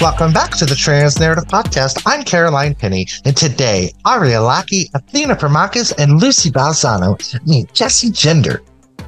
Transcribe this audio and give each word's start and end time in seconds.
Welcome 0.00 0.32
back 0.32 0.50
to 0.56 0.66
the 0.66 0.74
Trans 0.74 1.20
Narrative 1.20 1.44
Podcast. 1.44 2.02
I'm 2.04 2.24
Caroline 2.24 2.74
Penny, 2.74 3.06
and 3.24 3.36
today 3.36 3.92
Ariya 4.04 4.44
Lackey, 4.44 4.90
Athena 4.92 5.36
Promachus, 5.36 5.94
and 5.96 6.20
Lusi 6.20 6.50
Balzano 6.50 7.16
meet 7.46 7.72
Jessie 7.72 8.10
Gender. 8.10 8.60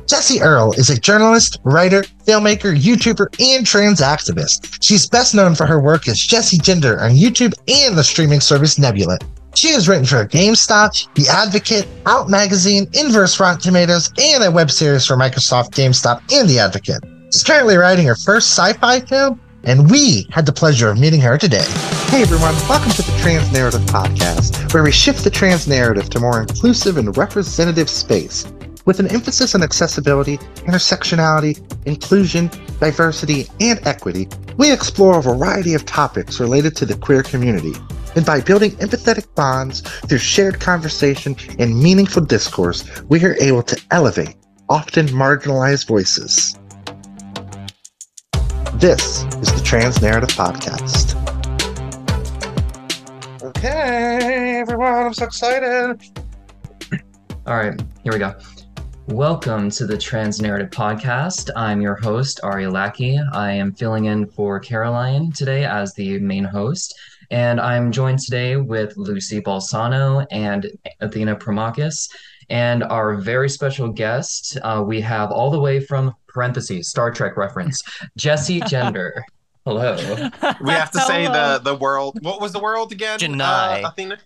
Jessie 0.06 0.40
Earl 0.40 0.72
is 0.74 0.88
a 0.88 0.98
journalist, 0.98 1.58
writer, 1.64 2.02
filmmaker, 2.24 2.74
YouTuber, 2.78 3.26
and 3.40 3.66
trans 3.66 4.00
activist. 4.00 4.78
She's 4.80 5.08
best 5.08 5.34
known 5.34 5.56
for 5.56 5.66
her 5.66 5.80
work 5.80 6.06
as 6.06 6.20
Jessie 6.20 6.58
Gender 6.58 7.00
on 7.00 7.10
YouTube 7.10 7.54
and 7.66 7.98
the 7.98 8.04
streaming 8.04 8.40
service 8.40 8.78
Nebula. 8.78 9.18
She 9.56 9.72
has 9.72 9.88
written 9.88 10.06
for 10.06 10.24
GameSpot, 10.24 11.14
The 11.14 11.28
Advocate, 11.28 11.88
Out 12.06 12.30
Magazine, 12.30 12.86
Inverse 12.92 13.40
Rotten 13.40 13.60
Tomatoes, 13.60 14.12
and 14.18 14.44
a 14.44 14.50
web 14.50 14.70
series 14.70 15.04
for 15.04 15.16
Microsoft, 15.16 15.70
GameSpot, 15.70 16.20
and 16.32 16.48
The 16.48 16.60
Advocate. 16.60 17.02
She's 17.32 17.42
currently 17.42 17.76
writing 17.76 18.06
her 18.06 18.14
first 18.14 18.52
sci-fi 18.52 19.00
film, 19.00 19.40
and 19.66 19.90
we 19.90 20.26
had 20.30 20.46
the 20.46 20.52
pleasure 20.52 20.88
of 20.88 20.98
meeting 20.98 21.20
her 21.20 21.36
today. 21.36 21.64
Hey 22.06 22.22
everyone, 22.22 22.54
welcome 22.68 22.92
to 22.92 23.02
the 23.02 23.18
Trans 23.20 23.52
Narrative 23.52 23.80
Podcast, 23.82 24.72
where 24.72 24.84
we 24.84 24.92
shift 24.92 25.24
the 25.24 25.30
trans 25.30 25.66
narrative 25.66 26.08
to 26.10 26.20
more 26.20 26.40
inclusive 26.40 26.96
and 26.96 27.14
representative 27.16 27.90
space. 27.90 28.46
With 28.84 29.00
an 29.00 29.08
emphasis 29.08 29.56
on 29.56 29.64
accessibility, 29.64 30.38
intersectionality, 30.68 31.60
inclusion, 31.84 32.48
diversity, 32.78 33.48
and 33.60 33.84
equity, 33.84 34.28
we 34.56 34.72
explore 34.72 35.18
a 35.18 35.22
variety 35.22 35.74
of 35.74 35.84
topics 35.84 36.38
related 36.38 36.76
to 36.76 36.86
the 36.86 36.96
queer 36.96 37.24
community. 37.24 37.72
And 38.14 38.24
by 38.24 38.40
building 38.40 38.70
empathetic 38.76 39.34
bonds 39.34 39.80
through 39.80 40.18
shared 40.18 40.60
conversation 40.60 41.34
and 41.58 41.82
meaningful 41.82 42.24
discourse, 42.24 42.84
we 43.08 43.22
are 43.24 43.36
able 43.40 43.64
to 43.64 43.80
elevate 43.90 44.36
often 44.68 45.08
marginalized 45.08 45.88
voices. 45.88 46.56
This 48.74 49.24
is 49.40 49.55
Trans 49.66 50.00
Narrative 50.00 50.28
Podcast. 50.28 51.16
Okay, 53.42 54.60
everyone, 54.60 55.06
I'm 55.06 55.12
so 55.12 55.24
excited. 55.24 56.00
All 57.48 57.56
right, 57.56 57.74
here 58.04 58.12
we 58.12 58.20
go. 58.20 58.36
Welcome 59.08 59.70
to 59.70 59.84
the 59.84 59.98
Trans 59.98 60.40
Narrative 60.40 60.70
Podcast. 60.70 61.50
I'm 61.56 61.80
your 61.80 61.96
host, 61.96 62.38
Ari 62.44 62.68
Lackey. 62.68 63.18
I 63.32 63.50
am 63.54 63.72
filling 63.72 64.04
in 64.04 64.26
for 64.26 64.60
Caroline 64.60 65.32
today 65.32 65.64
as 65.64 65.92
the 65.94 66.20
main 66.20 66.44
host. 66.44 66.96
And 67.32 67.60
I'm 67.60 67.90
joined 67.90 68.20
today 68.20 68.54
with 68.54 68.94
Lusi 68.94 69.42
Balzano 69.42 70.24
and 70.30 70.70
Athena 71.00 71.34
Promachus. 71.34 72.08
And 72.50 72.84
our 72.84 73.16
very 73.16 73.48
special 73.48 73.88
guest, 73.88 74.58
uh, 74.62 74.84
we 74.86 75.00
have 75.00 75.32
all 75.32 75.50
the 75.50 75.58
way 75.58 75.80
from 75.80 76.14
parentheses, 76.28 76.88
Star 76.88 77.10
Trek 77.10 77.36
reference, 77.36 77.82
Jessie 78.16 78.60
Gender. 78.68 79.24
Hello. 79.66 79.96
We 80.62 80.70
have 80.70 80.90
to 80.92 81.00
say 81.00 81.26
the 81.26 81.60
the 81.62 81.74
world. 81.74 82.18
What 82.22 82.40
was 82.40 82.52
the 82.52 82.60
world 82.60 82.92
again? 82.92 83.18
J'naii. 83.18 83.84
Uh, 83.84 83.88
Athena. 83.88 84.18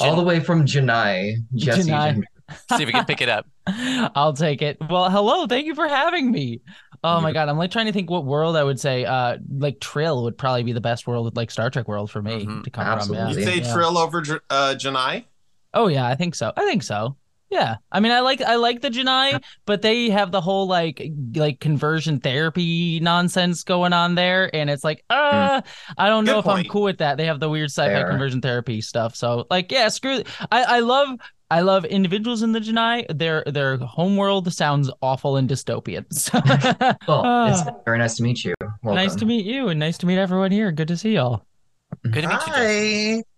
all 0.00 0.16
the 0.16 0.22
way 0.22 0.40
from 0.40 0.64
J'naii, 0.64 1.36
Jessie 1.54 1.90
J'naii. 1.90 2.12
Gender. 2.12 2.26
See 2.76 2.82
if 2.84 2.86
we 2.86 2.92
can 2.92 3.04
pick 3.04 3.20
it 3.20 3.28
up. 3.28 3.46
I'll 4.14 4.32
take 4.32 4.62
it. 4.62 4.78
Well, 4.88 5.10
hello. 5.10 5.48
Thank 5.48 5.66
you 5.66 5.74
for 5.74 5.88
having 5.88 6.30
me. 6.30 6.60
Oh 7.02 7.20
my 7.20 7.32
god, 7.32 7.48
I'm 7.48 7.58
like 7.58 7.72
trying 7.72 7.86
to 7.86 7.92
think 7.92 8.08
what 8.08 8.24
world 8.24 8.56
I 8.56 8.62
would 8.62 8.78
say. 8.78 9.04
Uh, 9.04 9.38
like 9.58 9.80
Trill 9.80 10.22
would 10.22 10.38
probably 10.38 10.62
be 10.62 10.72
the 10.72 10.80
best 10.80 11.06
world, 11.08 11.36
like 11.36 11.50
Star 11.50 11.68
Trek 11.70 11.88
world 11.88 12.08
for 12.10 12.22
me 12.22 12.46
Mhm. 12.46 12.62
to 12.64 12.70
come 12.70 12.86
Absolutely. 12.86 13.34
from. 13.34 13.42
You 13.42 13.46
say 13.48 13.58
Yeah. 13.66 13.72
Trill 13.74 13.98
over 13.98 14.18
uh, 14.50 14.74
J'naii? 14.78 15.24
Oh 15.74 15.88
yeah, 15.88 16.06
I 16.06 16.14
think 16.14 16.36
so. 16.36 16.52
I 16.56 16.64
think 16.64 16.84
so. 16.84 17.16
Yeah. 17.50 17.76
I 17.92 18.00
mean, 18.00 18.12
I 18.12 18.20
like 18.20 18.40
I 18.42 18.56
like 18.56 18.80
the 18.80 18.90
J'naii, 18.90 19.42
but 19.66 19.80
they 19.82 20.10
have 20.10 20.32
the 20.32 20.40
whole 20.40 20.66
like 20.66 21.00
like 21.34 21.60
conversion 21.60 22.18
therapy 22.20 22.98
nonsense 23.00 23.62
going 23.62 23.92
on 23.92 24.14
there, 24.16 24.50
and 24.54 24.68
it's 24.68 24.82
like, 24.82 25.04
uh, 25.10 25.60
I 25.96 26.08
don't 26.08 26.24
know 26.24 26.42
Good 26.42 26.50
if 26.50 26.56
I'm 26.56 26.64
cool 26.64 26.82
with 26.82 26.98
that. 26.98 27.16
They 27.18 27.26
have 27.26 27.38
the 27.40 27.48
weird 27.48 27.70
sci-fi 27.70 27.88
Fair. 27.92 28.08
conversion 28.10 28.40
therapy 28.40 28.80
stuff. 28.80 29.14
So 29.14 29.46
like, 29.50 29.70
yeah, 29.70 29.88
screw. 29.88 30.22
I 30.50 30.62
I 30.64 30.80
love. 30.80 31.08
I 31.48 31.60
love 31.60 31.84
individuals 31.84 32.42
in 32.42 32.50
the 32.50 32.58
J'naii. 32.58 33.06
Their 33.16 33.44
their 33.46 33.76
homeworld 33.76 34.52
sounds 34.52 34.90
awful 35.00 35.36
and 35.36 35.48
dystopian. 35.48 36.04
So, 36.12 36.40
Well, 37.06 37.46
it's 37.46 37.60
Ah. 37.62 37.70
very 37.84 37.98
nice 37.98 38.16
to 38.16 38.24
meet 38.24 38.44
you. 38.44 38.54
Welcome. 38.82 38.96
nice 38.96 39.14
to 39.14 39.24
meet 39.24 39.46
you, 39.46 39.68
and 39.68 39.78
nice 39.78 39.96
to 39.98 40.06
meet 40.06 40.18
everyone 40.18 40.50
here. 40.50 40.72
Good 40.72 40.88
to 40.88 40.96
see 40.96 41.12
y'all. 41.14 41.46
Good 42.02 42.22
to 42.22 42.28
meet 42.28 42.46
you. 42.48 42.52
Jess. 43.22 43.35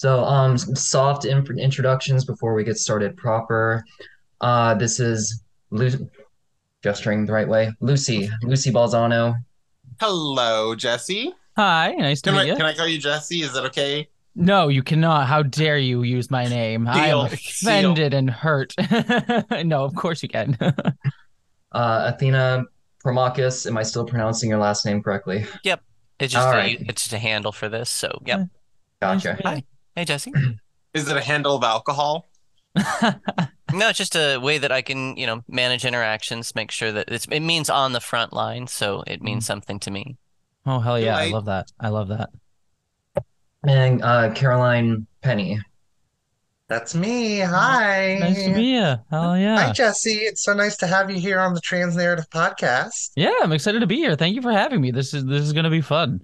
Hi. 0.00 0.08
So, 0.08 0.24
um, 0.24 0.58
some 0.58 0.74
soft 0.74 1.24
in- 1.24 1.58
introductions 1.58 2.24
before 2.24 2.54
we 2.54 2.64
get 2.64 2.78
started 2.78 3.16
proper. 3.16 3.84
Uh, 4.40 4.74
this 4.74 4.98
is 4.98 5.42
Lusi, 5.70 6.08
gesturing 6.82 7.26
the 7.26 7.32
right 7.32 7.48
way. 7.48 7.72
Lusi, 7.82 8.30
Lusi 8.42 8.72
Balzano. 8.72 9.34
Hello, 10.00 10.74
Jessie. 10.74 11.34
Hi, 11.56 11.92
nice 11.92 12.22
to 12.22 12.30
Can 12.30 12.38
meet 12.38 12.42
I 12.42 12.44
you. 12.46 12.56
can 12.56 12.64
I 12.64 12.74
call 12.74 12.86
you 12.86 12.98
Jessie? 12.98 13.42
Is 13.42 13.52
that 13.52 13.64
okay? 13.66 14.08
No, 14.34 14.68
you 14.68 14.82
cannot. 14.82 15.26
How 15.26 15.42
dare 15.42 15.76
you 15.76 16.02
use 16.02 16.30
my 16.30 16.46
name? 16.46 16.88
I 16.88 17.08
am 17.08 17.26
offended 17.26 18.14
and 18.14 18.30
hurt. 18.30 18.74
no, 19.64 19.84
of 19.84 19.94
course 19.94 20.22
you 20.22 20.28
can. 20.28 20.56
Uh, 21.72 22.10
Athena 22.12 22.64
Promachus. 23.04 23.64
Am 23.64 23.76
I 23.76 23.84
still 23.84 24.04
pronouncing 24.04 24.50
your 24.50 24.58
last 24.58 24.84
name 24.84 25.04
correctly? 25.04 25.46
Yep. 25.62 25.80
It's 26.18 26.32
just 26.32 26.48
a, 26.48 26.50
right. 26.50 26.80
it's 26.80 27.02
just 27.02 27.12
a 27.12 27.18
handle 27.18 27.52
for 27.52 27.68
this. 27.68 27.88
So, 27.88 28.20
yep. 28.26 28.48
Gotcha. 29.00 29.38
Hi. 29.44 29.62
Hey, 30.00 30.06
Jessie. 30.06 30.32
Is 30.94 31.10
it 31.10 31.16
a 31.18 31.20
handle 31.20 31.56
of 31.56 31.62
alcohol? 31.62 32.30
No, 33.72 33.88
it's 33.90 33.98
just 33.98 34.16
a 34.16 34.38
way 34.38 34.58
that 34.58 34.72
I 34.72 34.82
can, 34.82 35.16
you 35.16 35.26
know, 35.26 35.44
manage 35.46 35.84
interactions, 35.84 36.56
make 36.56 36.72
sure 36.72 36.90
that 36.90 37.08
it's, 37.08 37.26
it 37.30 37.38
means 37.38 37.70
on 37.70 37.92
the 37.92 38.00
front 38.00 38.32
line, 38.32 38.66
so 38.66 39.04
it 39.06 39.22
means 39.22 39.46
something 39.46 39.78
to 39.80 39.92
me. 39.92 40.16
oh 40.66 40.80
hell 40.80 40.98
yeah, 40.98 41.14
I 41.16 41.20
Right. 41.26 41.32
love 41.32 41.44
that. 41.44 41.70
I 41.78 41.88
love 41.90 42.08
that. 42.08 42.30
And 43.62 44.02
uh, 44.02 44.32
Caroline 44.34 45.06
Penny. 45.22 45.60
That's 46.66 46.94
me. 46.96 47.38
Hi. 47.40 48.16
Nice 48.20 48.42
to 48.42 48.48
meet 48.54 48.74
you. 48.74 48.96
Hell 49.10 49.38
yeah. 49.38 49.66
Hi. 49.66 49.72
Jessie. 49.72 50.14
It's 50.22 50.42
so 50.42 50.52
nice 50.54 50.76
to 50.78 50.86
have 50.88 51.08
you 51.10 51.20
here 51.20 51.38
on 51.38 51.54
the 51.54 51.60
Trans 51.60 51.94
Narrative 51.94 52.28
Podcast. 52.30 53.10
Yeah, 53.14 53.34
I'm 53.42 53.52
excited 53.52 53.80
to 53.80 53.86
be 53.86 53.96
here. 53.96 54.16
Thank 54.16 54.34
you 54.34 54.42
for 54.42 54.50
having 54.50 54.80
me. 54.80 54.90
This 54.90 55.14
is 55.14 55.24
this 55.26 55.42
is 55.42 55.52
gonna 55.52 55.70
be 55.70 55.80
fun. 55.82 56.20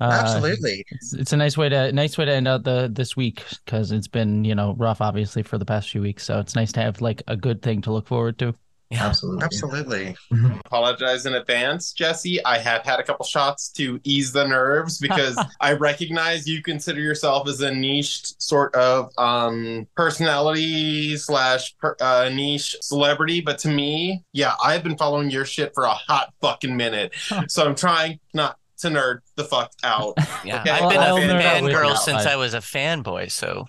Uh, 0.00 0.10
Absolutely. 0.24 0.84
It's, 0.90 1.12
it's 1.14 1.32
a 1.32 1.36
nice 1.36 1.56
way 1.56 1.68
to 1.68 1.92
nice 1.92 2.18
way 2.18 2.24
to 2.24 2.32
end 2.32 2.48
out 2.48 2.64
the 2.64 2.90
this 2.92 3.16
week 3.16 3.44
because 3.64 3.92
it's 3.92 4.08
been 4.08 4.44
you 4.44 4.54
know 4.54 4.74
rough 4.78 5.00
obviously 5.00 5.42
for 5.42 5.58
the 5.58 5.64
past 5.64 5.90
few 5.90 6.02
weeks. 6.02 6.24
So 6.24 6.38
it's 6.38 6.54
nice 6.54 6.72
to 6.72 6.80
have 6.80 7.00
like 7.00 7.22
a 7.28 7.36
good 7.36 7.62
thing 7.62 7.82
to 7.82 7.92
look 7.92 8.06
forward 8.06 8.38
to. 8.40 8.54
Yeah. 8.90 9.06
Absolutely. 9.06 9.44
Absolutely. 9.44 10.16
Apologize 10.64 11.26
in 11.26 11.34
advance, 11.34 11.92
Jessie. 11.92 12.44
I 12.44 12.58
have 12.58 12.82
had 12.84 13.00
a 13.00 13.02
couple 13.02 13.24
shots 13.26 13.68
to 13.70 14.00
ease 14.04 14.30
the 14.30 14.46
nerves 14.46 14.98
because 14.98 15.36
I 15.60 15.72
recognize 15.72 16.46
you 16.46 16.62
consider 16.62 17.00
yourself 17.00 17.48
as 17.48 17.60
a 17.60 17.74
niche 17.74 18.38
sort 18.38 18.74
of 18.76 19.10
um, 19.18 19.88
personality 19.96 21.16
slash 21.16 21.76
per, 21.78 21.96
uh, 22.00 22.30
niche 22.32 22.76
celebrity, 22.80 23.40
but 23.40 23.58
to 23.58 23.68
me, 23.68 24.22
yeah, 24.32 24.54
I've 24.62 24.84
been 24.84 24.96
following 24.96 25.30
your 25.30 25.44
shit 25.44 25.74
for 25.74 25.84
a 25.84 25.94
hot 25.94 26.32
fucking 26.40 26.76
minute, 26.76 27.12
so 27.48 27.66
I'm 27.66 27.74
trying 27.74 28.20
not 28.34 28.56
to 28.78 28.88
nerd 28.88 29.20
the 29.36 29.44
fuck 29.44 29.72
out. 29.82 30.14
Yeah. 30.44 30.60
Okay, 30.60 30.70
I've 30.70 30.90
been 30.90 31.00
I'll 31.00 31.16
a 31.16 31.20
nerd 31.20 31.42
out 31.42 31.62
with 31.62 31.72
fangirl 31.72 31.96
since 31.96 32.24
I- 32.26 32.32
I 32.32 32.36
was 32.36 32.54
a 32.54 32.58
fanboy, 32.58 33.30
so 33.32 33.66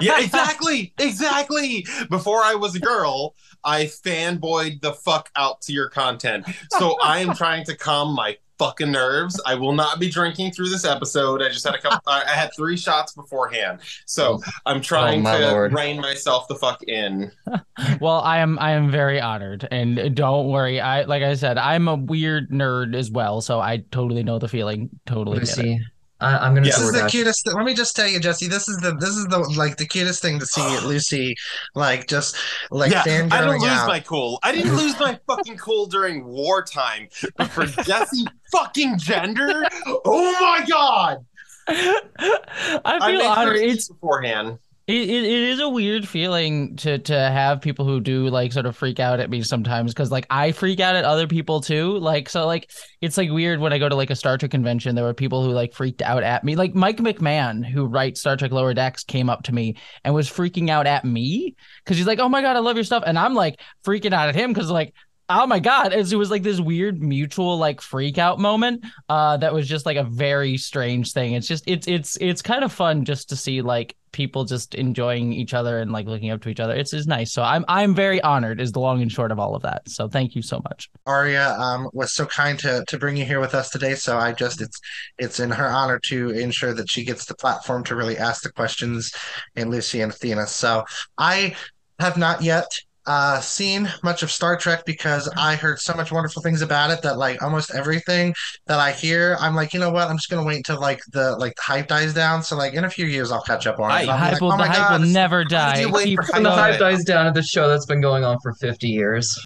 Yeah, 0.00 0.20
exactly, 0.20 0.92
exactly. 0.98 1.86
Before 2.10 2.42
I 2.42 2.54
was 2.54 2.74
a 2.74 2.80
girl, 2.80 3.34
I 3.64 3.84
fanboyed 3.84 4.80
the 4.80 4.92
fuck 4.92 5.30
out 5.36 5.60
to 5.62 5.72
your 5.72 5.88
content. 5.88 6.46
So 6.78 6.96
I 7.02 7.20
am 7.20 7.34
trying 7.34 7.64
to 7.66 7.76
calm 7.76 8.14
my 8.14 8.36
fucking 8.62 8.92
nerves. 8.92 9.40
I 9.44 9.54
will 9.56 9.72
not 9.72 9.98
be 9.98 10.08
drinking 10.08 10.52
through 10.52 10.68
this 10.68 10.84
episode. 10.84 11.42
I 11.42 11.48
just 11.48 11.64
had 11.64 11.74
a 11.74 11.80
couple. 11.80 12.00
I 12.06 12.22
I 12.22 12.30
had 12.30 12.50
three 12.56 12.76
shots 12.76 13.12
beforehand, 13.12 13.80
so 14.06 14.38
oh. 14.46 14.50
I'm 14.66 14.80
trying 14.80 15.26
Oh, 15.26 15.38
to 15.38 15.50
lord. 15.50 15.72
rein 15.72 16.00
myself 16.00 16.46
the 16.48 16.54
fuck 16.56 16.82
in. 16.84 17.30
Well, 18.00 18.20
I 18.20 18.38
am 18.38 18.58
I 18.60 18.72
am 18.72 18.90
very 18.90 19.20
honored, 19.20 19.66
and 19.70 20.14
don't 20.14 20.48
worry. 20.48 20.80
I 20.80 21.02
like 21.02 21.22
I 21.22 21.34
said, 21.34 21.58
I'm 21.58 21.88
a 21.88 21.96
weird 21.96 22.50
nerd 22.50 22.94
as 22.94 23.10
well, 23.10 23.40
so 23.40 23.60
I 23.60 23.78
totally 23.90 24.22
know 24.22 24.38
the 24.38 24.48
feeling. 24.48 24.88
Totally 25.06 25.40
get 25.40 25.58
it. 25.58 25.64
Lusi, 25.64 25.78
I, 26.22 26.38
I'm 26.46 26.54
gonna 26.54 26.66
Yes. 26.66 26.78
This 26.78 26.86
is 26.86 26.92
the 26.92 27.00
DoorDash. 27.00 27.10
cutest. 27.10 27.46
Let 27.54 27.64
me 27.64 27.74
just 27.74 27.96
tell 27.96 28.06
you, 28.08 28.20
Jessie. 28.20 28.48
This 28.48 28.68
is 28.68 28.78
the 28.78 28.92
this 28.94 29.10
is 29.10 29.26
the 29.26 29.38
like 29.40 29.76
the 29.76 29.86
cutest 29.86 30.22
thing 30.22 30.38
to 30.38 30.46
see 30.46 30.60
Lusi, 30.82 31.34
like 31.74 32.06
just 32.08 32.36
like 32.70 32.92
yeah, 32.92 33.06
I 33.30 33.40
don't 33.40 33.60
lose 33.60 33.82
out. 33.82 33.88
my 33.88 34.00
cool. 34.00 34.38
I 34.42 34.52
didn't 34.52 34.76
lose 34.76 34.98
my 35.00 35.18
fucking 35.26 35.58
cool 35.58 35.86
during 35.86 36.24
wartime, 36.24 37.08
but 37.36 37.48
for 37.50 37.66
Jessie 37.84 38.26
fucking 38.52 38.98
gender, 38.98 39.64
oh 39.86 40.36
my 40.40 40.64
god! 40.68 41.18
I 41.68 42.98
I 43.00 43.12
feel 43.12 43.18
made 43.18 43.26
honored. 43.26 43.56
sure 43.56 43.66
to 43.66 43.68
It's 43.68 43.90
eat 43.90 43.94
beforehand. 43.94 44.58
It, 44.88 45.08
it, 45.08 45.24
it 45.24 45.42
is 45.50 45.60
a 45.60 45.68
weird 45.68 46.08
feeling 46.08 46.74
to 46.78 46.98
to 46.98 47.14
have 47.14 47.60
people 47.60 47.84
who 47.84 48.00
do 48.00 48.26
like 48.26 48.52
sort 48.52 48.66
of 48.66 48.76
freak 48.76 48.98
out 48.98 49.20
at 49.20 49.30
me 49.30 49.42
sometimes 49.42 49.94
because 49.94 50.10
like 50.10 50.26
I 50.28 50.50
freak 50.50 50.80
out 50.80 50.96
at 50.96 51.04
other 51.04 51.28
people 51.28 51.60
too. 51.60 51.98
Like 51.98 52.28
so 52.28 52.46
like 52.46 52.68
it's 53.00 53.16
like 53.16 53.30
weird 53.30 53.60
when 53.60 53.72
I 53.72 53.78
go 53.78 53.88
to 53.88 53.94
like 53.94 54.10
a 54.10 54.16
Star 54.16 54.36
Trek 54.38 54.50
convention 54.50 54.96
there 54.96 55.04
were 55.04 55.14
people 55.14 55.44
who 55.44 55.52
like 55.52 55.72
freaked 55.72 56.02
out 56.02 56.24
at 56.24 56.42
me. 56.42 56.56
Like 56.56 56.74
Mike 56.74 56.96
McMahan 56.96 57.64
who 57.64 57.86
writes 57.86 58.20
Star 58.20 58.36
Trek 58.36 58.50
Lower 58.50 58.74
Decks 58.74 59.04
came 59.04 59.30
up 59.30 59.44
to 59.44 59.54
me 59.54 59.76
and 60.02 60.14
was 60.14 60.28
freaking 60.28 60.68
out 60.68 60.88
at 60.88 61.04
me 61.04 61.54
because 61.84 61.96
he's 61.96 62.06
like 62.06 62.18
oh 62.18 62.28
my 62.28 62.42
god 62.42 62.56
I 62.56 62.60
love 62.60 62.76
your 62.76 62.84
stuff. 62.84 63.04
And 63.06 63.16
I'm 63.16 63.34
like 63.34 63.60
freaking 63.84 64.12
out 64.12 64.30
at 64.30 64.34
him 64.34 64.52
because 64.52 64.68
like 64.68 64.94
Oh 65.34 65.46
my 65.46 65.60
god! 65.60 65.92
It 65.92 66.14
was 66.14 66.30
like 66.30 66.42
this 66.42 66.60
weird 66.60 67.02
mutual 67.02 67.56
like 67.58 67.80
freak 67.80 68.18
out 68.18 68.38
moment. 68.38 68.84
Uh, 69.08 69.36
that 69.38 69.54
was 69.54 69.66
just 69.66 69.86
like 69.86 69.96
a 69.96 70.04
very 70.04 70.56
strange 70.56 71.12
thing. 71.12 71.32
It's 71.32 71.46
just 71.46 71.64
it's 71.66 71.88
it's 71.88 72.16
it's 72.20 72.42
kind 72.42 72.64
of 72.64 72.72
fun 72.72 73.04
just 73.04 73.28
to 73.30 73.36
see 73.36 73.62
like 73.62 73.96
people 74.12 74.44
just 74.44 74.74
enjoying 74.74 75.32
each 75.32 75.54
other 75.54 75.78
and 75.78 75.90
like 75.90 76.06
looking 76.06 76.30
up 76.30 76.42
to 76.42 76.48
each 76.50 76.60
other. 76.60 76.74
It's 76.74 76.92
is 76.92 77.06
nice. 77.06 77.32
So 77.32 77.42
I'm 77.42 77.64
I'm 77.66 77.94
very 77.94 78.20
honored. 78.20 78.60
Is 78.60 78.72
the 78.72 78.80
long 78.80 79.00
and 79.02 79.10
short 79.10 79.32
of 79.32 79.38
all 79.38 79.54
of 79.54 79.62
that. 79.62 79.88
So 79.88 80.08
thank 80.08 80.34
you 80.36 80.42
so 80.42 80.60
much. 80.64 80.90
Ariya 81.06 81.58
um, 81.58 81.88
was 81.92 82.12
so 82.12 82.26
kind 82.26 82.58
to 82.60 82.84
to 82.86 82.98
bring 82.98 83.16
you 83.16 83.24
here 83.24 83.40
with 83.40 83.54
us 83.54 83.70
today. 83.70 83.94
So 83.94 84.18
I 84.18 84.32
just 84.32 84.60
it's 84.60 84.80
it's 85.18 85.40
in 85.40 85.50
her 85.50 85.68
honor 85.68 85.98
to 86.00 86.30
ensure 86.30 86.74
that 86.74 86.90
she 86.90 87.04
gets 87.04 87.24
the 87.24 87.34
platform 87.34 87.84
to 87.84 87.96
really 87.96 88.18
ask 88.18 88.42
the 88.42 88.52
questions 88.52 89.12
in 89.56 89.70
Lusi 89.70 90.02
and 90.02 90.12
Athena. 90.12 90.46
So 90.46 90.84
I 91.16 91.56
have 91.98 92.16
not 92.16 92.42
yet 92.42 92.66
uh, 93.06 93.40
seen 93.40 93.88
much 94.04 94.22
of 94.22 94.30
Star 94.30 94.56
Trek 94.56 94.84
because 94.86 95.28
I 95.36 95.56
heard 95.56 95.80
so 95.80 95.92
much 95.94 96.12
wonderful 96.12 96.40
things 96.42 96.62
about 96.62 96.90
it 96.90 97.02
that 97.02 97.18
like 97.18 97.42
almost 97.42 97.74
everything 97.74 98.34
that 98.66 98.78
I 98.78 98.92
hear, 98.92 99.36
I'm 99.40 99.54
like, 99.56 99.74
you 99.74 99.80
know 99.80 99.90
what? 99.90 100.08
I'm 100.08 100.16
just 100.16 100.30
gonna 100.30 100.44
wait 100.44 100.56
until 100.58 100.80
like 100.80 101.00
the 101.12 101.36
like 101.38 101.54
the 101.56 101.62
hype 101.62 101.88
dies 101.88 102.14
down. 102.14 102.42
So 102.42 102.56
like 102.56 102.74
in 102.74 102.84
a 102.84 102.90
few 102.90 103.06
years, 103.06 103.32
I'll 103.32 103.42
catch 103.42 103.66
up 103.66 103.80
on 103.80 103.90
it. 103.90 104.04
The 104.06 104.12
I'll 104.12 104.16
hype 104.18 104.32
like, 104.34 104.40
will, 104.40 104.48
oh 104.48 104.52
the 104.52 104.56
my 104.58 104.66
hype 104.68 104.76
God, 104.76 104.90
will 104.92 104.96
it's- 105.02 105.12
never 105.14 105.42
did 105.44 105.50
die. 105.50 105.80
you 105.80 105.90
wait 105.90 106.04
Keep 106.04 106.20
When 106.32 106.42
the 106.44 106.50
hype 106.52 106.78
dies 106.78 107.02
down 107.04 107.26
at 107.26 107.34
the 107.34 107.42
show 107.42 107.68
that's 107.68 107.86
been 107.86 108.00
going 108.00 108.24
on 108.24 108.38
for 108.42 108.54
50 108.54 108.86
years. 108.88 109.36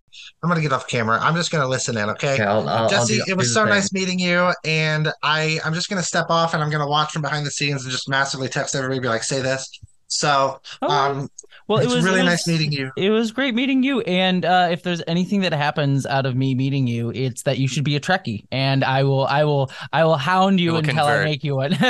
I'm 0.43 0.51
gonna 0.51 0.61
get 0.61 0.73
off 0.73 0.87
camera. 0.87 1.19
I'm 1.21 1.35
just 1.35 1.51
gonna 1.51 1.67
listen 1.67 1.97
in. 1.97 2.11
Okay. 2.11 2.35
Okay, 2.35 2.43
I'll, 2.45 2.69
I'll, 2.69 2.83
I'll 2.85 2.89
Jessie, 2.89 3.17
do- 3.17 3.25
it 3.29 3.37
was 3.37 3.55
so 3.55 3.63
thing. 3.63 3.71
nice 3.71 3.93
meeting 3.93 4.19
you, 4.19 4.53
and 4.65 5.09
I 5.23 5.61
I'm 5.65 5.73
just 5.75 5.89
gonna 5.89 6.03
step 6.03 6.27
off 6.29 6.53
and 6.55 6.63
I'm 6.63 6.71
gonna 6.71 6.87
watch 6.89 7.13
from 7.13 7.23
behind 7.23 7.47
the 7.47 7.51
scenes 7.51 7.83
and 7.85 7.91
just 7.93 8.09
massively 8.09 8.49
text 8.49 8.75
everybody, 8.75 9.01
be 9.01 9.09
like, 9.09 9.23
say 9.23 9.41
this. 9.41 9.69
So, 10.09 10.61
Oh, 10.83 10.89
um, 10.89 11.29
well, 11.69 11.79
it's 11.79 11.93
it 11.93 11.97
was 11.97 12.05
really 12.05 12.21
it 12.21 12.25
nice 12.25 12.47
meeting 12.47 12.71
you. 12.73 12.91
It 12.97 13.11
was 13.11 13.33
great 13.33 13.55
meeting 13.55 13.83
you. 13.83 14.01
And 14.03 14.45
uh, 14.45 14.69
if 14.71 14.83
there's 14.83 15.03
anything 15.07 15.41
that 15.41 15.53
happens 15.53 16.07
out 16.07 16.25
of 16.27 16.37
me 16.37 16.55
meeting 16.55 16.87
you, 16.87 17.11
it's 17.11 17.43
that 17.43 17.59
you 17.59 17.67
should 17.67 17.85
be 17.85 17.97
a 17.97 18.01
Trekkie. 18.01 18.45
And 18.53 18.85
I 18.85 19.03
will, 19.03 19.27
I 19.27 19.45
will, 19.45 19.71
I 19.93 20.05
will 20.05 20.17
hound 20.17 20.61
you 20.61 20.73
will 20.73 20.79
until 20.79 21.07
I 21.07 21.25
make 21.25 21.43
you 21.43 21.57
one. 21.57 21.77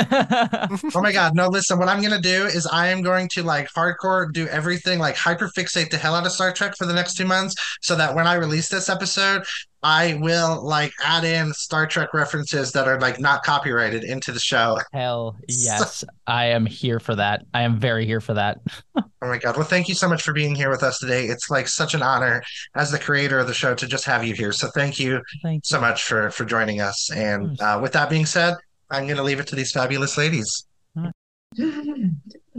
Oh 0.95 1.01
my 1.01 1.11
God, 1.11 1.35
no, 1.35 1.47
listen, 1.47 1.77
what 1.79 1.87
I'm 1.87 2.01
gonna 2.01 2.21
do 2.21 2.45
is 2.45 2.67
I 2.67 2.87
am 2.87 3.01
going 3.01 3.29
to 3.29 3.43
like 3.43 3.69
hardcore 3.71 4.31
do 4.31 4.47
everything, 4.47 4.99
like 4.99 5.15
hyper 5.15 5.49
fixate 5.49 5.89
the 5.89 5.97
hell 5.97 6.15
out 6.15 6.25
of 6.25 6.31
Star 6.31 6.51
Trek 6.51 6.75
for 6.77 6.85
the 6.85 6.93
next 6.93 7.15
two 7.15 7.25
months, 7.25 7.55
so 7.81 7.95
that 7.95 8.15
when 8.15 8.27
I 8.27 8.35
release 8.35 8.69
this 8.69 8.89
episode, 8.89 9.43
I 9.83 10.15
will 10.15 10.63
like 10.63 10.91
add 11.03 11.23
in 11.23 11.53
Star 11.53 11.85
Trek 11.85 12.13
references 12.13 12.71
that 12.71 12.87
are 12.87 12.99
like 12.99 13.19
not 13.19 13.43
copyrighted 13.43 14.03
into 14.03 14.31
the 14.31 14.39
show. 14.39 14.79
Hell 14.93 15.37
yes, 15.47 16.03
I 16.25 16.45
am 16.45 16.65
here 16.65 16.99
for 16.99 17.15
that. 17.15 17.45
I 17.53 17.61
am 17.61 17.79
very 17.79 18.05
here 18.05 18.21
for 18.21 18.33
that. 18.33 18.59
Oh 19.19 19.29
my 19.29 19.39
God. 19.39 19.57
Well, 19.57 19.65
thank 19.65 19.89
you 19.89 19.95
so 19.95 20.07
much 20.07 20.21
for 20.21 20.31
being 20.31 20.53
here 20.53 20.69
with 20.69 20.83
us 20.83 20.99
today. 20.99 21.25
It's 21.25 21.49
like 21.49 21.67
such 21.67 21.95
an 21.95 22.03
honor 22.03 22.43
as 22.75 22.91
the 22.91 22.99
creator 22.99 23.39
of 23.39 23.47
the 23.47 23.53
show 23.53 23.73
to 23.73 23.87
just 23.87 24.05
have 24.05 24.23
you 24.23 24.35
here. 24.35 24.51
So 24.51 24.69
thank 24.75 24.99
you 24.99 25.23
Thank 25.41 25.65
so 25.65 25.81
much 25.81 26.03
for 26.03 26.29
for 26.29 26.45
joining 26.45 26.81
us. 26.81 27.09
And 27.09 27.59
uh, 27.59 27.79
with 27.81 27.93
that 27.93 28.11
being 28.11 28.27
said, 28.27 28.53
I'm 28.91 29.05
going 29.05 29.17
to 29.17 29.23
leave 29.23 29.39
it 29.39 29.47
to 29.47 29.55
these 29.55 29.71
fabulous 29.71 30.19
ladies. 30.19 30.67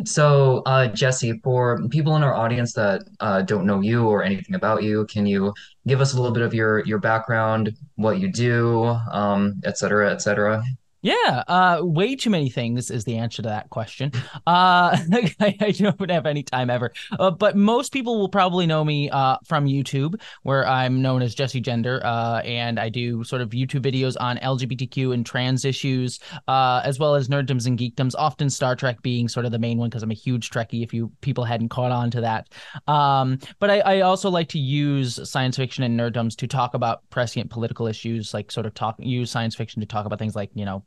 So, 0.04 0.62
uh, 0.64 0.86
Jessie, 0.88 1.40
for 1.42 1.82
people 1.88 2.14
in 2.16 2.22
our 2.22 2.34
audience 2.34 2.72
that 2.74 3.02
uh, 3.18 3.42
don't 3.42 3.66
know 3.66 3.80
you 3.80 4.06
or 4.06 4.22
anything 4.22 4.54
about 4.54 4.82
you, 4.84 5.06
can 5.06 5.26
you 5.26 5.52
give 5.88 6.00
us 6.00 6.12
a 6.12 6.16
little 6.16 6.32
bit 6.32 6.42
of 6.42 6.54
your 6.54 6.84
your 6.84 6.98
background, 6.98 7.76
what 7.96 8.20
you 8.20 8.30
do, 8.30 8.84
um, 9.12 9.60
et 9.64 9.78
cetera, 9.78 10.12
et 10.12 10.22
cetera? 10.22 10.62
Yeah, 11.00 11.44
uh, 11.46 11.78
way 11.82 12.16
too 12.16 12.30
many 12.30 12.50
things 12.50 12.90
is 12.90 13.04
the 13.04 13.18
answer 13.18 13.40
to 13.42 13.48
that 13.48 13.70
question. 13.70 14.10
Uh, 14.46 14.98
I, 15.40 15.56
I 15.60 15.70
don't 15.70 16.10
have 16.10 16.26
any 16.26 16.42
time 16.42 16.70
ever. 16.70 16.92
Uh, 17.16 17.30
but 17.30 17.56
most 17.56 17.92
people 17.92 18.18
will 18.18 18.28
probably 18.28 18.66
know 18.66 18.84
me 18.84 19.08
uh, 19.08 19.36
from 19.44 19.66
YouTube, 19.66 20.20
where 20.42 20.66
I'm 20.66 21.00
known 21.00 21.22
as 21.22 21.36
Jessie 21.36 21.60
Gender, 21.60 22.04
uh, 22.04 22.40
and 22.40 22.80
I 22.80 22.88
do 22.88 23.22
sort 23.22 23.42
of 23.42 23.50
YouTube 23.50 23.82
videos 23.82 24.16
on 24.18 24.38
LGBTQ 24.38 25.14
and 25.14 25.24
trans 25.24 25.64
issues, 25.64 26.18
uh, 26.48 26.82
as 26.84 26.98
well 26.98 27.14
as 27.14 27.28
nerddoms 27.28 27.66
and 27.66 27.78
geekdoms. 27.78 28.14
Often 28.18 28.50
Star 28.50 28.74
Trek 28.74 29.00
being 29.00 29.28
sort 29.28 29.46
of 29.46 29.52
the 29.52 29.58
main 29.58 29.78
one 29.78 29.90
because 29.90 30.02
I'm 30.02 30.10
a 30.10 30.14
huge 30.14 30.50
Trekkie. 30.50 30.82
If 30.82 30.92
you 30.92 31.12
people 31.20 31.44
hadn't 31.44 31.68
caught 31.68 31.92
on 31.92 32.10
to 32.10 32.22
that, 32.22 32.48
um, 32.88 33.38
but 33.60 33.70
I, 33.70 33.78
I 33.80 34.00
also 34.00 34.30
like 34.30 34.48
to 34.48 34.58
use 34.58 35.30
science 35.30 35.56
fiction 35.56 35.84
and 35.84 35.98
nerddoms 35.98 36.34
to 36.38 36.48
talk 36.48 36.74
about 36.74 37.08
prescient 37.10 37.50
political 37.50 37.86
issues, 37.86 38.34
like 38.34 38.50
sort 38.50 38.66
of 38.66 38.74
talk 38.74 38.96
use 38.98 39.30
science 39.30 39.54
fiction 39.54 39.78
to 39.80 39.86
talk 39.86 40.04
about 40.04 40.18
things 40.18 40.34
like 40.34 40.50
you 40.54 40.64
know 40.64 40.84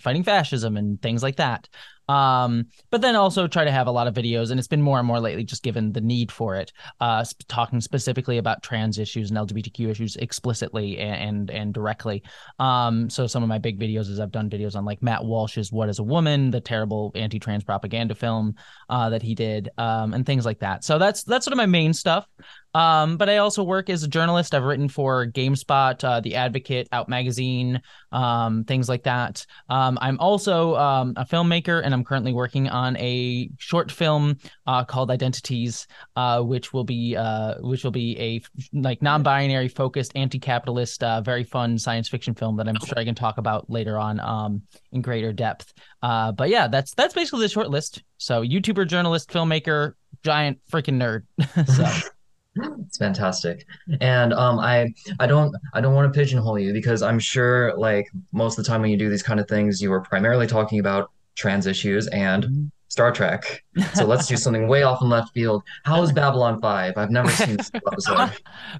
fighting 0.00 0.24
fascism 0.24 0.76
and 0.76 1.00
things 1.00 1.22
like 1.22 1.36
that. 1.36 1.68
Um, 2.08 2.66
but 2.90 3.00
then 3.00 3.16
also 3.16 3.46
try 3.46 3.64
to 3.64 3.70
have 3.70 3.86
a 3.86 3.90
lot 3.90 4.06
of 4.06 4.14
videos, 4.14 4.50
and 4.50 4.58
it's 4.58 4.68
been 4.68 4.82
more 4.82 4.98
and 4.98 5.06
more 5.06 5.20
lately, 5.20 5.44
just 5.44 5.62
given 5.62 5.92
the 5.92 6.00
need 6.00 6.30
for 6.30 6.56
it. 6.56 6.72
Uh, 7.00 7.24
sp- 7.24 7.48
talking 7.48 7.80
specifically 7.80 8.38
about 8.38 8.62
trans 8.62 8.98
issues 8.98 9.30
and 9.30 9.38
LGBTQ 9.38 9.90
issues 9.90 10.16
explicitly 10.16 10.98
and 10.98 11.14
and, 11.14 11.50
and 11.50 11.74
directly. 11.74 12.22
Um, 12.58 13.08
so 13.08 13.26
some 13.26 13.42
of 13.42 13.48
my 13.48 13.58
big 13.58 13.80
videos 13.80 14.10
is 14.10 14.20
I've 14.20 14.32
done 14.32 14.50
videos 14.50 14.76
on 14.76 14.84
like 14.84 15.02
Matt 15.02 15.24
Walsh's 15.24 15.72
"What 15.72 15.88
Is 15.88 15.98
a 15.98 16.02
Woman," 16.02 16.50
the 16.50 16.60
terrible 16.60 17.12
anti-trans 17.14 17.64
propaganda 17.64 18.14
film 18.14 18.54
uh, 18.90 19.10
that 19.10 19.22
he 19.22 19.34
did, 19.34 19.70
um, 19.78 20.12
and 20.12 20.26
things 20.26 20.44
like 20.44 20.58
that. 20.60 20.84
So 20.84 20.98
that's 20.98 21.22
that's 21.24 21.46
sort 21.46 21.52
of 21.52 21.58
my 21.58 21.66
main 21.66 21.94
stuff. 21.94 22.26
Um, 22.74 23.16
but 23.16 23.28
I 23.28 23.38
also 23.38 23.62
work 23.62 23.88
as 23.88 24.02
a 24.02 24.08
journalist. 24.08 24.54
I've 24.54 24.64
written 24.64 24.88
for 24.88 25.26
GameSpot, 25.26 26.02
uh, 26.02 26.20
The 26.20 26.34
Advocate, 26.34 26.88
Out 26.90 27.08
Magazine, 27.08 27.80
um, 28.10 28.64
things 28.64 28.88
like 28.88 29.04
that. 29.04 29.46
Um, 29.68 29.96
I'm 30.00 30.18
also 30.18 30.74
um, 30.76 31.12
a 31.16 31.24
filmmaker, 31.24 31.80
and 31.84 31.94
I'm 31.94 32.04
currently 32.04 32.32
working 32.32 32.68
on 32.68 32.96
a 32.96 33.48
short 33.58 33.92
film 33.92 34.38
uh, 34.66 34.84
called 34.84 35.10
Identiteaze, 35.10 35.86
uh, 36.16 36.42
which 36.42 36.72
will 36.72 36.84
be 36.84 37.16
uh, 37.16 37.54
which 37.60 37.84
will 37.84 37.92
be 37.92 38.18
a 38.18 38.42
like 38.72 39.02
non-binary 39.02 39.68
focused, 39.68 40.12
anti-capitalist, 40.16 41.02
uh, 41.04 41.20
very 41.20 41.44
fun 41.44 41.78
science 41.78 42.08
fiction 42.08 42.34
film 42.34 42.56
that 42.56 42.68
I'm 42.68 42.76
sure 42.84 42.98
I 42.98 43.04
can 43.04 43.14
talk 43.14 43.38
about 43.38 43.70
later 43.70 43.98
on 43.98 44.18
um, 44.20 44.62
in 44.92 45.00
greater 45.00 45.32
depth. 45.32 45.72
Uh, 46.02 46.32
but 46.32 46.48
yeah, 46.48 46.66
that's 46.66 46.92
that's 46.94 47.14
basically 47.14 47.42
the 47.42 47.48
short 47.48 47.70
list. 47.70 48.02
So 48.18 48.42
YouTuber, 48.42 48.88
journalist, 48.88 49.30
filmmaker, 49.30 49.94
giant 50.24 50.58
freaking 50.70 51.00
nerd. 51.00 51.24
so. 52.02 52.10
It's 52.56 52.98
fantastic. 52.98 53.66
And 54.00 54.32
um, 54.32 54.58
I 54.58 54.92
I 55.18 55.26
don't 55.26 55.54
I 55.72 55.80
don't 55.80 55.94
want 55.94 56.12
to 56.12 56.18
pigeonhole 56.18 56.58
you 56.58 56.72
because 56.72 57.02
I'm 57.02 57.18
sure 57.18 57.76
like 57.76 58.08
most 58.32 58.58
of 58.58 58.64
the 58.64 58.68
time 58.68 58.80
when 58.82 58.90
you 58.90 58.96
do 58.96 59.10
these 59.10 59.22
kind 59.22 59.40
of 59.40 59.48
things, 59.48 59.80
you 59.80 59.92
are 59.92 60.00
primarily 60.00 60.46
talking 60.46 60.78
about 60.78 61.10
trans 61.34 61.66
issues 61.66 62.06
and 62.08 62.70
Star 62.94 63.10
Trek. 63.10 63.64
So 63.94 64.06
let's 64.06 64.28
do 64.28 64.36
something 64.36 64.68
way 64.68 64.84
off 64.84 65.02
in 65.02 65.08
left 65.08 65.34
field. 65.34 65.64
How 65.82 66.00
is 66.04 66.12
Babylon 66.12 66.60
5? 66.60 66.96
I've 66.96 67.10
never 67.10 67.28
seen 67.28 67.56
this 67.56 67.68
episode. 67.74 68.30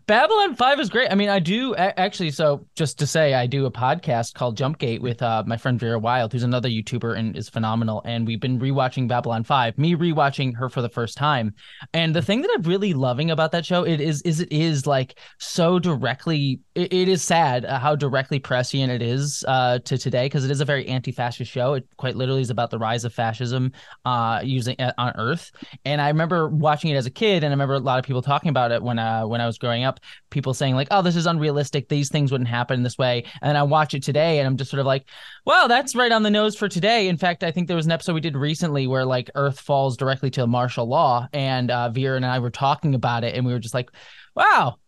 Babylon 0.07 0.55
5 0.55 0.79
is 0.79 0.89
great. 0.89 1.11
I 1.11 1.17
mean, 1.17 1.29
I 1.29 1.41
do 1.41 1.75
actually, 1.75 2.31
so 2.31 2.65
just 2.77 2.97
to 3.01 3.09
say, 3.09 3.35
I 3.35 3.49
do 3.49 3.67
a 3.67 3.73
podcast 3.73 4.35
called 4.35 4.57
Jumpgate 4.57 5.03
with 5.03 5.21
uh, 5.21 5.43
my 5.49 5.57
friend 5.57 5.81
Vera 5.81 5.99
Wild, 5.99 6.33
who's 6.33 6.45
another 6.45 6.69
YouTuber 6.69 7.19
and 7.19 7.37
is 7.37 7.49
phenomenal. 7.49 8.03
And 8.05 8.25
we've 8.25 8.39
been 8.39 8.61
rewatching 8.61 9.09
Babylon 9.09 9.43
5, 9.43 9.79
me 9.79 9.97
rewatching 9.97 10.55
her 10.59 10.69
for 10.69 10.81
the 10.81 10.89
first 10.89 11.17
time. 11.17 11.53
And 11.93 12.15
the 12.15 12.23
thing 12.23 12.43
that 12.43 12.53
I'm 12.55 12.63
really 12.63 12.95
loving 12.95 13.33
about 13.33 13.51
that 13.51 13.67
show 13.67 13.83
it 13.83 14.01
is 14.01 14.23
is 14.23 14.39
it 14.39 14.53
is 14.53 14.87
like 14.87 15.19
so 15.41 15.81
directly 15.81 16.61
it, 16.75 16.93
it 16.93 17.09
is 17.09 17.23
sad 17.23 17.65
uh, 17.65 17.79
how 17.79 17.95
directly 17.95 18.39
prescient 18.39 18.91
it 18.91 19.03
is 19.03 19.45
uh, 19.47 19.79
to 19.81 19.97
today 19.97 20.27
because 20.27 20.45
it 20.45 20.51
is 20.51 20.61
a 20.61 20.65
very 20.65 20.87
anti-fascist 20.89 21.51
show. 21.51 21.75
It 21.75 21.87
quite 21.97 22.17
literally 22.17 22.41
is 22.41 22.51
about 22.51 22.71
the 22.71 22.79
rise 22.79 23.05
of 23.05 23.15
fascism 23.15 23.73
uh, 24.05 24.41
using 24.43 24.77
uh, 24.81 24.93
on 24.99 25.13
Earth. 25.17 25.53
And 25.85 26.01
I 26.01 26.09
remember 26.09 26.49
watching 26.49 26.91
it 26.91 26.97
as 26.97 27.07
a 27.07 27.11
kid, 27.11 27.45
and 27.45 27.47
I 27.47 27.55
remember 27.55 27.75
a 27.75 27.79
lot 27.79 27.99
of 27.99 28.05
people 28.05 28.23
talking 28.23 28.49
about 28.49 28.73
it 28.73 28.83
when 28.83 28.99
uh, 28.99 29.27
when 29.27 29.41
I 29.41 29.47
was 29.47 29.59
growing 29.59 29.85
up. 29.85 30.01
People 30.31 30.53
saying 30.53 30.75
like, 30.75 30.89
"Oh, 30.91 31.03
this 31.03 31.17
is 31.17 31.27
unrealistic. 31.27 31.89
These 31.89 32.09
things 32.09 32.33
wouldn't 32.33 32.49
happen 32.49 32.83
this 32.83 32.99
way." 32.99 33.25
And 33.41 33.57
I 33.57 33.63
watch 33.63 33.95
it 33.95 34.03
today, 34.03 34.39
and 34.39 34.47
I'm 34.47 34.57
just 34.57 34.71
sort 34.71 34.81
of 34.81 34.87
like, 34.87 35.07
"Wow, 35.45 35.67
that's 35.69 35.95
right 35.95 36.13
on 36.13 36.25
the 36.25 36.31
nose 36.31 36.57
for 36.57 36.69
today." 36.69 37.09
In 37.09 37.17
fact, 37.17 37.45
I 37.45 37.51
think 37.51 37.69
there 37.69 37.77
was 37.77 37.87
an 37.87 37.93
episode 37.93 38.15
we 38.15 38.21
did 38.21 38.37
recently 38.37 38.87
where 38.87 39.05
like 39.05 39.31
Earth 39.35 39.61
falls 39.61 39.97
directly 39.97 40.31
to 40.31 40.47
martial 40.47 40.87
law, 40.87 41.29
and 41.33 41.71
uh, 41.71 41.91
Vera 41.91 42.17
and 42.17 42.27
I 42.27 42.41
were 42.41 42.51
talking 42.51 42.95
about 42.95 43.23
it, 43.23 43.37
and 43.37 43.47
we 43.47 43.53
were 43.53 43.61
just 43.61 43.75
like, 43.75 43.91
"Wow." 44.35 44.79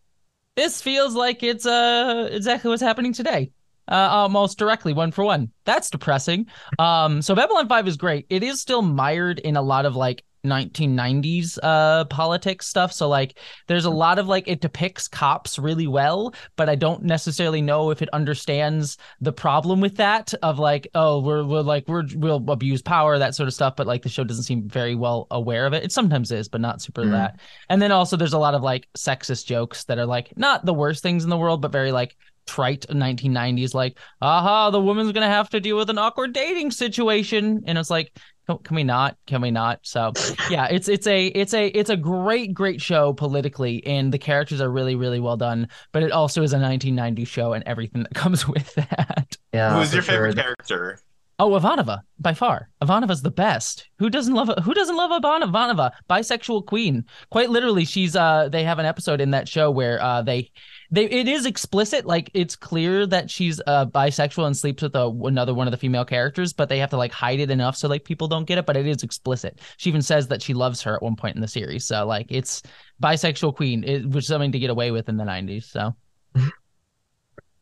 This 0.57 0.83
feels 0.83 1.15
like 1.15 1.43
it's 1.43 1.67
uh 1.67 2.29
exactly 2.33 2.71
what's 2.71 2.83
happening 2.83 3.13
today 3.13 3.51
uh, 3.89 3.95
almost 3.95 4.59
directly 4.59 4.93
one 4.93 5.13
for 5.13 5.25
one. 5.25 5.51
That's 5.65 5.91
depressing. 5.91 6.47
Um, 6.79 7.23
so 7.23 7.35
Babylon 7.35 7.69
5 7.69 7.89
is 7.89 7.97
great. 7.97 8.27
It 8.29 8.43
is 8.43 8.61
still 8.61 8.83
mired 8.83 9.39
in 9.39 9.57
a 9.57 9.63
lot 9.63 9.87
of 9.87 9.97
like 9.97 10.25
1990s 10.47 11.59
uh 11.63 12.05
politics 12.07 12.67
stuff. 12.67 12.93
So 12.93 13.09
like 13.09 13.39
there's 13.67 13.85
a 13.85 13.91
lot 13.91 14.19
of 14.19 14.29
like 14.29 14.49
it 14.49 14.61
depicts 14.61 15.09
cops 15.09 15.59
really 15.59 15.87
well 15.87 16.35
but 16.57 16.69
i 16.69 16.75
don't 16.75 17.03
necessarily 17.03 17.61
know 17.61 17.91
if 17.91 18.03
it 18.03 18.09
understands 18.13 18.97
the 19.21 19.33
problem 19.33 19.81
with 19.81 19.97
that 19.97 20.33
of 20.43 20.59
like 20.59 20.87
oh 20.95 21.21
we're, 21.21 21.45
we're 21.45 21.61
like 21.61 21.87
we're 21.89 22.05
we'll 22.17 22.45
abuse 22.49 22.83
power 22.83 23.19
that 23.19 23.35
sort 23.35 23.47
of 23.49 23.55
stuff 23.55 23.75
but 23.77 23.87
like 23.87 24.03
the 24.03 24.09
show 24.09 24.25
doesn't 24.25 24.45
seem 24.45 24.69
very 24.69 24.95
well 24.95 25.27
aware 25.31 25.67
of 25.67 25.73
it. 25.73 25.85
It 25.85 25.93
sometimes 25.93 26.31
is 26.33 26.49
but 26.49 26.61
not 26.61 26.81
super 26.83 27.03
Mm. 27.05 27.11
that. 27.13 27.41
And 27.69 27.81
then 27.83 27.93
also 27.93 28.17
there's 28.17 28.33
a 28.33 28.39
lot 28.39 28.55
of 28.55 28.63
like 28.63 28.89
sexist 28.97 29.47
jokes 29.47 29.85
that 29.85 29.99
are 29.99 30.07
like 30.07 30.33
not 30.37 30.65
the 30.65 30.75
worst 30.75 31.03
things 31.03 31.25
in 31.25 31.31
the 31.31 31.37
world 31.37 31.61
but 31.63 31.73
very 31.73 31.93
like 31.93 32.17
trite 32.47 32.87
1990s 32.89 33.75
like 33.75 33.99
aha 34.23 34.71
the 34.71 34.81
woman's 34.81 35.11
gonna 35.11 35.27
have 35.27 35.51
to 35.51 35.59
deal 35.61 35.77
with 35.77 35.91
an 35.91 35.99
awkward 35.99 36.33
dating 36.33 36.71
situation. 36.71 37.63
And 37.67 37.77
it's 37.79 37.91
like 37.91 38.13
Can, 38.47 38.59
can 38.59 38.77
we 38.77 38.85
not? 38.85 39.17
Can 39.27 39.41
we 39.41 39.51
not? 39.51 39.81
So 39.83 40.13
yeah, 40.51 40.67
it's 40.67 40.89
it's 40.89 41.07
a 41.07 41.27
it's 41.27 41.55
a 41.55 41.67
it's 41.69 41.91
a 41.91 41.97
great 41.97 42.55
great 42.55 42.81
show 42.81 43.13
politically, 43.13 43.85
and 43.87 44.13
the 44.13 44.19
characters 44.19 44.61
are 44.61 44.71
really 44.71 44.95
really 44.95 45.21
well 45.21 45.37
done. 45.37 45.69
But 45.93 46.03
it 46.03 46.13
also 46.13 46.43
is 46.43 46.53
a 46.53 46.59
1990 46.59 47.25
show 47.25 47.53
and 47.53 47.65
everything 47.65 48.03
that 48.03 48.15
comes 48.15 48.47
with 48.47 48.75
that. 48.75 49.37
Yeah. 49.53 49.79
Who's 49.79 49.93
your 49.93 50.03
favorite 50.03 50.35
sure. 50.35 50.43
character? 50.43 51.01
Oh, 51.39 51.51
Ivanova 51.51 52.01
by 52.19 52.33
far. 52.33 52.71
Ivanova's 52.83 53.21
the 53.21 53.31
best. 53.31 53.89
Who 53.99 54.09
doesn't 54.09 54.33
love 54.33 54.49
Who 54.65 54.73
doesn't 54.73 54.97
love 54.97 55.13
Ivan- 55.13 55.47
Ivanova? 55.47 55.91
Bisexual 56.09 56.67
queen. 56.67 57.05
Quite 57.31 57.51
literally, 57.51 57.85
she's 57.85 58.17
uh. 58.17 58.49
They 58.49 58.65
have 58.65 58.79
an 58.79 58.87
episode 58.87 59.21
in 59.21 59.33
that 59.33 59.49
show 59.49 59.71
where 59.71 60.01
uh 60.03 60.23
they 60.23 60.51
they 60.91 61.05
it 61.07 61.29
is 61.29 61.47
explicit. 61.47 62.05
Like 62.07 62.31
it's 62.35 62.57
clear 62.57 63.07
that 63.07 63.31
she's 63.31 63.61
uh 63.67 63.87
bisexual 63.87 64.47
and 64.47 64.57
sleeps 64.57 64.83
with 64.83 64.95
a, 64.95 65.07
another 65.25 65.55
one 65.55 65.67
of 65.67 65.71
the 65.71 65.77
female 65.77 66.05
characters, 66.05 66.53
but 66.53 66.69
they 66.69 66.79
have 66.79 66.91
to 66.91 66.97
like 66.97 67.13
hide 67.13 67.41
it 67.41 67.51
enough 67.51 67.77
so 67.77 67.89
like 67.89 68.05
people 68.05 68.29
don't 68.29 68.45
get 68.45 68.59
it. 68.59 68.67
But 68.67 68.77
it 68.77 68.87
is 68.87 69.03
explicit. 69.03 69.61
She 69.77 69.91
even 69.91 70.03
says 70.03 70.29
that 70.29 70.43
she 70.43 70.55
loves 70.55 70.83
her 70.83 70.95
at 70.95 71.03
one 71.03 71.17
point 71.17 71.35
in 71.37 71.43
the 71.43 71.49
series. 71.49 71.85
So 71.85 72.07
like 72.07 72.27
it's 72.31 72.63
bisexual 73.03 73.57
queen, 73.57 73.85
it 73.85 74.09
was 74.09 74.27
something 74.27 74.53
to 74.53 74.59
get 74.59 74.71
away 74.71 74.91
with 74.91 75.09
in 75.09 75.17
the 75.17 75.25
'90s. 75.25 75.65
So 75.65 75.95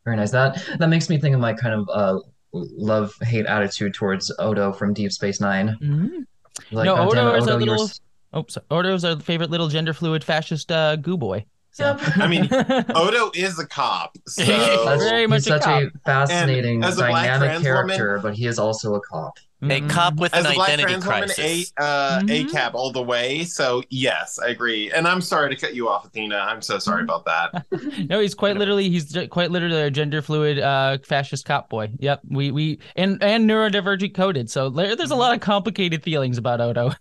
Very 0.05 0.17
nice. 0.17 0.31
That 0.33 0.63
that 0.79 0.89
makes 0.89 1.09
me 1.09 1.19
think 1.19 1.35
of 1.35 1.41
my 1.41 1.55
kind 1.55 1.75
of 1.75 1.89
uh 1.93 2.19
love 2.53 3.13
hate 3.23 3.47
attitude 3.47 3.95
towards 3.95 4.33
Odo 4.39 4.73
from 4.73 4.93
Deep 4.93 5.11
Space 5.13 5.41
Nine. 5.41 6.27
Like, 6.71 6.85
no, 6.85 6.97
Odo 6.97 7.35
it, 7.35 7.39
is 7.39 7.47
a 7.49 7.55
Odo, 7.55 7.65
little. 7.65 7.85
s- 7.85 8.01
Oh, 8.37 8.45
our 8.73 9.21
favorite 9.21 9.51
little 9.51 9.69
gender 9.69 9.93
fluid 9.93 10.25
fascist 10.25 10.73
uh, 10.73 10.97
goo 10.97 11.17
boy. 11.17 11.47
So. 11.75 11.97
I 12.17 12.27
mean, 12.29 12.45
Odo 12.95 13.31
is 13.35 13.59
a 13.59 13.67
cop, 13.67 14.17
so 14.29 14.45
That's 14.45 15.03
Very 15.05 15.27
much 15.27 15.45
he's 15.45 15.49
a 15.55 15.61
such 15.61 15.67
a 15.67 15.91
fascinating, 16.07 16.85
a 16.85 16.95
dynamic 16.95 17.41
trans 17.41 17.65
woman- 17.65 17.97
character, 17.97 18.21
but 18.23 18.35
he 18.35 18.47
is 18.47 18.59
also 18.59 18.95
a 18.95 19.01
cop. 19.01 19.39
A 19.63 19.67
Mhm. 19.67 19.89
cop 19.89 20.17
with 20.17 20.35
as 20.35 20.45
an 20.45 20.53
a 20.53 20.55
black 20.57 20.69
identity 20.69 20.93
trans 21.01 21.07
woman, 21.07 21.23
a 21.23 21.27
crisis. 21.35 21.73
uh, 21.79 22.21
Mhm. 22.21 22.31
a 22.49 22.53
cab 22.53 22.75
all 22.77 22.93
the 22.93 23.03
way. 23.03 23.45
So 23.45 23.83
yes, 23.89 24.39
I 24.39 24.49
agree. 24.49 24.93
And 24.93 25.09
I'm 25.09 25.23
sorry 25.23 25.49
to 25.55 25.59
cut 25.61 25.75
you 25.75 25.89
off, 25.89 26.05
Athena. 26.05 26.37
I'm 26.37 26.61
so 26.61 26.79
sorry 26.79 27.03
about 27.09 27.25
that. 27.25 27.65
No, 28.11 28.21
he's 28.21 28.35
quite 28.35 28.59
literally 28.59 28.91
he's 28.91 29.17
quite 29.31 29.51
literally 29.51 29.81
a 29.81 29.91
gender 29.91 30.21
fluid 30.21 30.59
uh 30.59 30.99
fascist 31.03 31.47
cop 31.47 31.71
boy. 31.71 31.91
Yep. 31.99 32.21
We 32.29 32.51
we 32.51 32.79
and 32.95 33.23
and 33.23 33.49
neurodivergent 33.49 34.13
coded. 34.15 34.51
So 34.51 34.69
there's 34.69 35.11
a 35.11 35.17
lot 35.17 35.33
of 35.35 35.41
complicated 35.41 36.03
feelings 36.03 36.37
about 36.37 36.61
Odo. 36.61 36.93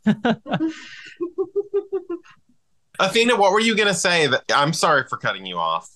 Athena, 3.00 3.36
what 3.36 3.52
were 3.52 3.60
you 3.60 3.76
gonna 3.76 3.94
say? 3.94 4.28
That 4.28 4.44
I'm 4.54 4.74
sorry 4.74 5.04
for 5.08 5.18
cutting 5.18 5.46
you 5.46 5.58
off. 5.58 5.90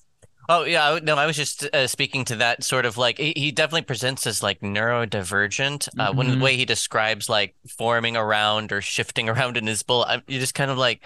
Oh 0.50 0.63
yeah, 0.63 1.00
no, 1.04 1.16
I 1.16 1.25
was 1.25 1.36
just 1.36 1.63
uh, 1.75 1.88
speaking 1.88 2.24
to 2.25 2.36
that 2.38 2.63
sort 2.63 2.86
of 2.86 2.96
like 2.98 3.18
he, 3.18 3.34
he 3.36 3.51
definitely 3.51 3.82
presents 3.82 4.25
as 4.25 4.42
like 4.42 4.62
neurodivergent. 4.62 5.89
Uh, 5.98 6.13
when 6.13 6.27
Mhm. 6.27 6.32
the 6.32 6.38
way 6.38 6.56
he 6.56 6.63
describes 6.63 7.27
like 7.27 7.56
forming 7.68 8.16
around 8.16 8.72
or 8.72 8.82
shifting 8.82 9.27
around 9.30 9.58
in 9.58 9.68
his 9.68 9.84
bull, 9.84 10.06
I'm, 10.08 10.24
you're 10.27 10.39
just 10.39 10.54
kind 10.56 10.72
of 10.72 10.77
like, 10.77 11.04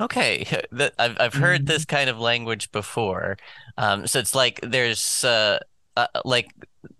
okay, 0.00 0.46
that 0.72 0.94
I've 0.98 1.16
I've 1.20 1.34
heard 1.36 1.66
this 1.66 1.84
kind 1.86 2.10
of 2.10 2.18
language 2.20 2.72
before. 2.72 3.38
Um, 3.78 4.06
so 4.08 4.18
it's 4.20 4.34
like 4.34 4.60
there's 4.62 5.24
uh, 5.24 5.60
uh 5.96 6.08
like 6.24 6.52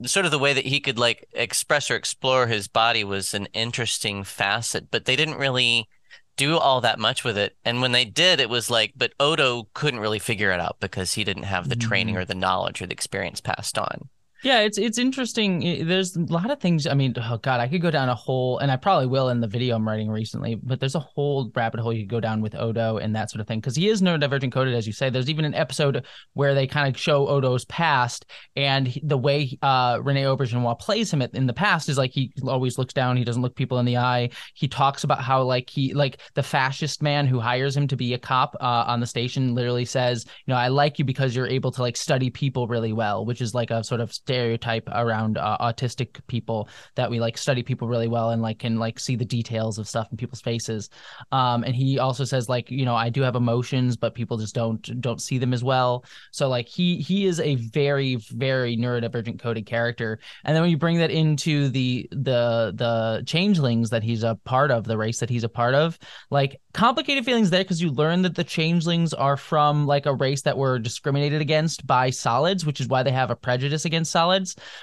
sort 0.07 0.27
of 0.27 0.31
the 0.33 0.39
way 0.39 0.53
that 0.53 0.67
he 0.67 0.81
could 0.81 0.99
like 0.99 1.29
express 1.33 1.91
or 1.91 1.97
explore 1.97 2.47
his 2.47 2.69
body 2.69 3.05
was 3.05 3.35
an 3.35 3.47
interesting 3.55 4.25
facet, 4.25 4.91
but 4.91 5.05
they 5.07 5.17
didn't 5.17 5.39
really 5.39 5.89
do 6.37 6.57
all 6.57 6.81
that 6.81 6.99
much 6.99 7.25
with 7.25 7.37
it. 7.37 7.57
And 7.65 7.81
when 7.81 7.93
they 7.93 8.05
did, 8.05 8.41
it 8.41 8.51
was 8.51 8.71
like, 8.71 8.93
but 8.97 9.12
Odo 9.21 9.69
couldn't 9.75 10.01
really 10.01 10.19
figure 10.19 10.51
it 10.53 10.61
out 10.61 10.79
because 10.81 11.15
he 11.15 11.25
didn't 11.25 11.45
have 11.45 11.69
the 11.69 11.77
training 11.77 12.15
mm-hmm. 12.15 12.23
or 12.23 12.25
the 12.25 12.35
knowledge 12.35 12.81
or 12.81 12.87
the 12.87 12.93
experience 12.93 13.41
passed 13.41 13.79
on. 13.79 14.09
Yeah, 14.43 14.61
it's 14.63 14.77
it's 14.77 14.99
interesting. 14.99 15.87
There's 15.87 16.17
a 16.17 16.21
lot 16.21 16.51
of 16.51 16.59
things. 16.59 16.89
I 16.89 16.95
mean, 16.95 17.15
oh 17.17 17.39
god, 17.39 17.61
I 17.61 17.69
could 17.69 17.81
go 17.81 17.93
down 17.93 18.09
a 18.09 18.15
whole, 18.17 18.59
and 18.59 18.73
I 18.73 18.77
probably 18.77 19.07
will 19.07 19.29
in 19.29 19.41
the 19.41 19.47
video 19.47 19.77
I'm 19.77 19.87
writing 19.87 20.11
recently. 20.11 20.57
But 20.57 20.81
there's 20.81 20.97
a 20.97 21.01
whole 21.01 21.53
rabbit 21.55 21.79
hole 21.79 21.93
you 21.93 22.03
could 22.03 22.11
go 22.11 22.19
down 22.19 22.41
with 22.41 22.57
Odo 22.57 22.97
and 22.99 23.15
that 23.15 23.31
sort 23.31 23.41
of 23.41 23.47
thing 23.47 23.61
because 23.61 23.77
he 23.77 23.89
is 23.89 24.03
neurodivergent 24.03 24.51
coded, 24.51 24.75
as 24.75 24.85
you 24.85 24.93
say. 24.93 25.11
There's 25.11 25.31
even 25.31 25.45
an 25.45 25.55
episode 25.55 26.05
where 26.33 26.57
they 26.57 26.67
kind 26.67 26.93
of 26.93 27.01
show 27.01 27.29
Odo's 27.29 27.65
past 27.67 28.27
and 28.57 28.89
he- 28.89 29.01
the 29.05 29.17
way 29.17 29.57
uh, 29.63 30.01
Rene 30.03 30.25
Auberjonois 30.25 30.79
plays 30.81 31.13
him 31.13 31.23
in 31.23 31.47
the 31.47 31.53
past 31.53 31.89
is 31.89 31.97
like 31.97 32.11
he 32.11 32.33
always 32.45 32.79
looks 32.79 32.93
down, 32.93 33.17
he 33.17 33.25
doesn't 33.25 33.43
look 33.43 33.55
people 33.55 33.79
in 33.79 33.87
the 33.87 33.99
eye. 33.99 34.31
He 34.55 34.67
talks 34.67 35.05
about 35.05 35.23
how 35.23 35.43
like 35.45 35.71
he 35.71 35.95
like 35.95 36.19
the 36.35 36.43
fascist 36.43 37.01
man 37.01 37.29
who 37.29 37.39
hires 37.39 37.77
him 37.77 37.87
to 37.87 37.97
be 37.97 38.13
a 38.15 38.19
cop 38.19 38.57
uh, 38.61 38.85
on 38.89 38.99
the 38.99 39.07
station 39.07 39.55
literally 39.55 39.85
says, 39.85 40.25
you 40.47 40.53
know, 40.53 40.59
I 40.59 40.67
like 40.67 40.99
you 40.99 41.05
because 41.05 41.37
you're 41.37 41.47
able 41.47 41.71
to 41.71 41.81
like 41.83 41.97
study 41.97 42.29
people 42.29 42.67
really 42.67 42.93
well, 42.93 43.25
which 43.25 43.41
is 43.41 43.55
like 43.55 43.71
a 43.71 43.85
sort 43.85 44.01
of 44.01 44.13
stereotype 44.33 44.89
around 44.93 45.37
uh, 45.37 45.59
autistic 45.61 46.21
people 46.27 46.69
that 46.95 47.11
we 47.11 47.21
like 47.21 47.37
study 47.37 47.62
people 47.62 47.87
really 47.87 48.09
well 48.09 48.31
and 48.31 48.41
like 48.41 48.59
can 48.59 48.79
like 48.79 48.99
see 48.99 49.15
the 49.15 49.25
details 49.25 49.79
of 49.79 49.87
stuff 49.87 50.09
in 50.11 50.17
people's 50.17 50.41
faces. 50.41 50.89
Um, 51.33 51.65
and 51.65 51.75
he 51.77 51.99
also 51.99 52.25
says 52.25 52.49
like, 52.49 52.71
you 52.71 52.87
know, 52.87 52.97
I 52.97 53.11
do 53.11 53.21
have 53.21 53.37
emotions, 53.37 53.97
but 53.97 54.15
people 54.15 54.39
just 54.39 54.55
don't 54.55 55.01
don't 55.01 55.21
see 55.21 55.37
them 55.39 55.53
as 55.53 55.62
well. 55.62 56.05
So 56.31 56.49
like 56.49 56.67
he 56.67 56.97
he 56.97 57.27
is 57.27 57.41
a 57.41 57.57
very 57.57 58.17
very 58.31 58.77
neurodivergent 58.77 59.39
coded 59.39 59.67
character. 59.67 60.19
And 60.45 60.55
then 60.55 60.62
when 60.62 60.71
you 60.71 60.79
bring 60.79 60.99
that 60.99 61.11
into 61.11 61.69
the 61.69 62.09
the 62.11 62.73
the 62.75 63.23
changelings 63.27 63.91
that 63.91 64.03
he's 64.03 64.23
a 64.23 64.39
part 64.45 64.71
of, 64.71 64.85
the 64.85 64.97
race 64.97 65.21
that 65.21 65.29
he's 65.29 65.45
a 65.45 65.49
part 65.49 65.75
of, 65.75 65.99
like 66.31 66.59
complicated 66.73 67.25
feelings 67.25 67.51
there 67.51 67.62
because 67.62 67.83
you 67.83 67.91
learn 67.91 68.23
that 68.23 68.35
the 68.35 68.45
changelings 68.45 69.12
are 69.12 69.37
from 69.37 69.87
like 69.87 70.07
a 70.07 70.15
race 70.15 70.41
that 70.43 70.57
were 70.57 70.79
discriminated 70.79 71.43
against 71.43 71.87
by 71.87 72.09
solids, 72.09 72.65
which 72.65 72.81
is 72.81 72.89
why 72.89 73.03
they 73.03 73.11
have 73.11 73.31
a 73.31 73.37
prejudice 73.37 73.85
against 73.85 74.11
solids. 74.11 74.22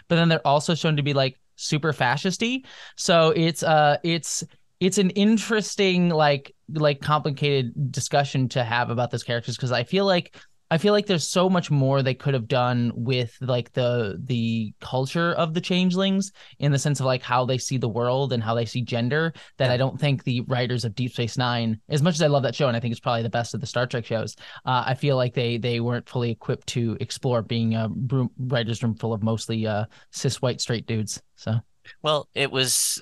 But 0.07 0.15
then 0.15 0.29
they're 0.29 0.45
also 0.45 0.75
shown 0.75 0.97
to 0.97 1.03
be 1.03 1.13
like 1.13 1.39
super 1.55 1.93
fascisty. 1.93 2.65
So 2.95 3.31
it's 3.35 3.63
uh 3.63 3.97
it's 4.03 4.43
it's 4.79 4.97
an 4.97 5.09
interesting 5.11 6.09
like 6.09 6.55
like 6.73 7.01
complicated 7.01 7.91
discussion 7.91 8.47
to 8.49 8.63
have 8.63 8.89
about 8.89 9.11
those 9.11 9.23
characters 9.23 9.55
because 9.55 9.71
I 9.71 9.83
feel 9.83 10.05
like 10.05 10.35
I 10.71 10.77
feel 10.77 10.93
like 10.93 11.07
there's 11.07 11.27
so 11.27 11.49
much 11.49 11.71
more 11.71 12.03
they 12.03 12.13
could 12.13 12.33
have 12.33 12.47
done 12.47 12.91
with 12.95 13.35
like 13.41 13.73
the 13.73 14.19
the 14.23 14.73
culture 14.79 15.33
of 15.33 15.53
the 15.53 15.61
changelings 15.61 16.31
in 16.59 16.71
the 16.71 16.79
sense 16.79 16.99
of 16.99 17.05
like 17.05 17.23
how 17.23 17.45
they 17.45 17.57
see 17.57 17.77
the 17.77 17.89
world 17.89 18.33
and 18.33 18.43
how 18.43 18.53
they 18.53 18.65
see 18.65 18.81
gender 18.81 19.33
that 19.57 19.71
I 19.71 19.77
don't 19.77 19.99
think 19.99 20.23
the 20.23 20.41
writers 20.41 20.85
of 20.85 20.95
Deep 20.95 21.11
Space 21.11 21.37
Nine, 21.37 21.79
as 21.89 22.01
much 22.01 22.15
as 22.15 22.21
I 22.21 22.27
love 22.27 22.43
that 22.43 22.55
show 22.55 22.67
and 22.67 22.77
I 22.77 22.79
think 22.79 22.91
it's 22.91 22.99
probably 22.99 23.23
the 23.23 23.29
best 23.29 23.53
of 23.53 23.61
the 23.61 23.67
Star 23.67 23.87
Trek 23.87 24.05
shows, 24.05 24.35
uh, 24.65 24.83
I 24.85 24.93
feel 24.93 25.15
like 25.15 25.33
they 25.33 25.57
they 25.57 25.79
weren't 25.79 26.07
fully 26.07 26.31
equipped 26.31 26.67
to 26.67 26.97
explore 26.99 27.41
being 27.41 27.75
a 27.75 27.89
room, 27.89 28.29
writers 28.37 28.83
room 28.83 28.95
full 28.95 29.13
of 29.13 29.23
mostly 29.23 29.65
uh, 29.65 29.85
cis 30.11 30.41
white 30.41 30.61
straight 30.61 30.85
dudes. 30.85 31.21
So 31.35 31.55
Well, 32.03 32.29
it 32.35 32.51
was 32.51 33.01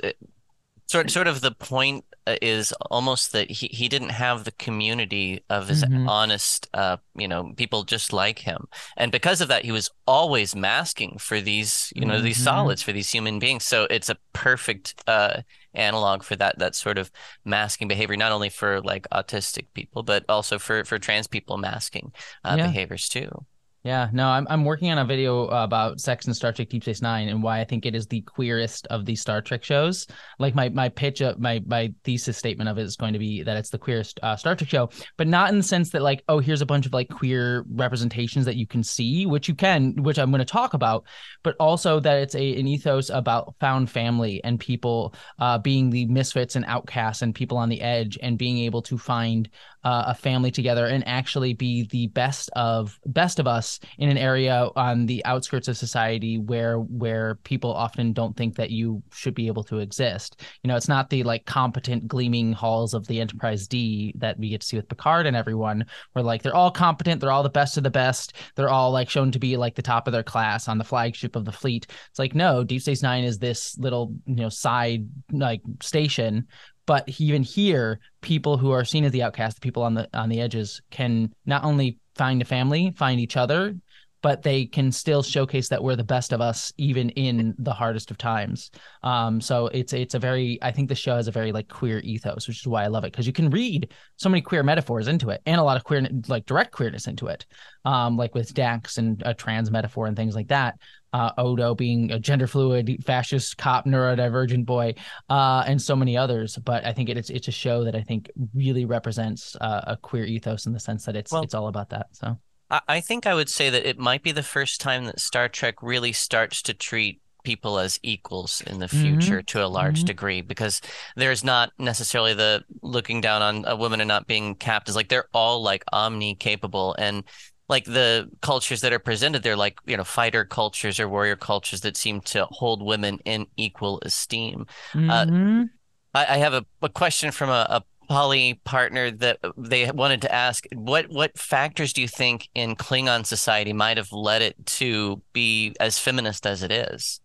sort 0.88 1.10
sort 1.12 1.28
of 1.28 1.42
the 1.42 1.52
point 1.52 2.06
uh, 2.26 2.36
is 2.42 2.72
almost 2.92 3.32
that 3.34 3.50
he, 3.52 3.68
he 3.68 3.88
didn't 3.90 4.10
have 4.10 4.44
the 4.44 4.52
community 4.54 5.44
of 5.50 5.68
his 5.68 5.84
Mhm. 5.84 6.06
honest 6.06 6.68
uh 6.74 6.98
you 7.16 7.28
know 7.28 7.54
people 7.58 7.84
just 7.84 8.14
like 8.14 8.40
him 8.40 8.68
and 8.96 9.12
because 9.12 9.42
of 9.42 9.48
that 9.50 9.66
he 9.66 9.72
was 9.72 9.90
always 10.06 10.56
masking 10.56 11.18
for 11.18 11.42
these 11.42 11.92
you 11.96 12.06
know 12.06 12.22
these 12.22 12.38
Mhm. 12.38 12.44
solids 12.44 12.82
for 12.82 12.92
these 12.94 13.12
human 13.12 13.40
beings 13.40 13.66
so 13.66 13.86
it's 13.90 14.10
a 14.10 14.18
perfect 14.34 14.96
uh 15.08 15.42
analog 15.74 16.24
for 16.24 16.36
that 16.36 16.58
that 16.60 16.76
sort 16.76 16.98
of 16.98 17.12
masking 17.46 17.88
behavior 17.88 18.18
not 18.18 18.32
only 18.32 18.50
for 18.50 18.82
like 18.82 19.08
autistic 19.12 19.66
people 19.74 20.04
but 20.04 20.24
also 20.30 20.58
for 20.58 20.84
for 20.86 20.98
trans 21.00 21.28
people 21.28 21.58
masking 21.58 22.12
uh, 22.44 22.56
Yeah. 22.56 22.64
behaviors 22.64 23.10
too 23.10 23.46
Yeah, 23.88 24.10
no, 24.12 24.28
I'm 24.28 24.46
I'm 24.50 24.66
working 24.66 24.92
on 24.92 24.98
a 24.98 25.06
video 25.06 25.48
about 25.48 26.02
sex 26.02 26.28
in 26.28 26.34
Star 26.34 26.52
Trek 26.52 26.68
Deep 26.68 26.84
Space 26.84 27.02
Nine 27.02 27.30
and 27.30 27.42
why 27.42 27.62
I 27.62 27.64
think 27.64 27.86
it 27.86 27.96
is 27.96 28.06
the 28.06 28.20
queerest 28.20 28.86
of 28.88 29.06
the 29.06 29.16
Star 29.16 29.42
Trek 29.42 29.64
shows. 29.64 30.08
Like 30.40 30.54
my 30.54 30.68
my 30.68 30.90
pitch 30.90 31.22
of 31.22 31.40
my 31.40 31.64
my 31.66 31.94
thesis 32.04 32.36
statement 32.36 32.70
of 32.70 32.78
it 32.78 32.82
is 32.82 32.98
going 32.98 33.14
to 33.14 33.20
be 33.20 33.44
that 33.44 33.56
it's 33.56 33.70
the 33.70 33.78
queerest 33.78 34.20
uh, 34.24 34.36
Star 34.36 34.58
Trek 34.58 34.70
show, 34.70 34.90
but 35.16 35.26
not 35.26 35.52
in 35.52 35.58
the 35.58 35.64
sense 35.64 35.92
that 35.92 36.02
like 36.02 36.22
oh 36.28 36.40
here's 36.40 36.62
a 36.62 36.66
bunch 36.66 36.86
of 36.86 36.92
like 36.92 37.08
queer 37.08 37.64
representations 37.70 38.44
that 38.44 38.58
you 38.58 38.68
can 38.68 38.84
see, 38.84 39.26
which 39.26 39.48
you 39.48 39.56
can, 39.56 39.94
which 40.04 40.20
I'm 40.20 40.32
going 40.32 40.40
to 40.40 40.46
talk 40.46 40.74
about, 40.74 41.06
but 41.42 41.56
also 41.58 42.02
that 42.02 42.18
it's 42.18 42.36
a 42.36 42.60
an 42.60 42.68
ethos 42.68 43.10
about 43.10 43.56
found 43.62 43.90
family 43.90 44.44
and 44.44 44.60
people 44.60 45.16
uh, 45.40 45.60
being 45.60 45.92
the 45.92 46.08
misfits 46.08 46.58
and 46.58 46.66
outcasts 46.66 47.22
and 47.22 47.34
people 47.34 47.58
on 47.58 47.70
the 47.70 47.80
edge 47.80 48.20
and 48.22 48.38
being 48.38 48.58
able 48.58 48.82
to 48.82 48.98
find 48.98 49.50
uh, 49.86 50.04
a 50.08 50.14
family 50.14 50.52
together 50.52 50.88
and 50.88 51.08
actually 51.08 51.54
be 51.54 51.88
the 51.92 52.08
best 52.08 52.50
of 52.58 53.00
best 53.06 53.40
of 53.40 53.48
us 53.48 53.77
in 53.98 54.10
an 54.10 54.18
area 54.18 54.70
on 54.76 55.06
the 55.06 55.24
outskirts 55.26 55.68
of 55.68 55.78
society 55.78 56.38
where 56.38 56.80
where 56.80 57.36
people 57.44 57.74
often 57.74 58.14
don't 58.14 58.36
think 58.36 58.56
that 58.56 58.72
you 58.72 59.02
should 59.12 59.34
be 59.34 59.48
able 59.48 59.64
to 59.66 59.80
exist. 59.80 60.42
You 60.64 60.68
know, 60.68 60.76
it's 60.76 60.88
not 60.88 61.10
the 61.10 61.24
like 61.24 61.46
competent 61.46 62.08
gleaming 62.08 62.54
halls 62.54 62.94
of 62.94 63.08
the 63.08 63.20
Enterprise 63.20 63.68
D 63.68 64.14
that 64.18 64.38
we 64.40 64.50
get 64.50 64.62
to 64.62 64.68
see 64.68 64.78
with 64.78 64.90
Picard 64.90 65.26
and 65.26 65.36
everyone, 65.36 65.86
where 66.14 66.24
like 66.24 66.44
they're 66.44 66.56
all 66.56 66.72
competent, 66.72 67.22
they're 67.22 67.32
all 67.32 67.44
the 67.44 67.50
best 67.50 67.78
of 67.78 67.84
the 67.84 67.90
best, 67.90 68.34
they're 68.56 68.70
all 68.70 68.92
like 68.92 69.10
shown 69.10 69.32
to 69.32 69.40
be 69.40 69.58
like 69.58 69.76
the 69.76 69.82
top 69.82 70.08
of 70.08 70.14
their 70.14 70.24
class 70.24 70.68
on 70.68 70.78
the 70.78 70.84
flagship 70.84 71.36
of 71.36 71.46
the 71.46 71.52
fleet. 71.52 71.88
It's 72.10 72.20
like 72.20 72.36
no, 72.36 72.64
Deep 72.64 72.82
Space 72.82 73.02
Nine 73.04 73.24
is 73.24 73.40
this 73.40 73.78
little 73.78 74.14
you 74.26 74.36
know 74.36 74.50
side 74.50 75.08
like 75.32 75.62
station 75.82 76.48
but 76.88 77.08
even 77.20 77.44
here 77.44 78.00
people 78.22 78.58
who 78.58 78.72
are 78.72 78.84
seen 78.84 79.04
as 79.04 79.12
the 79.12 79.22
outcast 79.22 79.58
the 79.58 79.62
people 79.62 79.84
on 79.84 79.94
the 79.94 80.10
on 80.14 80.30
the 80.30 80.42
edges 80.42 80.82
can 80.90 81.32
not 81.46 81.64
only 81.64 82.00
find 82.18 82.42
a 82.42 82.46
family 82.46 82.92
find 82.96 83.20
each 83.20 83.38
other 83.38 83.76
but 84.22 84.42
they 84.42 84.66
can 84.66 84.92
still 84.92 85.22
showcase 85.22 85.70
that 85.70 85.84
we're 85.84 85.96
the 85.96 86.04
best 86.04 86.34
of 86.34 86.42
us 86.42 86.74
even 86.78 87.10
in 87.12 87.56
the 87.60 87.74
hardest 87.74 88.12
of 88.12 88.18
times. 88.18 88.72
Um, 89.04 89.40
so 89.40 89.68
it's 89.68 89.94
it's 89.94 90.16
a 90.16 90.20
very 90.20 90.60
I 90.62 90.72
think 90.72 90.90
the 90.90 90.96
show 90.96 91.16
has 91.16 91.28
a 91.28 91.32
very 91.32 91.52
like 91.52 91.68
queer 91.68 92.00
ethos, 92.00 92.48
which 92.48 92.60
is 92.60 92.68
why 92.68 92.84
I 92.84 92.88
love 92.88 93.04
it 93.04 93.12
because 93.12 93.28
you 93.28 93.34
can 93.34 93.50
read 93.50 93.94
so 94.16 94.30
many 94.30 94.42
queer 94.42 94.64
metaphors 94.64 95.08
into 95.08 95.30
it 95.30 95.42
and 95.46 95.60
a 95.62 95.64
lot 95.64 95.78
of 95.78 95.84
queer 95.84 96.08
like 96.28 96.46
direct 96.46 96.72
queerness 96.72 97.08
into 97.08 97.28
it, 97.28 97.46
um, 97.86 98.18
like 98.18 98.34
with 98.34 98.54
Dax 98.54 98.98
and 98.98 99.22
a 99.26 99.34
trans 99.34 99.70
metaphor 99.70 100.08
and 100.08 100.18
things 100.18 100.36
like 100.36 100.48
that. 100.48 100.80
Uh, 101.14 101.32
Odo 101.38 101.74
being 101.74 102.12
a 102.12 102.20
gender 102.20 102.48
fluid 102.48 103.04
fascist 103.06 103.58
cop 103.58 103.86
neurodivergent 103.86 104.66
boy, 104.66 104.94
uh, 105.30 105.64
and 105.66 105.82
so 105.82 105.96
many 105.96 106.18
others. 106.18 106.58
But 106.58 106.86
I 106.86 106.94
think 106.94 107.10
it's 107.10 107.30
it's 107.30 107.48
a 107.48 107.52
show 107.52 107.84
that 107.86 107.96
I 107.96 108.02
think 108.02 108.30
really 108.54 108.86
represents 108.86 109.56
uh, 109.62 109.82
a 109.88 109.98
queer 109.98 110.26
ethos 110.26 110.66
in 110.66 110.74
the 110.74 110.80
sense 110.80 111.06
that 111.06 111.16
it's 111.16 111.32
Well- 111.32 111.44
it's 111.44 111.54
all 111.54 111.68
about 111.68 111.90
that. 111.90 112.08
So. 112.12 112.38
I, 112.70 113.00
think 113.00 113.26
I 113.26 113.34
would 113.34 113.48
say 113.48 113.70
that 113.70 113.88
it 113.88 113.98
might 113.98 114.24
be 114.24 114.34
the 114.34 114.44
first 114.44 114.82
time 114.82 115.06
that 115.06 115.22
Star 115.22 115.48
Trek 115.48 115.82
really 115.82 116.12
starts 116.12 116.62
to 116.64 116.74
treat 116.74 117.22
people 117.46 117.80
as 117.80 117.98
equals 118.04 118.60
in 118.68 118.80
the 118.80 118.88
Mhm. 118.88 119.02
future 119.02 119.42
to 119.42 119.64
a 119.64 119.68
large 119.68 120.02
Mhm. 120.04 120.08
degree 120.08 120.42
because 120.42 120.82
there's 121.16 121.46
not 121.46 121.72
necessarily 121.80 122.34
the 122.34 122.66
looking 122.82 123.22
down 123.22 123.42
on 123.42 123.64
a 123.66 123.78
woman 123.78 124.02
and 124.02 124.10
not 124.10 124.28
being 124.28 124.54
capped 124.54 124.90
is 124.90 124.98
like 124.98 125.08
they're 125.08 125.30
all 125.34 125.62
like 125.64 125.86
omni 125.94 126.36
capable 126.36 126.94
and 127.00 127.24
like 127.70 127.86
the 127.86 128.30
cultures 128.42 128.82
that 128.82 128.94
are 128.94 129.00
presented 129.00 129.44
they're 129.44 129.56
like 129.58 129.78
you 129.86 129.98
know 129.98 130.04
fighter 130.04 130.46
cultures 130.46 131.00
or 131.00 131.10
warrior 131.10 131.36
cultures 131.36 131.82
that 131.82 131.98
seem 131.98 132.22
to 132.22 132.46
hold 132.52 132.82
women 132.84 133.20
in 133.26 133.48
equal 133.58 134.00
esteem 134.04 134.66
Mhm. 134.94 135.70
I, 136.14 136.26
I 136.36 136.38
have 136.38 136.54
a, 136.54 136.66
a 136.82 136.90
question 136.90 137.32
from 137.32 137.50
a, 137.50 137.66
a 137.70 137.84
poly 138.10 138.56
partner 138.64 139.12
that 139.12 139.40
they 139.58 139.90
wanted 139.92 140.22
to 140.22 140.34
ask. 140.34 140.66
What 140.74 141.10
what 141.10 141.38
factors 141.38 141.94
do 141.94 142.02
you 142.02 142.08
think 142.08 142.50
in 142.56 142.76
Klingon 142.76 143.26
society 143.26 143.74
might 143.74 143.98
have 143.98 144.12
led 144.12 144.42
it 144.42 144.66
to 144.78 145.22
be 145.34 145.76
as 145.80 146.00
feminist 146.00 146.46
as 146.46 146.64
it 146.64 146.72
is? 146.72 147.20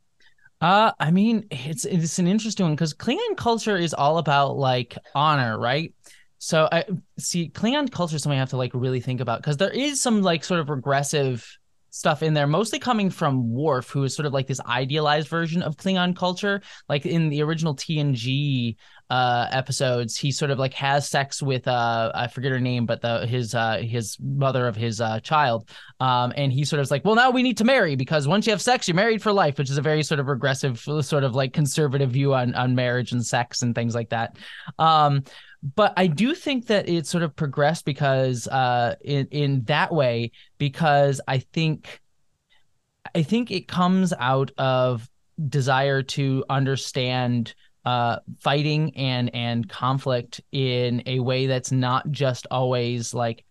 Uh, 0.60 0.92
I 1.00 1.10
mean, 1.10 1.46
it's 1.50 1.84
it's 1.84 2.18
an 2.18 2.28
interesting 2.28 2.64
one 2.66 2.74
because 2.74 2.94
Klingon 2.94 3.36
culture 3.36 3.76
is 3.76 3.94
all 3.94 4.18
about 4.18 4.56
like 4.56 4.96
honor, 5.14 5.58
right? 5.58 5.92
So 6.44 6.68
I 6.72 6.84
see 7.20 7.50
Klingon 7.50 7.88
culture 7.92 8.16
is 8.16 8.24
something 8.24 8.36
I 8.36 8.40
have 8.40 8.50
to 8.50 8.56
like 8.56 8.72
really 8.74 9.00
think 9.00 9.20
about 9.20 9.40
because 9.40 9.58
there 9.58 9.70
is 9.70 10.00
some 10.00 10.22
like 10.22 10.42
sort 10.42 10.58
of 10.58 10.70
regressive 10.70 11.46
stuff 11.90 12.20
in 12.20 12.34
there, 12.34 12.48
mostly 12.48 12.80
coming 12.80 13.10
from 13.10 13.52
Worf, 13.52 13.90
who 13.90 14.02
is 14.02 14.16
sort 14.16 14.26
of 14.26 14.32
like 14.32 14.48
this 14.48 14.60
idealized 14.62 15.28
version 15.28 15.62
of 15.62 15.76
Klingon 15.76 16.16
culture. 16.16 16.60
Like 16.88 17.06
in 17.06 17.28
the 17.28 17.42
original 17.44 17.76
TNG 17.76 18.74
uh 19.08 19.46
episodes, 19.52 20.16
he 20.16 20.32
sort 20.32 20.50
of 20.50 20.58
like 20.58 20.74
has 20.74 21.08
sex 21.08 21.40
with 21.40 21.68
uh 21.68 22.10
I 22.12 22.26
forget 22.26 22.50
her 22.50 22.58
name, 22.58 22.86
but 22.86 23.02
the 23.02 23.24
his 23.24 23.54
uh 23.54 23.76
his 23.76 24.16
mother 24.20 24.66
of 24.66 24.74
his 24.74 25.00
uh 25.00 25.20
child. 25.20 25.68
Um 26.00 26.32
and 26.34 26.52
he 26.52 26.64
sort 26.64 26.80
of 26.80 26.84
is 26.84 26.90
like, 26.90 27.04
well 27.04 27.14
now 27.14 27.30
we 27.30 27.44
need 27.44 27.58
to 27.58 27.64
marry 27.64 27.94
because 27.94 28.26
once 28.26 28.48
you 28.48 28.52
have 28.52 28.60
sex, 28.60 28.88
you're 28.88 28.96
married 28.96 29.22
for 29.22 29.32
life, 29.32 29.58
which 29.58 29.70
is 29.70 29.78
a 29.78 29.82
very 29.82 30.02
sort 30.02 30.18
of 30.18 30.26
regressive, 30.26 30.80
sort 30.80 31.22
of 31.22 31.36
like 31.36 31.52
conservative 31.52 32.10
view 32.10 32.34
on 32.34 32.52
on 32.56 32.74
marriage 32.74 33.12
and 33.12 33.24
sex 33.24 33.62
and 33.62 33.76
things 33.76 33.94
like 33.94 34.08
that. 34.08 34.36
Um 34.80 35.22
but 35.62 35.92
I 35.96 36.08
do 36.08 36.34
think 36.34 36.66
that 36.66 36.88
it 36.88 37.06
sort 37.06 37.22
of 37.22 37.36
progressed 37.36 37.84
because 37.84 38.48
uh 38.48 38.96
in 39.00 39.28
in 39.30 39.64
that 39.64 39.92
way 39.92 40.32
because 40.58 41.20
I 41.28 41.38
think 41.38 42.00
I 43.14 43.22
think 43.22 43.50
it 43.50 43.68
comes 43.68 44.12
out 44.18 44.50
of 44.58 45.08
desire 45.48 46.02
to 46.02 46.44
understand 46.50 47.54
uh 47.84 48.18
fighting 48.40 48.96
and 48.96 49.34
and 49.34 49.68
conflict 49.68 50.40
in 50.50 51.02
a 51.06 51.20
way 51.20 51.46
that's 51.46 51.72
not 51.72 52.10
just 52.10 52.46
always 52.50 53.14
like 53.14 53.44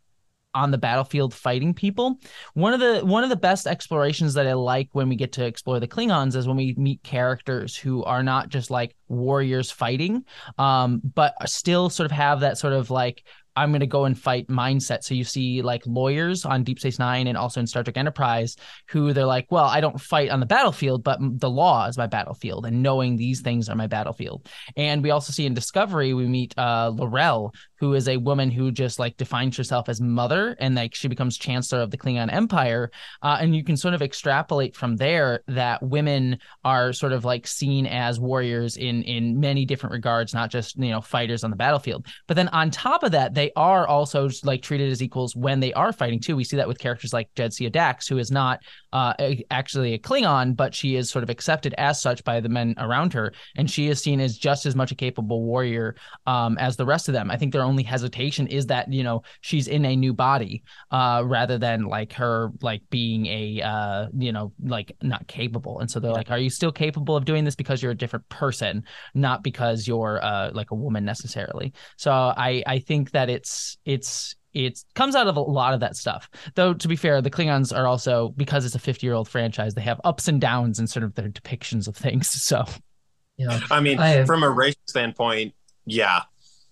on 0.53 0.71
the 0.71 0.77
battlefield 0.77 1.33
fighting 1.33 1.73
people. 1.73 2.19
One 2.53 2.73
of 2.73 2.79
the 2.79 3.05
one 3.05 3.23
of 3.23 3.29
the 3.29 3.35
best 3.35 3.67
explorations 3.67 4.33
that 4.33 4.47
I 4.47 4.53
like 4.53 4.89
when 4.91 5.09
we 5.09 5.15
get 5.15 5.33
to 5.33 5.45
explore 5.45 5.79
the 5.79 5.87
Klingons 5.87 6.35
is 6.35 6.47
when 6.47 6.57
we 6.57 6.75
meet 6.77 7.03
characters 7.03 7.75
who 7.75 8.03
are 8.03 8.23
not 8.23 8.49
just 8.49 8.69
like 8.69 8.95
warriors 9.07 9.71
fighting, 9.71 10.25
um, 10.57 11.01
but 11.15 11.33
still 11.47 11.89
sort 11.89 12.05
of 12.05 12.11
have 12.11 12.41
that 12.41 12.57
sort 12.57 12.73
of 12.73 12.89
like 12.89 13.23
I'm 13.55 13.71
going 13.71 13.81
to 13.81 13.87
go 13.87 14.05
and 14.05 14.17
fight 14.17 14.47
mindset. 14.47 15.03
So 15.03 15.13
you 15.13 15.23
see 15.23 15.61
like 15.61 15.83
lawyers 15.85 16.45
on 16.45 16.63
Deep 16.63 16.79
Space 16.79 16.99
Nine 16.99 17.27
and 17.27 17.37
also 17.37 17.59
in 17.59 17.67
Star 17.67 17.83
Trek 17.83 17.97
Enterprise 17.97 18.55
who 18.87 19.13
they're 19.13 19.25
like, 19.25 19.47
well, 19.51 19.65
I 19.65 19.81
don't 19.81 19.99
fight 19.99 20.29
on 20.29 20.39
the 20.39 20.45
battlefield, 20.45 21.03
but 21.03 21.19
the 21.19 21.49
law 21.49 21.87
is 21.87 21.97
my 21.97 22.07
battlefield, 22.07 22.65
and 22.65 22.81
knowing 22.81 23.15
these 23.15 23.41
things 23.41 23.67
are 23.67 23.75
my 23.75 23.87
battlefield. 23.87 24.47
And 24.77 25.03
we 25.03 25.11
also 25.11 25.33
see 25.33 25.45
in 25.45 25.53
Discovery 25.53 26.13
we 26.13 26.27
meet 26.27 26.57
uh, 26.57 26.91
Laurel, 26.93 27.53
who 27.81 27.95
is 27.95 28.07
a 28.07 28.17
woman 28.17 28.51
who 28.51 28.71
just 28.71 28.99
like 28.99 29.17
defines 29.17 29.57
herself 29.57 29.89
as 29.89 29.99
mother, 29.99 30.55
and 30.59 30.75
like 30.75 30.93
she 30.93 31.07
becomes 31.07 31.35
chancellor 31.35 31.81
of 31.81 31.89
the 31.89 31.97
Klingon 31.97 32.31
Empire. 32.31 32.91
Uh, 33.23 33.39
and 33.41 33.55
you 33.55 33.63
can 33.63 33.75
sort 33.75 33.95
of 33.95 34.03
extrapolate 34.03 34.75
from 34.75 34.95
there 34.97 35.41
that 35.47 35.81
women 35.81 36.37
are 36.63 36.93
sort 36.93 37.11
of 37.11 37.25
like 37.25 37.47
seen 37.47 37.87
as 37.87 38.19
warriors 38.19 38.77
in 38.77 39.01
in 39.01 39.39
many 39.39 39.65
different 39.65 39.93
regards, 39.93 40.31
not 40.31 40.51
just 40.51 40.77
you 40.77 40.91
know 40.91 41.01
fighters 41.01 41.43
on 41.43 41.49
the 41.49 41.55
battlefield. 41.55 42.05
But 42.27 42.35
then 42.35 42.49
on 42.49 42.69
top 42.69 43.01
of 43.01 43.13
that, 43.13 43.33
they 43.33 43.51
are 43.55 43.87
also 43.87 44.29
like 44.43 44.61
treated 44.61 44.91
as 44.91 45.01
equals 45.01 45.35
when 45.35 45.59
they 45.59 45.73
are 45.73 45.91
fighting 45.91 46.19
too. 46.19 46.35
We 46.35 46.43
see 46.43 46.57
that 46.57 46.67
with 46.67 46.77
characters 46.77 47.13
like 47.13 47.33
Jadzia 47.33 47.71
Dax, 47.71 48.07
who 48.07 48.19
is 48.19 48.29
not 48.29 48.59
uh, 48.93 49.13
actually 49.49 49.95
a 49.95 49.97
Klingon, 49.97 50.55
but 50.55 50.75
she 50.75 50.97
is 50.97 51.09
sort 51.09 51.23
of 51.23 51.31
accepted 51.31 51.73
as 51.79 51.99
such 51.99 52.23
by 52.23 52.41
the 52.41 52.49
men 52.49 52.75
around 52.77 53.11
her, 53.13 53.33
and 53.57 53.71
she 53.71 53.87
is 53.87 53.99
seen 53.99 54.19
as 54.19 54.37
just 54.37 54.67
as 54.67 54.75
much 54.75 54.91
a 54.91 54.95
capable 54.95 55.41
warrior 55.41 55.95
um, 56.27 56.59
as 56.59 56.77
the 56.77 56.85
rest 56.85 57.07
of 57.07 57.13
them. 57.13 57.31
I 57.31 57.37
think 57.37 57.53
their 57.53 57.70
only 57.71 57.83
hesitation 57.83 58.47
is 58.47 58.65
that 58.67 58.91
you 58.91 59.03
know 59.03 59.23
she's 59.41 59.67
in 59.67 59.85
a 59.85 59.95
new 59.95 60.13
body, 60.13 60.63
uh, 60.91 61.23
rather 61.25 61.57
than 61.57 61.85
like 61.85 62.11
her 62.13 62.51
like 62.61 62.81
being 62.89 63.25
a 63.27 63.61
uh, 63.61 64.07
you 64.17 64.31
know 64.31 64.51
like 64.63 64.91
not 65.01 65.25
capable. 65.27 65.79
And 65.79 65.89
so 65.89 65.99
they're 65.99 66.11
like, 66.21 66.31
are 66.31 66.37
you 66.45 66.49
still 66.49 66.71
capable 66.71 67.15
of 67.15 67.25
doing 67.25 67.43
this 67.45 67.55
because 67.55 67.81
you're 67.81 67.91
a 67.91 68.01
different 68.03 68.27
person, 68.29 68.83
not 69.13 69.43
because 69.43 69.87
you're 69.87 70.19
uh, 70.23 70.51
like 70.53 70.71
a 70.71 70.75
woman 70.75 71.05
necessarily? 71.05 71.73
So 71.97 72.11
I 72.11 72.63
I 72.67 72.79
think 72.79 73.11
that 73.11 73.29
it's 73.29 73.77
it's 73.85 74.35
it 74.53 74.83
comes 74.95 75.15
out 75.15 75.27
of 75.27 75.37
a 75.37 75.41
lot 75.41 75.73
of 75.73 75.79
that 75.79 75.95
stuff. 75.95 76.29
Though 76.55 76.73
to 76.73 76.87
be 76.89 76.97
fair, 76.97 77.21
the 77.21 77.31
Klingons 77.31 77.75
are 77.75 77.87
also 77.87 78.33
because 78.35 78.65
it's 78.65 78.75
a 78.75 78.79
50 78.79 79.07
year 79.07 79.13
old 79.13 79.29
franchise, 79.29 79.73
they 79.75 79.81
have 79.81 80.01
ups 80.03 80.27
and 80.27 80.41
downs 80.41 80.77
in 80.79 80.87
sort 80.87 81.03
of 81.05 81.15
their 81.15 81.29
depictions 81.29 81.87
of 81.87 81.95
things. 81.95 82.29
So 82.51 82.65
Yeah. 83.37 83.59
I 83.71 83.79
mean, 83.79 83.97
I- 83.99 84.25
from 84.25 84.43
a 84.43 84.49
racial 84.49 84.81
standpoint, 84.87 85.53
yeah. 85.85 86.23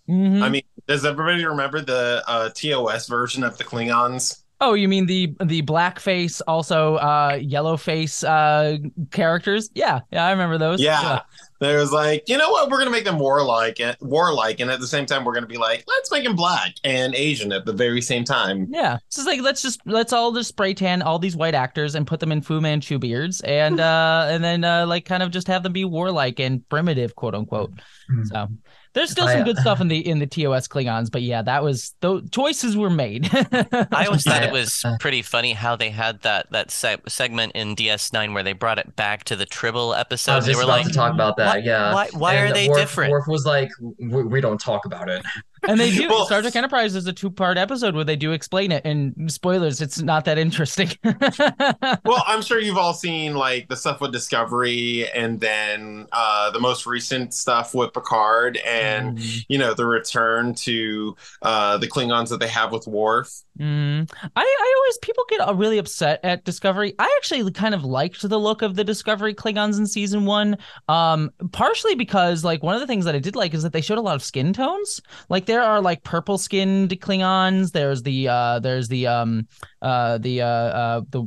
Mhm. 0.10 0.42
I 0.42 0.50
mean, 0.50 0.64
does 0.88 1.06
everybody 1.06 1.46
remember 1.46 1.82
the 1.82 2.24
uh, 2.28 2.50
TOS 2.50 3.08
version 3.08 3.44
of 3.44 3.58
the 3.58 3.64
Klingons? 3.64 4.42
Oh, 4.62 4.74
you 4.74 4.90
mean 4.90 5.06
the 5.06 5.34
the 5.42 5.62
blackface, 5.62 6.42
also 6.46 6.96
uh 6.96 7.40
yellow 7.42 7.78
face 7.78 8.26
uh 8.26 8.78
characters? 9.10 9.70
Yeah, 9.74 10.02
yeah, 10.12 10.26
I 10.26 10.32
remember 10.32 10.58
those. 10.58 10.82
Yeah. 10.82 11.22
There 11.62 11.78
was 11.80 11.92
like, 11.94 12.24
you 12.28 12.38
know 12.38 12.50
what? 12.50 12.70
We're 12.70 12.80
gonna 12.80 12.90
make 12.92 13.06
them 13.06 13.20
warlike, 13.20 13.80
and 13.80 13.96
warlike, 14.02 14.60
and 14.60 14.70
at 14.70 14.82
the 14.82 14.88
same 14.88 15.06
time, 15.06 15.24
we're 15.24 15.34
gonna 15.34 15.46
be 15.48 15.58
like, 15.58 15.86
let's 15.88 16.12
make 16.12 16.26
them 16.26 16.36
black 16.36 16.74
and 16.84 17.16
Asian 17.16 17.54
at 17.54 17.66
the 17.66 17.72
very 17.72 18.02
same 18.02 18.26
time. 18.26 18.68
Yeah. 18.70 18.98
It's 19.08 19.16
just 19.16 19.28
like 19.28 19.42
let's 19.42 19.62
just 19.62 19.80
let's 19.86 20.12
all 20.12 20.34
just 20.34 20.50
spray 20.50 20.74
tan 20.74 21.02
all 21.04 21.20
these 21.20 21.38
white 21.38 21.56
actors 21.56 21.96
and 21.96 22.06
put 22.06 22.20
them 22.20 22.32
in 22.32 22.42
Fu 22.42 22.60
Manchu 22.60 23.00
beards 23.00 23.40
and 23.42 23.80
uh 23.80 24.28
and 24.30 24.44
then 24.44 24.66
uh 24.66 24.86
like 24.86 25.06
kind 25.06 25.24
of 25.24 25.32
just 25.32 25.48
have 25.48 25.64
them 25.64 25.72
be 25.72 25.86
warlike 25.86 26.40
and 26.42 26.68
primitive, 26.68 27.16
quote 27.16 27.36
unquote. 27.36 27.72
Mhm. 28.12 28.28
So 28.28 28.48
there's 28.94 29.12
still 29.12 29.28
some 29.28 29.42
I- 29.42 29.44
good 29.44 29.58
stuff 29.58 29.82
in 29.82 29.88
the 29.88 29.98
in 30.08 30.20
the 30.20 30.26
TOS 30.28 30.68
Klingons, 30.68 31.12
but 31.12 31.22
yeah, 31.22 31.42
that 31.42 31.64
was 31.64 31.94
the 32.02 32.28
choices 32.32 32.76
were 32.76 32.90
made. 32.90 33.30
I 33.34 34.06
always 34.06 34.24
thought 34.24 34.44
it 34.44 34.52
was 34.52 34.84
uh, 34.84 34.98
pretty 35.00 35.22
funny 35.22 35.54
how 35.54 35.76
they 35.76 35.90
had 35.90 36.22
that 36.22 36.52
that 36.52 36.72
se- 36.72 36.98
segment 37.08 37.52
in 37.56 37.76
DS9 37.76 38.34
where 38.34 38.44
they 38.44 38.54
brought 38.54 38.80
it 38.80 38.96
back 38.96 39.24
to 39.26 39.36
the 39.36 39.46
Tribble 39.46 39.94
episode. 39.94 40.32
I 40.32 40.36
was 40.38 40.46
they 40.46 40.52
just 40.54 40.58
were 40.60 40.64
about 40.66 40.80
like, 40.80 40.88
to 40.88 40.94
talk 40.94 41.14
about 41.14 41.38
that. 41.38 41.48
why, 41.48 41.58
yeah. 41.58 41.94
why, 41.94 42.10
why 42.14 42.34
And 42.36 42.52
are 42.52 42.54
they 42.54 42.68
Worf- 42.70 42.80
different? 42.80 43.12
Worf 43.12 43.28
was 43.28 43.46
like, 43.46 43.70
we, 44.00 44.24
we 44.24 44.42
don't 44.42 44.60
talk 44.60 44.86
about 44.86 45.10
it. 45.10 45.24
And 45.68 45.80
they 45.80 45.92
do 45.92 46.08
Well- 46.10 46.26
Star 46.26 46.42
Trek 46.42 46.56
Enterprise 46.56 46.96
is 46.96 47.06
a 47.08 47.14
two 47.14 47.30
part 47.30 47.58
episode 47.58 47.96
where 47.96 48.04
they 48.04 48.16
do 48.16 48.32
explain 48.32 48.72
it. 48.72 48.84
And 48.86 49.32
spoilers, 49.32 49.82
it's 49.82 50.00
not 50.02 50.26
that 50.26 50.38
interesting. 50.38 50.90
well, 51.04 52.24
I'm 52.28 52.42
sure 52.42 52.60
you've 52.60 52.78
all 52.78 52.94
seen 52.94 53.36
like 53.36 53.68
the 53.68 53.76
stuff 53.76 54.02
with 54.02 54.12
Discovery, 54.12 55.08
and 55.14 55.40
then 55.40 56.08
uh, 56.12 56.52
the 56.52 56.60
most 56.60 56.86
recent 56.86 57.34
stuff 57.34 57.74
with 57.76 57.94
Picard, 57.94 58.58
and 58.66 59.00
Mm. 59.20 59.46
you 59.48 59.58
know 59.58 59.74
the 59.74 59.86
return 59.86 60.54
to 60.56 61.16
uh, 61.42 61.78
the 61.78 61.88
Klingons 61.88 62.30
that 62.30 62.40
they 62.40 62.48
have 62.48 62.72
with 62.72 62.86
Worf. 62.88 63.32
Mm. 63.60 64.10
I, 64.36 64.42
I 64.42 64.76
always 64.78 64.98
people 65.00 65.26
get 65.28 65.42
uh, 65.42 65.54
really 65.54 65.78
upset 65.80 66.22
at 66.24 66.46
Discovery. 66.46 66.94
I 66.98 67.14
actually 67.18 67.52
kind 67.52 67.76
of 67.76 67.84
liked 67.84 68.28
the 68.28 68.40
look 68.40 68.62
of 68.62 68.76
the 68.76 68.86
Discovery 68.86 69.34
Klingons 69.36 69.78
in 69.78 69.86
season 69.86 70.26
one. 70.26 70.58
Um, 70.88 71.30
partially 71.52 71.96
because 71.96 72.46
like 72.46 72.64
one 72.64 72.76
of 72.76 72.82
the 72.82 72.88
things 72.88 73.04
that 73.06 73.16
I 73.16 73.20
did 73.20 73.36
like 73.36 73.54
is 73.54 73.64
that 73.64 73.74
they 73.74 73.82
showed 73.82 73.98
a 73.98 74.02
lot 74.02 74.16
of 74.16 74.24
skin 74.24 74.54
tones. 74.54 75.02
Like 75.28 75.46
there 75.46 75.62
are 75.62 75.82
like 75.82 76.04
purple 76.04 76.38
skinned 76.38 76.92
Klingons. 77.02 77.74
There's 77.74 78.02
the 78.02 78.30
uh, 78.30 78.60
there's 78.60 78.88
the 78.88 79.08
um 79.08 79.48
uh 79.82 80.18
the 80.20 80.42
uh, 80.42 80.46
uh 80.46 81.02
the 81.10 81.22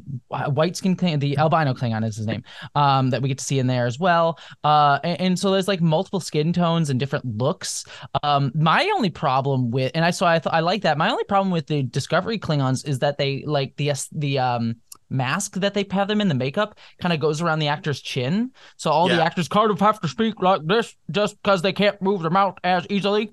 white 0.51 0.77
skin 0.77 0.97
Kling- 0.97 1.19
the 1.19 1.37
albino 1.37 1.75
Klingon 1.75 2.07
is 2.07 2.17
his 2.17 2.27
name. 2.27 2.45
Um, 2.75 3.11
that 3.11 3.21
we 3.21 3.29
get 3.29 3.39
to 3.39 3.45
see 3.45 3.59
in 3.59 3.67
there 3.67 3.87
as 3.87 3.99
well. 3.99 4.39
Uh, 4.65 4.99
and, 5.05 5.21
and 5.21 5.39
so 5.39 5.51
there's 5.51 5.69
like 5.69 5.83
multiple 5.83 6.21
skin 6.21 6.53
tones 6.55 6.89
and 6.89 6.99
different 6.99 7.27
looks. 7.37 7.85
Um, 8.23 8.53
my 8.55 8.91
only 8.95 9.11
problem 9.11 9.71
with, 9.71 9.93
and 9.95 10.05
I 10.05 10.11
so 10.11 10.25
I 10.25 10.39
thought 10.39 10.55
I 10.55 10.61
like 10.61 10.83
that. 10.83 10.97
My 10.97 11.11
only 11.11 11.25
problem 11.25 11.51
with 11.51 11.67
the 11.67 11.83
Discovery 11.83 12.22
Klingons 12.39 12.87
is 12.87 13.01
that 13.01 13.19
they 13.19 13.45
like 13.47 13.77
the 13.77 13.93
the 14.13 14.39
um 14.39 14.77
mask 15.13 15.57
that 15.57 15.75
they 15.75 15.87
have 15.91 16.09
them 16.09 16.21
in 16.21 16.29
the 16.29 16.35
makeup 16.35 16.79
kind 16.99 17.13
of 17.13 17.21
goes 17.21 17.41
around 17.43 17.59
the 17.59 17.69
actor's 17.69 18.01
chin. 18.01 18.51
So 18.77 18.91
all 18.91 19.09
the 19.09 19.23
actors 19.23 19.47
kind 19.47 19.71
of 19.71 19.79
have 19.81 20.01
to 20.01 20.09
speak 20.09 20.41
like 20.41 20.67
this 20.67 20.97
just 21.11 21.41
because 21.43 21.63
they 21.63 21.73
can't 21.73 22.01
move 22.01 22.23
their 22.23 22.31
mouth 22.31 22.57
as 22.65 22.87
easily. 22.89 23.33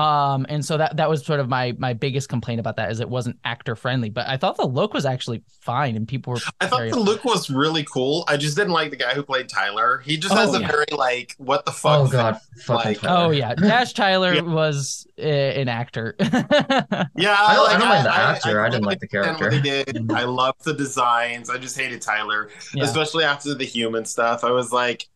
Um, 0.00 0.46
and 0.48 0.64
so 0.64 0.76
that 0.78 0.96
that 0.96 1.08
was 1.10 1.24
sort 1.24 1.40
of 1.40 1.48
my 1.48 1.74
my 1.78 1.92
biggest 1.92 2.28
complaint 2.28 2.60
about 2.60 2.76
that 2.76 2.90
is 2.90 3.00
it 3.00 3.08
wasn't 3.08 3.38
actor 3.44 3.76
friendly. 3.76 4.08
But 4.10 4.26
I 4.28 4.36
thought 4.36 4.56
the 4.56 4.66
look 4.66 4.94
was 4.94 5.04
actually 5.04 5.42
fine, 5.60 5.96
and 5.96 6.06
people 6.08 6.32
were. 6.32 6.40
I 6.60 6.66
thought 6.66 6.78
very 6.78 6.90
the 6.90 6.98
look 7.00 7.24
was 7.24 7.50
really 7.50 7.84
cool. 7.84 8.24
I 8.28 8.36
just 8.36 8.56
didn't 8.56 8.72
like 8.72 8.90
the 8.90 8.96
guy 8.96 9.14
who 9.14 9.22
played 9.22 9.48
Tyler. 9.48 9.98
He 10.04 10.16
just 10.16 10.32
Oh, 10.32 10.36
has 10.36 10.54
a 10.54 10.60
very 10.60 10.86
like 10.92 11.34
what 11.38 11.64
the 11.66 11.72
fuck. 11.72 12.00
Oh 12.00 12.08
god, 12.08 12.40
like- 12.68 13.00
Tyler. 13.00 13.26
Oh 13.26 13.30
yeah, 13.30 13.54
Dash 13.54 13.92
Tyler 13.92 14.34
Yeah. 14.34 14.40
was 14.42 15.06
uh, 15.18 15.22
an 15.22 15.68
actor. 15.68 16.16
Yeah, 17.16 17.36
I 17.38 17.54
don't- 17.54 17.68
I 17.70 17.78
don't 17.78 17.88
mind 17.88 18.06
the 18.06 18.14
actor. 18.14 18.60
I 18.60 18.68
didn't 18.68 18.84
like 18.84 19.00
the 19.00 19.08
character. 19.08 19.44
What 19.50 19.50
they 19.50 19.60
did. 19.60 20.10
I 20.12 20.24
loved 20.24 20.64
the 20.64 20.72
designs. 20.74 21.50
I 21.50 21.58
just 21.58 21.78
hated 21.78 22.00
Tyler, 22.00 22.48
Yeah. 22.74 22.84
especially 22.84 23.24
after 23.24 23.54
the 23.54 23.64
human 23.66 24.04
stuff. 24.04 24.44
I 24.44 24.50
was 24.50 24.72
like, 24.72 25.06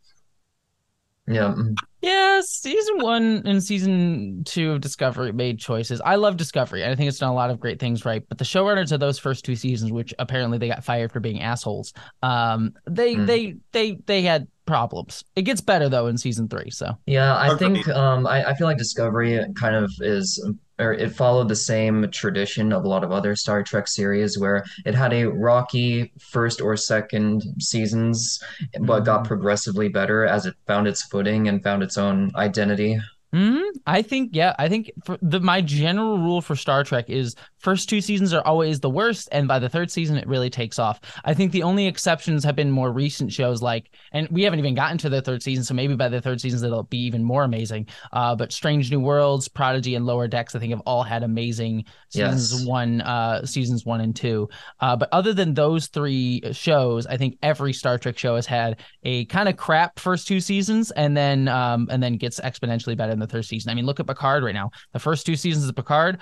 Yeah. 1.26 1.54
mm. 1.56 1.74
Yeah, 2.02 2.42
season 2.44 2.98
one 2.98 3.42
and 3.46 3.62
season 3.64 4.42
two 4.44 4.72
of 4.72 4.82
Discovery 4.82 5.32
made 5.32 5.58
choices. 5.58 6.02
I 6.04 6.16
love 6.16 6.36
Discovery. 6.36 6.82
and 6.82 6.92
I 6.92 6.94
think 6.96 7.08
it's 7.08 7.18
done 7.18 7.30
a 7.30 7.34
lot 7.34 7.48
of 7.50 7.58
great 7.58 7.80
things 7.80 8.04
right. 8.04 8.22
But 8.28 8.36
the 8.36 8.44
showrunners 8.44 8.92
of 8.92 9.00
those 9.00 9.18
first 9.18 9.42
two 9.44 9.56
seasons, 9.56 9.90
which 9.90 10.12
apparently 10.18 10.58
they 10.58 10.68
got 10.68 10.84
fired 10.84 11.12
for 11.12 11.20
being 11.20 11.40
assholes, 11.40 11.94
um, 12.22 12.74
they 12.86 13.14
Hmm. 13.14 13.24
they 13.26 13.54
they 13.72 13.96
they 14.04 14.20
had 14.22 14.48
problems. 14.66 15.24
It 15.34 15.42
gets 15.42 15.60
better 15.62 15.88
though 15.88 16.06
in 16.08 16.18
season 16.18 16.48
three. 16.48 16.70
So 16.70 16.92
Yeah, 17.06 17.36
I 17.36 17.56
think 17.56 17.88
um 17.88 18.26
I, 18.26 18.50
I 18.50 18.54
feel 18.54 18.66
like 18.66 18.78
Discovery 18.78 19.40
kind 19.56 19.74
of 19.76 19.90
is 20.00 20.42
or 20.78 20.92
it 20.92 21.14
followed 21.14 21.48
the 21.48 21.56
same 21.56 22.08
tradition 22.10 22.72
of 22.72 22.84
a 22.84 22.88
lot 22.88 23.04
of 23.04 23.12
other 23.12 23.36
Star 23.36 23.62
Trek 23.62 23.86
series 23.88 24.38
where 24.38 24.64
it 24.84 24.94
had 24.94 25.12
a 25.12 25.26
rocky 25.26 26.12
first 26.18 26.60
or 26.60 26.76
second 26.76 27.44
seasons, 27.60 28.42
but 28.80 29.00
got 29.04 29.22
Mhm. 29.24 29.28
progressively 29.28 29.88
better 29.88 30.24
as 30.24 30.46
it 30.46 30.54
found 30.66 30.88
its 30.88 31.02
footing 31.02 31.48
and 31.48 31.62
found 31.62 31.82
its 31.82 31.96
own 31.96 32.30
identity. 32.34 32.98
Mhm. 33.32 33.62
I 33.86 34.02
think 34.02 34.30
yeah, 34.32 34.54
I 34.58 34.68
think 34.68 34.92
the 35.20 35.40
my 35.40 35.60
general 35.60 36.18
rule 36.18 36.40
for 36.40 36.54
Star 36.54 36.84
Trek 36.84 37.10
is 37.10 37.34
first 37.64 37.88
two 37.88 38.00
seasons 38.00 38.32
are 38.32 38.46
always 38.46 38.78
the 38.78 38.90
worst, 38.90 39.28
and 39.32 39.48
by 39.48 39.58
the 39.58 39.68
third 39.68 39.90
season 39.90 40.16
it 40.16 40.28
really 40.28 40.50
takes 40.50 40.78
off. 40.78 41.00
I 41.24 41.34
think 41.34 41.50
the 41.50 41.62
only 41.64 41.86
exceptions 41.86 42.44
have 42.44 42.54
been 42.54 42.70
more 42.70 42.92
recent 42.92 43.32
shows 43.32 43.62
like, 43.62 43.90
and 44.12 44.28
we 44.30 44.42
haven't 44.42 44.58
even 44.60 44.74
gotten 44.74 44.98
to 44.98 45.08
the 45.08 45.22
third 45.22 45.42
season, 45.42 45.64
so 45.64 45.74
maybe 45.74 45.96
by 45.96 46.08
the 46.08 46.20
third 46.20 46.40
season 46.40 46.64
it'll 46.64 46.84
be 46.84 46.98
even 46.98 47.24
more 47.24 47.42
amazing. 47.42 47.88
Uh, 48.12 48.36
but 48.36 48.52
Strange 48.52 48.90
New 48.90 49.00
Worlds, 49.00 49.48
Prodigy, 49.48 49.94
and 49.96 50.06
Lower 50.06 50.28
Decks, 50.28 50.54
I 50.54 50.58
think 50.60 50.70
have 50.70 50.82
all 50.86 51.02
had 51.02 51.22
amazing 51.24 51.84
seasons 52.10 52.52
Yes. 52.52 52.64
one, 52.66 53.00
uh, 53.00 53.44
seasons 53.46 53.84
one 53.84 54.00
and 54.02 54.14
two. 54.14 54.48
Uh, 54.80 54.94
but 54.94 55.08
other 55.10 55.32
than 55.32 55.54
those 55.54 55.86
three 55.88 56.42
shows, 56.52 57.06
I 57.06 57.16
think 57.16 57.38
every 57.42 57.72
Star 57.72 57.98
Trek 57.98 58.18
show 58.18 58.36
has 58.36 58.46
had 58.46 58.80
a 59.02 59.24
kind 59.24 59.48
of 59.48 59.56
crap 59.56 59.98
first 59.98 60.28
two 60.28 60.40
seasons 60.40 60.90
and 60.90 61.16
then 61.16 61.48
um 61.48 61.88
and 61.90 62.02
then 62.02 62.16
gets 62.16 62.38
exponentially 62.40 62.96
better 62.96 63.12
in 63.12 63.18
the 63.18 63.26
third 63.26 63.44
season. 63.46 63.70
I 63.70 63.74
mean, 63.74 63.86
look 63.86 64.00
at 64.00 64.06
Picard 64.06 64.44
right 64.44 64.54
now. 64.54 64.70
The 64.92 64.98
first 64.98 65.24
two 65.24 65.36
seasons 65.36 65.68
of 65.68 65.74
Picard, 65.74 66.18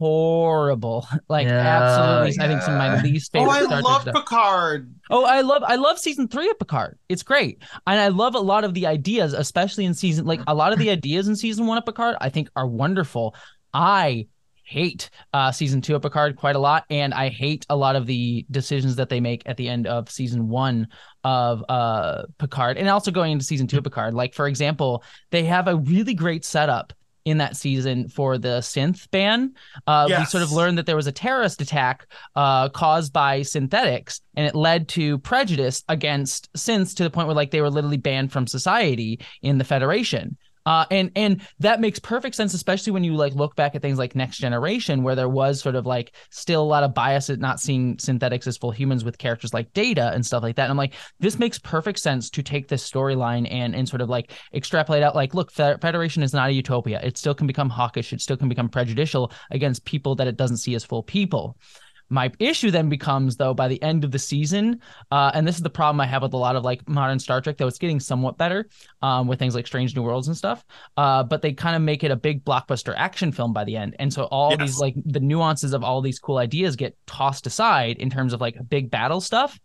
horrible. 0.00 1.06
Like 1.28 1.46
Yeah, 1.46 1.58
absolutely, 1.58 2.44
I 2.44 2.48
think 2.48 2.62
some 2.62 2.74
of 2.74 2.78
my 2.78 2.94
yeah. 2.96 3.02
least 3.02 3.30
"Oh, 3.34 3.38
favorite 3.38 3.52
I 3.52 3.64
Star 3.66 3.82
love 3.82 4.02
stuff. 4.02 4.14
Picard." 4.14 4.94
Oh, 5.10 5.24
I 5.24 5.42
love 5.42 5.62
I 5.64 5.76
love 5.76 5.98
season 5.98 6.26
three 6.26 6.48
of 6.50 6.58
Picard. 6.58 6.98
It's 7.08 7.22
great, 7.22 7.62
and 7.86 8.00
I 8.00 8.08
love 8.08 8.34
a 8.34 8.40
lot 8.40 8.64
of 8.64 8.74
the 8.74 8.86
ideas, 8.86 9.32
especially 9.32 9.84
in 9.84 9.94
season 9.94 10.24
like 10.24 10.40
a 10.48 10.54
lot 10.54 10.72
of 10.72 10.78
the 10.78 10.90
ideas 10.90 11.28
in 11.28 11.36
season 11.36 11.66
one 11.66 11.78
of 11.78 11.84
Picard. 11.84 12.16
I 12.20 12.30
think 12.30 12.48
are 12.56 12.66
wonderful. 12.66 13.36
I 13.72 14.26
hate 14.64 15.10
uh, 15.34 15.52
season 15.52 15.80
two 15.80 15.94
of 15.94 16.02
Picard 16.02 16.36
quite 16.36 16.56
a 16.56 16.60
lot, 16.60 16.84
and 16.90 17.12
I 17.12 17.28
hate 17.28 17.66
a 17.68 17.76
lot 17.76 17.96
of 17.96 18.06
the 18.06 18.46
decisions 18.50 18.96
that 18.96 19.08
they 19.08 19.20
make 19.20 19.42
at 19.46 19.56
the 19.56 19.68
end 19.68 19.86
of 19.86 20.10
season 20.10 20.48
one 20.48 20.88
of 21.22 21.62
uh, 21.68 22.22
Picard, 22.38 22.78
and 22.78 22.88
also 22.88 23.10
going 23.10 23.32
into 23.32 23.44
season 23.44 23.66
two 23.66 23.78
of 23.78 23.84
Picard. 23.84 24.14
Like 24.14 24.34
for 24.34 24.48
example, 24.48 25.04
they 25.30 25.44
have 25.44 25.68
a 25.68 25.76
really 25.76 26.14
great 26.14 26.44
setup 26.44 26.92
in 27.30 27.38
that 27.38 27.56
season 27.56 28.08
for 28.08 28.36
the 28.38 28.58
synth 28.60 29.10
ban. 29.10 29.54
Uh, 29.86 30.06
We 30.20 30.24
sort 30.26 30.42
of 30.42 30.52
learned 30.52 30.78
that 30.78 30.86
there 30.86 30.96
was 30.96 31.06
a 31.06 31.12
terrorist 31.12 31.60
attack 31.60 32.06
uh, 32.36 32.68
caused 32.68 33.12
by 33.12 33.42
synthetics, 33.42 34.20
and 34.36 34.46
it 34.46 34.54
led 34.54 34.88
to 34.88 35.18
prejudice 35.18 35.82
against 35.88 36.52
synths 36.52 36.94
to 36.96 37.02
the 37.04 37.10
point 37.10 37.26
where 37.26 37.36
like 37.36 37.50
they 37.50 37.60
were 37.60 37.70
literally 37.70 37.96
banned 37.96 38.32
from 38.32 38.46
society 38.46 39.20
in 39.42 39.58
the 39.58 39.64
Federation. 39.64 40.36
Uh, 40.70 40.86
and 40.92 41.10
and 41.16 41.40
that 41.58 41.80
makes 41.80 41.98
perfect 41.98 42.36
sense, 42.36 42.54
especially 42.54 42.92
when 42.92 43.02
you 43.02 43.16
like 43.16 43.34
look 43.34 43.56
back 43.56 43.74
at 43.74 43.82
things 43.82 43.98
like 43.98 44.14
Next 44.14 44.38
Generation, 44.38 45.02
where 45.02 45.16
there 45.16 45.28
was 45.28 45.60
sort 45.60 45.74
of 45.74 45.84
like 45.84 46.14
still 46.30 46.62
a 46.62 46.70
lot 46.74 46.84
of 46.84 46.94
bias 46.94 47.28
at 47.28 47.40
not 47.40 47.58
seeing 47.58 47.98
synthetics 47.98 48.46
as 48.46 48.56
full 48.56 48.70
humans 48.70 49.02
with 49.02 49.18
characters 49.18 49.52
like 49.52 49.72
Data 49.72 50.12
and 50.14 50.24
stuff 50.24 50.44
like 50.44 50.54
that. 50.54 50.62
And 50.62 50.70
I'm 50.70 50.76
like, 50.76 50.94
this 51.18 51.40
makes 51.40 51.58
perfect 51.58 51.98
sense 51.98 52.30
to 52.30 52.42
take 52.44 52.68
this 52.68 52.88
storyline 52.88 53.50
and 53.50 53.74
and 53.74 53.88
sort 53.88 54.00
of 54.00 54.08
like 54.08 54.30
extrapolate 54.54 55.02
out. 55.02 55.16
Like, 55.16 55.34
look, 55.34 55.50
Federation 55.50 56.22
is 56.22 56.32
not 56.32 56.50
a 56.50 56.52
utopia. 56.52 57.00
It 57.02 57.18
still 57.18 57.34
can 57.34 57.48
become 57.48 57.68
hawkish. 57.68 58.12
It 58.12 58.20
still 58.20 58.36
can 58.36 58.48
become 58.48 58.68
prejudicial 58.68 59.32
against 59.50 59.84
people 59.84 60.14
that 60.14 60.28
it 60.28 60.36
doesn't 60.36 60.58
see 60.58 60.76
as 60.76 60.84
full 60.84 61.02
people. 61.02 61.58
My 62.10 62.30
issue 62.38 62.70
then 62.70 62.88
becomes 62.88 63.36
though 63.36 63.54
by 63.54 63.68
the 63.68 63.80
end 63.82 64.04
of 64.04 64.10
the 64.10 64.18
season, 64.18 64.80
uh, 65.10 65.30
and 65.32 65.46
this 65.46 65.56
is 65.56 65.62
the 65.62 65.70
problem 65.70 66.00
I 66.00 66.06
have 66.06 66.22
with 66.22 66.34
a 66.34 66.36
lot 66.36 66.56
of 66.56 66.64
like 66.64 66.86
modern 66.88 67.18
Star 67.18 67.40
Trek, 67.40 67.56
though 67.56 67.68
it's 67.68 67.78
getting 67.78 68.00
somewhat 68.00 68.36
better 68.36 68.68
um, 69.00 69.28
with 69.28 69.38
things 69.38 69.54
like 69.54 69.66
Strange 69.66 69.94
New 69.96 70.02
Worlds 70.02 70.26
and 70.28 70.36
stuff. 70.36 70.64
Uh, 70.96 71.22
but 71.22 71.40
they 71.40 71.52
kind 71.52 71.76
of 71.76 71.82
make 71.82 72.02
it 72.04 72.10
a 72.10 72.16
big 72.16 72.44
blockbuster 72.44 72.92
action 72.96 73.32
film 73.32 73.52
by 73.52 73.64
the 73.64 73.76
end, 73.76 73.96
and 73.98 74.12
so 74.12 74.24
all 74.24 74.50
Yes. 74.50 74.60
these 74.60 74.78
like 74.78 74.94
the 75.06 75.20
nuances 75.20 75.72
of 75.72 75.84
all 75.84 76.00
these 76.02 76.18
cool 76.18 76.38
ideas 76.38 76.76
get 76.76 76.96
tossed 77.06 77.46
aside 77.46 77.96
in 77.98 78.10
terms 78.10 78.32
of 78.32 78.40
like 78.40 78.56
big 78.68 78.90
battle 78.90 79.20
stuff. 79.20 79.58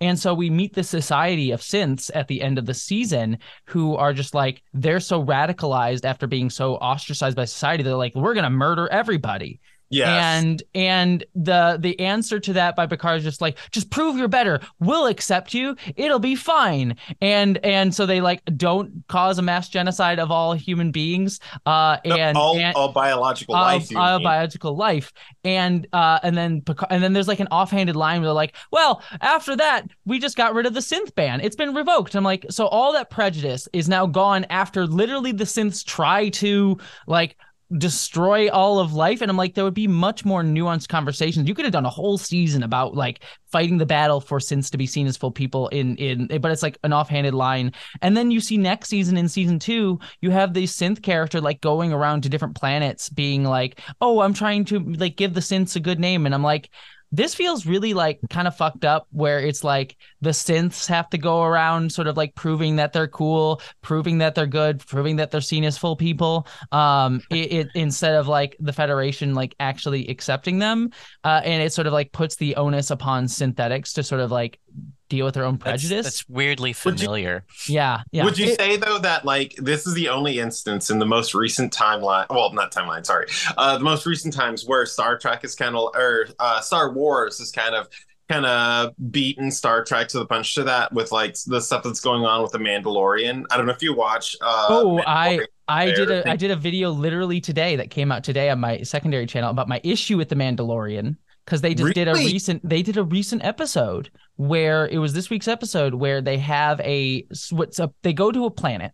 And 0.00 0.18
so 0.18 0.34
we 0.34 0.50
meet 0.50 0.74
the 0.74 0.82
society 0.84 1.50
of 1.52 1.60
synths 1.60 2.10
at 2.14 2.26
the 2.28 2.42
end 2.42 2.58
of 2.58 2.66
the 2.66 2.74
season 2.74 3.38
who 3.66 3.94
are 3.96 4.12
just 4.12 4.34
like 4.34 4.62
they're 4.74 5.00
so 5.00 5.24
radicalized 5.24 6.04
after 6.04 6.26
being 6.26 6.50
so 6.50 6.74
ostracized 6.76 7.36
by 7.36 7.44
society. 7.44 7.82
They're 7.82 7.94
like, 7.94 8.14
we're 8.14 8.34
gonna 8.34 8.50
murder 8.50 8.88
everybody. 8.90 9.60
Yes. 9.92 10.42
And 10.42 10.62
and 10.74 11.24
the 11.34 11.78
the 11.80 11.98
answer 12.00 12.40
to 12.40 12.52
that 12.54 12.76
by 12.76 12.86
Picard 12.86 13.18
is 13.18 13.24
just 13.24 13.40
like, 13.40 13.58
just 13.70 13.90
prove 13.90 14.16
you're 14.16 14.28
better. 14.28 14.60
We'll 14.80 15.06
accept 15.06 15.54
you. 15.54 15.76
It'll 15.96 16.18
be 16.18 16.34
fine. 16.34 16.96
And 17.20 17.58
and 17.64 17.94
so 17.94 18.06
they 18.06 18.20
like 18.20 18.42
don't 18.56 19.04
cause 19.08 19.38
a 19.38 19.42
mass 19.42 19.68
genocide 19.68 20.18
of 20.18 20.30
all 20.30 20.54
human 20.54 20.90
beings. 20.90 21.40
Uh 21.66 21.98
and 22.04 22.36
all, 22.36 22.58
and, 22.58 22.74
all 22.74 22.92
biological 22.92 23.54
life. 23.54 23.90
mean. 23.90 24.22
biological 24.22 24.76
life 24.76 25.12
and 25.44 25.86
uh 25.92 26.18
and 26.22 26.36
then 26.36 26.60
Picard, 26.62 26.90
and 26.90 27.02
then 27.02 27.12
there's 27.12 27.28
like 27.28 27.40
an 27.40 27.48
offhanded 27.50 27.96
line 27.96 28.20
where 28.20 28.28
they're 28.28 28.34
like 28.34 28.54
well 28.70 29.02
after 29.20 29.56
that 29.56 29.88
we 30.04 30.18
just 30.18 30.36
got 30.36 30.54
rid 30.54 30.66
of 30.66 30.74
the 30.74 30.80
synth 30.80 31.14
ban 31.14 31.40
it's 31.40 31.56
been 31.56 31.74
revoked 31.74 32.14
i'm 32.14 32.24
like 32.24 32.46
so 32.50 32.66
all 32.66 32.92
that 32.92 33.10
prejudice 33.10 33.68
is 33.72 33.88
now 33.88 34.06
gone 34.06 34.44
after 34.50 34.86
literally 34.86 35.32
the 35.32 35.44
synths 35.44 35.84
try 35.84 36.28
to 36.28 36.78
like 37.06 37.36
destroy 37.78 38.50
all 38.50 38.78
of 38.78 38.92
life. 38.92 39.20
And 39.20 39.30
i'm 39.30 39.36
like 39.36 39.54
there 39.54 39.64
would 39.64 39.74
be 39.74 39.86
much 39.86 40.24
more 40.24 40.42
nuanced 40.42 40.88
conversations. 40.88 41.48
You 41.48 41.54
could 41.54 41.64
have 41.64 41.72
done 41.72 41.86
a 41.86 41.90
whole 41.90 42.18
season 42.18 42.62
about 42.62 42.94
like 42.94 43.24
fighting 43.50 43.78
the 43.78 43.86
battle 43.86 44.20
for 44.20 44.38
synths 44.38 44.70
to 44.70 44.78
be 44.78 44.86
seen 44.86 45.06
as 45.06 45.16
full 45.16 45.30
people 45.30 45.68
in 45.68 45.96
in 45.96 46.26
but 46.40 46.50
it's 46.50 46.62
like 46.62 46.78
an 46.84 46.92
offhanded 46.92 47.34
line. 47.34 47.72
And 48.00 48.16
then 48.16 48.30
you 48.30 48.40
see 48.40 48.56
next 48.56 48.88
season 48.88 49.16
in 49.16 49.28
season 49.28 49.58
two, 49.58 49.98
you 50.20 50.30
have 50.30 50.54
the 50.54 50.64
synth 50.64 51.02
character 51.02 51.40
like 51.40 51.60
going 51.60 51.92
around 51.92 52.22
to 52.22 52.28
different 52.28 52.56
planets, 52.56 53.08
being 53.08 53.44
like, 53.44 53.80
"Oh, 54.00 54.20
I'm 54.20 54.34
trying 54.34 54.64
to 54.66 54.78
like 54.80 55.16
give 55.16 55.34
the 55.34 55.40
synths 55.40 55.76
a 55.76 55.80
good 55.80 56.00
name," 56.00 56.26
and 56.26 56.34
I'm 56.34 56.42
like. 56.42 56.70
This 57.12 57.34
feels 57.34 57.66
really 57.66 57.92
like 57.92 58.20
kind 58.30 58.48
of 58.48 58.56
fucked 58.56 58.84
up 58.84 59.06
where 59.10 59.38
it's 59.38 59.62
like 59.62 59.96
the 60.22 60.30
synths 60.30 60.88
have 60.88 61.10
to 61.10 61.18
go 61.18 61.42
around 61.42 61.92
sort 61.92 62.08
of 62.08 62.16
like 62.16 62.34
proving 62.34 62.76
that 62.76 62.92
they're 62.92 63.06
cool, 63.08 63.60
proving 63.82 64.18
that 64.18 64.34
they're 64.34 64.46
good, 64.46 64.84
proving 64.86 65.16
that 65.16 65.30
they're 65.30 65.42
seen 65.42 65.64
as 65.64 65.76
full 65.76 65.96
people. 65.96 66.46
Um 66.72 67.22
it, 67.30 67.52
it 67.52 67.68
instead 67.74 68.14
of 68.14 68.28
like 68.28 68.56
the 68.60 68.72
Federation 68.72 69.34
like 69.34 69.54
actually 69.60 70.08
accepting 70.08 70.58
them. 70.58 70.90
Uh 71.22 71.42
and 71.44 71.62
it 71.62 71.72
sort 71.72 71.86
of 71.86 71.92
like 71.92 72.12
puts 72.12 72.36
the 72.36 72.56
onus 72.56 72.90
upon 72.90 73.28
synthetics 73.28 73.92
to 73.92 74.02
sort 74.02 74.22
of 74.22 74.30
like 74.30 74.58
deal 75.08 75.26
with 75.26 75.34
their 75.34 75.44
own 75.44 75.58
prejudice. 75.58 76.04
that's 76.06 76.28
weirdly 76.28 76.74
Would 76.84 76.98
you- 77.00 77.06
familiar. 77.06 77.44
yeah, 77.68 78.02
yeah. 78.12 78.24
Would 78.24 78.38
you 78.38 78.46
It- 78.46 78.58
say 78.58 78.76
though 78.78 78.98
that 78.98 79.24
like 79.26 79.54
this 79.58 79.86
is 79.86 79.92
the 79.94 80.08
only 80.08 80.38
instance 80.38 80.90
in 80.90 80.98
the 80.98 81.04
most 81.06 81.34
recent 81.34 81.72
timeline? 81.72 82.26
Well, 82.30 82.52
not 82.54 82.72
timeline. 82.72 83.04
Sorry, 83.04 83.26
uh, 83.58 83.76
the 83.78 83.84
most 83.84 84.06
recent 84.06 84.32
times 84.34 84.64
where 84.64 84.86
Star 84.86 85.18
Trek 85.18 85.44
is 85.44 85.54
kind 85.54 85.76
of 85.76 85.90
or 85.94 86.28
uh, 86.38 86.60
Star 86.60 86.92
Wars 86.92 87.40
is 87.40 87.50
kind 87.50 87.74
of 87.74 87.88
kind 88.28 88.46
of 88.46 88.94
beaten 89.10 89.50
Star 89.50 89.84
Trek 89.84 90.08
to 90.08 90.18
the 90.18 90.24
punch 90.24 90.54
to 90.54 90.62
that 90.64 90.90
with 90.94 91.12
like 91.12 91.36
the 91.46 91.60
stuff 91.60 91.82
that's 91.82 92.00
going 92.00 92.24
on 92.24 92.40
with 92.42 92.52
the 92.52 92.58
Mandalorian. 92.58 93.44
I 93.50 93.58
don't 93.58 93.66
know 93.66 93.72
if 93.72 93.82
you 93.82 93.94
watch. 93.94 94.36
Uh, 94.40 94.66
Oh, 94.70 95.02
I 95.06 95.36
Mandalorian. 95.36 95.46
I 95.68 95.84
did 95.86 96.08
there. 96.08 96.22
a 96.26 96.30
I 96.30 96.36
did 96.36 96.50
a 96.50 96.56
video 96.56 96.90
literally 96.90 97.40
today 97.40 97.76
that 97.76 97.90
came 97.90 98.10
out 98.10 98.24
today 98.24 98.48
on 98.48 98.60
my 98.60 98.80
secondary 98.82 99.26
channel 99.26 99.50
about 99.50 99.68
my 99.68 99.80
issue 99.84 100.16
with 100.16 100.28
the 100.30 100.34
Mandalorian 100.36 101.16
because 101.44 101.60
they 101.60 101.74
just 101.74 101.94
did 101.94 102.08
a 102.08 102.14
recent 102.14 102.66
they 102.68 102.82
did 102.82 102.96
a 102.96 103.04
recent 103.04 103.44
episode 103.44 104.10
where 104.36 104.86
it 104.88 104.98
was 104.98 105.12
this 105.12 105.30
week's 105.30 105.48
episode 105.48 105.94
where 105.94 106.20
they 106.20 106.38
have 106.38 106.80
a 106.80 107.26
what's 107.50 107.80
up 107.80 107.94
they 108.02 108.12
go 108.12 108.30
to 108.30 108.44
a 108.46 108.50
planet 108.50 108.92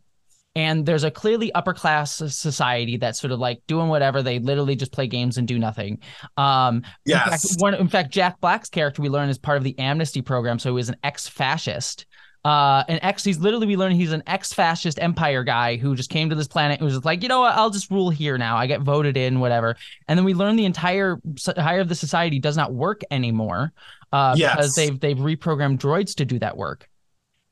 and 0.59 0.85
there's 0.85 1.05
a 1.05 1.11
clearly 1.11 1.53
upper 1.53 1.73
class 1.73 2.17
society 2.17 2.97
that's 2.97 3.21
sort 3.21 3.31
of 3.31 3.39
like 3.39 3.63
doing 3.69 3.87
whatever. 3.87 4.23
They 4.23 4.41
literally 4.41 4.75
just 4.75 4.91
play 4.91 5.07
games 5.07 5.39
and 5.39 5.47
do 5.47 5.57
nothing. 5.57 6.01
Um, 6.37 6.83
Yes. 7.05 7.45
In 7.45 7.51
fact, 7.51 7.61
one, 7.61 7.75
in 7.75 7.89
fact, 7.89 8.11
Jack 8.11 8.41
Black's 8.41 8.69
character 8.69 9.01
we 9.01 9.09
learn 9.09 9.29
is 9.29 9.39
part 9.39 9.59
of 9.59 9.63
the 9.63 9.79
amnesty 9.79 10.21
program, 10.21 10.59
so 10.59 10.71
he 10.71 10.75
was 10.75 10.89
an 10.89 10.97
ex-fascist. 11.05 12.07
Uh, 12.49 12.83
an 12.89 12.99
ex, 13.03 13.25
he's 13.25 13.39
literally 13.39 13.67
we 13.67 13.77
learn 13.77 13.93
he's 13.93 14.13
an 14.13 14.23
ex-fascist 14.27 14.99
empire 15.03 15.45
guy 15.45 15.77
who 15.77 15.95
just 15.95 16.09
came 16.09 16.31
to 16.31 16.35
this 16.35 16.49
planet. 16.49 16.79
Who 16.79 16.87
was 16.87 16.95
just 16.95 17.05
like, 17.05 17.23
you 17.23 17.29
know 17.29 17.41
what, 17.41 17.55
I'll 17.55 17.69
just 17.69 17.91
rule 17.91 18.09
here 18.09 18.39
now. 18.39 18.57
I 18.57 18.67
get 18.67 18.81
voted 18.81 19.17
in, 19.19 19.41
whatever. 19.41 19.77
And 20.09 20.17
then 20.19 20.25
we 20.25 20.33
learn 20.33 20.57
the 20.57 20.65
entire 20.65 21.21
entire 21.25 21.81
of 21.81 21.89
the 21.89 21.95
society 21.95 22.39
does 22.39 22.57
not 22.57 22.73
work 22.73 23.03
anymore 23.11 23.73
uh, 24.13 24.35
Yes. 24.37 24.57
because 24.57 24.75
they've 24.75 24.99
they've 24.99 25.19
reprogrammed 25.19 25.79
droids 25.79 26.15
to 26.17 26.25
do 26.25 26.39
that 26.39 26.57
work. 26.57 26.89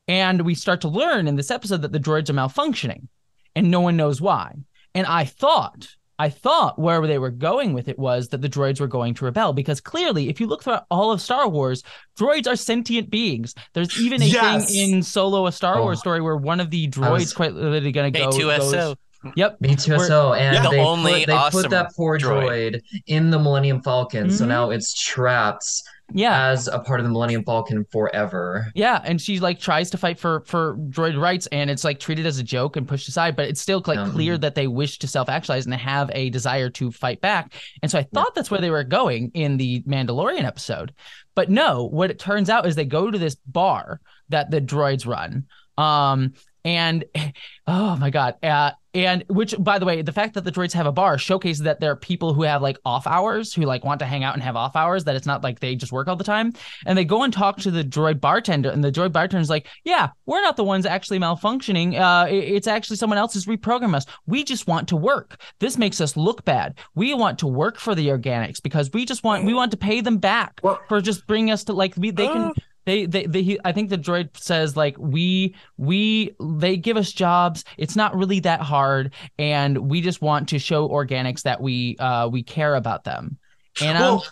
And 0.07 0.41
we 0.41 0.55
start 0.55 0.81
to 0.81 0.87
learn 0.87 1.27
in 1.27 1.35
this 1.35 1.51
episode 1.51 1.83
that 1.83 1.91
the 1.91 1.99
droids 1.99 2.29
are 2.29 2.33
malfunctioning, 2.33 3.07
and 3.55 3.69
no 3.69 3.81
one 3.81 3.97
knows 3.97 4.19
why. 4.19 4.55
And 4.95 5.05
I 5.05 5.25
thought, 5.25 5.95
I 6.19 6.29
thought 6.29 6.79
where 6.79 7.05
they 7.05 7.19
were 7.19 7.29
going 7.29 7.73
with 7.73 7.87
it 7.87 7.99
was 7.99 8.29
that 8.29 8.41
the 8.41 8.49
droids 8.49 8.79
were 8.79 8.87
going 8.87 9.13
to 9.15 9.25
rebel 9.25 9.53
because 9.53 9.79
clearly, 9.79 10.29
if 10.29 10.39
you 10.39 10.47
look 10.47 10.63
throughout 10.63 10.85
all 10.89 11.11
of 11.11 11.21
Star 11.21 11.47
Wars, 11.47 11.83
droids 12.19 12.47
are 12.47 12.55
sentient 12.55 13.09
beings. 13.11 13.53
There's 13.73 13.99
even 14.01 14.21
a 14.23 14.25
Yes. 14.25 14.71
thing 14.73 14.93
in 14.93 15.03
Solo, 15.03 15.45
a 15.45 15.51
Star 15.51 15.77
Oh. 15.77 15.83
Wars 15.83 15.99
story, 15.99 16.21
where 16.21 16.35
one 16.35 16.59
of 16.59 16.71
the 16.71 16.87
droids 16.87 17.11
was- 17.11 17.33
quite 17.33 17.53
literally 17.53 17.91
going 17.91 18.11
to 18.11 18.19
go. 18.19 18.29
K2SO. 18.31 18.71
goes- 18.71 18.95
Yep. 19.35 19.57
B2SO, 19.61 20.33
and 20.37 20.55
Yeah. 20.55 20.63
The 20.63 20.69
they, 20.69 20.79
only 20.79 21.11
put, 21.21 21.27
they 21.27 21.33
awesome 21.33 21.61
put 21.63 21.71
that 21.71 21.93
poor 21.95 22.17
droid. 22.17 22.75
droid, 22.75 22.81
in 23.07 23.29
the 23.29 23.39
Millennium 23.39 23.81
Falcon, 23.81 24.31
so 24.31 24.45
Mhm. 24.45 24.47
now 24.49 24.69
it's 24.69 24.93
trapped 24.93 25.65
Yeah. 26.13 26.47
as 26.47 26.67
a 26.67 26.79
part 26.79 26.99
of 26.99 27.05
the 27.05 27.11
Millennium 27.11 27.43
Falcon 27.43 27.85
forever. 27.91 28.67
Yeah, 28.75 29.01
and 29.03 29.19
she 29.21 29.39
like 29.39 29.59
tries 29.59 29.89
to 29.89 29.97
fight 29.97 30.17
for 30.19 30.41
for 30.45 30.77
droid 30.89 31.19
rights, 31.19 31.47
and 31.51 31.69
it's 31.69 31.83
like 31.83 31.99
treated 31.99 32.25
as 32.25 32.39
a 32.39 32.43
joke 32.43 32.77
and 32.77 32.87
pushed 32.87 33.07
aside. 33.09 33.35
But 33.35 33.49
it's 33.49 33.59
still 33.61 33.83
like 33.85 33.97
Yeah. 33.97 34.09
clear 34.11 34.37
that 34.37 34.55
they 34.55 34.67
wish 34.67 34.99
to 34.99 35.07
self 35.07 35.27
actualize 35.29 35.65
and 35.65 35.73
they 35.73 35.77
have 35.77 36.09
a 36.13 36.29
desire 36.29 36.69
to 36.71 36.91
fight 36.91 37.19
back. 37.21 37.53
And 37.81 37.91
so 37.91 37.99
I 37.99 38.03
thought 38.13 38.35
that's 38.35 38.49
where 38.49 38.61
they 38.61 38.69
were 38.71 38.83
going 38.85 39.31
in 39.33 39.57
the 39.57 39.81
Mandalorian 39.81 40.43
episode. 40.45 40.93
But 41.35 41.49
no, 41.49 41.83
what 41.83 42.09
it 42.09 42.19
turns 42.19 42.49
out 42.49 42.65
is 42.65 42.75
they 42.75 42.85
go 42.85 43.11
to 43.11 43.17
this 43.17 43.35
bar 43.45 43.99
that 44.29 44.49
the 44.49 44.59
droids 44.61 45.05
run. 45.05 45.45
Um, 45.77 46.33
and 46.65 47.03
oh 47.67 47.95
my 47.97 48.09
god, 48.09 48.35
uh, 48.43 48.71
and 49.05 49.23
which 49.27 49.53
by 49.59 49.77
the 49.79 49.85
way, 49.85 50.01
the 50.01 50.11
fact 50.11 50.33
that 50.33 50.43
the 50.43 50.51
droids 50.51 50.73
have 50.73 50.85
a 50.85 50.91
bar 50.91 51.17
showcases 51.17 51.63
that 51.63 51.79
there 51.79 51.91
are 51.91 51.95
people 51.95 52.33
who 52.33 52.43
have 52.43 52.61
like 52.61 52.77
off 52.83 53.05
hours 53.05 53.53
who 53.53 53.61
like 53.63 53.85
want 53.85 53.99
to 53.99 54.05
hang 54.05 54.23
out 54.23 54.33
and 54.33 54.43
have 54.43 54.55
off 54.55 54.75
hours. 54.75 55.03
That 55.03 55.15
it's 55.15 55.25
not 55.25 55.43
like 55.43 55.59
they 55.59 55.75
just 55.75 55.91
work 55.91 56.07
all 56.07 56.15
the 56.15 56.23
time. 56.23 56.53
And 56.85 56.97
they 56.97 57.05
go 57.05 57.23
and 57.23 57.31
talk 57.31 57.57
to 57.59 57.71
the 57.71 57.83
droid 57.83 58.19
bartender 58.19 58.69
and 58.69 58.83
the 58.83 58.91
droid 58.91 59.11
bartender's 59.11 59.49
like 59.49 59.67
yeah 59.83 60.09
we're 60.25 60.41
not 60.41 60.57
the 60.57 60.63
ones 60.63 60.85
actually 60.85 61.19
malfunctioning. 61.19 61.99
Uh 61.99 62.27
it's 62.29 62.67
actually 62.67 62.97
someone 62.97 63.17
else 63.19 63.33
who's 63.33 63.45
reprogrammed 63.45 63.95
us. 63.95 64.05
We 64.25 64.43
just 64.43 64.67
want 64.67 64.87
to 64.89 64.95
work. 64.95 65.39
This 65.59 65.77
makes 65.77 66.01
us 66.01 66.17
look 66.17 66.43
bad. 66.45 66.77
We 66.95 67.13
want 67.13 67.39
to 67.39 67.47
work 67.47 67.77
for 67.77 67.93
the 67.95 68.07
organics 68.07 68.61
because 68.61 68.91
we 68.93 69.05
just 69.05 69.23
want 69.23 69.45
we 69.45 69.53
want 69.53 69.71
to 69.71 69.77
pay 69.77 70.01
them 70.01 70.17
back 70.17 70.59
Well- 70.63 70.79
for 70.89 71.01
just 71.01 71.27
bringing 71.27 71.51
us 71.51 71.63
to 71.65 71.73
like 71.73 71.93
we 71.97 72.11
they 72.11 72.27
can 72.27 72.53
they, 72.87 73.05
they, 73.05 73.25
they, 73.25 73.43
he, 73.43 73.59
I 73.65 73.73
think 73.73 73.89
the 73.89 73.97
droid 73.97 74.37
says 74.37 74.77
like 74.77 74.95
we, 74.97 75.53
we, 75.75 76.33
they 76.39 76.77
give 76.77 76.95
us 76.95 77.11
jobs. 77.11 77.65
It's 77.77 77.97
not 77.97 78.15
really 78.15 78.39
that 78.39 78.61
hard, 78.61 79.13
and 79.37 79.89
we 79.89 79.99
just 79.99 80.21
want 80.21 80.47
to 80.49 80.57
show 80.57 80.87
organics 80.87 81.41
that 81.41 81.59
we, 81.59 81.97
uh, 81.97 82.29
we 82.29 82.43
care 82.43 82.75
about 82.75 83.03
them. 83.03 83.37
And 83.81 83.99
Well, 83.99 84.25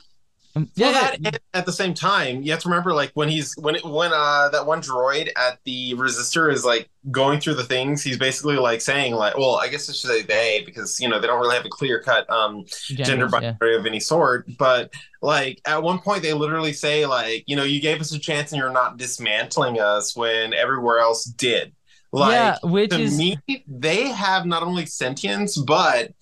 Well, 0.55 0.65
yeah, 0.75 0.91
that 0.91 1.15
and 1.15 1.39
at 1.53 1.65
the 1.65 1.73
same 1.73 1.93
time, 1.93 2.41
you 2.41 2.51
have 2.51 2.61
to 2.61 2.69
remember, 2.69 2.93
like 2.93 3.11
when 3.13 3.27
he's 3.27 3.53
when 3.57 3.75
it, 3.75 3.83
when 3.83 4.11
uh 4.13 4.47
that 4.49 4.65
one 4.65 4.81
droid 4.81 5.29
at 5.35 5.59
the 5.65 5.93
resistor 5.95 6.51
is 6.51 6.63
like 6.63 6.89
going 7.11 7.41
through 7.41 7.55
the 7.55 7.65
things, 7.65 8.01
he's 8.01 8.17
basically 8.17 8.55
like 8.55 8.79
saying 8.79 9.15
like, 9.15 9.37
well, 9.37 9.55
I 9.55 9.67
guess 9.67 9.89
I 9.89 9.93
should 9.93 10.09
say 10.09 10.21
they 10.21 10.63
because 10.65 10.97
you 10.99 11.09
know 11.09 11.19
they 11.19 11.27
don't 11.27 11.41
really 11.41 11.57
have 11.57 11.65
a 11.65 11.69
clear 11.69 11.99
cut 11.99 12.29
um 12.29 12.63
gender 12.87 13.27
genders, 13.27 13.33
yeah. 13.41 13.77
of 13.77 13.85
any 13.85 13.99
sort. 13.99 14.47
But 14.57 14.93
like 15.21 15.59
at 15.65 15.83
one 15.83 15.99
point, 15.99 16.23
they 16.23 16.31
literally 16.31 16.73
say 16.73 17.05
like, 17.05 17.43
you 17.47 17.57
know, 17.57 17.63
you 17.63 17.81
gave 17.81 17.99
us 17.99 18.13
a 18.13 18.19
chance 18.19 18.53
and 18.53 18.59
you're 18.59 18.71
not 18.71 18.97
dismantling 18.97 19.81
us 19.81 20.15
when 20.15 20.53
everywhere 20.53 20.99
else 20.99 21.25
did. 21.25 21.73
Like 22.13 22.31
yeah, 22.31 22.57
which 22.63 22.91
to 22.91 23.01
is 23.01 23.17
me, 23.17 23.37
they 23.67 24.07
have 24.07 24.45
not 24.45 24.63
only 24.63 24.85
sentience, 24.85 25.57
but 25.57 26.13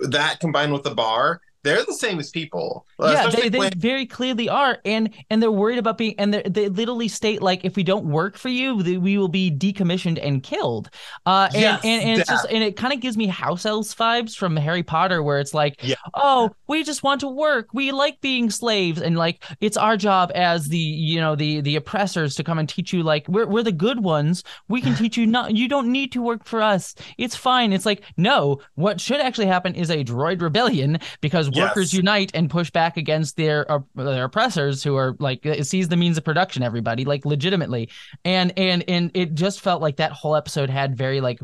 that 0.00 0.40
combined 0.40 0.74
with 0.74 0.82
the 0.82 0.94
bar, 0.94 1.40
they're 1.62 1.84
the 1.84 1.94
same 1.94 2.18
as 2.18 2.30
people. 2.30 2.86
Uh, 2.98 3.10
yeah, 3.12 3.30
they, 3.30 3.48
they 3.48 3.58
when- 3.58 3.72
very 3.76 4.06
clearly 4.06 4.48
are, 4.48 4.78
and 4.84 5.12
and 5.30 5.42
they're 5.42 5.50
worried 5.50 5.78
about 5.78 5.98
being, 5.98 6.14
and 6.18 6.32
they 6.32 6.42
they 6.42 6.68
literally 6.68 7.08
state 7.08 7.42
like, 7.42 7.64
if 7.64 7.76
we 7.76 7.82
don't 7.82 8.04
work 8.06 8.36
for 8.36 8.48
you, 8.48 8.76
we 8.76 9.18
will 9.18 9.28
be 9.28 9.50
decommissioned 9.50 10.18
and 10.22 10.42
killed. 10.42 10.90
Uh, 11.26 11.48
and 11.52 11.60
Yes, 11.60 11.80
and, 11.84 12.02
and 12.02 12.20
it's 12.20 12.30
just, 12.30 12.46
and 12.50 12.62
it 12.62 12.76
kind 12.76 12.92
of 12.92 13.00
gives 13.00 13.16
me 13.16 13.26
house 13.26 13.66
elves 13.66 13.94
vibes 13.94 14.36
from 14.36 14.56
Harry 14.56 14.82
Potter, 14.82 15.22
where 15.22 15.40
it's 15.40 15.54
like, 15.54 15.82
Yeah. 15.82 15.96
oh, 16.14 16.50
we 16.66 16.84
just 16.84 17.02
want 17.02 17.20
to 17.20 17.28
work, 17.28 17.68
we 17.72 17.92
like 17.92 18.20
being 18.20 18.50
slaves, 18.50 19.00
and 19.00 19.16
like 19.16 19.44
it's 19.60 19.76
our 19.76 19.96
job 19.96 20.30
as 20.34 20.68
the 20.68 20.78
you 20.78 21.20
know 21.20 21.34
the 21.34 21.60
the 21.60 21.76
oppressors 21.76 22.34
to 22.36 22.44
come 22.44 22.58
and 22.58 22.68
teach 22.68 22.92
you 22.92 23.02
like 23.02 23.26
we're 23.28 23.46
we're 23.46 23.62
the 23.62 23.72
good 23.72 24.02
ones, 24.02 24.44
we 24.68 24.80
can 24.80 24.94
teach 24.94 25.16
you 25.16 25.26
not, 25.26 25.54
you 25.56 25.68
don't 25.68 25.90
need 25.90 26.12
to 26.12 26.22
work 26.22 26.44
for 26.44 26.62
us, 26.62 26.94
it's 27.18 27.34
fine. 27.36 27.72
It's 27.72 27.86
like 27.86 28.02
no, 28.16 28.60
what 28.74 29.00
should 29.00 29.20
actually 29.20 29.46
happen 29.46 29.74
is 29.74 29.90
a 29.90 30.04
droid 30.04 30.40
rebellion 30.40 30.98
because 31.20 31.47
workers 31.50 31.92
Yes. 31.92 31.98
unite 31.98 32.30
and 32.34 32.50
push 32.50 32.70
back 32.70 32.96
against 32.96 33.36
their 33.36 33.70
uh, 33.70 33.78
their 33.94 34.24
oppressors 34.24 34.82
who 34.82 34.96
are 34.96 35.16
like 35.18 35.44
it 35.46 35.66
sees 35.66 35.88
the 35.88 35.96
means 35.96 36.18
of 36.18 36.24
production 36.24 36.62
everybody 36.62 37.04
like 37.04 37.24
legitimately 37.24 37.88
and 38.24 38.52
and 38.56 38.84
and 38.88 39.10
it 39.14 39.34
just 39.34 39.60
felt 39.60 39.80
like 39.82 39.96
that 39.96 40.12
whole 40.12 40.34
episode 40.36 40.70
had 40.70 40.96
very 40.96 41.20
like 41.20 41.40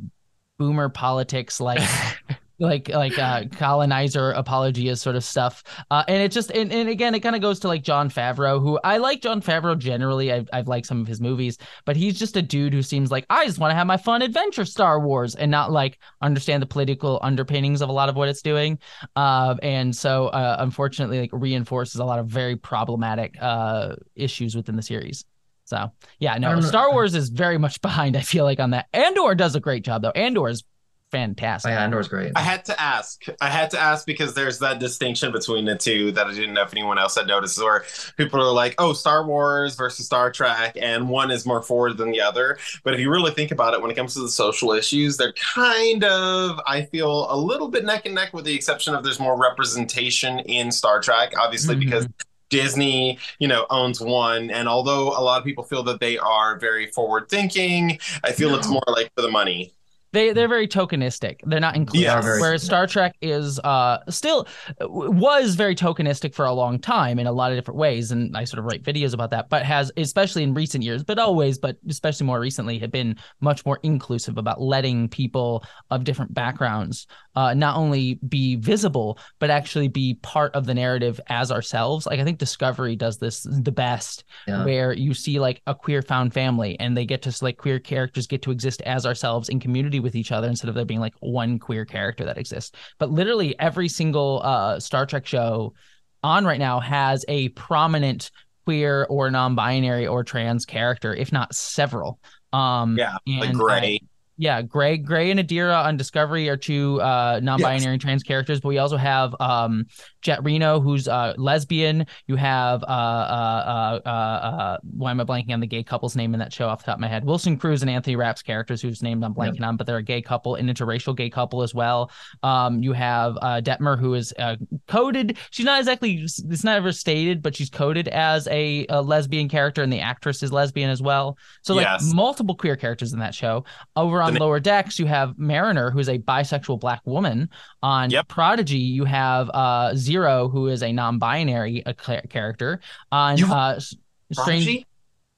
boomer 0.58 0.88
politics 0.88 1.60
like 1.60 1.80
like 2.58 2.88
like 2.88 3.18
uh 3.18 3.44
colonizer 3.56 4.30
apologia 4.32 4.94
sort 4.96 5.16
of 5.16 5.24
stuff. 5.24 5.64
Uh 5.90 6.04
and 6.06 6.22
it 6.22 6.30
just 6.30 6.50
and, 6.50 6.72
and 6.72 6.88
again 6.88 7.14
it 7.14 7.20
kind 7.20 7.34
of 7.34 7.42
goes 7.42 7.58
to 7.60 7.68
like 7.68 7.82
jon 7.82 8.08
favreau 8.08 8.60
who 8.60 8.78
i 8.84 8.96
like 8.98 9.20
jon 9.20 9.40
favreau 9.40 9.76
generally. 9.76 10.32
I've, 10.32 10.48
I've 10.52 10.68
liked 10.68 10.86
some 10.86 11.00
of 11.00 11.06
his 11.06 11.20
movies 11.20 11.58
but 11.84 11.96
he's 11.96 12.18
just 12.18 12.36
a 12.36 12.42
dude 12.42 12.72
who 12.72 12.82
seems 12.82 13.10
like 13.10 13.26
i 13.28 13.44
just 13.44 13.58
want 13.58 13.72
to 13.72 13.74
have 13.74 13.86
my 13.86 13.96
fun 13.96 14.22
adventure 14.22 14.64
star 14.64 15.00
wars 15.00 15.34
and 15.34 15.50
not 15.50 15.72
like 15.72 15.98
understand 16.22 16.62
the 16.62 16.66
political 16.66 17.18
underpinnings 17.22 17.82
of 17.82 17.88
a 17.88 17.92
lot 17.92 18.08
of 18.08 18.16
what 18.16 18.28
it's 18.28 18.42
doing. 18.42 18.78
Uh 19.16 19.56
and 19.62 19.94
so 19.94 20.28
uh 20.28 20.56
unfortunately 20.60 21.20
like 21.20 21.30
reinforces 21.32 22.00
a 22.00 22.04
lot 22.04 22.18
of 22.18 22.26
very 22.28 22.56
problematic 22.56 23.36
uh 23.40 23.96
issues 24.14 24.54
within 24.54 24.76
the 24.76 24.82
series. 24.82 25.24
So 25.64 25.90
yeah 26.20 26.38
no 26.38 26.60
star 26.60 26.92
wars 26.92 27.14
is 27.14 27.30
very 27.30 27.58
much 27.58 27.80
behind 27.80 28.16
i 28.16 28.20
feel 28.20 28.44
like 28.44 28.60
on 28.60 28.70
that. 28.70 28.86
Andor 28.92 29.34
does 29.34 29.56
a 29.56 29.60
great 29.60 29.84
job 29.84 30.02
though. 30.02 30.10
Andor 30.10 30.48
is 30.48 30.62
fantastic 31.10 31.70
yeah, 31.70 31.82
Andor's 31.84 32.08
great. 32.08 32.32
I 32.34 32.40
had 32.40 32.64
to 32.66 32.80
ask. 32.80 33.22
I 33.40 33.48
had 33.48 33.70
to 33.70 33.78
ask 33.78 34.04
because 34.04 34.34
there's 34.34 34.58
that 34.58 34.80
distinction 34.80 35.30
between 35.30 35.64
the 35.64 35.76
two 35.76 36.10
that 36.12 36.26
I 36.26 36.32
didn't 36.32 36.54
know 36.54 36.62
if 36.62 36.72
anyone 36.72 36.98
else 36.98 37.14
had 37.14 37.26
noticed. 37.28 37.58
Where 37.62 37.84
people 38.16 38.40
are 38.42 38.52
like, 38.52 38.74
"Oh, 38.78 38.92
Star 38.92 39.24
Wars 39.24 39.76
versus 39.76 40.06
Star 40.06 40.32
Trek," 40.32 40.76
and 40.80 41.08
one 41.08 41.30
is 41.30 41.46
more 41.46 41.62
forward 41.62 41.96
than 41.98 42.10
the 42.10 42.20
other. 42.20 42.58
But 42.82 42.94
if 42.94 43.00
you 43.00 43.10
really 43.10 43.30
think 43.32 43.52
about 43.52 43.74
it, 43.74 43.80
when 43.82 43.90
it 43.90 43.94
comes 43.94 44.14
to 44.14 44.20
the 44.20 44.28
social 44.28 44.72
issues, 44.72 45.16
they're 45.16 45.34
kind 45.54 46.02
of, 46.04 46.58
I 46.66 46.82
feel, 46.82 47.32
a 47.32 47.36
little 47.36 47.68
bit 47.68 47.84
neck 47.84 48.06
and 48.06 48.14
neck, 48.14 48.32
with 48.34 48.44
the 48.44 48.54
exception 48.54 48.94
of 48.94 49.04
there's 49.04 49.20
more 49.20 49.40
representation 49.40 50.40
in 50.40 50.72
Star 50.72 51.00
Trek, 51.00 51.32
obviously 51.38 51.76
Mhm. 51.76 51.80
because 51.80 52.08
Disney, 52.50 53.18
you 53.38 53.48
know, 53.48 53.66
owns 53.70 54.00
one. 54.00 54.50
And 54.50 54.68
although 54.68 55.08
a 55.08 55.22
lot 55.22 55.38
of 55.38 55.44
people 55.44 55.64
feel 55.64 55.82
that 55.84 56.00
they 56.00 56.18
are 56.18 56.58
very 56.58 56.86
forward 56.90 57.28
thinking, 57.28 57.98
I 58.22 58.32
feel 58.32 58.54
it's 58.54 58.68
more 58.68 58.82
like 58.88 59.10
for 59.16 59.22
the 59.22 59.30
money. 59.30 59.72
They 60.14 60.32
they're 60.32 60.48
very 60.48 60.68
tokenistic. 60.68 61.40
They're 61.44 61.60
not 61.60 61.76
inclusive. 61.76 62.24
Very 62.24 62.40
Whereas 62.40 62.62
Star 62.62 62.86
Trek 62.86 63.16
is 63.20 63.58
uh 63.60 63.98
still 64.08 64.46
was 64.80 65.54
very 65.56 65.74
tokenistic 65.74 66.34
for 66.34 66.44
a 66.46 66.52
long 66.52 66.78
time 66.78 67.18
in 67.18 67.26
a 67.26 67.32
lot 67.32 67.50
of 67.52 67.58
different 67.58 67.78
ways, 67.78 68.10
and 68.12 68.36
I 68.36 68.44
sort 68.44 68.60
of 68.60 68.64
write 68.64 68.82
videos 68.82 69.12
about 69.12 69.30
that. 69.30 69.48
But 69.48 69.64
has 69.64 69.90
especially 69.96 70.42
in 70.44 70.54
recent 70.54 70.84
years, 70.84 71.02
but 71.02 71.18
always, 71.18 71.58
but 71.58 71.76
especially 71.88 72.26
more 72.26 72.40
recently, 72.40 72.78
have 72.78 72.90
been 72.92 73.16
much 73.40 73.66
more 73.66 73.80
inclusive 73.82 74.38
about 74.38 74.60
letting 74.60 75.08
people 75.08 75.64
of 75.90 76.04
different 76.04 76.32
backgrounds 76.32 77.06
uh, 77.34 77.52
not 77.54 77.76
only 77.76 78.14
be 78.28 78.56
visible 78.56 79.18
but 79.40 79.50
actually 79.50 79.88
be 79.88 80.14
part 80.22 80.54
of 80.54 80.66
the 80.66 80.74
narrative 80.74 81.20
as 81.28 81.50
ourselves. 81.50 82.06
Like 82.06 82.20
I 82.20 82.24
think 82.24 82.38
Discovery 82.38 82.94
does 82.96 83.18
this 83.18 83.46
the 83.50 83.72
best 83.72 84.24
Yeah. 84.46 84.64
where 84.64 84.92
you 84.92 85.14
see 85.14 85.40
like 85.40 85.60
a 85.66 85.74
queer 85.74 86.02
found 86.02 86.32
family 86.32 86.78
and 86.78 86.96
they 86.96 87.04
get 87.04 87.22
to 87.22 87.34
like 87.42 87.56
queer 87.56 87.78
characters 87.80 88.26
get 88.26 88.42
to 88.42 88.50
exist 88.52 88.80
as 88.82 89.04
ourselves 89.04 89.48
in 89.48 89.58
community 89.58 90.00
with 90.04 90.14
each 90.14 90.30
other 90.30 90.46
instead 90.46 90.68
of 90.68 90.76
there 90.76 90.84
being 90.84 91.00
like 91.00 91.14
one 91.18 91.58
queer 91.58 91.84
character 91.84 92.24
that 92.26 92.38
exists. 92.38 92.70
But 93.00 93.10
literally 93.10 93.58
every 93.58 93.88
single 93.88 94.40
uh 94.44 94.78
star 94.78 95.06
trek 95.06 95.26
show 95.26 95.74
on 96.22 96.44
right 96.44 96.60
now 96.60 96.78
has 96.78 97.24
a 97.26 97.48
prominent 97.50 98.30
queer 98.64 99.04
or 99.10 99.30
non-binary 99.30 100.06
or 100.06 100.22
trans 100.22 100.64
character 100.64 101.12
if 101.12 101.32
not 101.32 101.52
several. 101.54 102.20
Um 102.52 102.96
Yeah, 102.96 103.16
Like 103.26 103.48
and 103.50 103.58
Gray. 103.58 103.98
I- 104.02 104.06
yeah, 104.36 104.62
Gray, 104.62 104.96
Gray 104.98 105.30
and 105.30 105.38
Adira 105.38 105.84
on 105.84 105.96
Discovery 105.96 106.48
are 106.48 106.56
two 106.56 107.00
uh, 107.00 107.38
non-binary 107.40 107.92
and 107.92 108.00
trans 108.02 108.24
characters, 108.24 108.60
but 108.60 108.66
we 108.66 108.78
also 108.78 108.96
have 108.96 109.32
um, 109.38 109.84
Jet 110.24 110.42
Reno, 110.42 110.80
who's 110.80 111.06
uh, 111.06 111.34
lesbian. 111.36 112.06
You 112.26 112.36
have 112.36 112.82
uh, 112.82 112.86
uh, 112.86 114.00
uh, 114.04 114.08
uh, 114.08 114.08
uh, 114.08 114.78
why 114.96 115.10
am 115.10 115.20
I 115.20 115.24
blanking 115.24 115.52
on 115.52 115.60
the 115.60 115.66
gay 115.66 115.82
couple's 115.84 116.16
name 116.16 116.32
in 116.34 116.40
that 116.40 116.52
show 116.52 116.66
off 116.68 116.80
the 116.80 116.86
top 116.86 116.96
of 116.96 117.00
my 117.00 117.08
head? 117.08 117.24
Wilson 117.24 117.56
Cruz 117.58 117.82
and 117.82 117.90
Anthony 117.90 118.16
Rapp's 118.16 118.42
characters, 118.42 118.80
whose 118.82 119.02
names 119.02 119.22
I'm 119.22 119.34
blanking 119.34 119.62
on, 119.62 119.76
but 119.76 119.86
they're 119.86 119.98
a 119.98 120.02
gay 120.02 120.22
couple, 120.22 120.54
an 120.56 120.66
interracial 120.66 121.14
gay 121.14 121.28
couple 121.30 121.62
as 121.62 121.74
well. 121.74 122.10
Um, 122.42 122.82
you 122.82 122.92
have 122.94 123.36
uh, 123.42 123.60
Detmer, 123.62 123.98
who 123.98 124.14
is 124.14 124.32
uh, 124.38 124.56
coded. 124.88 125.36
She's 125.50 125.66
not 125.66 125.78
exactly. 125.78 126.14
It's 126.22 126.64
not 126.64 126.76
ever 126.76 126.90
stated, 126.92 127.42
but 127.42 127.54
she's 127.54 127.68
coded 127.68 128.08
as 128.08 128.48
a, 128.48 128.86
a 128.88 129.02
lesbian 129.02 129.48
character, 129.50 129.82
and 129.82 129.92
the 129.92 130.00
actress 130.00 130.42
is 130.42 130.50
lesbian 130.52 130.88
as 130.88 131.02
well. 131.02 131.36
So 131.62 131.74
like 131.74 131.84
Yes. 131.84 132.12
multiple 132.14 132.54
queer 132.54 132.76
characters 132.76 133.12
in 133.12 133.18
that 133.18 133.34
show. 133.34 133.64
Over 133.94 134.22
on 134.22 134.32
The- 134.32 134.40
lower 134.40 134.58
decks, 134.58 134.98
you 134.98 135.04
have 135.04 135.38
Mariner, 135.38 135.90
who's 135.90 136.08
a 136.08 136.18
bisexual 136.18 136.80
black 136.80 137.02
woman. 137.04 137.50
On 137.82 138.08
Yep. 138.08 138.28
Prodigy, 138.28 138.78
you 138.78 139.04
have 139.04 139.50
uh, 139.52 139.94
Zero, 139.94 140.13
who 140.22 140.68
is 140.68 140.82
a 140.82 140.92
non-binary 140.92 141.82
cla- 141.96 142.22
character. 142.28 142.80
On 143.12 143.36
You- 143.36 143.52
uh, 143.52 143.78
Strange, 143.80 144.64
Prodigy? 144.64 144.86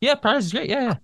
yeah, 0.00 0.14
Prodigy's 0.14 0.52
great. 0.52 0.70
Yeah, 0.70 0.82
yeah. 0.82 0.94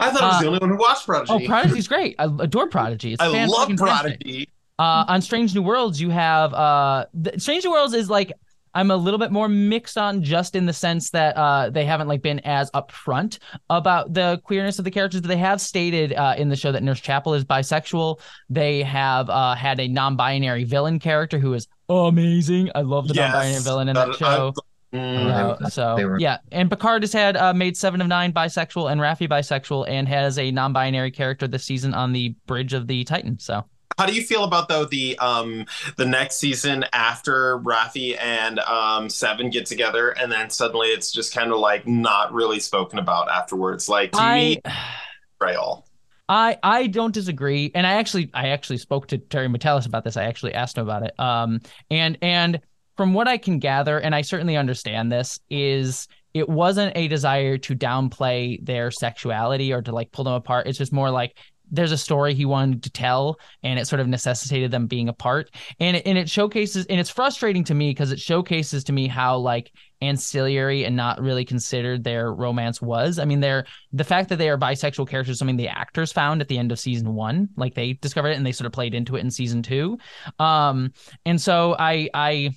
I 0.00 0.10
thought 0.10 0.22
I 0.22 0.26
was 0.26 0.36
Uh, 0.36 0.40
the 0.40 0.46
only 0.48 0.58
one 0.58 0.70
who 0.70 0.76
watched 0.76 1.06
Prodigy. 1.06 1.32
Oh, 1.32 1.46
Prodigy's 1.46 1.88
great. 1.88 2.16
I 2.18 2.24
adore 2.24 2.68
Prodigy. 2.68 3.12
It's 3.14 3.22
I 3.22 3.44
love. 3.46 3.68
Prodigy. 3.76 4.48
Uh, 4.78 5.04
on 5.08 5.22
Strange 5.22 5.54
New 5.54 5.62
Worlds, 5.62 6.00
you 6.00 6.10
have 6.10 6.52
uh, 6.52 7.06
the, 7.14 7.38
Strange 7.38 7.64
New 7.64 7.70
Worlds 7.70 7.94
is 7.94 8.10
like 8.10 8.32
I'm 8.76 8.90
a 8.90 8.96
little 8.96 9.18
bit 9.20 9.30
more 9.30 9.48
mixed 9.48 9.96
on, 9.96 10.20
just 10.20 10.56
in 10.56 10.66
the 10.66 10.72
sense 10.72 11.10
that 11.10 11.36
uh, 11.36 11.70
they 11.70 11.84
haven't 11.84 12.08
like 12.08 12.22
been 12.22 12.40
as 12.40 12.72
upfront 12.72 13.38
about 13.70 14.12
the 14.14 14.40
queerness 14.42 14.80
of 14.80 14.84
the 14.84 14.90
characters. 14.90 15.20
They 15.22 15.36
have 15.36 15.60
stated 15.60 16.12
uh, 16.12 16.34
in 16.36 16.48
the 16.48 16.56
show 16.56 16.72
that 16.72 16.82
Nurse 16.82 16.98
Chapel 17.00 17.34
is 17.34 17.44
bisexual. 17.44 18.18
They 18.50 18.82
have 18.82 19.30
uh, 19.30 19.54
had 19.54 19.78
a 19.78 19.86
non-binary 19.86 20.64
villain 20.64 20.98
character 20.98 21.38
who 21.38 21.54
is 21.54 21.68
amazing. 21.88 22.70
I 22.74 22.80
love 22.82 23.08
the 23.08 23.14
Yes. 23.14 23.32
non-binary 23.32 23.62
villain 23.62 23.88
in 23.88 23.94
that 23.94 24.06
That- 24.08 24.16
show. 24.16 24.52
Mm, 24.92 25.60
Uh, 25.60 25.68
so 25.70 25.96
were- 25.96 26.20
yeah, 26.20 26.38
and 26.52 26.70
Picard 26.70 27.02
has 27.02 27.12
had 27.12 27.36
uh, 27.36 27.52
made 27.52 27.76
seven 27.76 28.00
of 28.00 28.06
nine 28.06 28.32
bisexual 28.32 28.92
and 28.92 29.00
Raffi 29.00 29.28
bisexual, 29.28 29.88
and 29.88 30.06
has 30.08 30.38
a 30.38 30.52
non-binary 30.52 31.10
character 31.10 31.48
this 31.48 31.64
season 31.64 31.92
on 31.94 32.12
the 32.12 32.36
bridge 32.46 32.72
of 32.74 32.86
the 32.86 33.02
Titan. 33.02 33.40
So 33.40 33.64
How 33.98 34.06
do 34.06 34.12
you 34.14 34.22
feel 34.22 34.44
about 34.44 34.68
though 34.68 34.84
the 34.84 35.16
um 35.18 35.66
the 35.96 36.04
next 36.06 36.36
season 36.36 36.84
after 36.92 37.58
Raffi 37.60 38.16
and 38.20 38.58
um 38.60 39.08
Seven 39.08 39.50
get 39.50 39.66
together 39.66 40.10
and 40.10 40.30
then 40.32 40.48
suddenly 40.50 40.88
it's 40.88 41.12
just 41.12 41.34
kind 41.34 41.52
of 41.52 41.58
like 41.58 41.86
not 41.88 42.32
really 42.32 42.60
spoken 42.60 42.98
about 43.00 43.28
afterwards? 43.28 43.88
Like 43.88 44.12
to 44.12 44.20
I. 44.20 44.36
me, 44.38 44.60
betrayal. 45.40 45.86
I 46.28 46.58
I 46.62 46.86
don't 46.86 47.12
disagree, 47.12 47.70
and 47.74 47.86
I 47.86 47.94
actually 47.94 48.30
I 48.32 48.48
actually 48.48 48.78
spoke 48.78 49.08
to 49.08 49.18
Terry 49.18 49.48
Matalas 49.48 49.86
about 49.86 50.04
this. 50.04 50.16
I 50.16 50.24
actually 50.24 50.54
asked 50.54 50.78
him 50.78 50.84
about 50.84 51.02
it. 51.02 51.18
Um, 51.18 51.60
and 51.90 52.16
and 52.22 52.60
from 52.96 53.12
what 53.12 53.28
I 53.28 53.36
can 53.36 53.58
gather, 53.58 53.98
and 53.98 54.14
I 54.14 54.22
certainly 54.22 54.56
understand 54.56 55.12
this, 55.12 55.40
is 55.50 56.08
it 56.32 56.48
wasn't 56.48 56.96
a 56.96 57.08
desire 57.08 57.58
to 57.58 57.76
downplay 57.76 58.64
their 58.64 58.90
sexuality 58.90 59.72
or 59.72 59.82
to 59.82 59.92
like 59.92 60.12
pull 60.12 60.24
them 60.24 60.34
apart. 60.34 60.66
It's 60.66 60.78
just 60.78 60.92
more 60.92 61.10
like 61.10 61.38
there's 61.70 61.92
a 61.92 61.98
story 61.98 62.34
he 62.34 62.44
wanted 62.44 62.82
to 62.84 62.90
tell, 62.90 63.38
and 63.62 63.78
it 63.78 63.86
sort 63.86 64.00
of 64.00 64.08
necessitated 64.08 64.70
them 64.70 64.86
being 64.86 65.08
apart. 65.08 65.50
And 65.78 65.96
it, 65.96 66.06
and 66.06 66.18
it 66.18 66.28
showcases, 66.28 66.86
and 66.86 66.98
it's 66.98 67.10
frustrating 67.10 67.64
to 67.64 67.74
me 67.74 67.90
because 67.90 68.12
it 68.12 68.20
showcases 68.20 68.84
to 68.84 68.92
me 68.92 69.08
how 69.08 69.38
like 69.38 69.72
ancillary 70.00 70.84
and 70.84 70.96
not 70.96 71.20
really 71.20 71.44
considered 71.44 72.04
their 72.04 72.32
romance 72.32 72.82
was. 72.82 73.18
I 73.18 73.24
mean, 73.24 73.40
they're 73.40 73.64
the 73.92 74.04
fact 74.04 74.28
that 74.28 74.36
they 74.36 74.48
are 74.48 74.58
bisexual 74.58 75.08
characters 75.08 75.38
something 75.38 75.56
the 75.56 75.68
actors 75.68 76.12
found 76.12 76.40
at 76.40 76.48
the 76.48 76.58
end 76.58 76.72
of 76.72 76.78
season 76.78 77.14
one 77.14 77.48
like 77.56 77.74
they 77.74 77.94
discovered 77.94 78.30
it 78.30 78.36
and 78.36 78.46
they 78.46 78.52
sort 78.52 78.66
of 78.66 78.72
played 78.72 78.94
into 78.94 79.16
it 79.16 79.20
in 79.20 79.30
season 79.30 79.62
two 79.62 79.98
um 80.38 80.92
and 81.24 81.40
so 81.40 81.76
i 81.78 82.08
i 82.14 82.50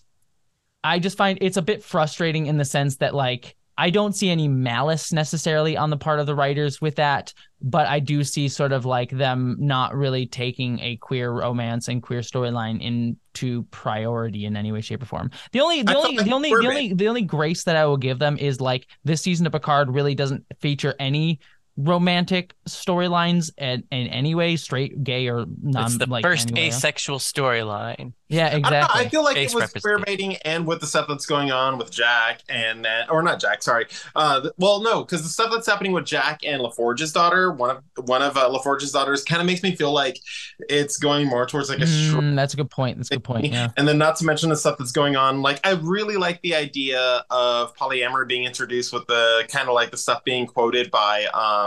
i 0.83 0.99
just 0.99 1.17
find 1.17 1.37
it's 1.41 1.57
a 1.57 1.61
bit 1.61 1.83
frustrating 1.83 2.47
in 2.47 2.57
the 2.57 2.65
sense 2.65 2.97
that 2.97 3.13
like 3.13 3.55
I 3.77 3.91
don't 3.91 4.15
see 4.15 4.29
any 4.29 4.47
malice 4.47 5.11
necessarily 5.11 5.77
on 5.77 5.89
the 5.89 5.97
part 5.97 6.19
of 6.19 6.25
the 6.25 6.33
writers 6.33 6.81
with 6.81 6.95
that, 6.95 7.33
but 7.61 7.87
I 7.87 7.99
do 7.99 8.23
see 8.23 8.47
sort 8.47 8.71
of 8.71 8.85
like 8.85 9.11
them 9.11 9.55
not 9.59 9.95
really 9.95 10.25
taking 10.25 10.79
a 10.79 10.97
queer 10.97 11.31
romance 11.31 11.87
and 11.87 12.01
queer 12.01 12.21
storyline 12.21 12.81
into 12.81 13.63
priority 13.69 14.45
in 14.45 14.57
any 14.57 14.71
way, 14.71 14.81
shape, 14.81 15.03
or 15.03 15.05
form. 15.05 15.29
The 15.51 15.59
only, 15.59 15.83
the 15.83 15.91
I 15.91 15.95
only, 15.95 16.17
like 16.17 16.25
the 16.25 16.33
only, 16.33 16.49
the 16.49 16.67
only, 16.67 16.93
the 16.93 17.07
only 17.07 17.21
grace 17.21 17.63
that 17.65 17.75
I 17.75 17.85
will 17.85 17.97
give 17.97 18.17
them 18.17 18.37
is 18.37 18.59
like 18.59 18.87
this 19.03 19.21
season 19.21 19.45
of 19.45 19.51
Picard 19.51 19.91
really 19.91 20.15
doesn't 20.15 20.45
feature 20.59 20.95
any 20.99 21.39
romantic 21.77 22.53
storylines 22.67 23.51
and 23.57 23.83
in 23.91 24.07
any 24.07 24.35
way, 24.35 24.55
straight, 24.55 25.03
gay, 25.03 25.27
or 25.29 25.45
non. 25.61 25.85
It's 25.85 25.97
the 25.97 26.07
like, 26.07 26.23
first 26.23 26.49
anyway. 26.51 26.67
asexual 26.67 27.19
storyline. 27.19 28.13
Yeah, 28.29 28.47
I 28.47 28.49
know. 28.51 28.57
exactly. 28.57 29.01
I 29.05 29.09
feel 29.09 29.23
like 29.23 29.35
Face 29.35 29.51
it 29.51 29.55
was 29.55 29.61
representation. 29.61 30.03
queer-baiting 30.03 30.35
and 30.43 30.67
with 30.67 30.81
the 30.81 30.87
stuff 30.87 31.05
that's 31.07 31.25
going 31.25 31.49
on 31.51 31.77
with 31.77 31.91
Jack 31.91 32.41
and 32.49 32.83
that, 32.83 33.09
or 33.09 33.23
not 33.23 33.39
Jack, 33.39 33.63
sorry. 33.63 33.85
Uh, 34.17 34.49
well, 34.57 34.81
no, 34.81 35.03
because 35.03 35.23
the 35.23 35.29
stuff 35.29 35.49
that's 35.49 35.65
happening 35.65 35.93
with 35.93 36.03
Jack 36.05 36.41
and 36.45 36.61
LaForge's 36.61 37.13
daughter, 37.13 37.53
one 37.53 37.69
of 37.69 37.83
one 38.07 38.21
of 38.21 38.35
uh, 38.35 38.49
LaForge's 38.49 38.91
daughters, 38.91 39.23
kind 39.23 39.39
of 39.39 39.45
makes 39.45 39.63
me 39.63 39.75
feel 39.75 39.93
like 39.93 40.19
it's 40.67 40.97
going 40.97 41.27
more 41.27 41.45
towards 41.45 41.69
like 41.69 41.79
a 41.79 41.87
str- 41.87 42.17
Mm, 42.17 42.35
that's 42.35 42.53
a 42.53 42.57
good 42.57 42.69
point. 42.71 42.97
That's 42.97 43.11
a 43.11 43.15
good 43.15 43.23
point. 43.23 43.45
Yeah. 43.45 43.69
And 43.77 43.87
then 43.87 43.97
not 43.97 44.15
to 44.17 44.25
mention 44.25 44.49
the 44.49 44.55
stuff 44.57 44.77
that's 44.77 44.91
going 44.91 45.15
on. 45.15 45.41
Like 45.41 45.65
I 45.65 45.73
really 45.73 46.17
like 46.17 46.41
the 46.41 46.55
idea 46.55 47.23
of 47.29 47.75
polyamory 47.77 48.27
being 48.27 48.43
introduced 48.43 48.91
with 48.91 49.05
the 49.07 49.45
kind 49.49 49.69
of 49.69 49.75
like 49.75 49.91
the 49.91 49.97
stuff 49.97 50.23
being 50.23 50.47
quoted 50.47 50.89
by 50.91 51.25
um 51.33 51.66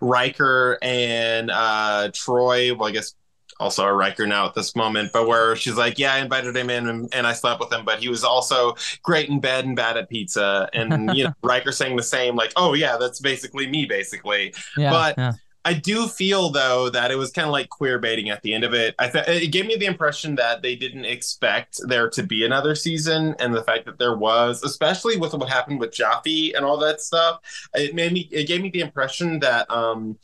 Riker 0.00 0.78
and 0.82 1.50
uh 1.50 2.10
Troi. 2.12 2.76
Well, 2.76 2.88
I 2.88 2.92
guess 2.92 3.14
also 3.60 3.84
a 3.84 3.92
Riker 3.92 4.26
now 4.26 4.46
at 4.46 4.54
this 4.54 4.76
moment, 4.76 5.10
but 5.12 5.26
where 5.26 5.56
she's 5.56 5.76
like, 5.76 5.98
Yeah, 5.98 6.14
I 6.14 6.18
invited 6.18 6.56
him 6.56 6.70
in 6.70 6.88
and, 6.88 7.12
and 7.12 7.26
I 7.26 7.32
slept 7.32 7.60
with 7.60 7.72
him, 7.72 7.84
but 7.84 7.98
he 7.98 8.08
was 8.08 8.22
also 8.24 8.76
great 9.02 9.28
in 9.28 9.40
bed 9.40 9.64
and 9.64 9.74
bad 9.74 9.96
at 9.96 10.08
pizza. 10.08 10.68
And 10.72 11.16
you 11.16 11.24
know, 11.24 11.32
Riker 11.42 11.72
saying 11.72 11.96
the 11.96 12.02
same, 12.02 12.36
like, 12.36 12.52
Oh 12.56 12.74
yeah, 12.74 12.96
that's 12.98 13.20
basically 13.20 13.66
me, 13.66 13.86
basically. 13.86 14.54
Yeah. 14.76 14.90
But- 14.90 15.18
yeah. 15.18 15.32
I 15.68 15.74
do 15.74 16.08
feel 16.08 16.48
though 16.48 16.88
that 16.88 17.10
it 17.10 17.16
was 17.16 17.30
kind 17.30 17.44
of 17.44 17.52
like 17.52 17.68
queer 17.68 17.98
baiting 17.98 18.30
at 18.30 18.40
the 18.40 18.54
end 18.54 18.64
of 18.64 18.72
it. 18.72 18.94
I 18.98 19.10
th- 19.10 19.28
it 19.28 19.52
gave 19.52 19.66
me 19.66 19.76
the 19.76 19.84
impression 19.84 20.34
that 20.36 20.62
they 20.62 20.74
didn't 20.74 21.04
expect 21.04 21.78
there 21.86 22.08
to 22.08 22.22
be 22.22 22.46
another 22.46 22.74
season, 22.74 23.36
and 23.38 23.54
the 23.54 23.62
fact 23.62 23.84
that 23.84 23.98
there 23.98 24.16
was, 24.16 24.62
especially 24.62 25.18
with 25.18 25.34
what 25.34 25.50
happened 25.50 25.78
with 25.78 25.92
Jaffe 25.92 26.54
and 26.54 26.64
all 26.64 26.78
that 26.78 27.02
stuff, 27.02 27.40
it 27.74 27.94
made 27.94 28.14
me. 28.14 28.30
It 28.32 28.48
gave 28.48 28.62
me 28.62 28.70
the 28.70 28.80
impression 28.80 29.40
that 29.40 29.70
um, 29.70 30.16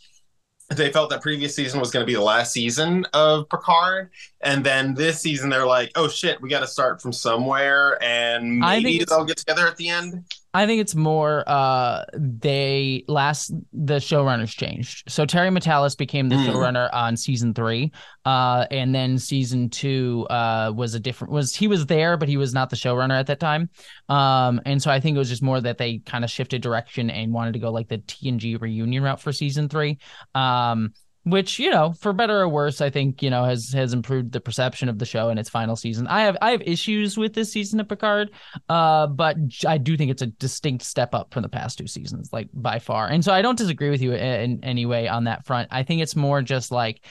they 0.70 0.90
felt 0.90 1.10
that 1.10 1.20
previous 1.20 1.54
season 1.54 1.78
was 1.78 1.90
going 1.90 2.02
to 2.02 2.06
be 2.06 2.14
the 2.14 2.22
last 2.22 2.54
season 2.54 3.06
of 3.12 3.46
Picard, 3.50 4.12
and 4.40 4.64
then 4.64 4.94
this 4.94 5.20
season 5.20 5.50
they're 5.50 5.66
like, 5.66 5.92
"Oh 5.94 6.08
shit, 6.08 6.40
we 6.40 6.48
got 6.48 6.60
to 6.60 6.66
start 6.66 7.02
from 7.02 7.12
somewhere," 7.12 8.02
and 8.02 8.60
maybe 8.60 9.04
they'll 9.10 9.26
get 9.26 9.36
together 9.36 9.66
at 9.66 9.76
the 9.76 9.90
end. 9.90 10.24
I 10.56 10.66
think 10.66 10.80
it's 10.80 10.94
more 10.94 11.42
uh 11.48 12.04
they 12.16 13.04
last 13.08 13.52
the 13.72 13.96
showrunners 13.96 14.56
changed. 14.56 15.10
So 15.10 15.26
Terry 15.26 15.50
Matalas 15.50 15.98
became 15.98 16.28
the 16.28 16.36
Mm. 16.36 16.46
showrunner 16.46 16.88
on 16.94 17.16
season 17.16 17.52
3. 17.54 17.90
Uh 18.24 18.64
and 18.70 18.94
then 18.94 19.18
season 19.18 19.68
2 19.68 20.26
uh 20.30 20.72
was 20.74 20.94
a 20.94 21.00
different 21.00 21.32
was 21.32 21.56
he 21.56 21.66
was 21.66 21.86
there 21.86 22.16
but 22.16 22.28
he 22.28 22.36
was 22.36 22.54
not 22.54 22.70
the 22.70 22.76
showrunner 22.76 23.18
at 23.18 23.26
that 23.26 23.40
time. 23.40 23.68
Um 24.08 24.60
and 24.64 24.80
so 24.80 24.90
I 24.92 25.00
think 25.00 25.16
it 25.16 25.18
was 25.18 25.28
just 25.28 25.42
more 25.42 25.60
that 25.60 25.76
they 25.78 25.98
kind 25.98 26.22
of 26.24 26.30
shifted 26.30 26.62
direction 26.62 27.10
and 27.10 27.32
wanted 27.32 27.54
to 27.54 27.58
go 27.58 27.72
like 27.72 27.88
the 27.88 27.98
TNG 27.98 28.60
reunion 28.60 29.02
route 29.02 29.20
for 29.20 29.32
season 29.32 29.68
3. 29.68 29.98
Um 30.36 30.94
which 31.24 31.58
you 31.58 31.70
know 31.70 31.92
for 32.00 32.12
better 32.12 32.40
or 32.40 32.48
worse 32.48 32.80
i 32.80 32.90
think 32.90 33.22
you 33.22 33.30
know 33.30 33.44
has 33.44 33.70
has 33.72 33.92
improved 33.92 34.32
the 34.32 34.40
perception 34.40 34.88
of 34.88 34.98
the 34.98 35.06
show 35.06 35.28
in 35.30 35.38
its 35.38 35.48
final 35.48 35.76
season 35.76 36.06
i 36.06 36.22
have 36.22 36.36
i 36.42 36.50
have 36.50 36.62
issues 36.62 37.16
with 37.16 37.34
this 37.34 37.50
season 37.52 37.80
of 37.80 37.88
picard 37.88 38.30
uh, 38.68 39.06
but 39.06 39.36
i 39.66 39.78
do 39.78 39.96
think 39.96 40.10
it's 40.10 40.22
a 40.22 40.26
distinct 40.26 40.84
step 40.84 41.14
up 41.14 41.32
from 41.32 41.42
the 41.42 41.48
past 41.48 41.78
two 41.78 41.86
seasons, 41.86 42.30
like 42.32 42.48
by 42.52 42.78
far. 42.78 43.08
And 43.08 43.24
so 43.24 43.32
I 43.32 43.42
don't 43.42 43.58
disagree 43.58 43.90
with 43.90 44.02
you 44.02 44.12
in, 44.12 44.20
in 44.20 44.64
any 44.64 44.86
way 44.86 45.08
on 45.08 45.24
that 45.24 45.44
front. 45.46 45.68
I 45.70 45.82
think 45.82 46.02
it's 46.02 46.16
more 46.16 46.42
just 46.42 46.70
like 46.70 47.04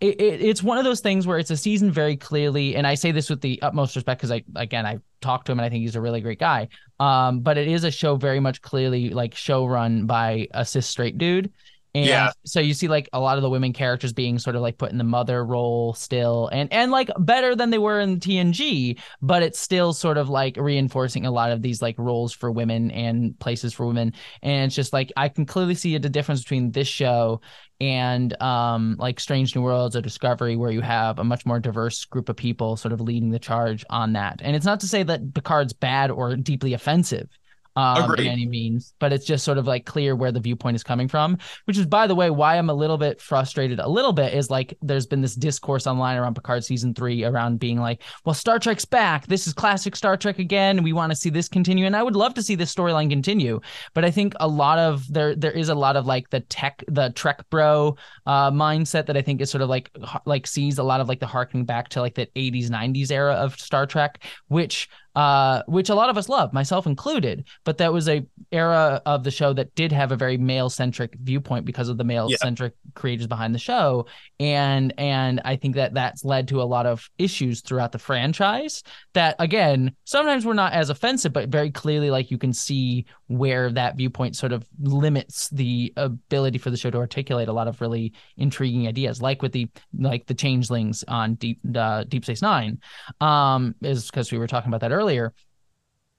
it, 0.00 0.20
it, 0.20 0.40
it's 0.40 0.62
one 0.62 0.78
of 0.78 0.84
those 0.84 1.00
things 1.00 1.26
where 1.26 1.38
it's 1.38 1.50
a 1.50 1.56
season 1.56 1.90
very 1.90 2.16
clearly, 2.16 2.74
and 2.74 2.86
I 2.86 2.94
say 2.94 3.12
this 3.12 3.28
with 3.28 3.42
the 3.42 3.60
utmost 3.60 3.94
respect 3.94 4.20
because 4.20 4.30
I 4.30 4.42
again 4.56 4.86
I 4.86 4.98
talked 5.20 5.46
to 5.46 5.52
him 5.52 5.58
and 5.58 5.66
I 5.66 5.68
think 5.68 5.82
he's 5.82 5.96
a 5.96 6.00
really 6.00 6.20
great 6.20 6.38
guy. 6.38 6.68
Um, 6.98 7.40
but 7.40 7.58
it 7.58 7.68
is 7.68 7.84
a 7.84 7.90
show 7.90 8.16
very 8.16 8.40
much 8.40 8.62
clearly 8.62 9.10
like 9.10 9.34
show 9.34 9.66
run 9.66 10.06
by 10.06 10.48
a 10.52 10.64
cis 10.64 10.86
straight 10.86 11.18
dude. 11.18 11.52
And 11.94 12.06
Yeah. 12.08 12.32
so 12.44 12.58
you 12.58 12.74
see 12.74 12.88
like 12.88 13.08
a 13.12 13.20
lot 13.20 13.36
of 13.38 13.42
the 13.42 13.50
women 13.50 13.72
characters 13.72 14.12
being 14.12 14.38
sort 14.40 14.56
of 14.56 14.62
like 14.62 14.78
put 14.78 14.90
in 14.90 14.98
the 14.98 15.04
mother 15.04 15.44
role 15.44 15.94
still 15.94 16.48
and 16.48 16.72
and 16.72 16.90
like 16.90 17.08
better 17.18 17.54
than 17.54 17.70
they 17.70 17.78
were 17.78 18.00
in 18.00 18.18
TNG, 18.18 18.98
but 19.22 19.42
it's 19.44 19.60
still 19.60 19.92
sort 19.92 20.18
of 20.18 20.28
like 20.28 20.56
reinforcing 20.56 21.24
a 21.24 21.30
lot 21.30 21.52
of 21.52 21.62
these 21.62 21.80
like 21.80 21.96
roles 21.98 22.32
for 22.32 22.50
women 22.50 22.90
and 22.90 23.38
places 23.38 23.72
for 23.72 23.86
women. 23.86 24.12
And 24.42 24.66
it's 24.66 24.74
just 24.74 24.92
like 24.92 25.12
I 25.16 25.28
can 25.28 25.46
clearly 25.46 25.76
see 25.76 25.96
the 25.98 26.08
difference 26.08 26.42
between 26.42 26.72
this 26.72 26.88
show 26.88 27.40
and 27.80 28.40
um 28.42 28.96
like 28.98 29.20
Strange 29.20 29.54
New 29.54 29.62
Worlds 29.62 29.94
or 29.96 30.00
Discovery, 30.00 30.56
where 30.56 30.70
you 30.70 30.80
have 30.80 31.18
a 31.18 31.24
much 31.24 31.46
more 31.46 31.60
diverse 31.60 32.04
group 32.04 32.28
of 32.28 32.36
people 32.36 32.76
sort 32.76 32.92
of 32.92 33.00
leading 33.00 33.30
the 33.30 33.38
charge 33.38 33.84
on 33.90 34.14
that. 34.14 34.40
And 34.42 34.56
it's 34.56 34.66
not 34.66 34.80
to 34.80 34.88
say 34.88 35.02
that 35.04 35.34
Picard's 35.34 35.72
bad 35.72 36.10
or 36.10 36.36
deeply 36.36 36.72
offensive. 36.74 37.28
Um, 37.76 38.14
by 38.16 38.22
any 38.22 38.46
means, 38.46 38.94
but 39.00 39.12
it's 39.12 39.24
just 39.24 39.44
sort 39.44 39.58
of 39.58 39.66
like 39.66 39.84
clear 39.84 40.14
where 40.14 40.30
the 40.30 40.40
viewpoint 40.40 40.76
is 40.76 40.84
coming 40.84 41.08
from. 41.08 41.38
Which 41.64 41.76
is, 41.76 41.86
by 41.86 42.06
the 42.06 42.14
way, 42.14 42.30
why 42.30 42.56
I'm 42.56 42.70
a 42.70 42.74
little 42.74 42.98
bit 42.98 43.20
frustrated. 43.20 43.80
A 43.80 43.88
little 43.88 44.12
bit 44.12 44.34
is 44.34 44.50
like 44.50 44.76
there's 44.80 45.06
been 45.06 45.20
this 45.20 45.34
discourse 45.34 45.86
online 45.86 46.16
around 46.16 46.34
Picard 46.34 46.64
season 46.64 46.94
three 46.94 47.24
around 47.24 47.58
being 47.58 47.80
like, 47.80 48.02
well, 48.24 48.34
Star 48.34 48.58
Trek's 48.58 48.84
back. 48.84 49.26
This 49.26 49.46
is 49.46 49.52
classic 49.52 49.96
Star 49.96 50.16
Trek 50.16 50.38
again. 50.38 50.82
We 50.82 50.92
want 50.92 51.10
to 51.10 51.16
see 51.16 51.30
this 51.30 51.48
continue, 51.48 51.86
and 51.86 51.96
I 51.96 52.02
would 52.02 52.16
love 52.16 52.34
to 52.34 52.42
see 52.42 52.54
this 52.54 52.72
storyline 52.72 53.10
continue. 53.10 53.60
But 53.92 54.04
I 54.04 54.10
think 54.10 54.34
a 54.38 54.46
lot 54.46 54.78
of 54.78 55.12
there 55.12 55.34
there 55.34 55.52
is 55.52 55.68
a 55.68 55.74
lot 55.74 55.96
of 55.96 56.06
like 56.06 56.30
the 56.30 56.40
tech, 56.40 56.84
the 56.88 57.10
Trek 57.10 57.44
bro 57.50 57.96
uh, 58.26 58.50
mindset 58.50 59.06
that 59.06 59.16
I 59.16 59.22
think 59.22 59.40
is 59.40 59.50
sort 59.50 59.62
of 59.62 59.68
like 59.68 59.90
like 60.26 60.46
sees 60.46 60.78
a 60.78 60.82
lot 60.84 61.00
of 61.00 61.08
like 61.08 61.20
the 61.20 61.26
harking 61.26 61.64
back 61.64 61.88
to 61.90 62.00
like 62.00 62.14
the 62.14 62.28
80s 62.36 62.68
90s 62.68 63.10
era 63.10 63.34
of 63.34 63.58
Star 63.58 63.86
Trek, 63.86 64.22
which 64.48 64.88
uh, 65.14 65.62
which 65.66 65.88
a 65.88 65.94
lot 65.94 66.10
of 66.10 66.18
us 66.18 66.28
love, 66.28 66.52
myself 66.52 66.86
included. 66.86 67.44
But 67.64 67.78
that 67.78 67.92
was 67.92 68.08
a 68.08 68.26
era 68.50 69.00
of 69.06 69.24
the 69.24 69.30
show 69.30 69.52
that 69.52 69.74
did 69.74 69.92
have 69.92 70.12
a 70.12 70.16
very 70.16 70.36
male 70.36 70.70
centric 70.70 71.14
viewpoint 71.20 71.64
because 71.64 71.88
of 71.88 71.98
the 71.98 72.04
male 72.04 72.28
centric 72.30 72.74
creators 72.94 73.26
behind 73.26 73.54
the 73.54 73.58
show, 73.58 74.06
and 74.40 74.92
and 74.98 75.40
I 75.44 75.56
think 75.56 75.76
that 75.76 75.94
that's 75.94 76.24
led 76.24 76.48
to 76.48 76.62
a 76.62 76.64
lot 76.64 76.86
of 76.86 77.08
issues 77.18 77.60
throughout 77.60 77.92
the 77.92 77.98
franchise. 77.98 78.82
That 79.12 79.36
again, 79.38 79.94
sometimes 80.04 80.44
we're 80.44 80.54
not 80.54 80.72
as 80.72 80.90
offensive, 80.90 81.32
but 81.32 81.48
very 81.48 81.70
clearly, 81.70 82.10
like 82.10 82.30
you 82.30 82.38
can 82.38 82.52
see 82.52 83.06
where 83.26 83.70
that 83.72 83.96
viewpoint 83.96 84.36
sort 84.36 84.52
of 84.52 84.66
limits 84.80 85.48
the 85.50 85.92
ability 85.96 86.58
for 86.58 86.70
the 86.70 86.76
show 86.76 86.90
to 86.90 86.98
articulate 86.98 87.48
a 87.48 87.52
lot 87.52 87.68
of 87.68 87.80
really 87.80 88.12
intriguing 88.36 88.86
ideas, 88.86 89.22
like 89.22 89.42
with 89.42 89.52
the 89.52 89.68
like 89.98 90.26
the 90.26 90.34
changelings 90.34 91.04
on 91.08 91.34
Deep 91.34 91.60
uh, 91.76 92.04
Deep 92.04 92.24
Space 92.24 92.42
Nine, 92.42 92.78
um, 93.20 93.74
is 93.82 94.10
because 94.10 94.30
we 94.30 94.38
were 94.38 94.46
talking 94.46 94.68
about 94.68 94.80
that 94.80 94.92
earlier. 94.92 95.32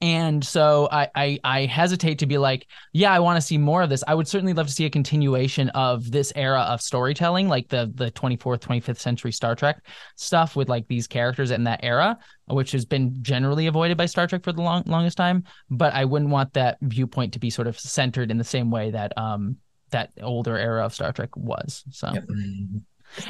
And 0.02 0.44
so 0.44 0.88
I, 0.92 1.08
I 1.14 1.38
I 1.42 1.66
hesitate 1.66 2.18
to 2.18 2.26
be 2.26 2.36
like, 2.36 2.66
yeah, 2.92 3.12
I 3.12 3.18
want 3.20 3.38
to 3.38 3.40
see 3.40 3.56
more 3.56 3.80
of 3.80 3.88
this. 3.88 4.04
I 4.06 4.14
would 4.14 4.28
certainly 4.28 4.52
love 4.52 4.66
to 4.66 4.72
see 4.72 4.84
a 4.84 4.90
continuation 4.90 5.70
of 5.70 6.10
this 6.10 6.34
era 6.36 6.60
of 6.60 6.82
storytelling, 6.82 7.48
like 7.48 7.68
the 7.68 7.90
the 7.94 8.10
24th, 8.10 8.60
25th 8.60 8.98
century 8.98 9.32
Star 9.32 9.54
Trek 9.54 9.86
stuff 10.16 10.54
with 10.54 10.68
like 10.68 10.86
these 10.86 11.06
characters 11.06 11.50
in 11.50 11.64
that 11.64 11.80
era, 11.82 12.18
which 12.46 12.72
has 12.72 12.84
been 12.84 13.22
generally 13.22 13.68
avoided 13.68 13.96
by 13.96 14.04
Star 14.04 14.26
Trek 14.26 14.44
for 14.44 14.52
the 14.52 14.60
long 14.60 14.82
longest 14.84 15.16
time. 15.16 15.44
But 15.70 15.94
I 15.94 16.04
wouldn't 16.04 16.30
want 16.30 16.52
that 16.52 16.76
viewpoint 16.82 17.32
to 17.32 17.38
be 17.38 17.48
sort 17.48 17.66
of 17.66 17.78
centered 17.78 18.30
in 18.30 18.36
the 18.36 18.44
same 18.44 18.70
way 18.70 18.90
that 18.90 19.16
um 19.16 19.56
that 19.92 20.10
older 20.20 20.58
era 20.58 20.84
of 20.84 20.92
Star 20.92 21.12
Trek 21.12 21.34
was. 21.36 21.84
So 21.90 22.10
Yep. 22.12 22.24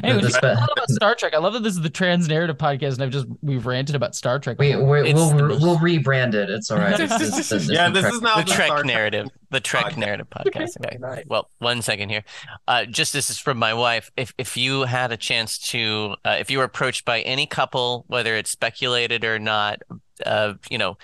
Anyway, 0.03 0.21
The 0.23 0.29
just 0.29 0.37
spe- 0.37 0.45
a 0.45 0.53
about 0.73 0.91
Star 0.91 1.15
Trek. 1.15 1.35
I 1.35 1.39
love 1.39 1.53
that 1.55 1.63
this 1.63 1.75
is 1.75 1.81
the 1.81 1.91
trans 1.91 2.29
narrative 2.29 2.59
podcast, 2.59 2.95
and 2.95 3.03
I've 3.03 3.11
just 3.11 3.27
we've 3.43 3.67
ranted 3.67 3.95
about 3.95 4.15
Star 4.15 4.39
Trek. 4.39 4.59
We, 4.59 4.77
we're, 4.77 5.05
It's 5.05 5.15
we'll 5.15 5.31
the 5.31 5.59
we'll 5.61 5.79
rebrand 5.79 6.35
it. 6.35 6.51
It's 6.51 6.71
all 6.71 6.79
right. 6.79 6.99
It's, 6.99 7.13
it's, 7.21 7.39
it's, 7.39 7.53
it's 7.53 7.71
yeah, 7.71 7.91
this 7.91 8.03
Trek- 8.03 8.15
is 8.15 8.21
now 8.23 8.37
the 8.37 8.43
the, 8.45 8.51
Trek 8.51 8.67
Star 8.67 8.77
Trek 8.79 8.87
narrative, 8.87 9.29
the 9.51 9.61
Trek 9.61 9.85
podcast. 9.87 9.97
narrative 9.97 10.27
podcast. 10.31 10.69
Okay. 10.87 11.25
Well, 11.27 11.51
one 11.59 11.83
second 11.83 12.09
here. 12.11 12.25
Uh, 12.69 12.85
just 12.85 13.13
this 13.13 13.31
is 13.31 13.39
from 13.39 13.59
my 13.59 13.75
wife. 13.75 14.11
If 14.17 14.35
if 14.39 14.57
you 14.57 14.83
had 14.83 15.13
a 15.13 15.17
chance 15.17 15.59
to, 15.71 16.17
uh, 16.25 16.37
if 16.39 16.51
you 16.51 16.59
were 16.59 16.65
approached 16.65 17.05
by 17.05 17.21
any 17.23 17.47
couple, 17.47 18.05
whether 18.09 18.35
it's 18.37 18.51
speculated 18.51 19.25
or 19.25 19.39
not, 19.39 19.81
uh, 20.25 20.55
you 20.71 20.79
know, 20.79 20.97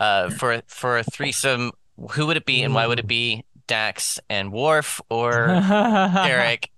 uh, 0.00 0.30
for 0.30 0.62
for 0.66 0.98
a 0.98 1.02
threesome, 1.04 1.72
who 2.12 2.26
would 2.26 2.36
it 2.36 2.46
be, 2.46 2.62
and 2.62 2.74
why 2.74 2.86
would 2.86 2.98
it 2.98 3.06
be 3.06 3.44
Dax 3.68 4.18
and 4.28 4.52
Worf 4.52 5.00
or 5.08 5.46
Derek? 5.68 6.70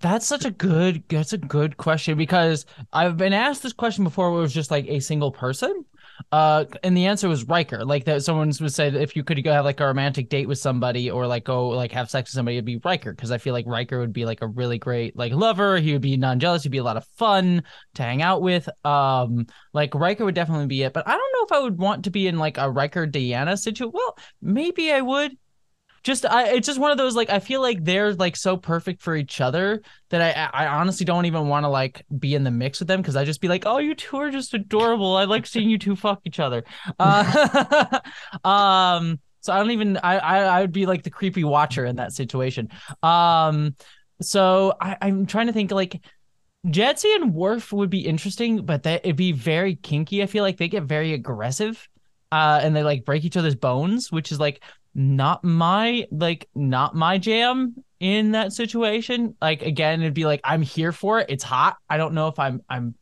That's 0.00 0.26
such 0.26 0.44
a 0.44 0.50
good 0.52 1.02
that's 1.08 1.32
a 1.32 1.38
good 1.38 1.76
question 1.76 2.16
because 2.16 2.66
I've 2.92 3.16
been 3.16 3.32
asked 3.32 3.64
this 3.64 3.72
question 3.72 4.04
before 4.04 4.30
where 4.30 4.38
it 4.38 4.42
was 4.42 4.54
just 4.54 4.70
like 4.70 4.86
a 4.86 5.00
single 5.00 5.32
person. 5.32 5.84
Uh 6.32 6.64
and 6.82 6.96
the 6.96 7.06
answer 7.06 7.28
was 7.28 7.44
Riker. 7.44 7.84
Like 7.84 8.04
that 8.04 8.22
someone 8.22 8.52
would 8.60 8.72
say 8.72 8.88
if 8.88 9.16
you 9.16 9.24
could 9.24 9.42
go 9.42 9.52
have 9.52 9.64
like 9.64 9.80
a 9.80 9.86
romantic 9.86 10.28
date 10.28 10.48
with 10.48 10.58
somebody 10.58 11.10
or 11.10 11.26
like 11.26 11.44
go 11.44 11.68
like 11.68 11.92
have 11.92 12.10
sex 12.10 12.30
with 12.30 12.34
somebody, 12.34 12.56
it'd 12.56 12.64
be 12.64 12.80
Riker. 12.84 13.14
Cause 13.14 13.30
I 13.30 13.38
feel 13.38 13.52
like 13.52 13.66
Riker 13.66 13.98
would 14.00 14.12
be 14.12 14.24
like 14.24 14.42
a 14.42 14.46
really 14.46 14.78
great 14.78 15.16
like 15.16 15.32
lover. 15.32 15.78
He 15.78 15.92
would 15.92 16.02
be 16.02 16.16
non-jealous, 16.16 16.62
he'd 16.62 16.70
be 16.70 16.78
a 16.78 16.84
lot 16.84 16.96
of 16.96 17.06
fun 17.16 17.62
to 17.94 18.02
hang 18.02 18.22
out 18.22 18.42
with. 18.42 18.68
Um 18.84 19.46
like 19.72 19.94
Riker 19.94 20.24
would 20.24 20.34
definitely 20.34 20.66
be 20.66 20.82
it. 20.82 20.92
But 20.92 21.06
I 21.08 21.12
don't 21.12 21.32
know 21.34 21.44
if 21.44 21.52
I 21.52 21.62
would 21.62 21.78
want 21.78 22.04
to 22.04 22.10
be 22.10 22.26
in 22.26 22.38
like 22.38 22.58
a 22.58 22.70
Riker 22.70 23.06
Deanna 23.06 23.58
situation. 23.58 23.92
Well, 23.94 24.16
maybe 24.40 24.92
I 24.92 25.00
would 25.00 25.36
just 26.08 26.24
I 26.24 26.48
it's 26.48 26.66
just 26.66 26.80
one 26.80 26.90
of 26.90 26.96
those 26.96 27.14
like 27.14 27.28
I 27.28 27.38
feel 27.38 27.60
like 27.60 27.84
they're 27.84 28.14
like 28.14 28.34
so 28.34 28.56
perfect 28.56 29.02
for 29.02 29.14
each 29.14 29.42
other 29.42 29.82
that 30.08 30.52
I 30.54 30.64
I 30.64 30.66
honestly 30.66 31.04
don't 31.04 31.26
even 31.26 31.48
want 31.48 31.64
to 31.64 31.68
like 31.68 32.02
be 32.18 32.34
in 32.34 32.44
the 32.44 32.50
mix 32.50 32.78
with 32.78 32.88
them 32.88 33.02
because 33.02 33.14
I 33.14 33.26
just 33.26 33.42
be 33.42 33.46
like 33.46 33.64
oh 33.66 33.76
you 33.76 33.94
two 33.94 34.16
are 34.16 34.30
just 34.30 34.54
adorable. 34.54 35.16
I 35.16 35.24
like 35.24 35.46
seeing 35.46 35.68
you 35.68 35.76
two 35.78 35.94
fuck 35.94 36.20
each 36.24 36.40
other. 36.40 36.64
Uh, 36.98 38.00
um 38.44 39.20
so 39.40 39.52
I 39.52 39.58
don't 39.58 39.70
even 39.70 39.98
I, 39.98 40.16
I 40.16 40.38
I 40.38 40.60
would 40.62 40.72
be 40.72 40.86
like 40.86 41.02
the 41.02 41.10
creepy 41.10 41.44
watcher 41.44 41.84
in 41.84 41.96
that 41.96 42.12
situation. 42.12 42.70
Um 43.02 43.76
so 44.22 44.74
I 44.80 44.96
I'm 45.02 45.26
trying 45.26 45.48
to 45.48 45.52
think 45.52 45.70
like 45.70 46.00
Jadzia 46.66 47.16
and 47.16 47.34
Worf 47.34 47.70
would 47.70 47.90
be 47.90 48.06
interesting 48.06 48.64
but 48.64 48.84
that 48.84 49.02
it'd 49.04 49.16
be 49.16 49.32
very 49.32 49.76
kinky. 49.76 50.22
I 50.22 50.26
feel 50.26 50.42
like 50.42 50.56
they 50.56 50.68
get 50.68 50.84
very 50.84 51.12
aggressive 51.12 51.86
uh 52.32 52.60
and 52.62 52.74
they 52.74 52.82
like 52.82 53.04
break 53.04 53.24
each 53.24 53.36
other's 53.36 53.56
bones 53.56 54.10
which 54.10 54.32
is 54.32 54.40
like 54.40 54.62
not 55.00 55.44
my 55.44 56.04
like 56.10 56.48
not 56.56 56.92
my 56.96 57.18
jam 57.18 57.72
in 58.00 58.32
that 58.32 58.52
situation. 58.52 59.36
Like 59.40 59.62
again 59.62 60.00
it'd 60.02 60.12
be 60.12 60.24
like 60.26 60.40
i'm 60.42 60.60
here 60.60 60.90
for 60.90 61.20
it. 61.20 61.26
It's 61.30 61.44
hot. 61.44 61.76
I 61.88 61.96
don't 61.96 62.14
know 62.14 62.26
if 62.26 62.38
i'm 62.40 62.60
i'm 62.68 62.96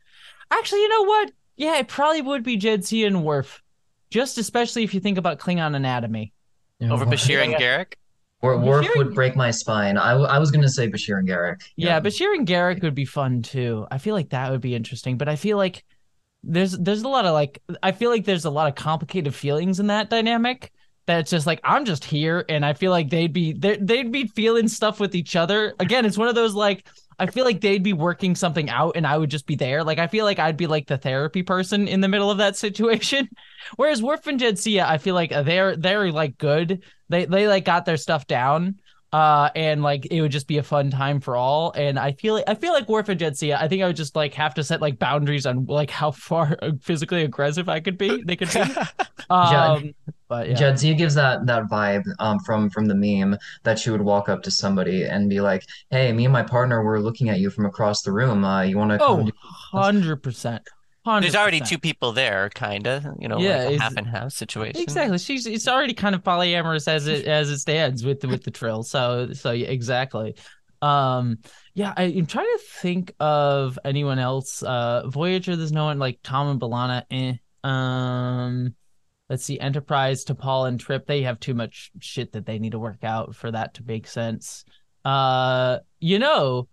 actually 0.51 0.81
you 0.81 0.89
know 0.89 1.03
what? 1.05 1.31
Yeah 1.55 1.79
it 1.79 1.87
probably 1.87 2.21
would 2.21 2.43
be 2.43 2.57
Jadzia 2.59 3.07
and 3.07 3.23
Worf. 3.23 3.63
Just 4.11 4.37
especially 4.37 4.83
if 4.83 4.93
you 4.93 4.99
think 4.99 5.17
about 5.17 5.39
klingon 5.39 5.75
anatomy. 5.75 6.33
Yeah, 6.79 6.91
Over 6.93 7.05
Worf- 7.05 7.15
Bashir 7.15 7.43
and 7.43 7.55
Garak? 7.55 7.93
Wor- 8.43 8.59
Worf 8.59 8.85
Bashir- 8.85 8.97
would 8.97 9.15
break 9.15 9.35
my 9.35 9.49
spine. 9.49 9.97
I, 9.97 10.11
w- 10.11 10.29
I 10.29 10.37
was 10.37 10.51
gonna 10.51 10.69
say 10.69 10.87
Bashir 10.87 11.17
and 11.17 11.27
Garak. 11.27 11.61
yeah, 11.75 11.99
Bashir 11.99 12.31
and 12.35 12.47
Garak 12.47 12.83
would 12.83 12.93
be 12.93 13.05
fun 13.05 13.41
too. 13.41 13.87
I 13.89 13.97
feel 13.97 14.13
like 14.13 14.29
that 14.29 14.51
would 14.51 14.61
be 14.61 14.75
interesting 14.75 15.17
but 15.17 15.27
i 15.27 15.35
feel 15.35 15.57
like 15.57 15.83
there's 16.43 16.73
there's 16.77 17.01
a 17.01 17.07
lot 17.07 17.25
of 17.25 17.33
like 17.33 17.59
i 17.81 17.91
feel 17.91 18.11
like 18.11 18.23
there's 18.25 18.45
a 18.45 18.49
lot 18.51 18.67
of 18.69 18.75
complicated 18.75 19.33
feelings 19.33 19.79
in 19.79 19.87
that 19.87 20.11
dynamic 20.11 20.71
that's 21.07 21.31
just 21.31 21.47
like 21.47 21.59
i'm 21.63 21.85
just 21.85 22.03
here 22.03 22.45
and 22.49 22.65
i 22.65 22.73
feel 22.73 22.91
like 22.91 23.09
they'd 23.09 23.33
be 23.33 23.53
they'd, 23.53 24.11
be 24.11 24.27
feeling 24.27 24.67
stuff 24.67 24.99
with 24.99 25.15
each 25.15 25.35
other. 25.35 25.73
Again 25.79 26.05
it's 26.05 26.17
one 26.17 26.27
of 26.27 26.35
those 26.35 26.53
like 26.53 26.87
i 27.17 27.25
feel 27.25 27.45
like 27.45 27.61
they'd 27.61 27.81
be 27.81 27.93
working 27.93 28.35
something 28.35 28.69
out 28.69 28.95
and 28.95 29.07
i 29.07 29.17
would 29.17 29.31
just 29.31 29.47
be 29.47 29.55
there. 29.55 29.83
Like 29.83 29.97
i 29.97 30.07
feel 30.07 30.25
like 30.25 30.37
i'd 30.37 30.57
be 30.57 30.67
like 30.67 30.85
the 30.85 30.97
therapy 30.97 31.41
person 31.41 31.87
in 31.87 32.01
the 32.01 32.07
middle 32.07 32.29
of 32.29 32.37
that 32.37 32.55
situation. 32.65 33.29
Whereas 33.77 34.03
Worf 34.03 34.27
and 34.27 34.39
Jadzia, 34.39 34.85
i 34.85 34.97
feel 34.97 35.15
like 35.15 35.31
they're 35.31 35.75
they're 35.75 36.11
like 36.11 36.37
good. 36.37 36.83
They 37.09 37.25
they 37.25 37.47
like 37.47 37.65
got 37.65 37.85
their 37.85 37.97
stuff 37.97 38.27
down 38.27 38.75
uh 39.13 39.49
and 39.55 39.83
like 39.83 40.05
it 40.11 40.21
would 40.21 40.31
just 40.31 40.47
be 40.47 40.57
a 40.57 40.63
fun 40.63 40.91
time 40.91 41.19
for 41.19 41.35
all 41.35 41.71
and 41.73 41.97
i 41.97 42.11
feel 42.11 42.33
like 42.33 42.43
i 42.47 42.53
feel 42.53 42.73
like 42.73 42.87
Jadzia, 42.87 43.57
i 43.59 43.67
think 43.67 43.81
i 43.81 43.87
would 43.87 43.95
just 43.95 44.15
like 44.15 44.33
have 44.33 44.53
to 44.55 44.63
set 44.63 44.81
like 44.81 44.99
boundaries 44.99 45.45
on 45.45 45.65
like 45.65 45.89
how 45.89 46.11
far 46.11 46.57
physically 46.81 47.23
aggressive 47.23 47.69
i 47.69 47.79
could 47.79 47.97
be 47.97 48.21
they 48.23 48.35
could 48.35 48.51
be 48.51 48.59
um 49.29 49.93
but 50.27 50.49
yeah 50.49 50.55
Jadzia 50.55 50.97
gives 50.97 51.15
that 51.15 51.45
that 51.45 51.63
vibe 51.69 52.03
um 52.19 52.39
from 52.39 52.69
from 52.69 52.85
the 52.85 52.95
meme 52.95 53.37
that 53.63 53.79
she 53.79 53.89
would 53.89 54.01
walk 54.01 54.27
up 54.29 54.43
to 54.43 54.51
somebody 54.51 55.03
and 55.03 55.29
be 55.29 55.39
like, 55.39 55.65
"Hey, 55.89 56.11
me 56.11 56.25
and 56.25 56.33
my 56.33 56.43
partner 56.43 56.83
were 56.83 56.99
looking 56.99 57.29
at 57.29 57.39
you 57.39 57.49
from 57.49 57.65
across 57.65 58.01
the 58.01 58.11
room. 58.11 58.43
Uh, 58.43 58.63
you 58.63 58.77
want 58.77 58.91
to 58.91 58.97
come?" 58.97 59.31
oh 59.73 59.77
100 59.77 60.17
percent 60.17 60.63
There's 61.21 61.35
already 61.35 61.61
two 61.61 61.77
people 61.77 62.11
there, 62.11 62.49
kind 62.49 62.87
of, 62.87 63.05
you 63.19 63.27
know, 63.27 63.39
Yeah, 63.39 63.65
like 63.65 63.77
a 63.77 63.81
half 63.81 63.95
and 63.95 64.07
half 64.07 64.31
situation. 64.31 64.81
Exactly. 64.81 65.17
She's 65.17 65.45
it's 65.45 65.67
already 65.67 65.93
kind 65.93 66.15
of 66.15 66.23
polyamorous 66.23 66.87
as 66.87 67.07
it 67.07 67.25
as 67.27 67.49
it 67.49 67.59
stands 67.59 68.03
with 68.03 68.19
the, 68.21 68.27
with 68.27 68.43
the 68.43 68.51
trill. 68.51 68.83
So 68.83 69.31
so 69.33 69.51
yeah, 69.51 69.67
exactly. 69.67 70.35
Um 70.81 71.39
yeah, 71.73 71.93
I, 71.95 72.03
I'm 72.03 72.25
trying 72.25 72.45
to 72.45 72.59
think 72.81 73.13
of 73.19 73.79
anyone 73.83 74.19
else. 74.19 74.63
Uh 74.63 75.07
Voyager, 75.07 75.55
there's 75.55 75.71
no 75.71 75.85
one 75.85 75.99
like 75.99 76.19
Tom 76.23 76.49
and 76.49 76.59
B'Elanna. 76.61 77.03
Eh. 77.11 77.33
Um 77.63 78.75
let's 79.29 79.43
see, 79.43 79.59
Enterprise, 79.59 80.23
T'Pol 80.23 80.67
and 80.67 80.79
Trip, 80.79 81.05
they 81.05 81.23
have 81.23 81.39
too 81.39 81.53
much 81.53 81.91
shit 81.99 82.31
that 82.33 82.45
they 82.45 82.59
need 82.59 82.71
to 82.71 82.79
work 82.79 83.03
out 83.03 83.35
for 83.35 83.51
that 83.51 83.73
to 83.75 83.83
make 83.83 84.07
sense. 84.07 84.65
Uh 85.03 85.79
you 85.99 86.19
know, 86.19 86.67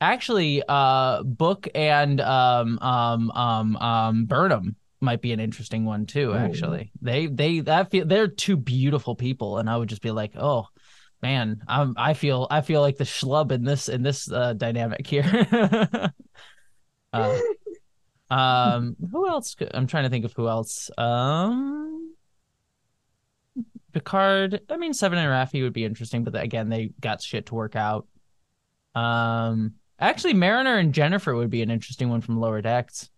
actually 0.00 0.62
uh 0.68 1.22
Book 1.22 1.68
and 1.74 2.20
um 2.20 2.78
um 2.80 3.30
um 3.32 3.76
um 3.76 4.24
Burnham 4.26 4.76
might 5.00 5.22
be 5.22 5.32
an 5.32 5.40
interesting 5.40 5.84
one 5.84 6.06
too 6.06 6.30
Ooh. 6.30 6.36
actually. 6.36 6.90
They 7.00 7.26
they 7.26 7.60
that 7.60 7.90
feel 7.90 8.06
they're 8.06 8.28
two 8.28 8.56
beautiful 8.56 9.14
people 9.14 9.58
and 9.58 9.68
i 9.70 9.76
would 9.76 9.88
just 9.88 10.02
be 10.02 10.10
like 10.10 10.32
oh 10.36 10.66
man 11.22 11.62
i'm 11.68 11.94
i 11.96 12.14
feel 12.14 12.46
i 12.50 12.60
feel 12.60 12.80
like 12.80 12.96
the 12.96 13.04
schlub 13.04 13.52
in 13.52 13.64
this 13.64 13.88
in 13.88 14.02
this 14.02 14.30
uh 14.30 14.52
dynamic 14.54 15.06
here. 15.06 16.12
Uh, 17.10 17.38
um 18.30 18.94
who 19.10 19.26
else 19.26 19.54
could, 19.54 19.70
i'm 19.72 19.86
trying 19.86 20.04
to 20.04 20.10
think 20.10 20.26
of 20.26 20.32
who 20.34 20.46
else. 20.46 20.90
Um 20.98 22.14
picard 23.94 24.60
i 24.68 24.76
mean 24.76 24.92
seven 24.92 25.18
and 25.18 25.26
raffi 25.26 25.62
would 25.62 25.72
be 25.72 25.86
interesting 25.86 26.22
but 26.22 26.36
again 26.36 26.68
they 26.68 26.90
got 27.00 27.22
shit 27.22 27.46
to 27.46 27.54
work 27.54 27.76
out. 27.76 28.06
Um 28.94 29.72
actually 30.00 30.34
mariner 30.34 30.76
and 30.76 30.94
jennifer 30.94 31.34
would 31.34 31.50
be 31.50 31.62
an 31.62 31.70
interesting 31.70 32.08
one 32.08 32.20
from 32.20 32.38
lower 32.38 32.60
decks 32.62 33.10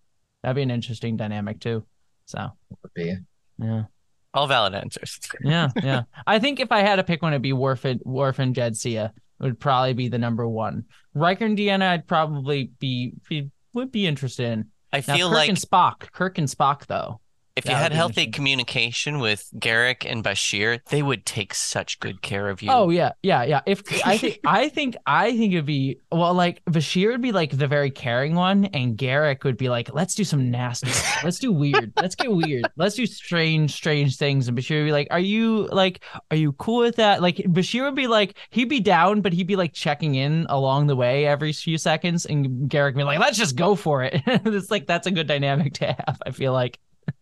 That'd 0.42 0.56
be 0.56 0.62
an 0.62 0.70
interesting 0.70 1.16
dynamic 1.16 1.60
too. 1.60 1.84
So 2.26 2.48
would 2.82 2.94
be. 2.94 3.16
yeah. 3.58 3.84
All 4.32 4.46
valid 4.46 4.74
answers. 4.74 5.18
Yeah, 5.44 5.68
yeah. 5.82 6.02
I 6.26 6.38
think 6.38 6.60
if 6.60 6.70
I 6.70 6.80
had 6.80 6.96
to 6.96 7.04
pick 7.04 7.20
one, 7.20 7.32
it'd 7.32 7.42
be 7.42 7.52
Worf 7.52 7.84
and 7.84 8.00
Worf 8.04 8.38
and 8.38 8.54
Jadzia 8.54 9.10
would 9.40 9.58
probably 9.58 9.92
be 9.92 10.08
the 10.08 10.18
number 10.18 10.46
one. 10.48 10.84
Riker 11.14 11.44
and 11.44 11.58
Deanna, 11.58 11.88
I'd 11.88 12.06
probably 12.06 12.70
be, 12.78 13.12
be 13.28 13.50
would 13.74 13.90
be 13.90 14.06
interested 14.06 14.46
in. 14.46 14.66
I 14.92 15.02
Now, 15.06 15.16
feel 15.16 15.28
Kirk 15.28 15.36
like 15.36 15.48
and 15.48 15.58
Spock, 15.58 16.12
Kirk 16.12 16.38
and 16.38 16.48
Spock, 16.48 16.86
though. 16.86 17.20
If 17.60 17.66
you 17.66 17.76
that 17.76 17.82
had 17.82 17.92
healthy 17.92 18.26
communication 18.26 19.18
with 19.18 19.50
Garak 19.58 20.10
and 20.10 20.24
Bashir, 20.24 20.80
they 20.86 21.02
would 21.02 21.26
take 21.26 21.52
such 21.52 22.00
good 22.00 22.22
care 22.22 22.48
of 22.48 22.62
you. 22.62 22.70
Oh 22.70 22.88
yeah, 22.88 23.12
yeah, 23.22 23.42
yeah. 23.42 23.60
If 23.66 23.82
I 24.04 24.16
think, 24.16 24.40
I 24.46 24.68
think, 24.70 24.96
I 25.04 25.36
think 25.36 25.52
it'd 25.52 25.66
be 25.66 25.98
well, 26.10 26.32
like 26.32 26.64
Bashir 26.64 27.08
would 27.08 27.20
be 27.20 27.32
like 27.32 27.56
the 27.56 27.66
very 27.66 27.90
caring 27.90 28.34
one, 28.34 28.64
and 28.66 28.96
Garak 28.96 29.44
would 29.44 29.58
be 29.58 29.68
like, 29.68 29.92
let's 29.92 30.14
do 30.14 30.24
some 30.24 30.50
nasty, 30.50 30.90
let's 31.22 31.38
do 31.38 31.52
weird, 31.52 31.92
let's 31.96 32.14
get 32.14 32.32
weird, 32.32 32.64
let's 32.76 32.94
do 32.94 33.04
strange, 33.04 33.72
strange 33.72 34.16
things. 34.16 34.48
And 34.48 34.56
Bashir 34.56 34.78
would 34.78 34.86
be 34.86 34.92
like, 34.92 35.08
are 35.10 35.20
you 35.20 35.68
like, 35.70 36.00
are 36.30 36.36
you 36.36 36.52
cool 36.52 36.78
with 36.78 36.96
that? 36.96 37.20
Like 37.20 37.36
Bashir 37.36 37.82
would 37.82 37.94
be 37.94 38.06
like, 38.06 38.38
he'd 38.48 38.70
be 38.70 38.80
down, 38.80 39.20
but 39.20 39.34
he'd 39.34 39.46
be 39.46 39.56
like 39.56 39.74
checking 39.74 40.14
in 40.14 40.46
along 40.48 40.86
the 40.86 40.96
way 40.96 41.26
every 41.26 41.52
few 41.52 41.76
seconds, 41.76 42.24
and 42.24 42.70
Garak 42.70 42.94
would 42.94 42.96
be 42.96 43.04
like, 43.04 43.20
let's 43.20 43.36
just 43.36 43.54
go 43.54 43.74
for 43.74 44.02
it. 44.02 44.22
it's 44.26 44.70
like 44.70 44.86
that's 44.86 45.06
a 45.06 45.10
good 45.10 45.26
dynamic 45.26 45.74
to 45.74 45.86
have. 45.88 46.22
I 46.24 46.30
feel 46.30 46.54
like. 46.54 46.78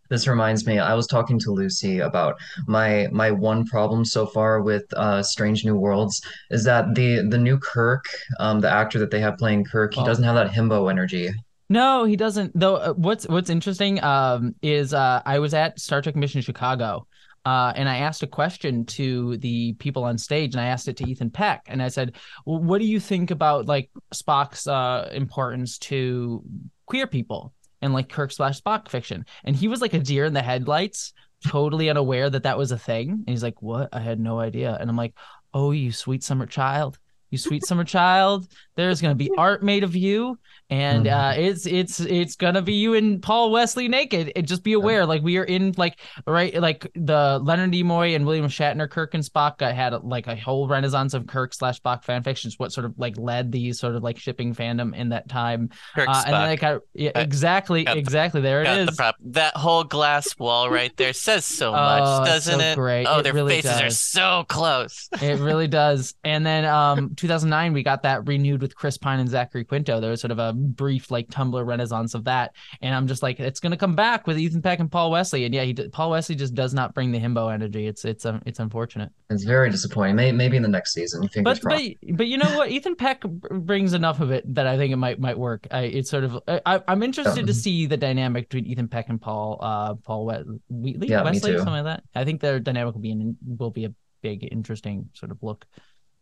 This 0.09 0.27
reminds 0.27 0.65
me, 0.65 0.79
I 0.79 0.93
was 0.95 1.07
talking 1.07 1.37
to 1.39 1.49
Lusi 1.49 2.05
about 2.05 2.35
my 2.67 3.07
my 3.11 3.29
one 3.31 3.65
problem 3.65 4.03
so 4.03 4.25
far 4.25 4.61
with 4.61 4.83
uh, 4.95 5.21
Strange 5.23 5.65
New 5.65 5.75
Worlds 5.75 6.21
is 6.49 6.63
that 6.65 6.95
the 6.95 7.27
the 7.29 7.37
new 7.37 7.57
Kirk, 7.59 8.05
um, 8.39 8.59
the 8.59 8.69
actor 8.69 8.97
that 8.99 9.11
they 9.11 9.19
have 9.21 9.37
playing 9.37 9.65
Kirk, 9.65 9.93
he 9.93 10.01
Oh. 10.01 10.05
doesn't 10.05 10.23
have 10.23 10.35
that 10.35 10.51
himbo 10.51 10.89
energy. 10.89 11.29
No, 11.69 12.03
he 12.05 12.15
doesn't. 12.15 12.51
Though 12.59 12.77
uh, 12.77 12.93
what's 12.93 13.27
what's 13.27 13.49
interesting 13.51 14.03
um 14.03 14.55
is 14.63 14.93
uh 14.93 15.21
I 15.25 15.37
was 15.39 15.53
at 15.53 15.79
Star 15.79 16.01
Trek 16.01 16.15
Mission 16.15 16.41
Chicago 16.41 17.05
uh 17.45 17.71
and 17.75 17.87
I 17.87 17.97
asked 17.97 18.23
a 18.23 18.27
question 18.27 18.85
to 18.97 19.37
the 19.37 19.73
people 19.73 20.03
on 20.03 20.17
stage 20.17 20.55
and 20.55 20.61
I 20.61 20.65
asked 20.65 20.87
it 20.87 20.97
to 20.97 21.07
Ethan 21.07 21.29
Peck 21.29 21.61
and 21.67 21.81
I 21.83 21.89
said, 21.89 22.15
well, 22.45 22.57
"What 22.59 22.79
do 22.79 22.85
you 22.87 22.99
think 22.99 23.29
about 23.29 23.67
like 23.67 23.91
Spock's 24.13 24.65
uh 24.65 25.09
importance 25.13 25.77
to 25.89 26.43
queer 26.87 27.05
people 27.05 27.53
and 27.81 27.93
like 27.93 28.09
Kirk 28.09 28.31
slash 28.31 28.61
Spock 28.61 28.89
fiction?" 28.89 29.25
And 29.43 29.55
he 29.55 29.67
was 29.67 29.81
like 29.81 29.93
a 29.93 29.99
deer 29.99 30.25
in 30.25 30.33
the 30.33 30.41
headlights, 30.41 31.13
totally 31.47 31.89
unaware 31.89 32.29
that 32.29 32.43
that 32.43 32.57
was 32.57 32.71
a 32.71 32.77
thing. 32.77 33.09
And 33.09 33.29
he's 33.29 33.43
like, 33.43 33.61
"What? 33.61 33.89
I 33.93 33.99
had 33.99 34.19
no 34.19 34.39
idea." 34.39 34.77
And 34.79 34.89
I'm 34.89 34.97
like, 34.97 35.15
"Oh, 35.53 35.71
you 35.71 35.91
sweet 35.91 36.23
summer 36.23 36.45
child." 36.45 36.99
You 37.31 37.37
sweet 37.37 37.63
summer 37.63 37.83
child. 37.83 38.47
There's 38.75 39.01
gonna 39.01 39.15
be 39.15 39.31
art 39.37 39.63
made 39.63 39.83
of 39.83 39.95
you, 39.95 40.39
and 40.69 41.07
uh, 41.07 41.33
it's 41.35 41.65
it's 41.65 41.99
it's 41.99 42.35
gonna 42.35 42.61
be 42.61 42.73
you 42.73 42.93
and 42.93 43.21
Paul 43.21 43.51
Wesley 43.51 43.87
naked. 43.87 44.31
And 44.35 44.47
just 44.47 44.63
be 44.63 44.73
aware, 44.73 45.05
like 45.05 45.21
we 45.23 45.37
are 45.37 45.43
in 45.43 45.73
like 45.77 45.99
right, 46.27 46.53
like 46.61 46.91
the 46.95 47.39
Leonard 47.41 47.71
Nimoy 47.71 48.15
and 48.15 48.25
William 48.25 48.45
Shatner 48.47 48.89
Kirk 48.89 49.13
and 49.13 49.23
Spock 49.23 49.61
uh, 49.61 49.73
had 49.73 49.93
like 50.03 50.27
a 50.27 50.35
whole 50.35 50.67
renaissance 50.67 51.13
of 51.13 51.27
Kirk 51.27 51.53
slash 51.53 51.81
Spock 51.81 52.03
fan 52.03 52.23
fictions. 52.23 52.59
What 52.59 52.71
sort 52.71 52.85
of 52.85 52.93
like 52.97 53.17
led 53.17 53.51
these 53.51 53.79
sort 53.79 53.95
of 53.95 54.03
like 54.03 54.17
shipping 54.19 54.53
fandom 54.53 54.95
in 54.95 55.09
that 55.09 55.27
time? 55.27 55.69
Kirk 55.95 56.07
Uh, 56.09 56.23
and 56.25 56.33
then 56.33 56.41
Spock. 56.41 56.47
they 56.47 56.55
got 56.57 56.81
yeah, 56.93 57.11
exactly, 57.15 57.83
got 57.83 57.93
the- 57.93 57.99
exactly. 57.99 58.41
There 58.41 58.61
it 58.61 58.65
Got 58.65 58.85
the 58.85 58.91
prop. 58.95 59.15
That 59.21 59.57
whole 59.57 59.83
glass 59.83 60.37
wall 60.37 60.69
right 60.69 60.95
there 60.97 61.13
says 61.13 61.45
so 61.45 61.69
Oh, 61.73 61.73
much, 61.73 62.21
it's 62.27 62.45
doesn't 62.45 62.59
so 62.59 62.65
it? 62.65 62.75
great. 62.75 63.05
Oh, 63.07 63.19
It 63.19 63.23
their 63.23 63.33
really 63.33 63.61
faces 63.61 63.81
are 63.81 63.89
so 63.89 64.45
close. 64.47 65.09
It 65.21 65.39
really 65.39 65.67
does. 65.67 66.13
And 66.23 66.45
then 66.45 66.65
um 66.65 67.15
2009 67.15 67.73
we 67.73 67.83
got 67.83 68.03
that 68.03 68.27
renewed 68.27 68.61
with 68.61 68.75
Chris 68.75 68.97
Pine 68.97 69.19
and 69.19 69.29
Zachary 69.29 69.63
Quinto. 69.65 69.99
There 69.99 70.11
was 70.11 70.21
sort 70.21 70.31
of 70.31 70.39
a 70.39 70.53
brief 70.67 71.11
like 71.11 71.27
Tumblr 71.29 71.65
renaissance 71.65 72.13
of 72.13 72.25
that. 72.25 72.53
And 72.81 72.93
I'm 72.93 73.07
just 73.07 73.23
like 73.23 73.39
it's 73.39 73.59
going 73.59 73.71
to 73.71 73.77
come 73.77 73.95
back 73.95 74.27
with 74.27 74.37
Ethan 74.37 74.61
Peck 74.61 74.79
and 74.79 74.91
Paul 74.91 75.11
Wesley. 75.11 75.45
And 75.45 75.53
yeah, 75.53 75.63
he 75.63 75.73
Paul 75.73 76.11
Wesley 76.11 76.35
just 76.35 76.53
does 76.53 76.73
not 76.73 76.93
bring 76.93 77.11
the 77.11 77.19
himbo 77.19 77.53
energy. 77.53 77.87
It's 77.87 78.05
it's 78.05 78.25
um, 78.25 78.41
it's 78.45 78.59
unfortunate. 78.59 79.11
It's 79.29 79.43
very 79.43 79.69
disappointing. 79.69 80.15
May, 80.15 80.31
maybe 80.31 80.57
in 80.57 80.63
the 80.63 80.69
next 80.69 80.93
season, 80.93 81.29
But 81.43 81.61
but 81.63 81.81
but 82.13 82.27
you 82.27 82.37
know 82.37 82.57
what? 82.57 82.69
Ethan 82.69 82.95
Peck 82.95 83.21
brings 83.21 83.93
enough 83.93 84.19
of 84.19 84.31
it 84.31 84.53
that 84.55 84.67
I 84.67 84.77
think 84.77 84.93
it 84.93 84.97
might 84.97 85.19
might 85.19 85.37
work. 85.37 85.67
I, 85.71 85.81
it's 85.81 86.09
sort 86.09 86.23
of 86.23 86.39
I, 86.47 86.81
I'm 86.87 87.03
interested 87.03 87.45
to 87.45 87.51
Um, 87.51 87.53
see 87.53 87.85
the 87.85 87.97
dynamic 87.97 88.49
between 88.49 88.65
Ethan 88.65 88.87
Peck 88.87 89.09
and 89.09 89.21
Paul 89.21 89.57
uh 89.61 89.95
Paul 89.95 90.25
we- 90.25 90.59
Wheatley 90.69 91.09
Yeah, 91.09 91.23
Wesley 91.23 91.55
something 91.57 91.73
like 91.73 91.83
that. 91.85 92.03
I 92.15 92.25
think 92.25 92.41
their 92.41 92.59
dynamic 92.59 92.93
will 92.95 93.01
be 93.01 93.11
an, 93.11 93.37
will 93.45 93.71
be 93.71 93.85
a 93.85 93.93
big 94.21 94.47
interesting 94.51 95.09
sort 95.13 95.31
of 95.31 95.41
look. 95.41 95.65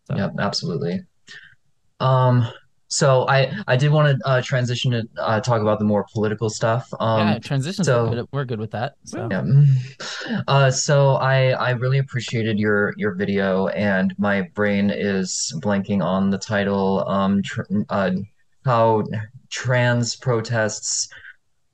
So. 0.05 0.15
Yeah, 0.15 0.29
absolutely. 0.39 1.01
Um, 1.99 2.47
so 2.87 3.27
I 3.27 3.51
I 3.67 3.75
did 3.75 3.91
want 3.91 4.17
to 4.19 4.27
uh, 4.27 4.41
transition 4.41 4.91
to 4.91 5.07
uh, 5.17 5.39
talk 5.41 5.61
about 5.61 5.79
the 5.79 5.85
more 5.85 6.05
political 6.13 6.49
stuff. 6.49 6.93
Um, 6.99 7.27
yeah, 7.27 7.39
transitions 7.39 7.85
so- 7.87 8.09
good. 8.09 8.27
We're 8.31 8.45
good 8.45 8.59
with 8.59 8.71
that. 8.71 8.95
So. 9.03 9.27
Yeah. 9.29 9.43
Uh, 10.47 10.69
so 10.69 11.13
I 11.15 11.51
I 11.51 11.71
really 11.71 11.97
appreciated 11.99 12.59
your 12.59 12.93
your 12.97 13.15
video, 13.15 13.67
and 13.67 14.13
my 14.17 14.41
brain 14.53 14.89
is 14.89 15.53
blanking 15.63 16.03
on 16.03 16.29
the 16.29 16.37
title. 16.37 17.07
Um, 17.07 17.41
tr 17.43 17.61
uh, 17.89 18.11
how 18.65 19.03
trans 19.49 20.15
protests 20.17 21.07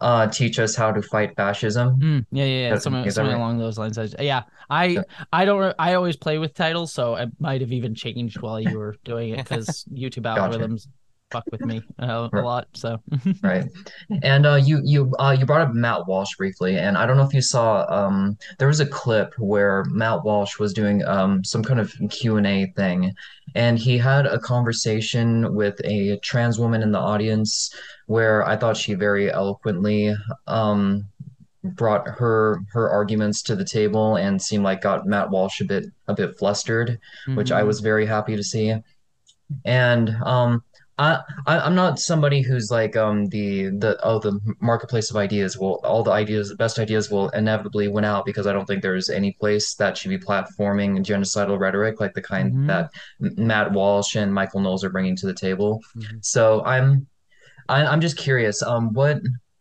uh 0.02 0.28
teach 0.28 0.60
us 0.60 0.76
how 0.76 0.92
to 0.92 1.02
fight 1.02 1.36
fascism. 1.36 2.00
Mm, 2.00 2.26
yeah, 2.32 2.44
yeah, 2.44 2.70
yeah. 2.70 2.78
Something, 2.78 3.10
something 3.10 3.36
along 3.36 3.58
those 3.58 3.78
lines. 3.78 3.98
Yeah, 4.20 4.44
I, 4.70 4.86
Yeah. 4.86 5.02
I 5.32 5.46
don't, 5.46 5.76
I 5.80 5.94
always 5.96 6.16
play 6.16 6.38
with 6.38 6.54
titles, 6.54 6.94
so 6.94 7.16
I 7.16 7.28
might 7.40 7.62
have 7.62 7.72
even 7.72 7.96
changed 7.96 8.42
while 8.42 8.60
you 8.60 8.78
were 8.78 8.96
doing 9.04 9.30
it 9.34 9.38
because 9.38 9.86
YouTube 9.94 10.24
Gotcha. 10.24 10.78
Fuck 11.34 11.44
with 11.52 11.62
me 11.66 11.82
uh, 12.00 12.30
a 12.32 12.42
lot. 12.42 12.68
So 12.74 13.00
Right. 13.44 13.66
And 14.22 14.46
uh, 14.46 14.56
you 14.56 14.82
you 14.86 15.12
uh, 15.20 15.36
you 15.38 15.46
brought 15.46 15.62
up 15.68 15.74
Matt 15.74 16.08
Walsh 16.08 16.36
briefly, 16.38 16.78
and 16.78 16.98
I 16.98 17.06
don't 17.06 17.18
know 17.18 17.24
if 17.26 17.34
you 17.34 17.42
saw 17.42 17.86
um, 17.90 18.38
there 18.60 18.68
was 18.70 18.80
a 18.80 18.86
clip 18.86 19.34
where 19.38 19.84
Matt 19.90 20.24
Walsh 20.24 20.60
was 20.60 20.74
doing 20.74 21.04
um, 21.06 21.44
some 21.44 21.64
kind 21.64 21.80
of 21.80 21.94
Q&A 22.10 22.72
thing, 22.76 23.12
and 23.56 23.78
he 23.80 23.98
had 23.98 24.26
a 24.26 24.40
conversation 24.40 25.54
with 25.54 25.76
a 25.84 26.18
trans 26.20 26.60
woman 26.60 26.82
in 26.84 26.92
the 26.92 27.00
audience 27.00 27.74
where 28.08 28.48
I 28.48 28.56
thought 28.58 28.78
she 28.78 28.94
very 28.94 29.32
eloquently 29.32 30.16
um, 30.48 31.06
brought 31.64 32.08
her 32.08 32.60
her 32.74 32.90
arguments 32.90 33.42
to 33.44 33.56
the 33.56 33.66
table 33.66 34.18
and 34.18 34.42
seemed 34.42 34.64
like 34.66 34.82
got 34.82 35.06
Matt 35.08 35.30
Walsh 35.32 35.62
a 35.62 35.66
bit 35.66 35.86
a 36.08 36.14
bit 36.14 36.38
flustered 36.38 37.00
which 37.36 37.52
I 37.52 37.62
Mhm. 37.62 37.68
was 37.68 37.80
very 37.80 38.06
happy 38.06 38.36
to 38.36 38.44
see. 38.44 38.76
And 39.66 40.10
um, 40.26 40.64
I, 41.00 41.20
I 41.48 41.60
I'm 41.60 41.74
not 41.74 41.98
somebody 42.00 42.42
who's 42.42 42.70
like 42.70 42.96
um 42.96 43.26
the 43.28 43.70
the 43.70 43.98
oh 44.04 44.20
the 44.20 44.40
marketplace 44.60 45.10
of 45.10 45.18
ideas 45.18 45.58
will 45.58 45.82
all 45.84 46.04
the 46.04 46.12
ideas 46.12 46.50
the 46.50 46.56
best 46.56 46.78
ideas 46.78 47.10
will 47.10 47.30
inevitably 47.30 47.88
win 47.88 48.06
out 48.06 48.26
because 48.26 48.46
I 48.46 48.54
don't 48.54 48.66
think 48.66 48.84
there's 48.84 49.10
any 49.10 49.32
place 49.34 49.74
that 49.76 49.98
should 49.98 50.10
be 50.10 50.20
platforming 50.20 51.00
genocidal 51.04 51.58
rhetoric 51.60 52.00
like 52.00 52.14
the 52.14 52.22
kind 52.22 52.54
Mhm. 52.54 52.68
that 52.68 52.92
Matt 53.20 53.72
Walsh 53.72 54.16
and 54.16 54.32
Michael 54.34 54.62
Knowles 54.62 54.84
are 54.84 54.92
bringing 54.92 55.16
to 55.18 55.26
the 55.26 55.34
table. 55.34 55.82
Mhm. 55.98 56.24
So 56.24 56.64
I'm 56.64 57.08
I, 57.70 57.86
I'm 57.86 58.02
just 58.02 58.18
curious 58.18 58.62
um 58.62 58.94
what 58.94 59.20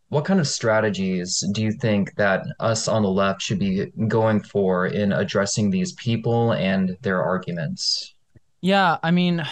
what 0.09 0.25
kind 0.25 0.39
of 0.39 0.47
strategies 0.47 1.43
do 1.53 1.63
you 1.63 1.71
think 1.71 2.13
that 2.17 2.45
us 2.59 2.87
on 2.87 3.01
the 3.01 3.09
left 3.09 3.41
should 3.41 3.57
be 3.57 3.87
going 4.07 4.39
for 4.39 4.85
in 4.85 5.11
addressing 5.11 5.71
these 5.71 5.93
people 5.93 6.51
and 6.53 6.95
their 7.01 7.23
arguments? 7.23 8.13
Yeah, 8.61 8.97
I 9.01 9.09
mean, 9.09 9.43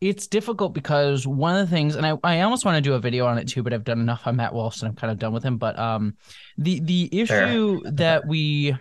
it's 0.00 0.26
difficult 0.26 0.72
because 0.72 1.26
one 1.26 1.56
of 1.56 1.68
the 1.68 1.74
things, 1.74 1.94
and 1.94 2.06
I, 2.06 2.16
I 2.24 2.40
almost 2.40 2.64
want 2.64 2.76
to 2.76 2.80
do 2.80 2.94
a 2.94 2.98
video 2.98 3.26
on 3.26 3.36
it 3.38 3.48
too, 3.48 3.62
but 3.62 3.74
I've 3.74 3.84
done 3.84 4.00
enough 4.00 4.26
on 4.26 4.36
Matt 4.36 4.54
Walsh 4.54 4.80
and 4.80 4.88
I'm 4.88 4.96
kind 4.96 5.10
of 5.10 5.18
done 5.18 5.32
with 5.32 5.42
him. 5.42 5.58
But 5.58 5.78
um, 5.78 6.14
the 6.56 6.80
the 6.80 7.26
Fair. 7.26 7.46
issue 7.46 7.82
that 7.84 8.26
we 8.26 8.76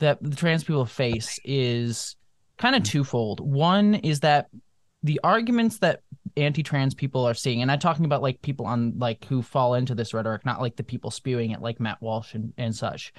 that 0.00 0.18
the 0.20 0.34
trans 0.34 0.64
people 0.64 0.86
face 0.86 1.38
is 1.44 2.16
kind 2.58 2.74
of 2.74 2.82
twofold. 2.82 3.40
One 3.40 3.94
is 3.94 4.20
that 4.20 4.48
the 5.02 5.20
arguments 5.22 5.78
that 5.78 6.00
anti-trans 6.36 6.94
people 6.94 7.24
are 7.24 7.34
seeing, 7.34 7.62
and 7.62 7.70
I'm 7.70 7.78
talking 7.78 8.04
about 8.04 8.22
like 8.22 8.42
people 8.42 8.66
on 8.66 8.94
like 8.98 9.24
who 9.26 9.40
fall 9.40 9.74
into 9.74 9.94
this 9.94 10.12
rhetoric, 10.14 10.44
not 10.44 10.60
like 10.60 10.74
the 10.74 10.82
people 10.82 11.12
spewing 11.12 11.52
it, 11.52 11.60
like 11.60 11.78
Matt 11.78 12.02
Walsh 12.02 12.34
and, 12.34 12.52
and 12.56 12.74
such. 12.74 13.12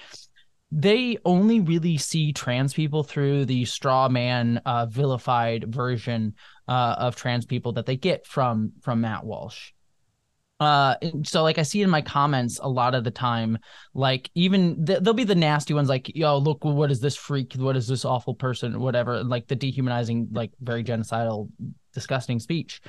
They 0.72 1.18
only 1.24 1.59
really 1.59 1.97
see 1.97 2.34
trans 2.34 2.74
people 2.74 3.03
through 3.03 3.45
the 3.45 3.66
straw 3.66 4.09
man, 4.09 4.57
uh, 4.66 4.88
vilified 4.88 5.74
version 5.74 6.34
uh, 6.68 6.95
of 6.97 7.16
trans 7.16 7.45
people 7.45 7.74
that 7.74 7.86
they 7.86 7.97
get 7.97 8.26
from 8.26 8.74
from 8.82 9.01
Matt 9.01 9.24
Walsh. 9.24 9.72
Uh, 10.59 10.95
so 11.23 11.43
like 11.43 11.57
I 11.57 11.63
see 11.63 11.81
in 11.81 11.89
my 11.89 12.01
comments 12.01 12.59
a 12.63 12.69
lot 12.69 12.95
of 12.95 13.03
the 13.03 13.11
time, 13.11 13.57
like 13.93 14.31
even 14.35 14.85
th- 14.85 14.99
there'll 14.99 15.13
be 15.13 15.25
the 15.25 15.35
nasty 15.35 15.73
ones, 15.73 15.89
like 15.89 16.15
yo, 16.15 16.37
look, 16.37 16.63
what 16.63 16.91
is 16.91 17.01
this 17.01 17.15
freak? 17.17 17.53
What 17.55 17.75
is 17.75 17.87
this 17.87 18.05
awful 18.05 18.33
person? 18.33 18.79
Whatever, 18.79 19.21
like 19.23 19.47
the 19.47 19.55
dehumanizing, 19.55 20.29
like 20.31 20.51
very 20.61 20.81
genocidal, 20.81 21.49
disgusting 21.93 22.39
speech. 22.39 22.81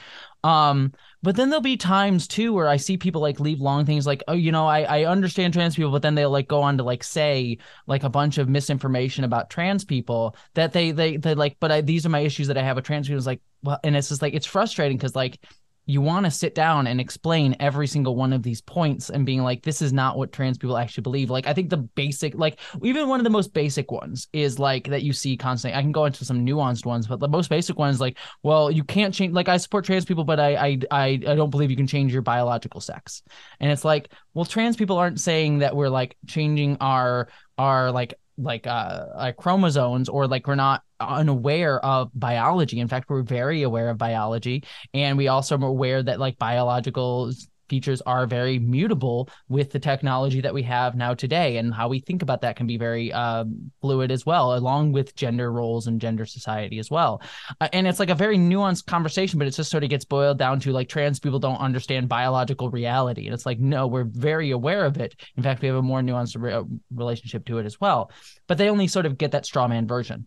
Um, 0.44 0.92
but 1.24 1.34
then 1.34 1.50
there'll 1.50 1.60
be 1.60 1.76
times 1.76 2.28
too 2.28 2.52
where 2.52 2.68
I 2.68 2.76
see 2.76 2.96
people 2.96 3.20
like 3.20 3.40
leave 3.40 3.60
long 3.60 3.84
things 3.84 4.06
like, 4.06 4.22
oh, 4.28 4.34
you 4.34 4.52
know, 4.52 4.68
I 4.68 4.82
I 4.82 5.04
understand 5.06 5.52
trans 5.52 5.74
people, 5.74 5.90
but 5.90 6.02
then 6.02 6.14
they'll 6.14 6.30
like 6.30 6.46
go 6.46 6.62
on 6.62 6.78
to 6.78 6.84
like 6.84 7.02
say 7.02 7.58
like 7.88 8.04
a 8.04 8.08
bunch 8.08 8.38
of 8.38 8.48
misinformation 8.48 9.24
about 9.24 9.50
trans 9.50 9.84
people 9.84 10.36
that 10.54 10.72
they 10.72 10.92
they 10.92 11.16
they 11.16 11.34
like, 11.34 11.56
but 11.58 11.72
I, 11.72 11.80
these 11.80 12.06
are 12.06 12.10
my 12.10 12.20
issues 12.20 12.46
that 12.46 12.56
I 12.56 12.62
have 12.62 12.76
with 12.76 12.84
trans 12.84 13.08
people. 13.08 13.18
It's 13.18 13.26
like, 13.26 13.40
well, 13.64 13.80
and 13.82 13.96
it's 13.96 14.10
just 14.10 14.22
like 14.22 14.34
it's 14.34 14.46
frustrating 14.46 14.96
because 14.98 15.16
like 15.16 15.40
you 15.86 16.00
want 16.00 16.26
to 16.26 16.30
sit 16.30 16.54
down 16.54 16.88
and 16.88 17.00
explain 17.00 17.56
every 17.60 17.86
single 17.86 18.16
one 18.16 18.32
of 18.32 18.42
these 18.42 18.60
points 18.60 19.08
and 19.08 19.24
being 19.24 19.42
like 19.42 19.62
this 19.62 19.80
is 19.80 19.92
not 19.92 20.18
what 20.18 20.32
trans 20.32 20.58
people 20.58 20.76
actually 20.76 21.02
believe. 21.02 21.30
Like 21.30 21.46
i 21.46 21.54
think 21.54 21.70
the 21.70 21.76
basic 21.76 22.34
like 22.34 22.58
even 22.82 23.08
one 23.08 23.20
of 23.20 23.24
the 23.24 23.30
most 23.30 23.54
basic 23.54 23.90
ones 23.90 24.28
is 24.32 24.58
like 24.58 24.88
that 24.88 25.02
you 25.02 25.12
see 25.12 25.36
constantly. 25.36 25.78
I 25.78 25.82
can 25.82 25.92
go 25.92 26.04
into 26.04 26.24
some 26.24 26.44
nuanced 26.44 26.84
ones 26.84 27.06
but 27.06 27.20
the 27.20 27.28
most 27.28 27.48
basic 27.48 27.78
one 27.78 27.90
is 27.90 28.00
like 28.00 28.18
well 28.42 28.70
you 28.70 28.84
can't 28.84 29.14
change 29.14 29.32
like 29.32 29.48
i 29.48 29.56
support 29.56 29.84
trans 29.84 30.04
people 30.04 30.24
but 30.24 30.40
i 30.40 30.56
i 30.56 30.78
i, 30.90 31.06
I 31.06 31.34
don't 31.34 31.50
believe 31.50 31.70
you 31.70 31.76
can 31.76 31.86
change 31.86 32.12
your 32.12 32.22
biological 32.22 32.80
sex. 32.80 33.22
And 33.60 33.70
it's 33.70 33.84
like 33.84 34.10
well 34.34 34.44
trans 34.44 34.76
people 34.76 34.98
aren't 34.98 35.20
saying 35.20 35.58
that 35.58 35.76
we're 35.76 35.88
like 35.88 36.16
changing 36.26 36.78
our 36.80 37.28
our 37.58 37.92
like 37.92 38.14
like 38.38 38.66
uh 38.66 39.06
like 39.16 39.36
chromosomes 39.36 40.08
or 40.08 40.26
like 40.26 40.46
we're 40.46 40.56
not 40.56 40.82
unaware 41.00 41.84
of 41.84 42.10
biology. 42.14 42.80
In 42.80 42.88
fact 42.88 43.10
we're 43.10 43.22
very 43.22 43.62
aware 43.62 43.90
of 43.90 43.98
biology 43.98 44.64
and 44.94 45.18
we 45.18 45.28
also 45.28 45.58
are 45.58 45.66
aware 45.66 46.02
that 46.02 46.20
like 46.20 46.38
biological 46.38 47.32
features 47.68 48.00
are 48.02 48.26
very 48.26 48.58
mutable 48.58 49.28
with 49.48 49.70
the 49.72 49.78
technology 49.78 50.40
that 50.40 50.54
we 50.54 50.62
have 50.62 50.94
now 50.94 51.14
today 51.14 51.56
and 51.56 51.74
how 51.74 51.88
we 51.88 52.00
think 52.00 52.22
about 52.22 52.40
that 52.40 52.56
can 52.56 52.66
be 52.66 52.76
very 52.76 53.12
uh, 53.12 53.44
fluid 53.80 54.10
as 54.10 54.24
well 54.24 54.54
along 54.54 54.92
with 54.92 55.14
gender 55.14 55.50
roles 55.50 55.86
and 55.86 56.00
gender 56.00 56.24
society 56.24 56.78
as 56.78 56.90
well. 56.90 57.20
Uh, 57.60 57.68
and 57.72 57.86
it's 57.86 58.00
like 58.00 58.10
a 58.10 58.14
very 58.14 58.38
nuanced 58.38 58.86
conversation 58.86 59.38
but 59.38 59.48
it 59.48 59.52
just 59.52 59.70
sort 59.70 59.84
of 59.84 59.90
gets 59.90 60.04
boiled 60.04 60.38
down 60.38 60.60
to 60.60 60.72
like 60.72 60.88
trans 60.88 61.18
people 61.18 61.38
don't 61.38 61.56
understand 61.60 62.08
biological 62.08 62.70
reality 62.70 63.26
and 63.26 63.34
it's 63.34 63.46
like 63.46 63.58
no 63.58 63.86
we're 63.86 64.04
very 64.04 64.50
aware 64.50 64.84
of 64.84 64.98
it. 64.98 65.14
In 65.36 65.42
fact 65.42 65.62
we 65.62 65.68
have 65.68 65.76
a 65.76 65.82
more 65.82 66.00
nuanced 66.00 66.40
re- 66.40 66.62
relationship 66.94 67.44
to 67.46 67.58
it 67.58 67.66
as 67.66 67.80
well. 67.80 68.10
But 68.46 68.58
they 68.58 68.68
only 68.68 68.86
sort 68.86 69.06
of 69.06 69.18
get 69.18 69.32
that 69.32 69.46
straw 69.46 69.66
man 69.66 69.86
version 69.86 70.26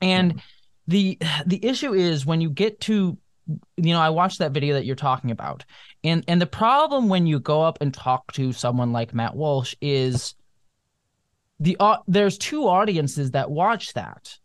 and 0.00 0.42
the 0.86 1.18
the 1.46 1.64
issue 1.64 1.94
is 1.94 2.26
when 2.26 2.40
you 2.40 2.50
get 2.50 2.80
to 2.82 3.18
you 3.76 3.94
know, 3.94 4.00
I 4.00 4.10
watched 4.10 4.38
that 4.38 4.52
video 4.52 4.74
that 4.74 4.84
you're 4.84 4.96
talking 4.96 5.30
about. 5.30 5.64
And 6.04 6.24
and 6.28 6.40
the 6.40 6.46
problem 6.46 7.08
when 7.08 7.26
you 7.26 7.40
go 7.40 7.62
up 7.62 7.78
and 7.80 7.92
talk 7.92 8.32
to 8.32 8.52
someone 8.52 8.92
like 8.92 9.14
Matt 9.14 9.34
Walsh 9.34 9.74
is 9.80 10.34
the 11.58 11.76
uh, 11.80 11.98
there's 12.06 12.38
two 12.38 12.68
audiences 12.68 13.32
that 13.32 13.50
watch 13.50 13.92
that. 13.94 14.36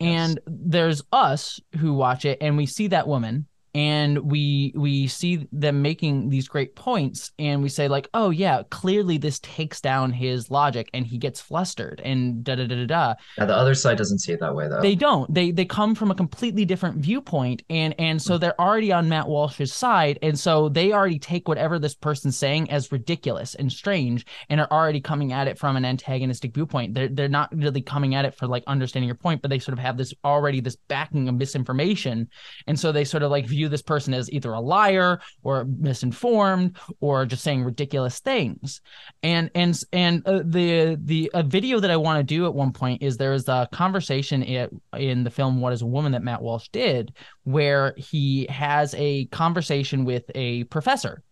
And 0.00 0.40
there's 0.46 1.02
us 1.12 1.60
who 1.78 1.94
watch 1.94 2.24
it 2.24 2.38
and 2.40 2.56
we 2.56 2.66
see 2.66 2.88
that 2.88 3.06
woman 3.06 3.46
and 3.74 4.18
we 4.18 4.72
we 4.76 5.06
see 5.06 5.46
them 5.50 5.80
making 5.80 6.28
these 6.28 6.48
great 6.48 6.76
points 6.76 7.32
and 7.38 7.62
we 7.62 7.68
say 7.68 7.88
like 7.88 8.08
oh 8.12 8.30
yeah 8.30 8.62
clearly 8.70 9.16
this 9.16 9.38
takes 9.40 9.80
down 9.80 10.12
his 10.12 10.50
logic 10.50 10.90
and 10.92 11.06
he 11.06 11.16
gets 11.16 11.40
flustered 11.40 12.00
and 12.04 12.44
da 12.44 12.54
da 12.54 12.66
da 12.66 12.74
da 12.74 12.86
da. 12.86 13.14
Yeah 13.38 13.46
the 13.46 13.56
other 13.56 13.74
side 13.74 13.96
doesn't 13.96 14.18
see 14.18 14.32
it 14.32 14.40
that 14.40 14.54
way 14.54 14.68
though. 14.68 14.80
They 14.80 14.94
don't. 14.94 15.32
They 15.32 15.50
they 15.50 15.64
come 15.64 15.94
from 15.94 16.10
a 16.10 16.14
completely 16.14 16.64
different 16.64 16.98
viewpoint 16.98 17.62
and 17.70 17.94
and 17.98 18.20
so 18.20 18.38
they're 18.38 18.60
already 18.60 18.92
on 18.92 19.08
matt 19.08 19.28
walsh's 19.28 19.72
side 19.72 20.18
and 20.22 20.38
so 20.38 20.68
they 20.68 20.92
already 20.92 21.18
take 21.18 21.48
whatever 21.48 21.78
this 21.78 21.94
person's 21.94 22.36
saying 22.36 22.70
as 22.70 22.92
ridiculous 22.92 23.54
and 23.54 23.72
strange 23.72 24.26
and 24.48 24.60
are 24.60 24.68
already 24.70 25.00
coming 25.00 25.32
at 25.32 25.48
it 25.48 25.58
from 25.58 25.76
an 25.76 25.84
antagonistic 25.84 26.54
viewpoint. 26.54 26.94
They're, 26.94 27.08
they're 27.08 27.28
not 27.28 27.54
really 27.54 27.82
coming 27.82 28.14
at 28.14 28.24
it 28.24 28.34
for 28.34 28.46
like 28.46 28.64
understanding 28.66 29.08
your 29.08 29.16
point 29.16 29.40
but 29.40 29.50
they 29.50 29.58
sort 29.58 29.78
of 29.78 29.82
have 29.82 29.96
this 29.96 30.12
already 30.24 30.60
this 30.60 30.76
backing 30.76 31.28
of 31.28 31.34
misinformation 31.36 32.28
and 32.66 32.78
so 32.78 32.92
they 32.92 33.04
sort 33.04 33.22
of 33.22 33.30
like 33.30 33.46
view 33.46 33.61
view 33.62 33.68
this 33.68 33.82
person 33.82 34.12
as 34.12 34.30
either 34.30 34.52
a 34.52 34.60
liar 34.60 35.20
or 35.42 35.64
misinformed 35.64 36.76
or 37.00 37.24
just 37.24 37.44
saying 37.44 37.62
ridiculous 37.62 38.18
things. 38.18 38.80
And 39.22 39.50
and 39.54 39.80
and 39.92 40.26
uh, 40.26 40.42
the 40.44 40.96
the 41.00 41.30
a 41.34 41.42
video 41.42 41.80
that 41.80 41.90
I 41.90 41.96
want 41.96 42.18
to 42.18 42.24
do 42.24 42.46
at 42.46 42.54
one 42.54 42.72
point 42.72 43.02
is 43.02 43.16
there 43.16 43.32
is 43.32 43.48
a 43.48 43.68
conversation 43.72 44.42
in, 44.42 44.80
in 44.94 45.24
the 45.24 45.30
film 45.30 45.60
What 45.60 45.72
Is 45.72 45.82
a 45.82 45.86
Woman 45.86 46.12
that 46.12 46.22
Matt 46.22 46.42
Walsh 46.42 46.68
did 46.72 47.14
where 47.44 47.94
he 47.96 48.46
has 48.50 48.94
a 48.98 49.26
conversation 49.26 50.04
with 50.04 50.24
a 50.34 50.64
professor 50.64 51.22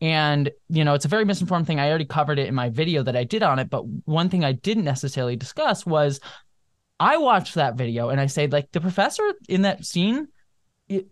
and, 0.00 0.50
you 0.68 0.84
know, 0.84 0.92
it's 0.92 1.06
a 1.06 1.08
very 1.08 1.24
misinformed 1.24 1.66
thing. 1.66 1.80
I 1.80 1.88
already 1.88 2.04
covered 2.04 2.38
it 2.38 2.48
in 2.48 2.54
my 2.54 2.68
video 2.68 3.02
that 3.02 3.16
I 3.16 3.24
did 3.24 3.42
on 3.42 3.58
it. 3.58 3.70
But 3.70 3.86
one 4.04 4.28
thing 4.28 4.44
I 4.44 4.52
didn't 4.52 4.84
necessarily 4.84 5.36
discuss 5.36 5.86
was 5.86 6.20
I 7.00 7.16
watched 7.16 7.54
that 7.54 7.76
video 7.76 8.10
and 8.10 8.20
I 8.20 8.26
say, 8.26 8.46
like, 8.46 8.72
the 8.72 8.80
professor 8.80 9.22
in 9.48 9.62
that 9.62 9.84
scene 9.86 10.28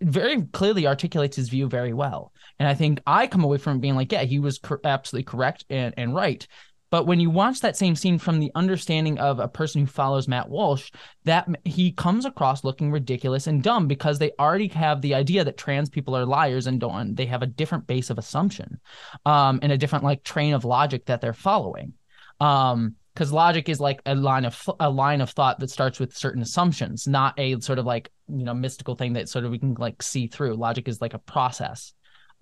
very 0.00 0.42
clearly 0.52 0.86
articulates 0.86 1.36
his 1.36 1.48
view 1.48 1.68
very 1.68 1.92
well. 1.92 2.32
And 2.58 2.68
I 2.68 2.74
think 2.74 3.00
I 3.06 3.26
come 3.26 3.44
away 3.44 3.58
from 3.58 3.80
being 3.80 3.96
like, 3.96 4.12
yeah, 4.12 4.22
he 4.22 4.38
was 4.38 4.58
cor- 4.58 4.80
absolutely 4.84 5.24
correct 5.24 5.64
and, 5.68 5.94
and 5.96 6.14
right. 6.14 6.46
But 6.90 7.08
when 7.08 7.18
you 7.18 7.28
watch 7.28 7.58
that 7.60 7.76
same 7.76 7.96
scene 7.96 8.18
from 8.18 8.38
the 8.38 8.52
understanding 8.54 9.18
of 9.18 9.40
a 9.40 9.48
person 9.48 9.80
who 9.80 9.86
follows 9.88 10.28
Matt 10.28 10.48
Walsh, 10.48 10.92
that 11.24 11.48
he 11.64 11.90
comes 11.90 12.24
across 12.24 12.62
looking 12.62 12.92
ridiculous 12.92 13.48
and 13.48 13.64
dumb 13.64 13.88
because 13.88 14.20
they 14.20 14.30
already 14.38 14.68
have 14.68 15.00
the 15.00 15.14
idea 15.14 15.42
that 15.42 15.56
trans 15.56 15.90
people 15.90 16.16
are 16.16 16.24
liars 16.24 16.68
and 16.68 16.78
don't. 16.78 17.16
They 17.16 17.26
have 17.26 17.42
a 17.42 17.48
different 17.48 17.88
base 17.88 18.10
of 18.10 18.18
assumption, 18.18 18.78
um, 19.26 19.58
and 19.60 19.72
a 19.72 19.76
different 19.76 20.04
like 20.04 20.22
train 20.22 20.54
of 20.54 20.64
logic 20.64 21.06
that 21.06 21.20
they're 21.20 21.32
following. 21.32 21.94
Um, 22.38 22.94
because 23.14 23.32
logic 23.32 23.68
is 23.68 23.80
like 23.80 24.00
a 24.06 24.14
line 24.14 24.44
of 24.44 24.68
a 24.80 24.90
line 24.90 25.20
of 25.20 25.30
thought 25.30 25.60
that 25.60 25.70
starts 25.70 26.00
with 26.00 26.16
certain 26.16 26.42
assumptions, 26.42 27.06
not 27.06 27.38
a 27.38 27.60
sort 27.60 27.78
of 27.78 27.86
like 27.86 28.10
you 28.28 28.44
know 28.44 28.54
mystical 28.54 28.96
thing 28.96 29.12
that 29.14 29.28
sort 29.28 29.44
of 29.44 29.50
we 29.50 29.58
can 29.58 29.74
like 29.74 30.02
see 30.02 30.26
through. 30.26 30.54
Logic 30.54 30.86
is 30.88 31.00
like 31.00 31.14
a 31.14 31.18
process. 31.18 31.92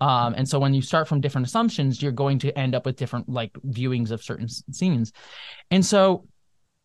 Um, 0.01 0.33
and 0.35 0.49
so 0.49 0.59
when 0.59 0.73
you 0.73 0.81
start 0.81 1.07
from 1.07 1.21
different 1.21 1.47
assumptions, 1.47 2.01
you're 2.01 2.11
going 2.11 2.39
to 2.39 2.57
end 2.57 2.75
up 2.75 2.85
with 2.85 2.97
different 2.97 3.29
like 3.29 3.53
viewings 3.65 4.11
of 4.11 4.23
certain 4.23 4.49
scenes. 4.49 5.13
And 5.71 5.85
so 5.85 6.27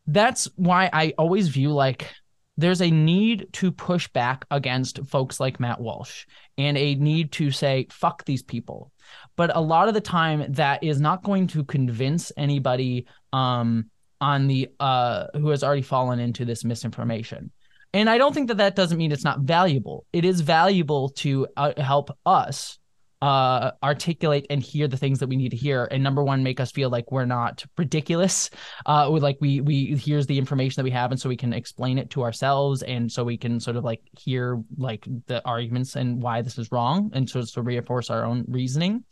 that's 0.06 0.48
why 0.54 0.88
I 0.92 1.14
always 1.18 1.48
view 1.48 1.70
like 1.70 2.12
there's 2.58 2.82
a 2.82 2.90
need 2.90 3.46
to 3.52 3.70
push 3.70 4.08
back 4.08 4.44
against 4.50 5.06
folks 5.06 5.38
like 5.38 5.60
Matt 5.60 5.80
Walsh 5.80 6.26
and 6.58 6.76
a 6.76 6.96
need 6.96 7.30
to 7.32 7.52
say, 7.52 7.86
fuck 7.88 8.24
these 8.24 8.42
people. 8.42 8.90
But 9.36 9.56
a 9.56 9.60
lot 9.60 9.86
of 9.86 9.94
the 9.94 10.00
time, 10.00 10.44
that 10.54 10.82
is 10.82 11.00
not 11.00 11.22
going 11.22 11.46
to 11.48 11.64
convince 11.64 12.32
anybody 12.36 13.06
um, 13.32 13.90
on 14.20 14.48
the 14.48 14.68
uh, 14.80 15.26
who 15.34 15.50
has 15.50 15.62
already 15.62 15.82
fallen 15.82 16.18
into 16.18 16.44
this 16.44 16.64
misinformation. 16.64 17.52
And 17.94 18.10
I 18.10 18.18
don't 18.18 18.34
think 18.34 18.48
that 18.48 18.58
that 18.58 18.74
doesn't 18.74 18.98
mean 18.98 19.12
it's 19.12 19.24
not 19.24 19.40
valuable. 19.40 20.04
It 20.12 20.24
is 20.24 20.40
valuable 20.40 21.10
to 21.10 21.46
uh, 21.56 21.72
help 21.78 22.10
us 22.26 22.77
uh, 23.20 23.72
articulate 23.82 24.46
and 24.48 24.62
hear 24.62 24.86
the 24.86 24.96
things 24.96 25.18
that 25.18 25.28
we 25.28 25.36
need 25.36 25.48
to 25.48 25.56
hear 25.56 25.88
and 25.90 26.02
number 26.02 26.22
one 26.22 26.42
make 26.42 26.60
us 26.60 26.70
feel 26.70 26.88
like 26.88 27.10
we're 27.10 27.24
not 27.24 27.64
ridiculous 27.76 28.48
uh 28.86 29.10
like 29.10 29.36
we 29.40 29.60
we 29.60 29.96
here's 29.96 30.26
the 30.26 30.38
information 30.38 30.80
that 30.80 30.84
we 30.84 30.90
have 30.90 31.10
and 31.10 31.20
so 31.20 31.28
we 31.28 31.36
can 31.36 31.52
explain 31.52 31.98
it 31.98 32.10
to 32.10 32.22
ourselves 32.22 32.82
and 32.82 33.10
so 33.10 33.24
we 33.24 33.36
can 33.36 33.58
sort 33.58 33.76
of 33.76 33.82
like 33.82 34.02
hear 34.16 34.62
like 34.76 35.04
the 35.26 35.44
arguments 35.44 35.96
and 35.96 36.22
why 36.22 36.42
this 36.42 36.58
is 36.58 36.70
wrong 36.70 37.10
and 37.12 37.28
so 37.28 37.42
to 37.42 37.62
reinforce 37.62 38.10
our 38.10 38.24
own 38.24 38.44
reasoning. 38.48 39.04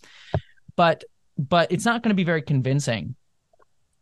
But 0.77 1.05
but 1.39 1.71
it's 1.71 1.85
not 1.85 2.03
going 2.03 2.11
to 2.11 2.15
be 2.15 2.25
very 2.25 2.43
convincing. 2.43 3.15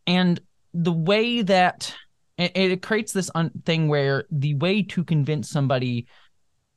And 0.07 0.41
the 0.73 0.93
way 0.93 1.43
that 1.43 1.95
it, 2.39 2.53
it 2.55 2.83
creates 2.83 3.13
this 3.13 3.31
un- 3.35 3.51
thing 3.65 3.89
where 3.89 4.25
the 4.31 4.55
way 4.55 4.83
to 4.83 5.05
convince 5.05 5.51
somebody 5.51 6.07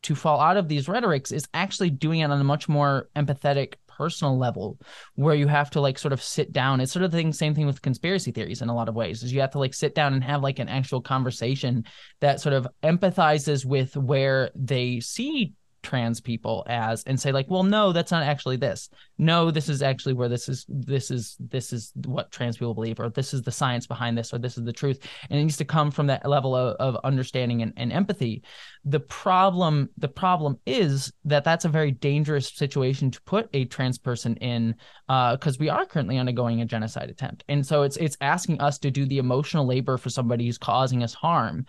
to 0.07 0.15
fall 0.15 0.39
out 0.39 0.55
of 0.55 0.69
these 0.69 0.87
rhetorics 0.87 1.33
is 1.33 1.49
actually 1.53 1.89
doing 1.89 2.21
it 2.21 2.31
on 2.31 2.39
a 2.39 2.43
much 2.43 2.69
more 2.69 3.09
empathetic 3.13 3.73
personal 3.89 4.37
level 4.37 4.79
where 5.15 5.35
you 5.35 5.47
have 5.47 5.69
to 5.69 5.81
like 5.81 5.99
sort 5.99 6.13
of 6.13 6.23
sit 6.23 6.53
down. 6.53 6.79
It's 6.79 6.93
sort 6.93 7.03
of 7.03 7.11
the 7.11 7.17
thing, 7.17 7.33
same 7.33 7.53
thing 7.53 7.65
with 7.65 7.81
conspiracy 7.81 8.31
theories 8.31 8.61
in 8.61 8.69
a 8.69 8.75
lot 8.75 8.87
of 8.87 8.95
ways 8.95 9.21
is 9.21 9.33
you 9.33 9.41
have 9.41 9.51
to 9.51 9.59
like 9.59 9.73
sit 9.73 9.95
down 9.95 10.13
and 10.13 10.23
have 10.23 10.41
like 10.41 10.59
an 10.59 10.69
actual 10.69 11.01
conversation 11.01 11.83
that 12.21 12.39
sort 12.39 12.53
of 12.53 12.65
empathizes 12.83 13.65
with 13.65 13.97
where 13.97 14.49
they 14.55 15.01
see 15.01 15.53
trans 15.87 16.19
people 16.19 16.65
as 16.67 17.01
and 17.05 17.17
say 17.17 17.31
like 17.31 17.49
well 17.49 17.63
no 17.63 17.93
that's 17.93 18.11
not 18.11 18.21
actually 18.21 18.57
this. 18.57 18.89
No 19.17 19.51
this 19.51 19.69
is 19.69 19.81
actually 19.81 20.15
where 20.15 20.27
this 20.27 20.49
is 20.49 20.65
this 20.67 21.09
is 21.11 21.37
this 21.39 21.71
is 21.71 21.93
what 22.03 22.29
trans 22.29 22.57
people 22.57 22.73
believe 22.73 22.99
or 22.99 23.09
this 23.09 23.33
is 23.33 23.41
the 23.41 23.53
science 23.53 23.87
behind 23.87 24.17
this 24.17 24.33
or 24.33 24.37
this 24.37 24.57
is 24.57 24.65
the 24.65 24.73
truth. 24.73 24.99
And 25.29 25.39
it 25.39 25.43
needs 25.43 25.55
to 25.57 25.65
come 25.65 25.89
from 25.89 26.07
that 26.07 26.27
level 26.27 26.57
of, 26.57 26.75
of 26.75 26.99
understanding 27.05 27.61
and, 27.61 27.71
and 27.77 27.93
empathy. 27.93 28.43
The 28.83 28.99
problem 28.99 29.89
the 29.97 30.09
problem 30.09 30.59
is 30.65 31.13
that 31.23 31.45
that's 31.45 31.63
a 31.63 31.69
very 31.69 31.91
dangerous 31.91 32.49
situation 32.49 33.09
to 33.11 33.21
put 33.21 33.47
a 33.53 33.63
trans 33.63 33.97
person 33.97 34.35
in 34.37 34.75
because 35.07 35.55
uh, 35.55 35.61
we 35.61 35.69
are 35.69 35.85
currently 35.85 36.17
undergoing 36.17 36.59
a 36.59 36.65
genocide 36.65 37.09
attempt. 37.09 37.45
And 37.47 37.65
so 37.65 37.83
it's 37.83 37.95
it's 37.95 38.17
asking 38.19 38.59
us 38.59 38.77
to 38.79 38.91
do 38.91 39.05
the 39.05 39.19
emotional 39.19 39.65
labor 39.65 39.97
for 39.97 40.09
somebody 40.09 40.47
who's 40.47 40.57
causing 40.57 41.01
us 41.01 41.13
harm. 41.13 41.65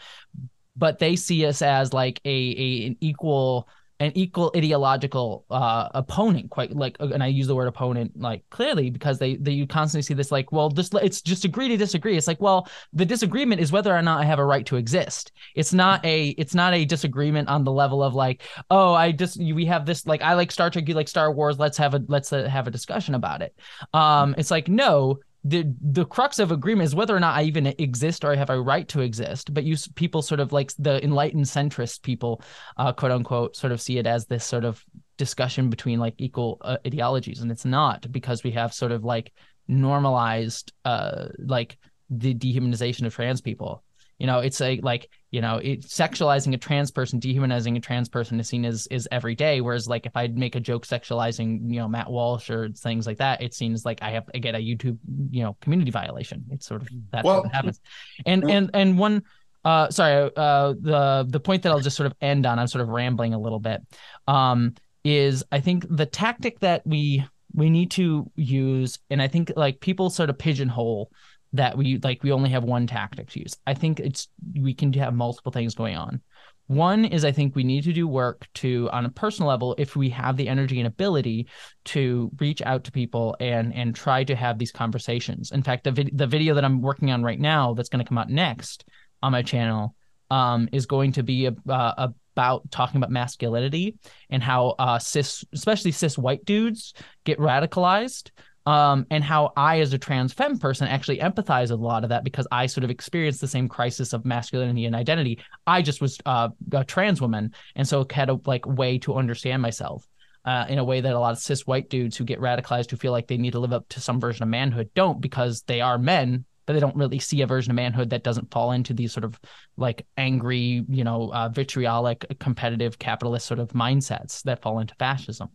But 0.77 0.99
they 0.99 1.15
see 1.15 1.47
us 1.47 1.63
as 1.63 1.93
like 1.93 2.21
a, 2.25 2.29
a 2.29 2.87
an 2.89 2.97
equal 3.01 3.69
an 4.01 4.13
equal 4.15 4.53
ideological 4.57 5.45
uh, 5.51 5.89
opponent 5.95 6.51
quite 6.51 6.75
like 6.75 6.97
and 7.01 7.23
i 7.23 7.27
use 7.27 7.47
the 7.47 7.55
word 7.55 7.69
opponent 7.69 8.13
like 8.17 8.43
clearly 8.51 8.91
because 8.91 9.19
they 9.19 9.37
they 9.37 9.53
you 9.53 9.67
constantly 9.67 10.03
see 10.03 10.15
this 10.15 10.31
like 10.31 10.53
well 10.53 10.69
this 10.69 10.91
it's 11.03 11.21
just 11.23 11.45
agree 11.45 11.69
to 11.69 11.77
disagree. 11.77 12.17
It's 12.17 12.27
like 12.27 12.41
well 12.41 12.69
the 12.93 13.05
disagreement 13.05 13.61
is 13.61 13.73
whether 13.73 13.95
or 13.95 14.03
not 14.03 14.21
i 14.21 14.25
have 14.25 14.39
a 14.39 14.45
right 14.45 14.67
to 14.67 14.77
exist. 14.77 15.33
It's 15.55 15.73
not 15.73 16.05
a 16.05 16.29
it's 16.31 16.55
not 16.55 16.75
a 16.75 16.85
disagreement 16.85 17.49
on 17.49 17.65
the 17.65 17.73
level 17.73 18.03
of 18.03 18.15
like 18.15 18.43
oh 18.71 18.95
i 18.95 19.13
just 19.13 19.39
we 19.39 19.65
have 19.67 19.87
this 19.87 20.07
like 20.07 20.23
i 20.23 20.35
like 20.35 20.51
star 20.51 20.71
trek 20.71 20.89
you 20.89 20.95
like 20.95 21.09
star 21.09 21.33
wars 21.33 21.59
let's 21.59 21.79
have 21.79 21.95
a 21.95 22.03
let's 22.09 22.33
uh, 22.33 22.49
have 22.49 22.67
a 22.67 22.71
discussion 22.71 23.15
about 23.15 23.43
it. 23.43 23.55
Um 23.93 24.35
it's 24.39 24.51
like 24.51 24.69
no 24.69 25.19
the 25.49 25.75
the 25.81 26.05
crux 26.05 26.39
of 26.39 26.53
agreement 26.53 26.87
is 26.87 26.95
whether 26.95 27.17
or 27.17 27.21
not 27.21 27.37
I 27.37 27.43
even 27.45 27.67
exist 27.67 28.25
or 28.25 28.33
I 28.33 28.37
have 28.37 28.51
a 28.51 28.61
right 28.61 28.87
to 28.89 29.01
exist. 29.01 29.53
But 29.55 29.65
you 29.65 29.77
people 29.95 30.23
sort 30.23 30.41
of 30.41 30.53
like 30.53 30.73
the 30.79 31.03
enlightened 31.03 31.47
centrist 31.47 32.03
people, 32.03 32.43
uh, 32.77 32.93
quote 32.93 33.13
unquote, 33.13 33.57
sort 33.57 33.73
of 33.73 33.81
see 33.81 33.99
it 33.99 34.07
as 34.07 34.27
this 34.27 34.45
sort 34.45 34.65
of 34.65 34.85
discussion 35.19 35.69
between 35.69 35.99
like 35.99 36.15
equal 36.19 36.59
uh, 36.63 36.79
ideologies 36.87 37.41
and 37.41 37.51
it's 37.51 37.65
not 37.65 38.11
because 38.11 38.43
we 38.45 38.53
have 38.53 38.73
sort 38.73 38.93
of 38.93 39.05
like 39.05 39.33
normalized 39.67 40.73
uh 40.87 41.27
like 41.39 41.77
the 42.09 42.33
dehumanization 42.33 43.05
of 43.05 43.15
trans 43.15 43.43
people 43.43 43.83
you 44.19 44.27
know 44.27 44.39
it's 44.39 44.61
a 44.63 44.81
like 44.81 45.11
you 45.31 45.41
know 45.41 45.57
it 45.57 45.83
sexualizing 45.83 46.55
a 46.55 46.57
trans 46.57 46.91
person 46.91 47.19
dehumanizing 47.19 47.77
a 47.77 47.81
trans 47.81 48.09
person 48.09 48.41
is 48.41 48.49
seen 48.49 48.65
as 48.65 48.87
is 48.89 49.07
every 49.13 49.35
day. 49.35 49.61
Whereas 49.61 49.87
like 49.89 50.07
if 50.07 50.17
i 50.17 50.27
make 50.29 50.55
a 50.55 50.61
joke 50.61 50.87
sexualizing 50.87 51.71
you 51.71 51.79
know 51.81 51.89
matt 51.89 52.11
walsh 52.11 52.51
or 52.51 52.71
things 52.71 53.07
like 53.07 53.19
that 53.19 53.43
it 53.43 53.55
seems 53.55 53.85
like 53.85 54.03
i 54.03 54.11
have 54.11 54.25
i 54.35 54.39
get 54.39 54.55
a 54.55 54.59
youtube 54.59 54.99
you 55.31 55.43
know 55.43 55.57
community 55.61 55.91
violation. 55.91 56.45
It's 56.51 56.67
sort 56.67 56.83
of 56.83 56.89
that's 57.13 57.25
Well- 57.25 57.43
what 57.43 57.53
happens. 57.53 57.81
And 58.27 58.51
and 58.51 58.71
and 58.75 58.99
one 58.99 59.23
uh 59.65 59.91
sorry 59.91 60.31
uh 60.37 60.73
the 60.81 61.27
the 61.29 61.41
point 61.41 61.63
that 61.65 61.73
i'll 61.73 61.81
just 61.81 61.97
sort 61.97 62.07
of 62.07 62.15
end 62.21 62.47
on 62.47 62.59
i'm 62.61 62.69
sort 62.69 62.81
of 62.81 62.89
rambling 62.89 63.35
a 63.35 63.39
little 63.39 63.59
bit 63.59 63.81
um 64.29 64.73
is 65.05 65.45
i 65.51 65.59
think 65.59 65.85
the 65.91 66.07
tactic 66.07 66.61
that 66.61 66.87
we 66.87 67.25
we 67.55 67.69
need 67.69 67.91
to 67.91 68.31
use 68.37 69.01
and 69.11 69.21
i 69.21 69.27
think 69.27 69.51
like 69.57 69.81
people 69.81 70.11
sort 70.11 70.31
of 70.31 70.39
pigeonhole 70.39 71.11
that 71.53 71.77
we 71.77 71.99
like 71.99 72.23
we 72.23 72.33
only 72.33 72.51
have 72.51 72.65
one 72.65 72.87
tactic 72.87 73.31
to 73.31 73.41
use. 73.41 73.57
I 73.67 73.75
think 73.75 74.01
it's 74.01 74.29
we 74.55 74.75
can 74.75 74.93
have 74.95 75.15
multiple 75.15 75.53
things 75.53 75.75
going 75.75 75.97
on. 75.97 76.21
One 76.67 77.07
is 77.07 77.25
i 77.25 77.33
think 77.33 77.57
we 77.57 77.65
need 77.65 77.85
to 77.85 77.95
do 77.95 78.07
work 78.07 78.47
to 78.55 78.91
on 78.93 79.07
a 79.07 79.11
personal 79.11 79.49
level 79.49 79.75
if 79.79 79.97
we 79.97 80.11
have 80.11 80.37
the 80.37 80.49
energy 80.49 80.79
and 80.79 80.87
ability 80.87 81.49
to 81.87 82.31
reach 82.39 82.61
out 82.63 82.85
to 82.85 82.93
people 82.93 83.37
and 83.41 83.75
and 83.75 83.95
try 83.95 84.23
to 84.25 84.37
have 84.37 84.59
these 84.59 84.73
conversations. 84.73 85.51
In 85.51 85.63
fact 85.63 85.85
the, 85.85 85.93
vid- 85.93 86.17
the 86.17 86.27
video 86.27 86.55
that 86.55 86.65
i'm 86.65 86.83
working 86.83 87.11
on 87.11 87.23
right 87.23 87.41
now 87.41 87.73
that's 87.75 87.89
going 87.89 88.05
to 88.05 88.09
come 88.09 88.19
out 88.19 88.29
next 88.29 88.85
on 89.23 89.33
my 89.33 89.43
channel 89.43 89.95
um, 90.31 90.69
is 90.73 90.87
going 90.87 91.13
to 91.13 91.23
be 91.23 91.47
uh, 91.47 92.09
about 92.39 92.71
talking 92.71 92.99
about 92.99 93.11
masculinity 93.11 93.97
and 94.31 94.43
how 94.43 94.77
uh, 94.79 94.99
cis, 94.99 95.45
especially 95.53 95.91
cis 95.91 96.17
white 96.17 96.45
dudes, 96.45 96.95
get 97.25 97.39
radicalized. 97.39 98.31
Um, 98.69 99.07
and 99.11 99.25
how 99.25 99.55
I, 99.57 99.81
as 99.81 99.95
a 99.95 99.99
trans 99.99 100.35
femme 100.35 100.59
person, 100.59 100.89
actually 100.89 101.21
empathize 101.21 101.71
with 101.71 101.81
a 101.81 101.83
lot 101.83 102.05
of 102.05 102.11
that 102.11 102.23
because 102.23 102.47
I 102.53 102.67
sort 102.67 102.85
of 102.85 102.91
experienced 102.91 103.41
the 103.41 103.49
same 103.49 103.67
crisis 103.67 104.13
of 104.13 104.27
masculinity 104.27 104.85
and 104.85 104.95
identity. 104.95 105.39
I 105.67 105.81
just 105.81 106.03
was 106.03 106.19
uh, 106.27 106.51
a 106.73 106.85
trans 106.85 107.19
woman, 107.19 107.55
and 107.77 107.89
so 107.89 108.07
had 108.11 108.29
a 108.29 108.39
like 108.45 108.67
way 108.67 108.99
to 108.99 109.15
understand 109.15 109.63
myself. 109.63 110.07
Uh, 110.45 110.67
in 110.69 110.79
a 110.79 110.85
way 110.85 111.01
that 111.01 111.15
a 111.15 111.19
lot 111.19 111.33
of 111.33 111.39
cis 111.39 111.67
white 111.67 111.89
dudes 111.89 112.17
who 112.17 112.25
get 112.25 112.41
radicalized 112.41 112.91
who 112.91 112.97
feel 112.99 113.13
like 113.13 113.27
they 113.27 113.39
need 113.39 113.53
to 113.53 113.59
live 113.59 113.73
up 113.73 113.89
to 113.89 114.01
some 114.01 114.21
version 114.21 114.43
of 114.43 114.49
manhood 114.49 114.89
don't 114.95 115.21
because 115.21 115.63
they 115.63 115.81
are 115.81 115.99
men 115.99 116.45
but 116.65 116.75
they 116.75 116.81
don't 116.81 116.97
really 116.97 117.19
see 117.19 117.43
a 117.43 117.47
version 117.47 117.71
of 117.71 117.77
manhood 117.77 118.11
that 118.11 118.23
doesn't 118.23 118.51
fall 118.51 118.73
into 118.73 118.95
these 118.95 119.13
sort 119.13 119.25
of 119.25 119.39
like 119.79 120.07
angry, 120.19 120.85
you 120.89 121.03
know, 121.03 121.33
uh, 121.33 121.49
vitriolic, 121.49 122.27
competitive, 122.39 122.99
capitalist 122.99 123.47
sort 123.47 123.59
of 123.59 123.71
mindsets 123.71 124.43
that 124.43 124.61
fall 124.61 124.79
into 124.79 124.95
fascism. 124.97 125.49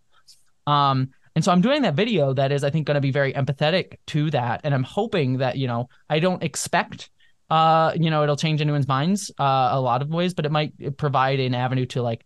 Um, 0.66 1.12
and 1.36 1.44
so 1.44 1.52
I'm 1.52 1.62
doing 1.62 1.82
that 1.82 1.96
video 1.96 2.34
that 2.34 2.52
is, 2.52 2.64
I 2.64 2.70
think, 2.70 2.86
going 2.86 2.96
to 2.96 3.02
be 3.02 3.12
very 3.12 3.34
empathetic 3.34 3.98
to 4.08 4.30
that, 4.32 4.62
and 4.64 4.74
I'm 4.74 4.84
hoping 4.84 5.38
that 5.38 5.58
you 5.58 5.68
know 5.68 5.90
I 6.10 6.20
don't 6.20 6.44
expect, 6.44 7.10
uh, 7.50 7.94
you 7.96 8.10
know, 8.10 8.24
it'll 8.24 8.38
change 8.38 8.62
anyone's 8.62 8.88
minds 8.88 9.32
uh, 9.40 9.70
a 9.72 9.80
lot 9.80 10.02
of 10.02 10.10
ways, 10.10 10.34
but 10.34 10.46
it 10.46 10.52
might 10.52 10.74
provide 10.98 11.40
an 11.40 11.56
avenue 11.56 11.86
to 11.88 12.02
like 12.02 12.26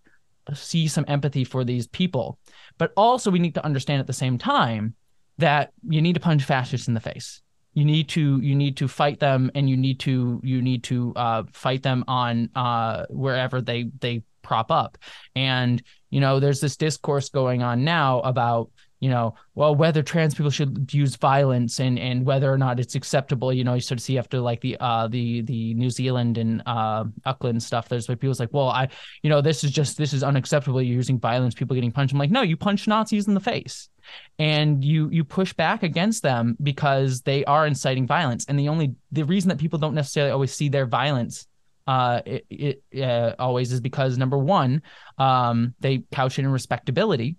see 0.53 0.87
some 0.87 1.05
empathy 1.07 1.43
for 1.43 1.63
these 1.63 1.87
people. 1.87 2.39
But 2.77 2.91
also, 2.97 3.31
we 3.31 3.39
need 3.39 3.55
to 3.55 3.65
understand 3.65 3.99
at 3.99 4.07
the 4.07 4.13
same 4.13 4.37
time 4.37 4.95
that 5.37 5.71
you 5.87 6.01
need 6.01 6.13
to 6.13 6.19
punch 6.19 6.43
fascists 6.43 6.87
in 6.87 6.93
the 6.93 6.99
face. 6.99 7.41
You 7.73 7.85
need 7.85 8.09
to 8.09 8.39
you 8.41 8.55
need 8.55 8.77
to 8.77 8.87
fight 8.87 9.19
them 9.19 9.51
and 9.53 9.69
you 9.69 9.77
need 9.77 9.99
to 10.01 10.41
you 10.43 10.61
need 10.61 10.83
to 10.85 11.13
uh, 11.15 11.43
fight 11.53 11.83
them 11.83 12.03
on 12.07 12.49
uh, 12.55 13.05
wherever 13.09 13.61
they 13.61 13.91
they 13.99 14.23
prop 14.41 14.71
up. 14.71 14.97
And 15.35 15.81
you 16.09 16.19
know 16.19 16.39
there's 16.39 16.59
this 16.59 16.75
discourse 16.75 17.29
going 17.29 17.61
on 17.61 17.83
now 17.83 18.21
about 18.21 18.71
you 18.99 19.09
know 19.09 19.35
well 19.55 19.75
whether 19.75 20.01
trans 20.01 20.33
people 20.33 20.49
should 20.49 20.91
use 20.93 21.15
violence 21.15 21.79
and 21.79 21.99
and 21.99 22.25
whether 22.25 22.51
or 22.51 22.57
not 22.57 22.79
it's 22.79 22.95
acceptable 22.95 23.53
you 23.53 23.63
know 23.63 23.75
you 23.75 23.81
sort 23.81 23.99
of 23.99 24.03
see 24.03 24.17
after 24.17 24.39
like 24.39 24.61
the 24.61 24.75
uh 24.79 25.07
the 25.07 25.41
the 25.41 25.73
new 25.75 25.89
zealand 25.89 26.37
and 26.37 26.63
uh 26.65 27.03
auckland 27.25 27.61
stuff 27.61 27.89
there's 27.89 28.09
like 28.09 28.19
people's 28.19 28.39
like 28.39 28.53
well 28.53 28.69
i 28.69 28.87
you 29.21 29.29
know 29.29 29.41
this 29.41 29.63
is 29.63 29.71
just 29.71 29.97
this 29.97 30.13
is 30.13 30.23
unacceptable. 30.23 30.81
You're 30.81 30.95
using 30.95 31.19
violence. 31.19 31.55
People 31.55 31.75
getting 31.75 31.91
punched. 31.91 32.13
I'm 32.13 32.19
like 32.19 32.31
no 32.31 32.41
you 32.41 32.57
punch 32.57 32.87
nazis 32.87 33.27
in 33.27 33.33
the 33.33 33.39
face. 33.39 33.89
And 34.39 34.83
you 34.85 35.09
you 35.09 35.23
push 35.23 35.53
back 35.53 35.83
against 35.83 36.23
them 36.23 36.55
because 36.63 37.21
they 37.21 37.43
are 37.43 37.67
inciting 37.67 38.07
violence. 38.07 38.45
And 38.45 38.57
the 38.57 38.69
only 38.69 38.95
the 39.11 39.23
reason 39.23 39.49
that 39.49 39.57
people 39.57 39.79
don't 39.79 39.95
necessarily 39.95 40.31
always 40.31 40.53
see 40.53 40.69
their 40.69 40.85
violence 40.85 41.47
uh 41.87 42.21
it, 42.25 42.45
it 42.91 43.01
uh, 43.01 43.33
always 43.39 43.71
is 43.71 43.79
because 43.79 44.17
number 44.17 44.37
one 44.37 44.81
um 45.17 45.73
they 45.79 46.03
couch 46.11 46.37
it 46.37 46.43
in 46.43 46.51
respectability 46.51 47.37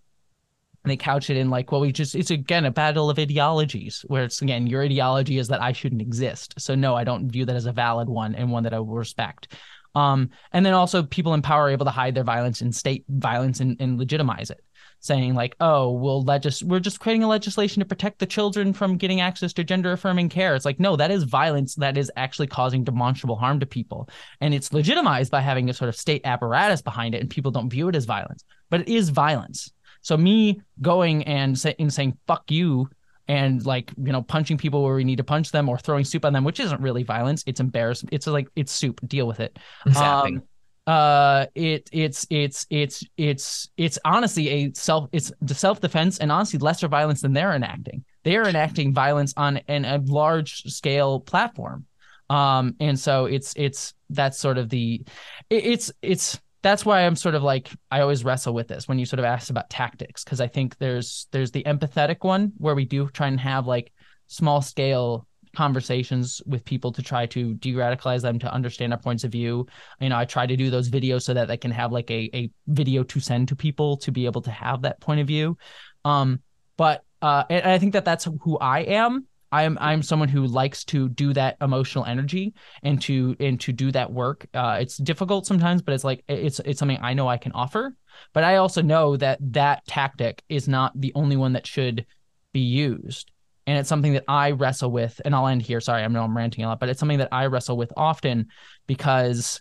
and 0.89 0.93
they 0.93 0.97
couch 0.97 1.29
it 1.29 1.37
in 1.37 1.51
like 1.51 1.71
well 1.71 1.83
we 1.83 1.93
just 1.93 2.15
it's 2.15 2.31
again 2.31 2.65
a 2.65 2.71
battle 2.71 3.11
of 3.11 3.19
ideologies 3.19 4.07
where 4.09 4.25
it's 4.25 4.41
again 4.41 4.67
your 4.67 4.83
ideology 4.83 5.37
is 5.37 5.49
that 5.49 5.61
i 5.61 5.71
shouldn't 5.71 6.01
exist 6.01 6.55
so 6.57 6.75
no 6.75 6.95
i 6.95 7.05
don't 7.05 7.31
view 7.31 7.45
that 7.45 7.57
as 7.57 7.67
a 7.67 7.73
valid 7.73 8.09
one 8.09 8.35
and 8.35 8.51
one 8.51 8.63
that 8.63 8.73
i 8.73 8.79
will 8.79 8.97
respect 8.97 9.53
um 9.95 10.31
and 10.53 10.65
then 10.65 10.73
also 10.73 11.03
people 11.03 11.35
in 11.35 11.43
power 11.43 11.65
are 11.65 11.71
able 11.71 11.85
to 11.85 11.91
hide 11.91 12.15
their 12.15 12.25
violence 12.25 12.63
and 12.63 12.75
state 12.75 13.05
violence 13.11 13.61
and, 13.61 13.77
and 13.81 13.99
legitimize 13.99 14.51
it 14.51 14.65
saying 15.01 15.35
like, 15.35 15.55
oh, 15.61 15.93
we'll 15.93 16.23
legis- 16.23 16.63
we're 16.63 16.81
just 16.81 17.01
creating 17.01 17.23
a 17.23 17.29
legislation 17.29 17.81
to 17.81 17.87
protect 17.87 18.19
the 18.19 18.27
children 18.27 18.73
from 18.73 18.97
getting 18.97 19.21
access 19.21 19.53
to 19.53 19.65
gender 19.65 19.93
affirming 19.93 20.29
care. 20.29 20.57
It's 20.57 20.65
like, 20.65 20.81
no, 20.81 20.97
that 20.97 21.11
is 21.11 21.23
violence 21.23 21.77
that 21.77 21.97
is 21.97 22.11
actually 22.17 22.49
causing 22.49 22.85
demonstrable 22.85 23.37
harm 23.37 23.61
to 23.61 23.67
people. 23.67 24.09
And 24.41 24.53
it's 24.53 24.73
legitimized 24.73 25.31
by 25.31 25.41
having 25.41 25.71
a 25.71 25.75
sort 25.75 25.89
of 25.89 25.97
state 25.97 26.23
apparatus 26.25 26.83
behind 26.83 27.15
it, 27.15 27.21
and 27.21 27.31
people 27.31 27.51
don't 27.51 27.71
view 27.71 27.89
it 27.89 27.97
as 27.97 28.07
violence, 28.07 28.45
but 28.71 28.81
it 28.81 28.89
is 28.89 29.11
violence. 29.11 29.71
So 30.09 30.17
me 30.17 30.63
going 30.81 31.25
and, 31.25 31.59
say- 31.59 31.75
and 31.79 31.93
saying 31.93 32.17
fuck 32.27 32.51
you 32.51 32.89
and 33.29 33.67
like 33.67 33.93
you 33.99 34.11
know 34.11 34.23
punching 34.23 34.57
people 34.57 34.83
where 34.83 34.95
we 34.95 35.05
need 35.05 35.17
to 35.17 35.25
punch 35.25 35.53
them 35.53 35.69
or 35.69 35.77
throwing 35.77 36.07
soup 36.07 36.25
on 36.25 36.33
them, 36.33 36.45
which 36.45 36.61
isn't 36.61 36.81
really 36.81 37.03
violence. 37.03 37.45
It's 37.47 37.61
embarrassment. 37.61 38.15
It's 38.15 38.27
like 38.27 38.49
it's 38.57 38.73
soup. 38.73 39.03
Deal 39.07 39.27
with 39.27 39.41
it. 39.41 39.59
Zapping. 39.87 40.37
Um, 40.37 40.43
uh 40.87 41.45
it 41.55 41.91
it's 41.93 42.27
it's 42.31 42.67
it's 42.71 43.05
it's 43.19 43.69
it's 43.77 43.99
honestly 44.07 44.49
a 44.49 44.73
self 44.73 45.11
it's 45.13 45.31
the 45.43 45.55
self-defense 45.55 46.17
and 46.17 46.33
honestly 46.33 46.59
lesser 46.59 46.89
violence 46.89 47.21
than 47.21 47.35
they're 47.35 47.53
enacting 47.53 48.03
they 48.25 48.39
are 48.39 48.49
enacting 48.49 48.95
violence 48.95 49.35
on 49.37 49.59
an, 49.69 49.85
a 49.85 49.99
large 50.07 50.63
scale 50.63 51.21
platform 51.21 51.85
um 52.31 52.75
and 52.81 52.99
so 52.99 53.27
it's 53.27 53.53
it's 53.57 53.93
that's 54.09 54.39
sort 54.39 54.57
of 54.57 54.71
the 54.71 55.05
it, 55.51 55.67
it's 55.67 55.93
it's 56.01 56.41
that's 56.63 56.85
why 56.85 57.03
i'm 57.03 57.17
sort 57.17 57.35
of 57.35 57.43
like 57.43 57.71
i 57.91 58.01
always 58.01 58.25
wrestle 58.25 58.55
with 58.55 58.69
this 58.69 58.89
when 58.89 58.99
you 58.99 59.07
sort 59.07 59.19
of 59.19 59.25
ask 59.25 59.51
about 59.51 59.71
tactics 59.71 60.25
because 60.25 60.41
i 60.41 60.47
think 60.47 60.77
there's 60.79 61.27
there's 61.33 61.51
the 61.51 61.63
empathetic 61.65 62.25
one 62.25 62.53
where 62.59 62.75
we 62.75 62.85
do 62.85 63.09
try 63.09 63.27
and 63.27 63.41
have 63.41 63.67
like 63.67 63.93
small 64.27 64.61
scale 64.61 65.27
conversations 65.57 66.43
with 66.47 66.65
people 66.65 66.93
to 66.93 67.03
try 67.03 67.27
to 67.27 67.55
de-radicalize 67.55 68.23
them 68.23 68.39
to 68.39 68.53
understand 68.53 68.93
our 68.93 68.99
points 68.99 69.25
of 69.25 69.33
view. 69.33 69.67
You 70.01 70.09
know 70.09 70.17
i 70.17 70.25
try 70.25 70.47
to 70.47 70.57
do 70.57 70.71
those 70.71 70.91
videos 70.91 71.23
so 71.23 71.35
that 71.35 71.49
they 71.49 71.57
can 71.57 71.71
have 71.71 71.93
like 71.93 72.11
a, 72.11 72.31
a 72.35 72.51
video 72.67 73.03
to 73.05 73.21
send 73.21 73.49
to 73.49 73.57
people 73.57 73.97
to 73.99 74.13
be 74.13 74.27
able 74.27 74.43
to 74.43 74.51
have 74.51 74.83
that 74.83 75.01
point 75.01 75.21
of 75.21 75.27
view. 75.27 75.57
Um 76.05 76.41
but 76.77 77.03
uh 77.23 77.45
and 77.51 77.67
i 77.67 77.79
think 77.79 77.95
that 77.95 78.05
that's 78.05 78.29
who 78.43 78.59
i 78.59 78.81
am 78.81 79.27
i'm 79.53 79.79
i'm 79.81 80.03
someone 80.03 80.29
who 80.29 80.47
likes 80.47 80.85
to 80.85 81.09
do 81.09 81.33
that 81.33 81.57
emotional 81.61 82.05
energy 82.05 82.55
and 82.83 83.01
to 83.01 83.37
and 83.41 83.61
to 83.61 83.73
do 83.73 83.91
that 83.91 84.13
work 84.13 84.47
uh 84.55 84.79
it's 84.81 84.97
difficult 84.97 85.47
sometimes 85.47 85.83
but 85.83 85.95
it's 85.95 86.05
like 86.05 86.25
it's 86.29 86.61
it's 86.61 86.79
something 86.79 86.99
i 87.03 87.15
know 87.15 87.29
i 87.29 87.37
can 87.37 87.53
offer 87.53 87.95
but 88.33 88.45
i 88.45 88.57
also 88.57 88.83
know 88.83 89.17
that 89.17 89.39
that 89.41 89.85
tactic 89.87 90.43
is 90.49 90.69
not 90.69 90.93
the 91.01 91.13
only 91.15 91.37
one 91.37 91.53
that 91.53 91.67
should 91.67 92.07
be 92.53 92.61
used 92.61 93.31
and 93.69 93.77
it's 93.77 93.89
something 93.91 94.15
that 94.15 94.25
I 94.27 94.53
wrestle 94.53 94.91
with. 94.91 95.21
And 95.27 95.35
I'll 95.35 95.47
end 95.47 95.61
here. 95.61 95.79
Sorry, 95.83 96.03
I 96.03 96.09
know 96.09 96.25
I'm 96.25 96.35
ranting 96.35 96.65
a 96.65 96.69
lot, 96.69 96.81
but 96.81 96.89
it's 96.89 96.99
something 96.99 97.19
that 97.19 97.29
I 97.31 97.47
wrestle 97.47 97.77
with 97.77 97.93
often 97.99 98.47
because, 98.87 99.61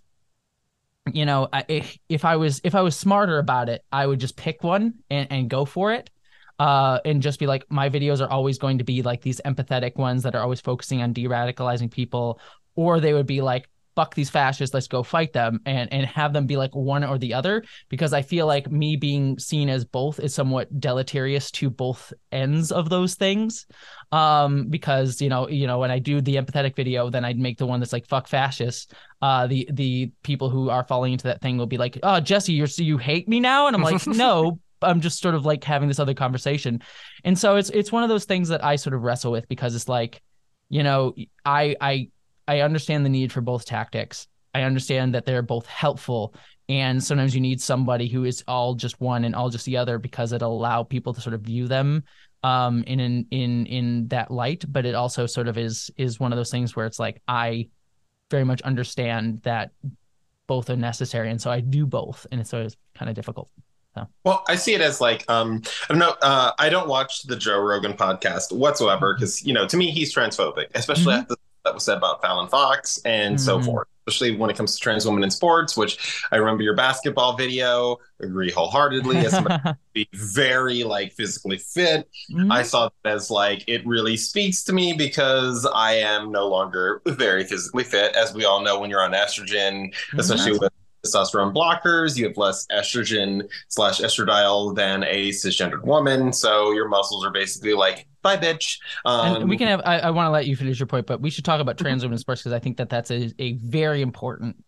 you 1.11 1.25
know, 1.25 1.49
if 1.67 1.97
if 2.07 2.23
I 2.23 2.37
was 2.37 2.61
if 2.63 2.73
I 2.73 2.83
was 2.83 2.95
smarter 2.95 3.37
about 3.37 3.67
it, 3.67 3.83
I 3.91 4.07
would 4.07 4.21
just 4.21 4.37
pick 4.37 4.63
one 4.63 4.93
and, 5.09 5.27
and 5.29 5.49
go 5.49 5.65
for 5.65 5.91
it. 5.91 6.09
Uh, 6.59 6.99
and 7.05 7.21
just 7.21 7.39
be 7.39 7.47
like, 7.47 7.65
my 7.69 7.89
videos 7.89 8.19
are 8.19 8.29
always 8.29 8.57
going 8.57 8.79
to 8.79 8.83
be 8.83 9.01
like 9.03 9.21
these 9.21 9.39
empathetic 9.45 9.95
ones 9.95 10.23
that 10.23 10.35
are 10.35 10.41
always 10.41 10.59
focusing 10.61 11.01
on 11.01 11.13
de-radicalizing 11.13 11.91
people, 11.91 12.39
or 12.75 12.99
they 12.99 13.13
would 13.13 13.27
be 13.27 13.41
like, 13.41 13.69
fuck 13.97 14.13
these 14.13 14.29
fascists, 14.29 14.75
let's 14.75 14.87
go 14.87 15.01
fight 15.01 15.33
them, 15.33 15.59
and 15.65 15.91
and 15.91 16.05
have 16.05 16.31
them 16.31 16.45
be 16.45 16.55
like 16.55 16.75
one 16.75 17.03
or 17.03 17.17
the 17.17 17.33
other. 17.33 17.63
Because 17.89 18.13
I 18.13 18.21
feel 18.21 18.45
like 18.45 18.71
me 18.71 18.95
being 18.95 19.39
seen 19.39 19.69
as 19.69 19.85
both 19.85 20.19
is 20.19 20.35
somewhat 20.35 20.79
deleterious 20.79 21.49
to 21.51 21.71
both 21.71 22.13
ends 22.31 22.71
of 22.71 22.89
those 22.89 23.15
things. 23.15 23.65
Um 24.11 24.67
because 24.69 25.19
you 25.19 25.29
know 25.29 25.49
you 25.49 25.65
know 25.65 25.79
when 25.79 25.91
i 25.91 25.99
do 25.99 26.21
the 26.21 26.35
empathetic 26.35 26.77
video 26.77 27.09
then 27.09 27.25
i'd 27.25 27.37
make 27.37 27.57
the 27.57 27.65
one 27.65 27.79
that's 27.81 27.91
like 27.91 28.07
fuck 28.07 28.27
fascists. 28.27 28.93
Uh 29.21 29.47
the 29.47 29.67
the 29.73 30.11
people 30.21 30.51
who 30.51 30.69
are 30.69 30.83
falling 30.83 31.13
into 31.13 31.25
that 31.25 31.41
thing 31.41 31.57
will 31.57 31.65
be 31.65 31.77
like 31.77 31.97
oh 32.03 32.19
jesse 32.19 32.53
you're 32.53 32.67
so 32.67 32.83
you 32.83 32.99
hate 32.99 33.27
me 33.27 33.39
now? 33.39 33.65
And 33.65 33.75
i'm 33.75 33.81
like 33.81 34.05
no 34.25 34.59
i'm 34.81 35.01
just 35.01 35.21
sort 35.21 35.35
of 35.35 35.45
like 35.45 35.63
having 35.63 35.87
this 35.87 35.99
other 35.99 36.13
conversation. 36.13 36.81
And 37.23 37.37
so 37.37 37.55
it's 37.55 37.69
it's 37.69 37.91
one 37.91 38.03
of 38.03 38.09
those 38.09 38.25
things 38.25 38.49
that 38.49 38.63
i 38.63 38.75
sort 38.75 38.93
of 38.93 39.03
wrestle 39.03 39.31
with 39.31 39.47
because 39.47 39.75
it's 39.75 39.89
like 39.89 40.21
you 40.69 40.83
know 40.83 41.13
i 41.45 41.75
i 41.81 42.09
i 42.47 42.61
understand 42.61 43.05
the 43.05 43.09
need 43.09 43.31
for 43.31 43.41
both 43.41 43.65
tactics. 43.65 44.27
I 44.53 44.63
understand 44.63 45.13
that 45.13 45.25
they're 45.25 45.41
both 45.41 45.67
helpful. 45.67 46.33
And 46.69 47.01
sometimes 47.01 47.33
you 47.33 47.41
need 47.41 47.61
somebody 47.61 48.07
who 48.07 48.25
is 48.25 48.43
all 48.47 48.75
just 48.75 48.99
one 48.99 49.23
and 49.23 49.35
all 49.35 49.49
just 49.49 49.65
the 49.65 49.77
other 49.77 49.99
because 49.99 50.31
it'll 50.33 50.57
allow 50.57 50.83
people 50.83 51.13
to 51.13 51.21
sort 51.21 51.33
of 51.33 51.41
view 51.41 51.67
them 51.67 52.03
um 52.43 52.83
in 52.83 52.99
in 52.99 53.27
in 53.31 53.65
in 53.65 54.07
that 54.09 54.31
light. 54.31 54.65
But 54.67 54.85
it 54.85 54.95
also 54.95 55.25
sort 55.25 55.47
of 55.47 55.57
is 55.57 55.91
is 55.97 56.19
one 56.19 56.31
of 56.33 56.37
those 56.37 56.51
things 56.51 56.75
where 56.75 56.85
it's 56.85 56.99
like 56.99 57.21
i 57.27 57.69
very 58.29 58.43
much 58.43 58.61
understand 58.63 59.39
that 59.43 59.71
both 60.47 60.69
are 60.69 60.75
necessary. 60.75 61.29
And 61.29 61.41
so 61.41 61.49
i 61.51 61.61
do 61.61 61.85
both 61.85 62.27
and 62.31 62.41
it's 62.41 62.53
always 62.53 62.75
kind 62.95 63.09
of 63.09 63.15
difficult 63.15 63.49
Well, 64.23 64.43
I 64.47 64.55
see 64.55 64.73
it 64.73 64.81
as 64.81 64.99
like 65.01 65.23
um 65.29 65.61
I 65.83 65.93
don't 65.93 65.99
know 65.99 66.15
uh 66.21 66.51
I 66.59 66.69
don't 66.69 66.87
watch 66.87 67.23
the 67.23 67.35
Joe 67.35 67.59
Rogan 67.59 67.93
podcast 67.93 68.51
whatsoever 68.51 69.13
because 69.15 69.45
you 69.45 69.53
know 69.53 69.67
to 69.67 69.77
me 69.77 69.91
he's 69.91 70.13
transphobic, 70.13 70.67
especially 70.75 71.13
Mhm. 71.13 71.19
after 71.21 71.35
that 71.65 71.73
was 71.73 71.83
said 71.83 71.97
about 71.97 72.21
Fallon 72.21 72.47
Fox 72.47 72.99
and 73.05 73.39
so 73.39 73.59
Mhm. 73.59 73.65
forth. 73.65 73.87
Especially 74.07 74.37
when 74.37 74.49
it 74.49 74.55
comes 74.55 74.73
to 74.73 74.79
trans 74.81 75.05
women 75.05 75.21
in 75.21 75.29
sports, 75.29 75.75
which 75.75 76.23
I 76.31 76.37
remember 76.37 76.63
your 76.63 76.75
basketball 76.77 77.35
video, 77.35 77.97
agree 78.21 78.49
wholeheartedly 78.49 79.17
as 79.17 79.37
be 79.93 80.07
very 80.13 80.85
like 80.85 81.11
physically 81.11 81.57
fit. 81.57 82.07
Mhm. 82.31 82.49
I 82.49 82.63
saw 82.63 82.87
that 83.03 83.13
as 83.13 83.29
like 83.29 83.65
it 83.67 83.85
really 83.85 84.15
speaks 84.15 84.63
to 84.63 84.71
me 84.71 84.93
because 84.93 85.65
I 85.65 85.95
am 85.95 86.31
no 86.31 86.47
longer 86.47 87.01
very 87.05 87.43
physically 87.43 87.83
fit. 87.83 88.15
As 88.15 88.33
we 88.33 88.45
all 88.45 88.61
know, 88.61 88.79
when 88.79 88.89
you're 88.89 89.01
on 89.03 89.11
estrogen, 89.11 89.91
Mm-hmm. 89.93 90.19
especially 90.19 90.57
with 90.57 90.71
testosterone 91.07 91.53
blockers, 91.53 92.17
you 92.17 92.25
have 92.27 92.37
less 92.37 92.67
estrogen 92.67 93.49
slash 93.67 93.99
estradiol 93.99 94.75
than 94.75 95.03
a 95.03 95.29
cisgendered 95.29 95.83
woman. 95.83 96.33
So 96.33 96.71
your 96.71 96.87
muscles 96.87 97.25
are 97.25 97.31
basically 97.31 97.73
like, 97.73 98.07
bye, 98.21 98.37
bitch. 98.37 98.79
Um, 99.05 99.37
and 99.37 99.49
we 99.49 99.57
can 99.57 99.67
have 99.67 99.81
i, 99.85 99.99
I 99.99 100.09
want 100.11 100.27
to 100.27 100.31
let 100.31 100.47
you 100.47 100.55
finish 100.55 100.79
your 100.79 100.87
point 100.87 101.07
but 101.07 101.21
we 101.21 101.29
should 101.29 101.45
talk 101.45 101.59
about 101.59 101.77
trans 101.77 102.03
women 102.03 102.13
in 102.13 102.19
sports 102.19 102.41
because 102.41 102.53
i 102.53 102.59
think 102.59 102.77
that 102.77 102.89
that's 102.89 103.11
a, 103.11 103.31
a 103.39 103.53
very 103.53 104.01
important 104.01 104.63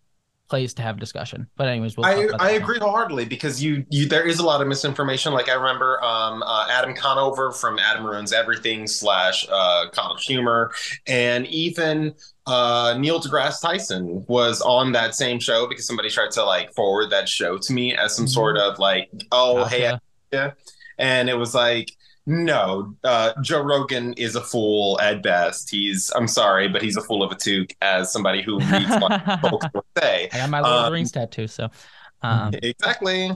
place 0.50 0.74
to 0.74 0.82
have 0.82 1.00
discussion 1.00 1.48
but 1.58 1.68
anyways 1.68 1.96
we'll 1.96 2.06
I, 2.06 2.28
I 2.40 2.52
agree 2.52 2.80
wholeheartedly 2.80 3.26
because 3.26 3.62
you 3.64 3.86
you 3.90 4.08
there 4.08 4.28
is 4.28 4.40
a 4.40 4.46
lot 4.46 4.62
of 4.62 4.68
misinformation. 4.68 5.32
Like 5.32 5.48
I 5.48 5.54
remember 5.54 6.04
um, 6.04 6.42
uh, 6.42 6.68
Adam 6.72 6.96
Conover 6.96 7.52
from 7.52 7.78
Adam 7.78 8.04
Ruins 8.04 8.34
Everything 8.34 8.88
slash 8.88 9.46
uh, 9.52 9.90
College 9.92 10.26
Humor, 10.26 10.72
and 11.06 11.46
even 11.46 12.16
uh, 12.50 12.98
Neil 12.98 13.20
deGrasse 13.20 13.62
Tyson 13.62 14.26
was 14.28 14.62
on 14.62 14.92
that 14.94 15.16
same 15.16 15.40
show 15.40 15.68
because 15.68 15.86
somebody 15.88 16.10
tried 16.10 16.32
to 16.32 16.44
like 16.44 16.74
forward 16.74 17.10
that 17.12 17.30
show 17.30 17.58
to 17.58 17.74
me 17.74 17.96
as 17.96 18.16
some 18.16 18.28
sort 18.28 18.58
of 18.58 18.80
like, 18.80 19.10
oh 19.32 19.66
hey, 19.66 19.98
Gotcha. 20.32 20.56
and 20.98 21.30
it 21.30 21.36
was 21.38 21.54
like 21.56 21.92
no 22.26 22.94
uh 23.04 23.32
joe 23.42 23.60
rogan 23.62 24.14
is 24.14 24.36
a 24.36 24.42
fool 24.42 25.00
at 25.02 25.24
best. 25.24 25.70
He's 25.72 26.12
i'm 26.16 26.28
sorry 26.28 26.68
but 26.68 26.82
he's 26.84 26.96
a 26.96 27.02
fool 27.02 27.24
of 27.24 27.32
a 27.32 27.36
Took 27.36 27.74
as 27.82 28.12
somebody 28.12 28.44
who 28.44 28.60
reads 28.60 28.90
what 29.00 29.20
folks 29.42 29.66
would 29.74 29.84
say. 29.98 30.30
I 30.32 30.38
got 30.38 30.50
my 30.52 30.60
Lord 30.60 30.72
of 30.74 30.82
the 30.82 30.88
Um, 30.88 30.94
Rings 30.94 31.12
tattoo, 31.12 31.48
so 31.48 31.70
um, 32.22 32.54
exactly. 32.62 33.32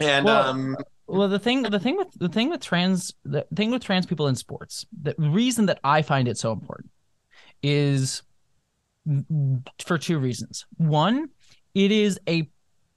And 0.00 0.24
Well- 0.24 0.48
um 0.48 0.76
well 1.06 1.28
the 1.28 1.38
thing 1.38 1.64
the 1.64 1.78
thing 1.78 1.98
with 1.98 2.08
the 2.18 2.30
thing 2.30 2.48
with 2.48 2.62
trans 2.62 3.12
the 3.26 3.46
thing 3.54 3.70
with 3.70 3.84
trans 3.84 4.06
people 4.06 4.26
in 4.28 4.34
sports 4.36 4.86
the 5.02 5.14
reason 5.18 5.66
that 5.66 5.78
I 5.84 6.00
find 6.00 6.26
it 6.26 6.38
so 6.38 6.50
important 6.52 6.90
is 7.62 8.22
for 9.84 9.98
two 9.98 10.18
reasons. 10.18 10.66
One, 10.76 11.28
it 11.74 11.92
is 11.92 12.18
a 12.28 12.48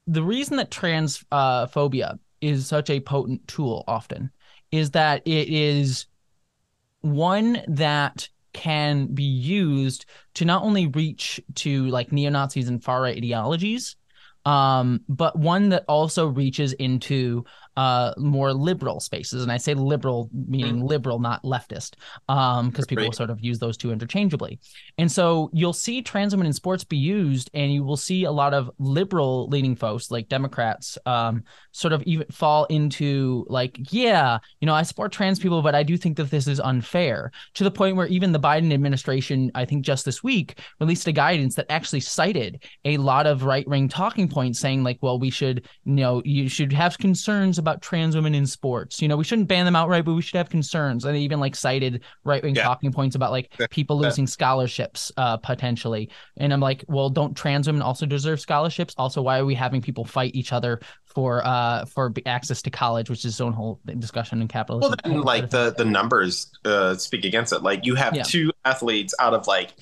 the 0.07 0.23
reason 0.23 0.57
that 0.57 0.71
transphobia 0.71 2.17
is 2.39 2.67
such 2.67 2.89
a 2.89 2.99
potent 2.99 3.47
tool 3.47 3.83
often 3.87 4.31
is 4.71 4.91
that 4.91 5.21
it 5.25 5.49
is 5.49 6.05
one 7.01 7.61
that 7.67 8.29
can 8.53 9.07
be 9.07 9.23
used 9.23 10.05
to 10.35 10.45
not 10.45 10.63
only 10.63 10.87
reach 10.87 11.41
to 11.55 11.87
like 11.87 12.11
neo-Nazis 12.11 12.69
and 12.69 12.83
far-right 12.83 13.17
ideologies 13.17 13.95
um, 14.45 15.01
but 15.09 15.37
one 15.37 15.69
that 15.69 15.83
also 15.89 16.27
reaches 16.27 16.71
into 16.73 17.43
uh, 17.77 18.13
more 18.17 18.51
liberal 18.53 18.99
spaces. 18.99 19.43
And 19.43 19.51
I 19.51 19.57
say 19.57 19.75
liberal 19.75 20.29
meaning 20.33 20.81
liberal, 20.81 21.19
not 21.19 21.43
leftist, 21.43 21.93
um, 22.27 22.69
because 22.69 22.87
people 22.87 23.05
Right. 23.05 23.15
sort 23.15 23.29
of 23.29 23.39
use 23.39 23.59
those 23.59 23.77
two 23.77 23.91
interchangeably. 23.91 24.59
And 24.97 25.11
so 25.11 25.51
you'll 25.53 25.73
see 25.73 26.01
trans 26.01 26.33
women 26.33 26.47
in 26.47 26.53
sports 26.53 26.83
be 26.83 26.97
used, 26.97 27.51
and 27.53 27.71
you 27.71 27.83
will 27.83 27.95
see 27.95 28.23
a 28.23 28.31
lot 28.31 28.53
of 28.55 28.71
liberal 28.79 29.47
leaning 29.47 29.75
folks, 29.75 30.09
like 30.09 30.27
Democrats, 30.27 30.97
um, 31.05 31.43
sort 31.71 31.93
of 31.93 32.01
even 32.03 32.25
fall 32.31 32.65
into 32.65 33.45
like, 33.47 33.77
yeah, 33.91 34.39
you 34.59 34.65
know, 34.65 34.73
I 34.73 34.81
support 34.81 35.11
trans 35.11 35.37
people, 35.37 35.61
but 35.61 35.75
I 35.75 35.83
do 35.83 35.97
think 35.97 36.17
that 36.17 36.31
this 36.31 36.47
is 36.47 36.59
unfair 36.59 37.31
to 37.53 37.63
the 37.63 37.69
point 37.69 37.95
where 37.95 38.07
even 38.07 38.31
the 38.31 38.39
Biden 38.39 38.73
administration, 38.73 39.51
I 39.53 39.65
think 39.65 39.85
just 39.85 40.03
this 40.03 40.23
week, 40.23 40.59
released 40.79 41.07
a 41.07 41.11
guidance 41.11 41.53
that 41.55 41.67
actually 41.69 41.99
cited 41.99 42.63
a 42.85 42.97
lot 42.97 43.27
of 43.27 43.43
right 43.43 43.67
wing 43.67 43.87
talking 43.87 44.27
points 44.27 44.59
saying, 44.59 44.83
like, 44.83 44.97
well, 45.01 45.19
we 45.19 45.29
should, 45.29 45.67
you 45.85 45.93
know, 45.93 46.23
you 46.25 46.49
should 46.49 46.73
have 46.73 46.97
concerns 46.97 47.59
about 47.59 47.66
trans 47.81 48.15
women 48.15 48.33
in 48.33 48.45
sports. 48.47 49.01
You 49.01 49.07
know, 49.07 49.17
we 49.17 49.23
shouldn't 49.23 49.47
ban 49.47 49.65
them 49.65 49.75
outright, 49.75 50.05
but 50.05 50.13
we 50.13 50.21
should 50.21 50.37
have 50.37 50.49
concerns. 50.49 51.05
And 51.05 51.15
they 51.15 51.19
even 51.19 51.39
like 51.39 51.55
cited 51.55 52.03
right 52.23 52.41
wing 52.41 52.55
Yeah. 52.55 52.63
talking 52.63 52.91
points 52.91 53.15
about 53.15 53.31
like 53.31 53.51
people 53.69 53.97
losing 53.97 54.25
scholarships 54.27 55.11
uh, 55.17 55.37
potentially. 55.37 56.09
And 56.37 56.53
I'm 56.53 56.59
like, 56.61 56.83
well, 56.87 57.09
don't 57.09 57.35
trans 57.35 57.67
women 57.67 57.81
also 57.81 58.05
deserve 58.05 58.39
scholarships? 58.39 58.95
Also, 58.97 59.21
why 59.21 59.39
are 59.39 59.45
we 59.45 59.55
having 59.55 59.81
people 59.81 60.05
fight 60.05 60.33
each 60.35 60.53
other 60.53 60.79
for 61.05 61.45
uh 61.45 61.85
for 61.85 62.13
access 62.25 62.61
to 62.61 62.69
college, 62.69 63.09
which 63.09 63.19
is 63.19 63.33
its 63.33 63.41
own 63.41 63.53
whole 63.53 63.79
discussion 63.99 64.41
in 64.41 64.47
capitalism? 64.47 64.95
well 65.05 65.11
then 65.13 65.21
like 65.21 65.49
the 65.49 65.73
the 65.77 65.85
numbers 65.85 66.51
uh 66.65 66.95
speak 66.95 67.25
against 67.25 67.51
it 67.53 67.63
like 67.63 67.85
you 67.85 67.95
have 67.95 68.15
Yeah. 68.15 68.23
two 68.23 68.51
athletes 68.65 69.13
out 69.19 69.33
of 69.33 69.47
like 69.47 69.73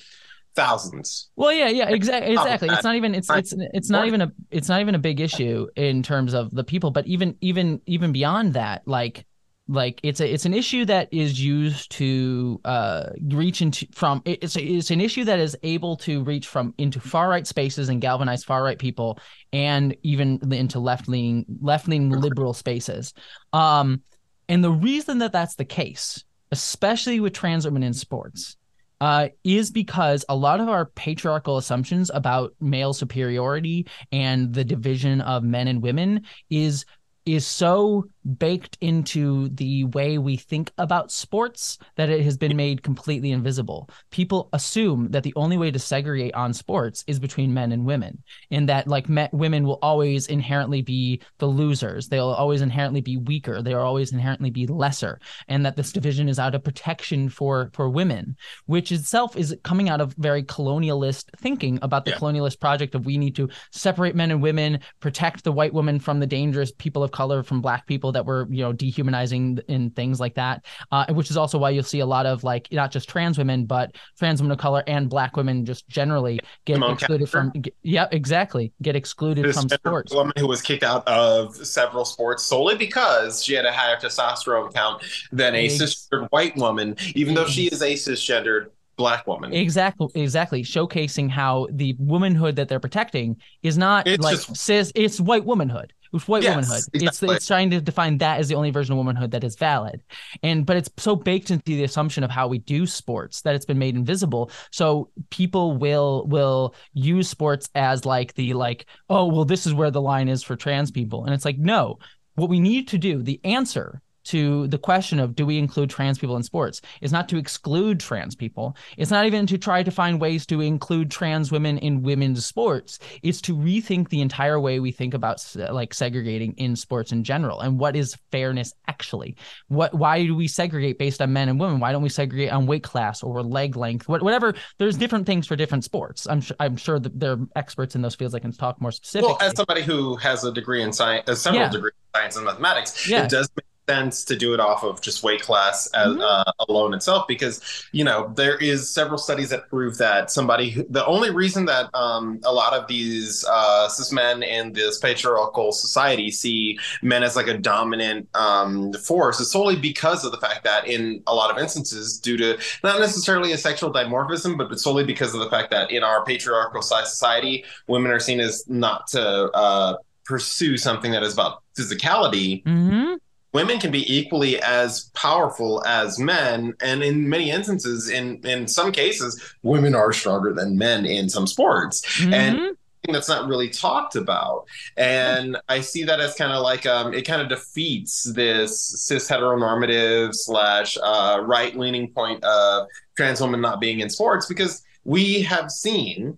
thousands. 0.56 1.30
Well, 1.36 1.52
yeah, 1.52 1.68
yeah, 1.68 1.88
exactly, 1.90 2.32
exactly. 2.32 2.68
It's 2.70 2.82
not 2.82 2.96
even 2.96 3.14
it's 3.14 3.30
it's 3.30 3.54
it's 3.56 3.90
not 3.90 4.06
even 4.06 4.22
a 4.22 4.32
it's 4.50 4.68
not 4.68 4.80
even 4.80 4.94
a 4.94 4.98
big 4.98 5.20
issue 5.20 5.68
in 5.76 6.02
terms 6.02 6.34
of 6.34 6.50
the 6.50 6.64
people, 6.64 6.90
but 6.90 7.06
even 7.06 7.36
even 7.40 7.80
even 7.86 8.10
beyond 8.10 8.54
that, 8.54 8.82
like 8.86 9.26
like 9.68 10.00
it's 10.02 10.20
a 10.20 10.32
it's 10.32 10.44
an 10.44 10.54
issue 10.54 10.84
that 10.84 11.08
is 11.12 11.42
used 11.42 11.90
to 11.90 12.60
uh 12.64 13.10
reach 13.30 13.62
into 13.62 13.86
from 13.92 14.22
it's 14.24 14.56
a, 14.56 14.62
it's 14.62 14.90
an 14.90 15.00
issue 15.00 15.24
that 15.24 15.38
is 15.38 15.56
able 15.64 15.96
to 15.96 16.22
reach 16.22 16.46
from 16.46 16.72
into 16.78 17.00
far 17.00 17.28
right 17.28 17.46
spaces 17.46 17.88
and 17.88 18.00
galvanize 18.00 18.44
far 18.44 18.62
right 18.62 18.78
people 18.78 19.18
and 19.52 19.96
even 20.04 20.40
into 20.52 20.78
left 20.78 21.08
leaning 21.08 21.44
left 21.60 21.88
leaning 21.88 22.10
liberal 22.10 22.54
spaces. 22.54 23.12
Um, 23.52 24.02
and 24.48 24.62
the 24.62 24.70
reason 24.70 25.18
that 25.18 25.32
that's 25.32 25.56
the 25.56 25.64
case, 25.64 26.22
especially 26.52 27.18
with 27.18 27.32
trans 27.32 27.64
women 27.64 27.82
in 27.82 27.92
sports, 27.92 28.56
uh, 29.00 29.28
is 29.44 29.70
because 29.70 30.24
a 30.28 30.36
lot 30.36 30.60
of 30.60 30.68
our 30.68 30.86
patriarchal 30.86 31.58
assumptions 31.58 32.10
about 32.14 32.54
male 32.60 32.92
superiority 32.92 33.86
and 34.12 34.54
the 34.54 34.64
division 34.64 35.20
of 35.20 35.42
men 35.42 35.68
and 35.68 35.82
women 35.82 36.22
is 36.50 36.84
is 37.26 37.46
so 37.46 38.04
baked 38.38 38.76
into 38.80 39.48
the 39.50 39.84
way 39.84 40.18
we 40.18 40.36
think 40.36 40.72
about 40.78 41.12
sports 41.12 41.78
that 41.96 42.08
it 42.08 42.22
has 42.24 42.36
been 42.36 42.56
made 42.56 42.82
completely 42.82 43.30
invisible. 43.30 43.88
People 44.10 44.48
assume 44.52 45.10
that 45.10 45.22
the 45.22 45.32
only 45.36 45.56
way 45.56 45.70
to 45.70 45.78
segregate 45.78 46.34
on 46.34 46.52
sports 46.52 47.04
is 47.06 47.18
between 47.20 47.54
men 47.54 47.70
and 47.70 47.84
women, 47.84 48.22
and 48.50 48.68
that 48.68 48.88
like 48.88 49.08
me- 49.08 49.28
women 49.32 49.64
will 49.64 49.78
always 49.82 50.26
inherently 50.26 50.82
be 50.82 51.20
the 51.38 51.46
losers. 51.46 52.08
They'll 52.08 52.26
always 52.30 52.62
inherently 52.62 53.00
be 53.00 53.16
weaker. 53.16 53.62
They'll 53.62 53.78
always 53.80 54.12
inherently 54.12 54.50
be 54.50 54.66
lesser, 54.66 55.20
and 55.48 55.64
that 55.64 55.76
this 55.76 55.92
division 55.92 56.28
is 56.28 56.38
out 56.38 56.54
of 56.54 56.64
protection 56.64 57.28
for 57.28 57.70
for 57.72 57.88
women 57.88 58.36
which 58.66 58.90
itself 58.92 59.36
is 59.36 59.56
coming 59.62 59.88
out 59.88 60.00
of 60.00 60.14
very 60.18 60.42
colonialist 60.42 61.24
thinking 61.38 61.78
about 61.82 62.04
the 62.04 62.10
Yeah. 62.12 62.16
colonialist 62.18 62.60
project 62.60 62.94
of 62.94 63.06
we 63.06 63.18
need 63.18 63.36
to 63.36 63.48
separate 63.72 64.14
men 64.16 64.30
and 64.30 64.42
women, 64.42 64.80
protect 65.00 65.44
the 65.44 65.52
white 65.52 65.72
woman 65.74 65.98
from 65.98 66.20
the 66.20 66.26
dangerous 66.26 66.72
people 66.72 67.02
of 67.02 67.10
color, 67.16 67.42
from 67.42 67.60
black 67.60 67.86
people 67.86 68.12
that 68.12 68.24
were, 68.26 68.46
you 68.50 68.62
know, 68.62 68.72
dehumanizing 68.72 69.58
and 69.68 69.94
things 69.96 70.20
like 70.20 70.34
that. 70.34 70.64
Uh, 70.92 71.06
which 71.14 71.30
is 71.30 71.36
also 71.36 71.56
why 71.58 71.70
you'll 71.70 71.82
see 71.82 72.00
a 72.00 72.06
lot 72.06 72.26
of 72.26 72.44
like 72.44 72.68
not 72.70 72.90
just 72.92 73.08
trans 73.08 73.38
women, 73.38 73.64
but 73.64 73.96
trans 74.18 74.40
women 74.42 74.52
of 74.52 74.58
color 74.58 74.84
and 74.86 75.08
black 75.08 75.36
women 75.36 75.64
just 75.64 75.88
generally 75.88 76.38
get 76.66 76.74
Simone 76.74 76.92
excluded 76.92 77.28
from. 77.30 77.50
Get, 77.50 77.74
yeah, 77.82 78.06
exactly. 78.12 78.72
Get 78.82 78.94
excluded 78.94 79.44
this 79.44 79.58
from 79.58 79.68
sports. 79.68 80.14
woman 80.14 80.34
who 80.38 80.46
was 80.46 80.60
kicked 80.62 80.84
out 80.84 81.06
of 81.08 81.56
several 81.56 82.04
sports 82.04 82.42
solely 82.44 82.76
because 82.76 83.42
she 83.42 83.54
had 83.54 83.64
a 83.64 83.72
higher 83.72 83.96
testosterone 83.96 84.72
count 84.74 85.02
than 85.32 85.54
a 85.54 85.64
Ex- 85.64 85.74
cisgendered 85.78 86.28
white 86.30 86.56
woman, 86.56 86.96
even 87.14 87.34
though 87.34 87.46
she 87.46 87.66
is 87.68 87.80
a 87.82 87.94
cisgendered 87.94 88.66
black 88.96 89.26
woman. 89.26 89.52
Exactly, 89.52 90.08
exactly. 90.14 90.62
Showcasing 90.62 91.30
how 91.30 91.66
the 91.70 91.94
womanhood 91.98 92.56
that 92.56 92.68
they're 92.68 92.80
protecting 92.80 93.36
is 93.62 93.76
not 93.76 94.06
It's 94.06 94.22
like 94.24 94.36
just- 94.36 94.56
cis. 94.56 94.92
It's 94.94 95.20
white 95.20 95.44
womanhood. 95.44 95.92
It's 96.12 96.28
white 96.28 96.42
Yes, 96.42 96.54
womanhood. 96.54 96.82
It's 96.92 97.22
it's 97.22 97.46
trying 97.46 97.70
to 97.70 97.80
define 97.80 98.18
that 98.18 98.40
as 98.40 98.48
the 98.48 98.54
only 98.54 98.70
version 98.70 98.92
of 98.92 98.98
womanhood 98.98 99.30
that 99.32 99.44
is 99.44 99.56
valid, 99.56 100.00
and 100.42 100.64
but 100.64 100.76
it's 100.76 100.90
so 100.96 101.16
baked 101.16 101.50
into 101.50 101.64
the 101.64 101.84
assumption 101.84 102.24
of 102.24 102.30
how 102.30 102.48
we 102.48 102.58
do 102.58 102.86
sports 102.86 103.42
that 103.42 103.54
it's 103.54 103.66
been 103.66 103.78
made 103.78 103.96
invisible. 103.96 104.50
So 104.70 105.10
people 105.30 105.76
will 105.76 106.26
will 106.26 106.74
use 106.92 107.28
sports 107.28 107.68
as 107.74 108.04
like 108.04 108.34
the 108.34 108.54
like 108.54 108.86
oh 109.08 109.26
well 109.26 109.44
this 109.44 109.66
is 109.66 109.74
where 109.74 109.90
the 109.90 110.00
line 110.00 110.28
is 110.28 110.42
for 110.42 110.56
trans 110.56 110.90
people, 110.90 111.24
and 111.24 111.34
it's 111.34 111.44
like 111.44 111.58
no. 111.58 111.98
What 112.34 112.50
we 112.50 112.60
need 112.60 112.88
to 112.88 112.98
do, 112.98 113.22
the 113.22 113.40
answer 113.44 114.02
to 114.26 114.66
the 114.68 114.78
question 114.78 115.18
of 115.18 115.34
do 115.34 115.46
we 115.46 115.58
include 115.58 115.90
trans 115.90 116.18
people 116.18 116.36
in 116.36 116.42
sports 116.42 116.80
is 117.00 117.12
not 117.12 117.28
to 117.28 117.36
exclude 117.36 118.00
trans 118.00 118.34
people. 118.34 118.76
It's 118.96 119.10
not 119.10 119.26
even 119.26 119.46
to 119.46 119.58
try 119.58 119.82
to 119.82 119.90
find 119.90 120.20
ways 120.20 120.46
to 120.46 120.60
include 120.60 121.10
trans 121.10 121.50
women 121.50 121.78
in 121.78 122.02
women's 122.02 122.44
sports. 122.44 122.98
It's 123.22 123.40
to 123.42 123.56
rethink 123.56 124.08
the 124.08 124.20
entire 124.20 124.58
way 124.60 124.80
we 124.80 124.92
think 124.92 125.14
about 125.14 125.44
like 125.56 125.94
segregating 125.94 126.52
in 126.56 126.76
sports 126.76 127.12
in 127.12 127.24
general 127.24 127.60
and 127.60 127.78
what 127.78 127.96
is 127.96 128.16
fairness 128.30 128.72
actually. 128.88 129.36
What 129.68 129.94
why 129.94 130.24
do 130.24 130.34
we 130.34 130.48
segregate 130.48 130.98
based 130.98 131.20
on 131.22 131.32
men 131.32 131.48
and 131.48 131.58
women? 131.58 131.80
Why 131.80 131.92
don't 131.92 132.02
we 132.02 132.08
segregate 132.08 132.50
on 132.52 132.66
weight 132.66 132.82
class 132.82 133.22
or 133.22 133.42
leg 133.42 133.76
length? 133.76 134.08
What, 134.08 134.22
whatever. 134.22 134.54
There's 134.78 134.96
different 134.96 135.26
things 135.26 135.46
for 135.46 135.56
different 135.56 135.84
sports. 135.84 136.26
I'm 136.28 136.40
sure, 136.40 136.56
I'm 136.60 136.76
sure 136.76 136.98
that 136.98 137.18
they're 137.18 137.38
experts 137.54 137.94
in 137.94 138.02
those 138.02 138.14
fields 138.14 138.32
that 138.32 138.40
can 138.40 138.52
talk 138.52 138.80
more 138.80 138.92
specifically. 138.92 139.34
Well, 139.38 139.48
as 139.48 139.56
somebody 139.56 139.82
who 139.82 140.16
has 140.16 140.44
a 140.44 140.52
degree 140.52 140.82
in 140.82 140.92
science, 140.92 141.28
uh, 141.28 141.34
several 141.34 141.62
Yeah. 141.62 141.70
degrees 141.70 141.92
in 142.14 142.20
science 142.20 142.36
and 142.36 142.44
mathematics, 142.44 143.08
Yeah. 143.08 143.24
it 143.24 143.30
does 143.30 143.48
make 143.56 143.64
sense 143.88 144.24
to 144.24 144.36
do 144.36 144.52
it 144.54 144.60
off 144.60 144.82
of 144.82 145.00
just 145.00 145.22
weight 145.22 145.42
class 145.42 145.86
as, 145.88 146.08
Mhm. 146.16 146.20
uh, 146.20 146.52
alone 146.68 146.92
itself 146.94 147.26
because 147.28 147.60
you 147.92 148.02
know 148.04 148.32
there 148.34 148.56
is 148.58 148.88
several 148.90 149.18
studies 149.18 149.50
that 149.50 149.68
prove 149.70 149.96
that 149.98 150.30
somebody 150.30 150.70
who, 150.70 150.84
the 150.90 151.04
only 151.06 151.30
reason 151.30 151.66
that 151.66 151.88
um, 151.94 152.40
a 152.44 152.52
lot 152.52 152.72
of 152.72 152.86
these 152.88 153.44
uh, 153.48 153.88
cis 153.88 154.10
men 154.12 154.42
in 154.42 154.72
this 154.72 154.98
patriarchal 154.98 155.72
society 155.72 156.30
see 156.30 156.78
men 157.02 157.22
as 157.22 157.36
like 157.36 157.46
a 157.46 157.56
dominant 157.58 158.28
um, 158.34 158.92
force 158.94 159.38
is 159.40 159.50
solely 159.50 159.76
because 159.76 160.24
of 160.24 160.32
the 160.32 160.38
fact 160.38 160.64
that 160.64 160.86
in 160.88 161.22
a 161.26 161.34
lot 161.34 161.50
of 161.50 161.58
instances 161.58 162.18
due 162.18 162.36
to 162.36 162.58
not 162.82 162.98
necessarily 163.00 163.52
a 163.52 163.58
sexual 163.58 163.92
dimorphism 163.92 164.58
but 164.58 164.78
solely 164.80 165.04
because 165.04 165.32
of 165.34 165.40
the 165.40 165.50
fact 165.50 165.70
that 165.70 165.90
in 165.90 166.02
our 166.02 166.24
patriarchal 166.24 166.82
society 166.82 167.64
women 167.86 168.10
are 168.10 168.20
seen 168.20 168.40
as 168.40 168.64
not 168.68 169.06
to 169.06 169.22
uh, 169.52 169.94
pursue 170.24 170.76
something 170.76 171.12
that 171.12 171.22
is 171.22 171.32
about 171.34 171.62
physicality 171.78 172.62
hmm 172.64 173.14
women 173.56 173.76
can 173.84 173.90
be 173.90 174.04
equally 174.18 174.54
as 174.60 175.10
powerful 175.26 175.72
as 176.00 176.18
men 176.18 176.74
and 176.88 176.98
in 177.02 177.16
many 177.36 177.46
instances 177.58 178.00
in 178.18 178.24
in 178.54 178.60
some 178.68 178.90
cases 179.02 179.30
women 179.62 179.94
are 180.02 180.12
stronger 180.20 180.50
than 180.58 180.68
men 180.86 181.00
in 181.18 181.24
some 181.34 181.46
sports 181.54 181.96
And- 182.40 182.58
Mhm. 182.58 182.70
thing 183.04 183.12
that's 183.16 183.28
not 183.36 183.46
really 183.52 183.70
talked 183.86 184.14
about 184.24 184.58
and 184.96 185.56
i 185.76 185.78
see 185.90 186.02
that 186.08 186.18
as 186.26 186.32
kind 186.42 186.52
of 186.56 186.60
like 186.70 186.84
um 186.94 187.06
it 187.18 187.22
kind 187.30 187.40
of 187.44 187.48
defeats 187.56 188.14
this 188.40 188.70
cis 189.06 189.24
heteronormative 189.32 190.28
slash 190.46 190.90
uh 191.12 191.36
right 191.54 191.72
leaning 191.82 192.06
point 192.18 192.40
of 192.44 192.86
trans 193.16 193.38
women 193.40 193.60
not 193.68 193.76
being 193.86 193.98
in 194.04 194.08
sports 194.18 194.44
because 194.52 194.72
we 195.14 195.26
have 195.52 195.70
seen 195.70 196.36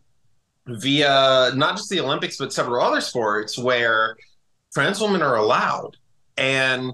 via 0.66 1.52
not 1.62 1.72
just 1.78 1.88
the 1.90 2.00
olympics 2.06 2.36
but 2.36 2.52
several 2.52 2.80
other 2.88 3.00
sports 3.00 3.52
where 3.68 4.02
trans 4.74 5.00
women 5.00 5.22
are 5.22 5.36
allowed 5.36 5.96
and 6.38 6.92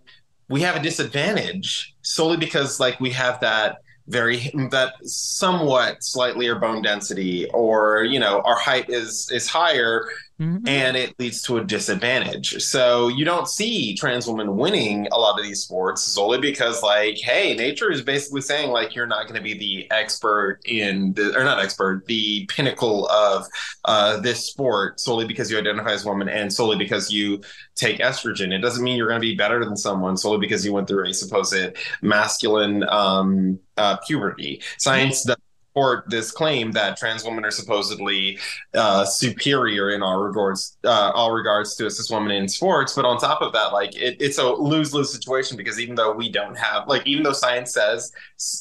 we 0.48 0.60
have 0.62 0.76
a 0.76 0.82
disadvantage 0.82 1.94
solely 2.02 2.36
because 2.36 2.80
like 2.80 2.98
we 3.00 3.10
have 3.10 3.40
that 3.40 3.78
very 4.08 4.50
that 4.70 4.94
somewhat 5.02 6.02
slightly 6.02 6.46
bone 6.56 6.82
density 6.82 7.48
or 7.50 8.04
you 8.04 8.18
know 8.18 8.40
our 8.44 8.56
height 8.56 8.90
is 8.90 9.30
is 9.32 9.48
higher 9.48 10.08
Mhm. 10.40 10.62
and 10.66 10.96
it 10.96 11.14
leads 11.20 11.42
to 11.42 11.58
a 11.58 11.64
disadvantage. 11.64 12.60
So 12.60 13.06
you 13.06 13.24
don't 13.24 13.48
see 13.48 13.94
trans 13.94 14.26
women 14.26 14.56
winning 14.56 15.06
a 15.12 15.16
lot 15.18 15.38
of 15.38 15.44
these 15.44 15.60
sports 15.60 16.02
solely 16.02 16.38
because, 16.38 16.82
like, 16.82 17.18
hey, 17.18 17.54
nature 17.54 17.88
is 17.90 18.02
basically 18.02 18.40
saying 18.40 18.70
like 18.72 18.96
you're 18.96 19.06
not 19.06 19.28
going 19.28 19.36
to 19.36 19.40
be 19.42 19.54
the 19.54 19.88
expert 19.92 20.58
in 20.64 21.12
the 21.14 21.38
or 21.38 21.44
not 21.44 21.60
expert, 21.60 22.04
the 22.06 22.46
pinnacle 22.46 23.06
of 23.10 23.46
uh, 23.84 24.18
this 24.20 24.44
sport 24.46 24.98
solely 24.98 25.24
because 25.26 25.52
you 25.52 25.58
identify 25.58 25.92
as 25.92 26.04
a 26.04 26.08
woman 26.08 26.28
and 26.28 26.52
solely 26.52 26.76
because 26.78 27.12
you 27.12 27.40
take 27.76 27.98
estrogen. 28.00 28.52
It 28.52 28.58
doesn't 28.58 28.82
mean 28.82 28.96
you're 28.96 29.08
going 29.08 29.20
to 29.20 29.26
be 29.26 29.36
better 29.36 29.64
than 29.64 29.76
someone 29.76 30.16
solely 30.16 30.38
because 30.38 30.64
you 30.66 30.72
went 30.72 30.88
through 30.88 31.06
a 31.08 31.14
supposed 31.14 31.76
masculine 32.02 32.82
um, 32.88 33.60
uh, 33.76 33.98
puberty. 33.98 34.62
Science 34.78 35.22
doesn't 35.22 35.43
support 35.74 36.04
this 36.08 36.30
claim 36.30 36.70
that 36.72 36.96
trans 36.96 37.24
women 37.24 37.44
are 37.44 37.50
supposedly 37.50 38.38
uh, 38.74 39.04
superior 39.04 39.90
in 39.90 40.02
all 40.02 40.18
regards, 40.22 40.76
uh, 40.84 41.10
all 41.14 41.32
regards 41.32 41.74
to 41.74 41.90
cis 41.90 42.08
woman 42.10 42.30
in 42.30 42.48
sports. 42.48 42.94
But 42.94 43.04
on 43.04 43.18
top 43.18 43.42
of 43.42 43.52
that, 43.54 43.72
like 43.72 43.96
it, 43.96 44.16
it's 44.20 44.38
a 44.38 44.44
lose 44.52 44.94
lose 44.94 45.12
situation 45.12 45.56
because 45.56 45.80
even 45.80 45.96
though 45.96 46.12
we 46.12 46.30
don't 46.30 46.56
have, 46.56 46.86
like, 46.86 47.04
even 47.06 47.24
though 47.24 47.32
science 47.32 47.72
says 47.72 48.12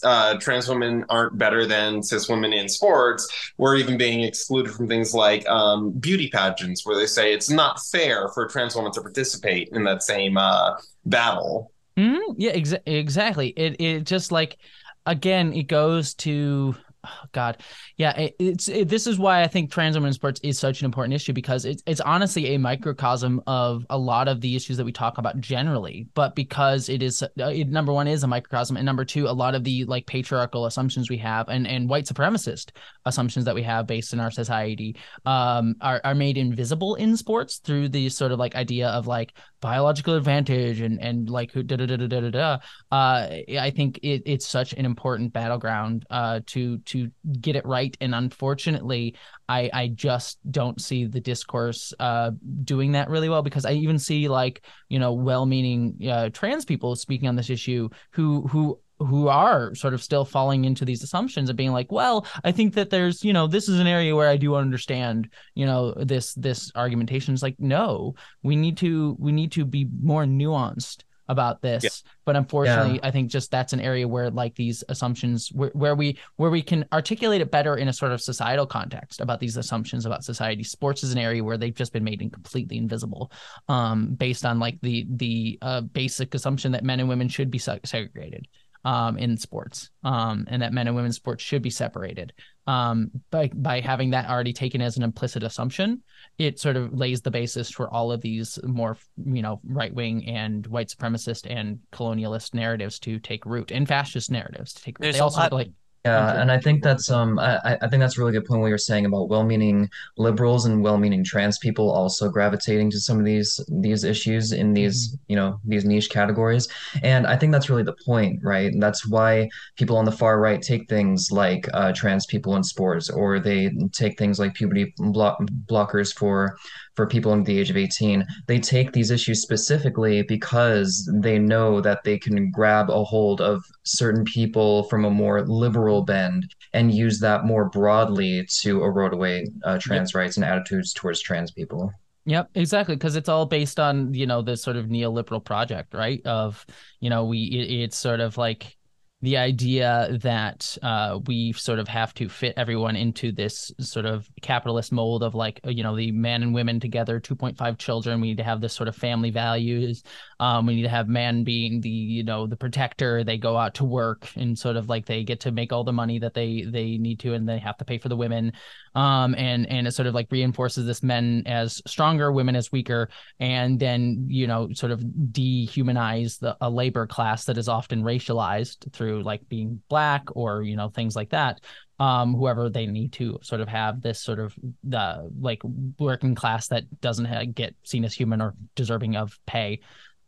uh, 0.03 0.38
trans 0.39 0.68
women 0.68 1.05
aren't 1.09 1.38
better 1.38 1.68
than 1.68 2.01
cis 2.01 2.28
women 2.28 2.51
in 2.51 2.68
sports, 2.68 3.51
we're 3.57 3.76
even 3.76 3.95
being 3.97 4.22
excluded 4.24 4.74
from 4.74 4.88
things 4.88 5.14
like 5.14 5.47
um, 5.47 5.91
beauty 5.91 6.30
pageants, 6.30 6.84
where 6.84 6.97
they 6.97 7.05
say 7.05 7.32
it's 7.32 7.49
not 7.49 7.80
fair 7.91 8.30
for 8.30 8.47
trans 8.47 8.76
women 8.76 8.91
to 8.91 9.01
participate 9.01 9.70
in 9.74 9.84
that 9.84 10.01
same 10.01 10.36
uh, 10.36 10.72
battle. 11.05 11.72
Mhm. 11.95 12.22
Yeah, 12.38 12.53
exa- 12.53 12.82
exactly. 12.88 13.49
It 13.49 13.80
it 13.80 14.03
just 14.05 14.32
like 14.32 14.57
again, 15.05 15.53
it 15.53 15.68
goes 15.68 16.14
to 16.16 16.76
oh 17.04 17.26
God, 17.32 17.58
yeah. 17.98 18.18
It, 18.18 18.36
it's 18.39 18.68
it, 18.68 18.89
this 18.89 19.08
is 19.08 19.20
why 19.20 19.41
I 19.41 19.48
think 19.48 19.72
trans 19.72 19.96
women 19.96 20.08
in 20.08 20.14
sports 20.14 20.39
is 20.44 20.58
such 20.58 20.82
an 20.82 20.86
important 20.86 21.14
issue 21.14 21.34
because 21.34 21.66
it's 21.66 21.84
it's 21.86 22.02
honestly 22.02 22.56
a 22.56 22.60
microcosm 22.60 23.41
of 23.48 23.86
a 23.89 23.98
lot 23.98 24.28
of 24.28 24.41
the 24.41 24.56
issues 24.56 24.78
that 24.78 24.86
we 24.86 24.91
talk 24.91 25.18
about 25.18 25.39
generally. 25.39 26.08
But 26.14 26.36
because 26.36 26.89
it 26.89 27.04
is 27.04 27.24
uh, 27.24 27.28
it, 27.38 27.70
number 27.70 27.94
one 27.94 28.08
is 28.08 28.24
a 28.24 28.28
microcosm, 28.28 28.78
and 28.78 28.86
number 28.86 29.06
two, 29.06 29.28
a 29.28 29.30
lot 29.30 29.56
of 29.56 29.64
the 29.64 29.86
like 29.86 30.06
patriarchal 30.06 30.66
assumptions 30.66 31.10
we 31.10 31.18
have 31.18 31.50
and 31.50 31.68
and 31.68 31.89
white 31.89 32.06
supremacist 32.06 32.72
assumptions 33.06 33.46
that 33.46 33.56
we 33.56 33.64
have 33.64 33.86
based 33.86 34.14
in 34.14 34.20
our 34.20 34.32
society 34.32 34.96
um 35.26 35.76
are 35.82 36.00
are 36.04 36.16
made 36.16 36.38
invisible 36.38 36.96
in 36.96 37.18
sports 37.18 37.58
through 37.58 37.89
the 37.89 38.08
sort 38.10 38.32
of 38.32 38.39
like 38.39 38.56
idea 38.56 38.88
of 38.89 39.08
like 39.08 39.34
biological 39.62 40.16
advantage 40.16 40.82
and 40.82 41.02
and 41.02 41.30
like 41.30 41.52
who 41.52 41.64
da 41.64 41.76
da 41.76 41.86
da 41.86 41.96
da 41.96 42.08
da 42.08 42.20
da 42.20 42.30
da. 42.30 42.58
Uh, 42.91 43.30
I 43.60 43.72
think 43.76 44.00
it, 44.04 44.24
it's 44.26 44.46
such 44.46 44.74
an 44.74 44.86
important 44.86 45.32
battleground 45.32 46.06
uh 46.10 46.41
to 46.48 46.80
to 46.80 47.10
get 47.39 47.56
it 47.56 47.66
right, 47.66 47.83
and 48.02 48.16
unfortunately, 48.16 49.16
I 49.48 49.70
I 49.74 49.88
just 49.88 50.40
don't 50.50 50.80
see 50.82 51.06
the 51.06 51.22
discourse 51.22 51.94
uh 52.00 52.32
doing 52.64 52.94
that 52.94 53.10
really 53.10 53.30
well 53.30 53.42
because 53.42 53.66
I 53.66 53.74
even 53.74 54.00
see 54.00 54.28
like 54.28 54.66
you 54.90 55.00
know 55.00 55.14
well-meaning 55.14 55.98
uh, 56.10 56.30
trans 56.30 56.66
people 56.66 56.96
speaking 56.96 57.28
on 57.28 57.36
this 57.36 57.50
issue 57.50 57.90
who 58.12 58.48
who 58.48 58.80
who 59.00 59.28
are 59.28 59.74
sort 59.76 59.94
of 59.94 60.04
still 60.04 60.26
falling 60.26 60.66
into 60.66 60.86
these 60.86 61.04
assumptions 61.04 61.50
of 61.50 61.56
being 61.56 61.72
like 61.72 61.92
well 61.92 62.26
i 62.44 62.52
think 62.52 62.74
that 62.76 62.90
there's 62.90 63.24
you 63.24 63.34
know 63.34 63.48
this 63.48 63.68
is 63.68 63.80
an 63.80 63.88
area 63.88 64.16
where 64.16 64.30
i 64.30 64.38
do 64.38 64.56
understand 64.56 65.30
you 65.56 65.66
know 65.66 65.94
this 65.94 66.34
this 66.36 66.72
argumentation. 66.76 67.34
Is 67.34 67.44
like 67.44 67.60
no 67.60 68.16
we 68.44 68.56
need 68.56 68.78
to 68.78 69.16
we 69.20 69.32
need 69.32 69.52
to 69.54 69.66
be 69.66 69.88
more 70.02 70.26
nuanced 70.26 71.04
about 71.34 71.62
this 71.62 71.84
Yeah. 71.84 71.90
but 72.24 72.36
unfortunately 72.38 73.00
i 73.04 73.12
think 73.12 73.30
just 73.30 73.52
that's 73.52 73.74
an 73.74 73.82
area 73.82 74.08
where 74.08 74.30
like 74.30 74.56
these 74.56 74.84
assumptions 74.88 75.50
where, 75.52 75.72
where 75.74 75.96
we 75.96 76.18
where 76.38 76.50
we 76.50 76.62
can 76.62 76.86
articulate 76.94 77.42
it 77.42 77.52
better 77.52 77.76
in 77.76 77.88
a 77.90 77.94
sort 77.94 78.14
of 78.14 78.22
societal 78.22 78.66
context 78.66 79.20
about 79.20 79.40
these 79.42 79.58
assumptions 79.58 80.06
about 80.06 80.24
society. 80.24 80.64
Sports 80.64 81.04
is 81.04 81.12
an 81.12 81.18
area 81.18 81.44
where 81.44 81.58
they've 81.58 81.76
just 81.76 81.92
been 81.92 82.04
made 82.04 82.22
in 82.22 82.30
completely 82.30 82.78
invisible 82.78 83.32
um 83.68 84.16
based 84.16 84.46
on 84.46 84.60
like 84.60 84.78
the 84.82 85.06
the 85.10 85.58
uh, 85.62 85.82
basic 85.82 86.34
assumption 86.34 86.72
that 86.72 86.84
men 86.84 87.00
and 87.02 87.10
women 87.10 87.28
should 87.28 87.52
be 87.52 87.60
segregated 87.60 88.48
um, 88.86 89.18
in 89.18 89.38
sports, 89.38 89.90
um, 90.04 90.46
and 90.50 90.62
that 90.62 90.74
men 90.74 90.88
and 90.88 90.96
women's 90.96 91.16
sports 91.16 91.44
should 91.44 91.62
be 91.62 91.70
separated. 91.70 92.34
Um, 92.66 93.12
by 93.30 93.50
by 93.54 93.80
having 93.82 94.12
that 94.12 94.30
already 94.30 94.54
taken 94.54 94.82
as 94.82 94.96
an 94.98 95.04
implicit 95.04 95.44
assumption, 95.44 96.02
it 96.38 96.60
sort 96.60 96.76
of 96.78 96.94
lays 96.94 97.22
the 97.22 97.32
basis 97.32 97.70
for 97.70 97.90
all 97.94 98.12
of 98.12 98.22
these 98.22 98.58
more, 98.64 98.98
you 99.26 99.42
know, 99.42 99.60
right 99.66 99.94
wing 99.94 100.26
and 100.28 100.66
white 100.68 100.88
supremacist 100.90 101.46
and 101.50 101.80
colonialist 101.92 102.54
narratives 102.54 103.00
to 103.00 103.20
take 103.20 103.46
root, 103.46 103.72
and 103.72 103.88
fascist 103.88 104.32
narratives 104.32 104.74
to 104.74 104.84
take 104.84 105.00
root. 105.00 105.04
There's 105.04 105.16
They 105.16 105.22
also 105.22 105.42
lot- 105.42 105.52
like 105.54 105.72
Yeah, 106.06 106.41
and 106.41 106.51
I 106.51 106.60
think 106.60 106.84
that's 106.84 107.10
um 107.10 107.39
I, 107.39 107.78
I 107.82 107.88
think 107.88 108.01
that's 108.01 108.18
a 108.18 108.20
really 108.20 108.34
good 108.34 108.43
point 108.43 108.60
what 108.60 108.68
you're 108.68 108.78
saying 108.78 109.06
about 109.06 109.30
well-meaning 109.30 109.89
liberals 110.18 110.66
and 110.66 110.84
well-meaning 110.84 111.24
trans 111.24 111.58
people 111.60 111.89
also 111.89 112.28
gravitating 112.30 112.91
to 112.91 112.99
some 112.99 113.20
of 113.20 113.26
these 113.26 113.58
these 113.80 114.04
issues 114.04 114.51
in 114.51 114.74
these, 114.74 115.18
you 115.30 115.38
know, 115.38 115.62
these 115.64 115.86
niche 115.86 116.10
categories. 116.10 116.68
And 117.04 117.26
I 117.26 117.38
think 117.38 117.54
that's 117.54 117.70
really 117.70 117.84
the 117.84 117.95
point, 118.06 118.41
right? 118.43 118.74
That's 118.80 119.08
why 119.08 119.47
people 119.78 119.95
on 119.95 120.04
the 120.04 120.12
far 120.12 120.41
right 120.41 120.62
take 120.62 120.89
things 120.89 121.30
like 121.32 121.70
uh, 121.74 121.93
trans 121.93 122.26
people 122.26 122.58
in 122.58 122.64
sports, 122.64 123.10
or 123.10 123.39
they 123.39 123.72
take 123.93 124.18
things 124.20 124.39
like 124.39 124.56
puberty 124.56 124.93
block 124.97 125.39
blockers 125.70 126.14
for 126.14 126.58
for 126.96 127.08
people 127.08 127.32
under 127.32 127.46
the 127.46 127.60
age 127.60 127.70
of 127.70 127.78
18. 127.78 128.26
They 128.48 128.60
take 128.60 128.91
these 128.91 129.12
issues 129.12 129.41
specifically 129.41 130.22
because 130.24 131.10
they 131.14 131.39
know 131.39 131.82
that 131.82 132.04
they 132.04 132.18
can 132.18 132.52
grab 132.52 132.89
a 132.89 133.04
hold 133.04 133.41
of 133.41 133.64
certain 133.84 134.24
people 134.26 134.84
from 134.84 135.06
a 135.06 135.10
more 135.10 135.41
liberal 135.41 136.04
bend 136.04 136.54
and 136.74 136.94
use 136.94 137.20
that 137.20 137.46
more 137.46 137.66
broadly 137.70 138.48
to 138.62 138.84
erode 138.84 139.14
away 139.14 139.48
uh, 139.64 139.78
trans 139.80 140.14
rights 140.14 140.38
and 140.38 140.46
attitudes 140.46 140.94
towards 140.94 141.22
trans 141.22 141.52
people. 141.52 141.91
Yep, 142.26 142.52
exactly, 142.56 142.96
because 142.96 143.18
it's 143.18 143.28
all 143.28 143.46
based 143.46 143.80
on 143.80 144.14
you 144.14 144.26
know 144.26 144.41
this 144.41 144.64
sort 144.64 144.78
of 144.78 144.86
neoliberal 144.86 145.44
project, 145.44 145.94
right? 145.94 146.26
Of 146.26 146.66
you 147.02 147.10
know 147.10 147.26
we 147.26 147.39
it, 147.39 147.84
it's 147.84 147.98
sort 147.98 148.22
of 148.22 148.38
like 148.38 148.78
the 149.24 149.38
idea 149.38 150.18
that 150.22 150.78
uh, 150.84 151.18
we 151.28 151.54
sort 151.54 151.80
of 151.80 151.88
have 151.88 152.14
to 152.14 152.28
fit 152.28 152.54
everyone 152.58 152.98
into 152.98 153.32
this 153.32 153.72
sort 153.80 154.06
of 154.06 154.30
capitalist 154.42 154.92
mold 154.92 155.24
of 155.24 155.34
like 155.34 155.62
you 155.64 155.82
know 155.82 155.96
the 155.96 156.12
man 156.12 156.44
and 156.44 156.54
women 156.54 156.78
together 156.78 157.22
2.5 157.22 157.78
children. 157.78 158.20
We 158.20 158.28
need 158.28 158.38
to 158.38 158.44
have 158.44 158.60
this 158.60 158.74
sort 158.74 158.90
of 158.90 158.98
family 158.98 159.32
values. 159.32 160.04
Um, 160.42 160.66
we 160.66 160.76
need 160.76 160.82
to 160.82 160.90
have 160.90 161.08
man 161.08 161.46
being 161.46 161.80
the 161.80 161.90
you 161.90 162.26
know 162.26 162.48
the 162.48 162.58
protector. 162.58 163.24
They 163.24 163.38
go 163.38 163.56
out 163.56 163.76
to 163.76 163.86
work 163.86 164.30
and 164.36 164.60
sort 164.60 164.76
of 164.76 164.90
like 164.90 165.06
they 165.06 165.24
get 165.24 165.40
to 165.42 165.54
make 165.54 165.72
all 165.72 165.86
the 165.86 165.94
money 165.94 166.20
that 166.20 166.34
they 166.34 166.64
they 166.64 166.98
need 166.98 167.22
to 167.22 167.34
and 167.34 167.48
they 167.48 167.60
have 167.60 167.78
to 167.78 167.86
pay 167.86 168.00
for 168.00 168.10
the 168.10 168.18
women. 168.18 168.52
Um, 168.94 169.36
and 169.36 169.66
and 169.70 169.88
it 169.88 169.94
sort 169.94 170.08
of 170.08 170.14
like 170.14 170.28
reinforces 170.32 170.86
this 170.86 171.02
men 171.02 171.44
as 171.46 171.82
stronger 171.88 172.30
women 172.34 172.58
as 172.58 172.74
weaker 172.74 173.10
and 173.40 173.80
then 173.80 174.26
you 174.28 174.48
know 174.48 174.72
sort 174.74 174.92
of 174.92 175.00
dehumanize 175.00 176.40
the 176.40 176.58
a 176.60 176.70
labor 176.70 177.08
class 177.08 177.46
that 177.46 177.58
is 177.58 177.70
often 177.70 178.04
racialized 178.04 178.92
through 178.92 179.12
like 179.22 179.47
being 179.49 179.82
black 179.89 180.24
or 180.36 180.64
you 180.64 180.76
know 180.76 180.89
things 180.89 181.16
like 181.16 181.30
that 181.30 181.61
um 181.99 182.34
whoever 182.34 182.70
they 182.70 182.88
need 182.88 183.14
to 183.14 183.38
sort 183.41 183.61
of 183.61 183.68
have 183.68 184.01
this 184.01 184.20
sort 184.20 184.39
of 184.39 184.55
the 184.84 185.30
like 185.39 185.61
working 185.99 186.36
class 186.36 186.68
that 186.68 186.84
doesn't 187.01 187.26
ha- 187.26 187.45
get 187.53 187.76
seen 187.84 188.03
as 188.03 188.14
human 188.14 188.41
or 188.41 188.55
deserving 188.76 189.16
of 189.16 189.38
pay. 189.45 189.80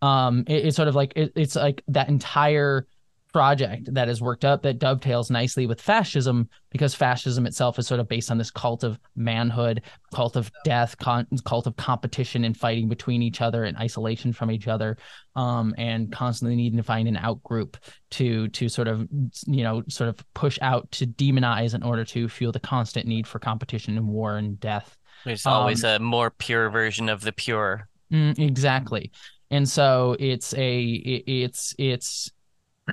Um 0.02 0.44
it, 0.48 0.66
it's 0.66 0.76
sort 0.76 0.88
of 0.88 0.96
like 0.96 1.14
it, 1.16 1.32
it's 1.36 1.56
like 1.56 1.82
that 1.88 2.10
entire 2.10 2.88
project 3.36 3.94
that 3.94 4.08
is 4.08 4.22
worked 4.22 4.46
up 4.46 4.62
that 4.62 4.80
dovetails 4.80 5.30
nicely 5.30 5.68
with 5.68 5.82
fascism 5.82 6.48
because 6.72 6.96
fascism 6.96 7.46
itself 7.46 7.78
is 7.78 7.86
sort 7.86 8.00
of 8.00 8.08
based 8.08 8.32
on 8.32 8.38
this 8.38 8.50
cult 8.50 8.82
of 8.82 8.98
manhood, 9.18 9.82
cult 10.14 10.38
of 10.38 10.50
death, 10.64 10.98
con- 11.00 11.28
cult 11.44 11.68
of 11.68 11.76
competition 11.76 12.46
and 12.46 12.56
fighting 12.56 12.88
between 12.88 13.22
each 13.22 13.42
other 13.42 13.66
and 13.66 13.76
isolation 13.76 14.32
from 14.32 14.50
each 14.50 14.70
other, 14.70 14.96
um, 15.36 15.76
and 15.78 16.14
constantly 16.14 16.56
needing 16.56 16.78
to 16.78 16.84
find 16.84 17.10
an 17.10 17.18
out 17.18 17.44
group 17.44 17.76
to 18.12 18.48
to 18.50 18.70
sort 18.70 18.88
of 18.88 19.06
you 19.48 19.64
know 19.64 19.84
sort 19.90 20.08
of 20.08 20.16
push 20.34 20.58
out 20.62 20.90
to 20.92 21.06
demonize 21.06 21.76
in 21.76 21.84
order 21.84 22.06
to 22.06 22.30
fuel 22.30 22.54
the 22.54 22.60
constant 22.62 23.06
need 23.06 23.28
for 23.28 23.40
competition 23.40 23.98
and 23.98 24.08
war 24.08 24.38
and 24.38 24.62
death. 24.62 24.98
There's 25.26 25.46
always 25.46 25.84
um, 25.84 25.90
a 25.90 26.00
more 26.00 26.30
pure 26.30 26.70
version 26.70 27.10
of 27.10 27.20
the 27.20 27.34
pure. 27.34 27.90
Mm, 28.14 28.40
exactly. 28.40 29.12
And 29.52 29.68
so 29.68 30.16
it's 30.22 30.54
a 30.54 30.82
it, 30.82 31.24
it's 31.28 31.76
it's 31.78 32.32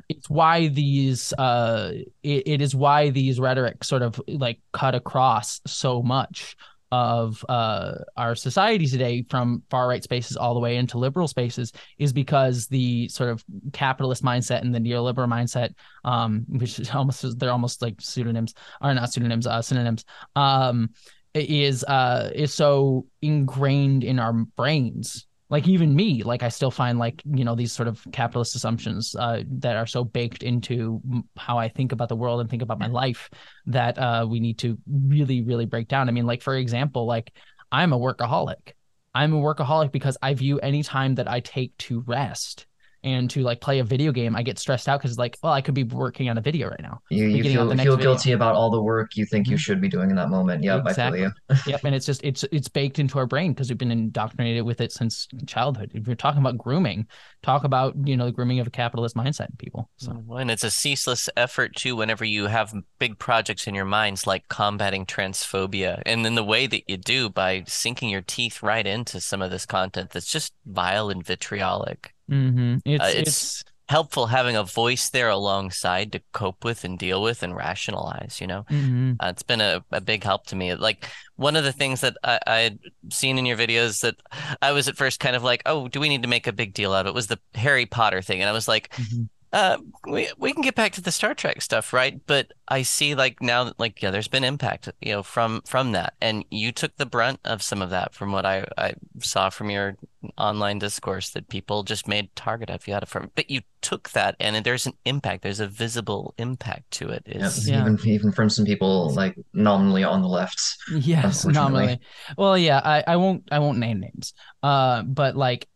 it's 0.09 0.31
why 0.31 0.69
these 0.69 1.33
uh 1.35 1.93
it, 2.23 2.43
it 2.47 2.63
is 2.63 2.75
why 2.75 3.11
these 3.11 3.39
rhetoric 3.39 3.85
sort 3.85 4.03
of 4.03 4.21
like 4.29 4.59
cut 4.73 4.95
across 4.95 5.61
so 5.67 6.03
much 6.03 6.57
of 6.93 7.43
uh, 7.49 7.95
our 8.19 8.35
society 8.35 8.87
today 8.87 9.25
from 9.31 9.63
far 9.71 9.89
right 9.89 10.05
spaces 10.05 10.37
all 10.37 10.53
the 10.53 10.61
way 10.61 10.77
into 10.77 10.99
liberal 10.99 11.27
spaces 11.27 11.73
is 11.99 12.13
because 12.13 12.67
the 12.67 13.09
sort 13.09 13.31
of 13.31 13.43
capitalist 13.73 14.23
mindset 14.23 14.61
and 14.61 14.75
the 14.75 14.79
neoliberal 14.79 15.27
mindset 15.27 15.71
um, 16.05 16.45
which 16.49 16.79
is 16.79 16.91
almost 16.91 17.39
they're 17.39 17.51
almost 17.51 17.81
like 17.81 17.95
pseudonyms 17.99 18.53
are 18.83 18.93
not 18.93 19.11
pseudonyms 19.11 19.47
uh, 19.47 19.63
synonyms 19.63 20.05
um, 20.37 20.91
is 21.33 21.83
uh, 21.85 22.31
is 22.35 22.53
so 22.53 23.07
ingrained 23.23 24.05
in 24.05 24.19
our 24.19 24.35
brains 24.35 25.27
like 25.53 25.69
even 25.69 25.95
me 25.95 26.23
like 26.23 26.43
i 26.43 26.49
still 26.49 26.71
find 26.71 26.99
like 26.99 27.23
you 27.27 27.45
know 27.45 27.55
these 27.55 27.71
sort 27.71 27.87
of 27.87 28.05
capitalist 28.11 28.57
assumptions 28.57 29.15
uh, 29.17 29.43
that 29.47 29.77
are 29.77 29.87
so 29.87 30.03
baked 30.03 30.43
into 30.43 31.01
how 31.37 31.59
i 31.59 31.69
think 31.69 31.93
about 31.93 32.09
the 32.09 32.17
world 32.17 32.41
and 32.41 32.49
think 32.51 32.63
about 32.63 32.81
my 32.81 32.89
life 32.89 33.29
that 33.67 33.97
uh, 33.99 34.27
we 34.29 34.41
need 34.41 34.59
to 34.59 34.79
really 34.91 35.43
really 35.43 35.67
break 35.67 35.87
down. 35.87 36.09
I 36.09 36.13
mean 36.13 36.27
like 36.27 36.43
for 36.43 36.57
example 36.57 37.07
like 37.07 37.33
i'm 37.71 37.93
a 37.93 37.99
workaholic. 37.99 38.73
I'm 39.15 39.35
a 39.35 39.41
workaholic 39.41 39.93
because 39.93 40.17
i 40.23 40.33
view 40.35 40.59
any 40.59 40.83
time 40.83 41.15
that 41.17 41.31
i 41.31 41.41
take 41.41 41.77
to 41.79 42.01
rest 42.01 42.67
and 43.05 43.29
to 43.31 43.43
like 43.43 43.61
play 43.61 43.81
a 43.81 43.85
video 43.85 44.13
game, 44.13 44.37
I 44.37 44.43
get 44.43 44.59
stressed 44.59 44.89
out 44.89 45.01
because 45.01 45.19
like, 45.19 45.37
well, 45.43 45.53
I 45.53 45.61
could 45.61 45.75
be 45.75 45.83
working 45.85 46.29
on 46.29 46.39
a 46.39 46.41
video 46.41 46.69
right 46.69 46.81
now. 46.81 47.01
You, 47.11 47.27
you 47.27 47.43
feel, 47.43 47.77
feel 47.77 47.97
guilty 47.97 48.33
about 48.33 48.55
all 48.55 48.71
the 48.71 48.81
work 48.81 49.17
you 49.17 49.27
think 49.27 49.47
mm-hmm. 49.47 49.53
you 49.53 49.59
should 49.59 49.81
be 49.81 49.89
doing 49.89 50.11
in 50.11 50.17
that 50.17 50.29
moment. 50.29 50.63
Yep, 50.63 50.87
exactly. 50.87 51.25
I 51.25 51.55
feel 51.55 51.57
you. 51.57 51.63
yep, 51.73 51.85
and 51.85 51.95
it's 51.95 52.07
just 52.07 52.23
it's 52.23 52.45
it's 52.53 52.69
baked 52.69 52.99
into 52.99 53.19
our 53.19 53.27
brain 53.27 53.53
because 53.53 53.69
we've 53.69 53.79
been 53.79 53.91
indoctrinated 53.91 54.65
with 54.65 54.81
it 54.81 54.93
since 54.93 55.27
childhood. 55.47 55.91
If 55.95 56.07
you're 56.07 56.17
talking 56.17 56.41
about 56.41 56.59
grooming, 56.59 57.07
talk 57.43 57.65
about 57.65 57.95
you 58.05 58.17
know 58.17 58.27
the 58.27 58.33
grooming 58.33 58.61
of 58.61 58.67
a 58.67 58.71
capitalist 58.71 59.17
mindset 59.17 59.51
in 59.51 59.57
people. 59.59 59.91
So 59.97 60.13
mm, 60.13 60.41
and 60.41 60.51
it's 60.51 60.65
a 60.65 60.71
ceaseless 60.71 61.29
effort 61.37 61.75
too. 61.75 61.97
Whenever 61.97 62.25
you 62.25 62.47
have 62.47 62.73
big 62.99 63.19
projects 63.19 63.67
in 63.67 63.75
your 63.75 63.85
minds 63.85 64.27
like 64.27 64.49
combating 64.49 65.07
transphobia, 65.07 66.03
and 66.07 66.25
then 66.25 66.37
the 66.37 66.45
way 66.45 66.67
that 66.69 66.89
you 66.89 66.97
do 66.97 67.29
by 67.29 67.65
sinking 67.67 68.11
your 68.11 68.23
teeth 68.23 68.63
right 68.63 68.87
into 68.87 69.21
some 69.21 69.43
of 69.43 69.51
this 69.51 69.67
content 69.67 70.11
that's 70.11 70.31
just 70.31 70.53
vile 70.67 71.11
and 71.11 71.25
vitriolic. 71.27 72.12
Mm-hmm. 72.31 72.77
It's, 72.85 73.05
uh, 73.05 73.09
it's, 73.09 73.29
it's 73.29 73.65
helpful 73.89 74.27
having 74.27 74.57
a 74.57 74.65
voice 74.65 75.11
there 75.11 75.29
alongside 75.29 76.13
to 76.13 76.21
cope 76.33 76.65
with 76.65 76.85
and 76.85 76.99
deal 76.99 77.23
with 77.23 77.43
and 77.43 77.55
rationalize. 77.55 78.41
You 78.41 78.47
know, 78.47 78.65
mm-hmm. 78.71 79.13
uh, 79.21 79.29
it's 79.29 79.43
been 79.43 79.61
a, 79.61 79.85
a 79.91 80.01
big 80.01 80.25
help 80.25 80.47
to 80.47 80.57
me. 80.57 80.75
Like 80.75 81.07
one 81.37 81.57
of 81.57 81.65
the 81.65 81.73
things 81.73 82.01
that 82.01 82.17
I, 82.25 82.39
I 82.47 82.59
had 82.59 82.79
seen 83.11 83.39
in 83.39 83.47
your 83.47 83.57
videos 83.57 84.01
that 84.01 84.17
I 84.61 84.73
was 84.73 84.89
at 84.89 84.97
first 84.97 85.21
kind 85.21 85.37
of 85.37 85.43
like, 85.43 85.63
oh, 85.67 85.89
do 85.89 86.01
we 86.01 86.09
need 86.09 86.23
to 86.23 86.29
make 86.29 86.47
a 86.47 86.53
big 86.53 86.75
deal 86.75 86.93
out 86.93 87.07
of 87.07 87.11
it? 87.11 87.15
Was 87.15 87.27
the 87.27 87.39
Harry 87.55 87.87
Potter 87.87 88.23
thing, 88.23 88.41
and 88.41 88.49
I 88.49 88.53
was 88.53 88.69
like. 88.69 88.91
Mm-hmm 88.91 89.25
uh, 89.53 89.77
we 90.07 90.31
we 90.39 90.53
can 90.53 90.63
get 90.63 90.75
back 90.75 90.93
to 90.93 91.03
the 91.03 91.13
Star 91.13 91.35
Trek 91.35 91.61
stuff, 91.61 91.93
right? 91.93 92.19
But 92.27 92.53
I 92.73 92.83
see 92.83 93.15
like 93.15 93.43
now, 93.43 93.73
like 93.77 94.01
yeah, 94.01 94.11
there's 94.11 94.29
been 94.29 94.45
impact, 94.45 94.89
you 95.03 95.13
know, 95.13 95.23
from 95.23 95.61
from 95.67 95.93
that, 95.93 96.15
and 96.23 96.43
you 96.51 96.73
took 96.73 96.97
the 96.97 97.05
brunt 97.05 97.39
of 97.45 97.63
some 97.63 97.83
of 97.83 97.91
that 97.91 98.15
from 98.15 98.33
what 98.33 98.47
I 98.47 98.65
I 98.79 98.95
saw 99.21 99.51
from 99.51 99.69
your 99.69 99.99
online 100.39 100.79
discourse 100.79 101.31
that 101.31 101.49
people 101.49 101.83
just 101.83 102.09
made 102.09 102.35
target 102.35 102.71
of 102.71 102.89
you 102.89 102.95
out 102.95 103.03
of 103.03 103.11
from, 103.11 103.31
but 103.35 103.51
you 103.51 103.61
took 103.83 104.11
that, 104.13 104.37
and 104.41 104.65
there's 104.65 104.87
an 104.87 104.95
impact. 105.05 105.43
There's 105.43 105.61
a 105.61 105.67
visible 105.67 106.33
impact 106.39 106.91
to 106.93 107.11
it. 107.11 107.25
Is 107.27 107.69
yeah, 107.69 107.83
even 107.83 107.99
even 108.05 108.33
from 108.33 108.49
some 108.49 108.65
people 108.65 109.13
like 109.13 109.37
nominally 109.53 110.05
on 110.05 110.23
the 110.23 110.29
left. 110.29 110.59
Yes, 110.91 111.45
nominally. 111.45 112.01
Well, 112.39 112.57
yeah, 112.57 112.81
I 112.83 113.05
I 113.07 113.17
won't 113.17 113.49
I 113.53 113.59
won't 113.59 113.77
name 113.77 114.01
names. 114.01 114.33
Uh, 114.63 115.03
but 115.03 115.37
like. 115.37 115.69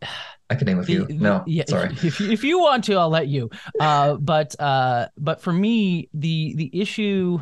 I 0.48 0.54
can 0.54 0.66
name 0.66 0.78
a 0.78 0.84
few. 0.84 1.06
The, 1.06 1.14
no, 1.14 1.42
yeah, 1.44 1.64
sorry. 1.66 1.90
If, 2.04 2.20
if 2.20 2.44
you 2.44 2.60
want 2.60 2.84
to, 2.84 2.94
I'll 2.94 3.10
let 3.10 3.26
you. 3.26 3.50
Uh, 3.80 4.14
but 4.14 4.54
uh, 4.60 5.08
but 5.18 5.40
for 5.40 5.52
me, 5.52 6.08
the 6.14 6.54
the 6.54 6.70
issue, 6.86 7.38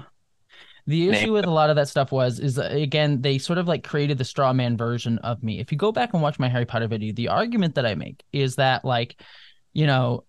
the 0.86 1.08
issue 1.08 1.32
with 1.32 1.44
a 1.44 1.50
lot 1.50 1.70
of 1.70 1.76
that 1.76 1.88
stuff 1.88 2.12
was 2.12 2.38
is 2.38 2.58
again 2.58 3.20
they 3.20 3.38
sort 3.38 3.58
of 3.58 3.68
like 3.68 3.84
created 3.84 4.18
the 4.18 4.24
straw 4.24 4.52
man 4.52 4.76
version 4.76 5.18
of 5.18 5.42
me. 5.42 5.60
If 5.60 5.70
you 5.70 5.78
go 5.78 5.92
back 5.92 6.14
and 6.14 6.22
watch 6.22 6.38
my 6.38 6.48
Harry 6.48 6.66
Potter 6.66 6.88
video, 6.88 7.12
the 7.12 7.28
argument 7.28 7.74
that 7.74 7.86
I 7.86 7.94
make 7.94 8.22
is 8.32 8.56
that 8.56 8.84
like, 8.84 9.20
you 9.72 9.86
know, 9.86 10.24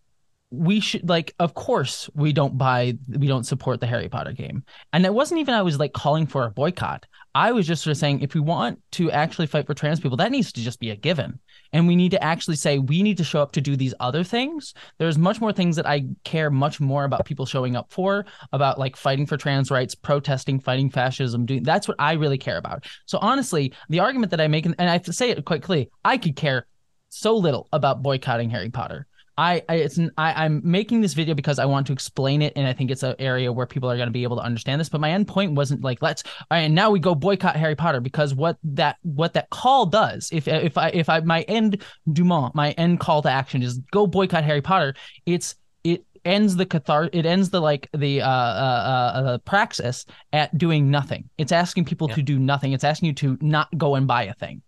we 0.51 0.79
should 0.79 1.07
like 1.09 1.33
of 1.39 1.53
course 1.53 2.09
we 2.13 2.31
don't 2.31 2.57
buy 2.57 2.97
we 3.09 3.27
don't 3.27 3.45
support 3.45 3.79
the 3.79 3.87
harry 3.87 4.07
potter 4.07 4.31
game. 4.31 4.63
And 4.93 5.05
it 5.05 5.13
wasn't 5.13 5.39
even 5.39 5.53
i 5.53 5.61
was 5.61 5.79
like 5.79 5.93
calling 5.93 6.27
for 6.27 6.45
a 6.45 6.51
boycott. 6.51 7.05
I 7.33 7.51
was 7.51 7.67
just 7.67 7.83
sort 7.83 7.91
of 7.91 7.97
saying 7.97 8.21
if 8.21 8.33
we 8.33 8.39
want 8.39 8.79
to 8.93 9.11
actually 9.11 9.47
fight 9.47 9.65
for 9.65 9.73
trans 9.73 9.99
people 9.99 10.17
that 10.17 10.31
needs 10.31 10.53
to 10.53 10.61
just 10.61 10.79
be 10.79 10.91
a 10.91 10.95
given. 10.95 11.39
And 11.73 11.87
we 11.87 11.97
need 11.97 12.11
to 12.11 12.23
actually 12.23 12.55
say 12.55 12.77
we 12.79 13.03
need 13.03 13.17
to 13.17 13.25
show 13.25 13.41
up 13.41 13.51
to 13.53 13.61
do 13.61 13.75
these 13.75 13.93
other 13.99 14.23
things. 14.23 14.73
There's 14.99 15.17
much 15.17 15.41
more 15.41 15.51
things 15.51 15.75
that 15.75 15.87
i 15.87 16.05
care 16.23 16.49
much 16.49 16.79
more 16.79 17.03
about 17.03 17.25
people 17.25 17.45
showing 17.45 17.75
up 17.75 17.91
for 17.91 18.25
about 18.53 18.79
like 18.79 18.95
fighting 18.95 19.25
for 19.25 19.37
trans 19.37 19.71
rights 19.71 19.95
protesting 19.95 20.59
fighting 20.59 20.89
fascism 20.89 21.45
doing 21.45 21.63
that's 21.63 21.87
what 21.87 21.97
i 21.99 22.13
really 22.13 22.37
care 22.37 22.57
about. 22.57 22.85
So 23.05 23.17
honestly 23.19 23.73
the 23.89 23.99
argument 23.99 24.29
that 24.31 24.41
i 24.41 24.47
make 24.47 24.65
and 24.65 24.75
i 24.79 24.93
have 24.93 25.03
to 25.03 25.13
say 25.13 25.31
it 25.31 25.43
quite 25.43 25.63
clearly 25.63 25.89
i 26.03 26.17
could 26.17 26.35
care 26.35 26.67
so 27.09 27.35
little 27.35 27.67
about 27.71 28.03
boycotting 28.03 28.49
harry 28.49 28.69
potter 28.69 29.07
I, 29.37 29.63
I 29.67 29.75
it's 29.75 29.99
I, 30.17 30.45
I'm 30.45 30.61
making 30.63 31.01
this 31.01 31.13
video 31.13 31.35
because 31.35 31.59
I 31.59 31.65
want 31.65 31.87
to 31.87 31.93
explain 31.93 32.41
it, 32.41 32.53
and 32.55 32.67
I 32.67 32.73
think 32.73 32.91
it's 32.91 33.03
an 33.03 33.15
area 33.19 33.51
where 33.51 33.65
people 33.65 33.91
are 33.91 33.97
going 33.97 34.07
to 34.07 34.13
be 34.13 34.23
able 34.23 34.37
to 34.37 34.43
understand 34.43 34.79
this. 34.79 34.89
But 34.89 35.01
my 35.01 35.11
end 35.11 35.27
point 35.27 35.53
wasn't 35.53 35.83
like 35.83 36.01
let's 36.01 36.23
and 36.49 36.73
now 36.73 36.89
we 36.89 36.99
go 36.99 37.15
boycott 37.15 37.55
Harry 37.55 37.75
Potter 37.75 37.99
because 37.99 38.33
what 38.33 38.57
that 38.63 38.97
what 39.01 39.33
that 39.33 39.49
call 39.49 39.85
does, 39.85 40.29
if 40.31 40.47
if 40.47 40.77
I 40.77 40.89
if 40.89 41.09
I 41.09 41.19
my 41.21 41.41
end 41.43 41.83
Dumont, 42.11 42.55
my 42.55 42.71
end 42.71 42.99
call 42.99 43.21
to 43.23 43.29
action 43.29 43.61
is 43.61 43.79
go 43.91 44.07
boycott 44.07 44.43
Harry 44.43 44.61
Potter. 44.61 44.95
It's 45.25 45.55
it 45.83 46.05
ends 46.23 46.55
the 46.55 46.65
cathar 46.65 47.09
it 47.13 47.25
ends 47.25 47.49
the 47.49 47.61
like 47.61 47.89
the 47.93 48.21
uh, 48.21 48.27
uh, 48.27 48.29
uh, 48.29 49.19
uh 49.19 49.37
praxis 49.39 50.05
at 50.31 50.57
doing 50.57 50.89
nothing. 50.89 51.29
It's 51.37 51.51
asking 51.51 51.85
people 51.85 52.07
yeah. 52.09 52.15
to 52.15 52.23
do 52.23 52.39
nothing. 52.39 52.71
It's 52.71 52.83
asking 52.83 53.07
you 53.07 53.13
to 53.15 53.37
not 53.41 53.67
go 53.77 53.95
and 53.95 54.07
buy 54.07 54.23
a 54.23 54.33
thing. 54.33 54.61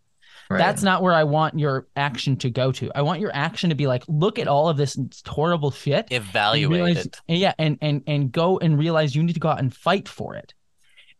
Right. 0.50 0.58
That's 0.58 0.84
not 0.84 1.02
where 1.02 1.14
I 1.14 1.24
want 1.24 1.60
your 1.60 1.88
action 1.96 2.38
to 2.38 2.50
go 2.50 2.72
to. 2.74 2.92
I 2.96 3.02
want 3.02 3.20
your 3.20 3.32
action 3.34 3.70
to 3.70 3.76
be 3.76 3.88
like, 3.88 4.04
look 4.08 4.40
at 4.40 4.48
all 4.48 4.70
of 4.70 4.78
this 4.78 4.98
horrible 5.26 5.72
shit. 5.72 6.08
Evaluate 6.12 6.72
realize, 6.72 7.06
it. 7.06 7.22
Yeah, 7.28 7.54
and 7.58 7.78
and 7.82 8.04
and 8.08 8.32
go 8.32 8.58
and 8.58 8.78
realize 8.80 9.16
you 9.16 9.24
need 9.24 9.34
to 9.34 9.40
go 9.40 9.50
out 9.50 9.60
and 9.60 9.76
fight 9.76 10.08
for 10.08 10.36
it. 10.36 10.54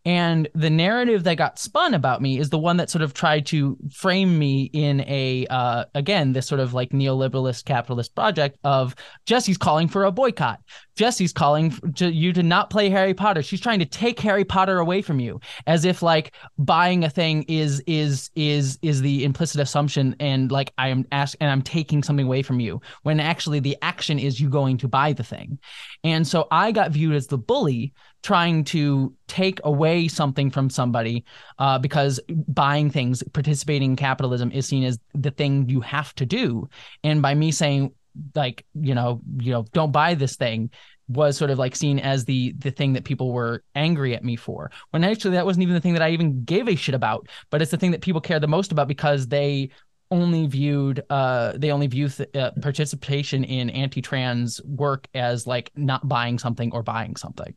And 0.08 0.48
the 0.56 0.70
narrative 0.70 1.26
that 1.26 1.36
got 1.36 1.60
spun 1.60 1.94
about 1.94 2.22
me 2.22 2.40
is 2.40 2.50
the 2.50 2.58
one 2.58 2.78
that 2.78 2.90
sort 2.90 3.02
of 3.02 3.14
tried 3.14 3.46
to 3.48 3.78
frame 3.92 4.40
me 4.40 4.70
in 4.72 5.02
a, 5.02 5.46
uh, 5.50 5.84
again, 5.96 6.32
this 6.32 6.48
sort 6.48 6.62
of 6.62 6.74
like 6.74 6.92
neoliberalist 6.92 7.66
capitalist 7.66 8.16
project 8.16 8.58
of 8.64 8.96
Jessie's 9.26 9.58
calling 9.58 9.90
for 9.90 10.06
a 10.06 10.12
boycott. 10.14 10.62
Jessie's 10.98 11.32
calling 11.32 11.72
to 11.96 12.12
you 12.12 12.34
to 12.34 12.42
not 12.42 12.70
play 12.70 12.90
Harry 12.90 13.14
Potter. 13.14 13.44
She's 13.44 13.62
trying 13.62 13.80
to 13.80 13.86
take 13.86 14.20
Harry 14.20 14.44
Potter 14.44 14.80
away 14.80 15.02
from 15.04 15.20
you, 15.20 15.40
as 15.68 15.86
if 15.86 16.02
like 16.02 16.34
buying 16.58 17.04
a 17.04 17.10
thing 17.10 17.44
is 17.44 17.82
is 17.86 18.32
is 18.36 18.80
is 18.82 19.02
the 19.02 19.24
implicit 19.24 19.62
assumption, 19.62 20.16
and 20.20 20.52
like 20.52 20.74
I 20.78 20.90
am 20.90 21.06
ask 21.12 21.38
and 21.40 21.52
I'm 21.52 21.62
taking 21.62 22.02
something 22.02 22.26
away 22.26 22.42
from 22.42 22.60
you, 22.60 22.82
when 23.04 23.20
actually 23.20 23.60
the 23.60 23.78
action 23.82 24.18
is 24.18 24.42
you 24.42 24.50
going 24.50 24.78
to 24.80 24.88
buy 24.88 25.14
the 25.14 25.24
thing. 25.24 25.60
And 26.04 26.28
so 26.28 26.48
I 26.50 26.72
got 26.72 26.92
viewed 26.92 27.16
as 27.16 27.28
the 27.28 27.38
bully 27.38 27.94
trying 28.24 28.64
to 28.64 29.14
take 29.28 29.60
away 29.64 30.08
something 30.08 30.50
from 30.50 30.70
somebody 30.70 31.24
uh, 31.60 31.78
because 31.78 32.20
buying 32.48 32.90
things, 32.90 33.24
participating 33.34 33.92
in 33.92 33.96
capitalism 33.96 34.52
is 34.52 34.68
seen 34.68 34.84
as 34.84 35.00
the 35.14 35.32
thing 35.32 35.70
you 35.70 35.80
have 35.82 36.14
to 36.16 36.26
do. 36.26 36.68
And 37.04 37.22
by 37.22 37.36
me 37.36 37.52
saying, 37.52 37.94
like, 38.36 38.66
you 38.74 38.96
know, 38.96 39.22
you 39.40 39.52
know, 39.52 39.66
don't 39.74 39.92
buy 39.92 40.14
this 40.14 40.36
thing 40.36 40.72
was 41.10 41.38
sort 41.38 41.50
of 41.50 41.58
like 41.58 41.76
seen 41.76 42.00
as 42.00 42.26
the 42.26 42.54
the 42.58 42.72
thing 42.72 42.94
that 42.94 43.06
people 43.06 43.32
were 43.32 43.64
angry 43.76 44.14
at 44.16 44.24
me 44.24 44.36
for. 44.36 44.72
When 44.90 45.04
actually 45.04 45.32
that 45.32 45.46
wasn't 45.46 45.64
even 45.64 45.76
the 45.76 45.82
thing 45.82 45.94
that 45.94 46.02
I 46.02 46.10
even 46.12 46.44
gave 46.44 46.68
a 46.68 46.76
shit 46.76 46.96
about 46.96 47.28
but 47.50 47.62
it's 47.62 47.72
the 47.72 47.78
thing 47.78 47.92
that 47.92 48.02
people 48.02 48.22
care 48.22 48.40
the 48.40 48.48
most 48.48 48.72
about 48.72 48.88
because 48.88 49.28
they 49.28 49.70
only 50.10 50.48
viewed 50.48 51.04
uh 51.10 51.54
they 51.58 51.72
only 51.72 51.88
view 51.88 52.08
th- 52.10 52.34
uh, 52.36 52.52
participation 52.62 53.44
in 53.44 53.70
anti-trans 53.70 54.62
work 54.64 55.08
as 55.14 55.46
like 55.46 55.72
not 55.76 56.08
buying 56.08 56.40
something 56.40 56.72
or 56.74 56.84
buying 56.84 57.16
something. 57.16 57.54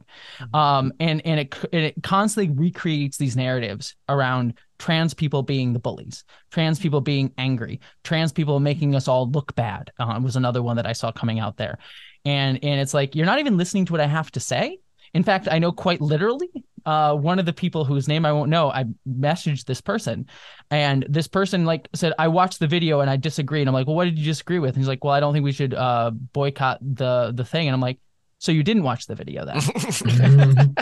Um 0.53 0.93
and 1.01 1.25
and 1.25 1.41
it 1.41 1.55
and 1.73 1.85
it 1.85 2.03
constantly 2.03 2.55
recreates 2.55 3.17
these 3.17 3.37
narratives 3.37 3.95
around 4.09 4.55
trans 4.79 5.15
people 5.15 5.43
being 5.43 5.73
the 5.73 5.79
bullies 5.79 6.25
trans 6.51 6.79
people 6.79 7.01
being 7.01 7.33
angry 7.37 7.81
trans 8.03 8.33
people 8.33 8.59
making 8.61 8.95
us 8.95 9.09
all 9.09 9.31
look 9.31 9.55
bad 9.55 9.93
uh, 9.99 10.19
was 10.23 10.37
another 10.37 10.63
one 10.63 10.77
that 10.77 10.87
i 10.87 10.93
saw 10.93 11.13
coming 11.13 11.39
out 11.39 11.57
there. 11.57 11.79
And 12.25 12.59
and 12.63 12.81
it's 12.81 12.95
like 12.95 13.15
you're 13.15 13.27
not 13.27 13.39
even 13.39 13.57
listening 13.57 13.85
to 13.87 13.93
what 13.93 14.01
i 14.01 14.07
have 14.07 14.31
to 14.33 14.41
say. 14.41 14.79
In 15.15 15.23
fact 15.23 15.49
i 15.51 15.59
know 15.59 15.73
quite 15.73 16.01
literally 16.01 16.51
uh, 16.87 17.15
one 17.15 17.39
of 17.39 17.47
the 17.47 17.53
people 17.53 17.85
whose 17.85 18.09
name 18.09 18.25
I 18.25 18.33
won't 18.33 18.51
know, 18.51 18.71
I 18.71 18.85
messaged 19.09 19.65
this 19.65 19.81
person, 19.81 20.27
and 20.71 21.05
this 21.09 21.29
person 21.29 21.65
like 21.65 21.89
said, 21.95 22.13
"I 22.19 22.29
watched 22.29 22.59
the 22.59 22.67
video 22.67 23.01
and 23.01 23.11
I 23.11 23.17
disagree." 23.17 23.61
And 23.61 23.69
I'm 23.69 23.75
like, 23.75 23.87
"Well, 23.87 23.97
what 23.97 24.05
did 24.05 24.19
you 24.19 24.25
disagree 24.25 24.59
with?" 24.59 24.71
And 24.71 24.79
he's 24.79 24.89
like, 24.89 25.05
"Well, 25.05 25.15
I 25.15 25.21
don't 25.21 25.33
think 25.33 25.45
we 25.45 25.53
should 25.53 25.75
uh, 25.75 26.11
boycott 26.11 26.79
the 26.83 27.33
the 27.35 27.45
thing." 27.45 27.69
And 27.69 27.75
I'm 27.75 27.81
like, 27.81 27.99
"So 28.39 28.53
you 28.53 28.63
didn't 28.63 28.83
watch 28.83 29.07
the 29.07 29.15
video 29.15 29.45
then?" 29.45 29.61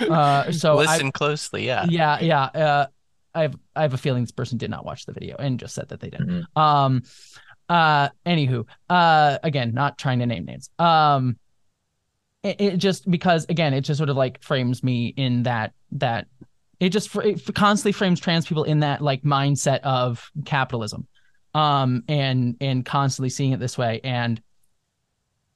uh, 0.10 0.52
so 0.52 0.76
Listen 0.76 1.08
I, 1.08 1.10
closely, 1.10 1.66
yeah. 1.66 1.86
yeah, 1.88 2.18
yeah. 2.20 2.42
Uh, 2.44 2.86
I 3.34 3.42
have 3.42 3.56
I 3.74 3.82
have 3.82 3.94
a 3.94 3.98
feeling 3.98 4.22
this 4.22 4.32
person 4.32 4.58
did 4.58 4.70
not 4.70 4.84
watch 4.84 5.06
the 5.06 5.12
video 5.12 5.36
and 5.36 5.58
just 5.58 5.74
said 5.74 5.88
that 5.88 6.00
they 6.00 6.10
did. 6.10 6.20
Mhm. 6.20 6.60
Um, 6.60 7.02
uh, 7.68 8.10
anywho, 8.26 8.66
uh, 8.88 9.38
again, 9.42 9.72
not 9.74 9.98
trying 9.98 10.18
to 10.20 10.26
name 10.26 10.44
names. 10.44 10.70
Um, 10.78 11.38
it, 12.44 12.76
just 12.76 13.10
because 13.10 13.46
again, 13.48 13.74
it 13.74 13.82
just 13.82 13.98
sort 13.98 14.10
of 14.10 14.16
like 14.16 14.42
frames 14.42 14.82
me 14.82 15.14
in 15.16 15.44
that 15.44 15.72
that 15.92 16.26
it 16.80 16.90
just 16.90 17.14
it 17.16 17.54
constantly 17.54 17.92
frames 17.92 18.20
trans 18.20 18.46
people 18.46 18.64
in 18.64 18.80
that 18.80 19.00
like 19.00 19.22
mindset 19.22 19.80
of 19.80 20.30
capitalism, 20.44 21.06
um, 21.54 22.04
and 22.08 22.56
and 22.60 22.84
constantly 22.84 23.30
seeing 23.30 23.52
it 23.52 23.60
this 23.60 23.78
way 23.78 24.00
and. 24.04 24.40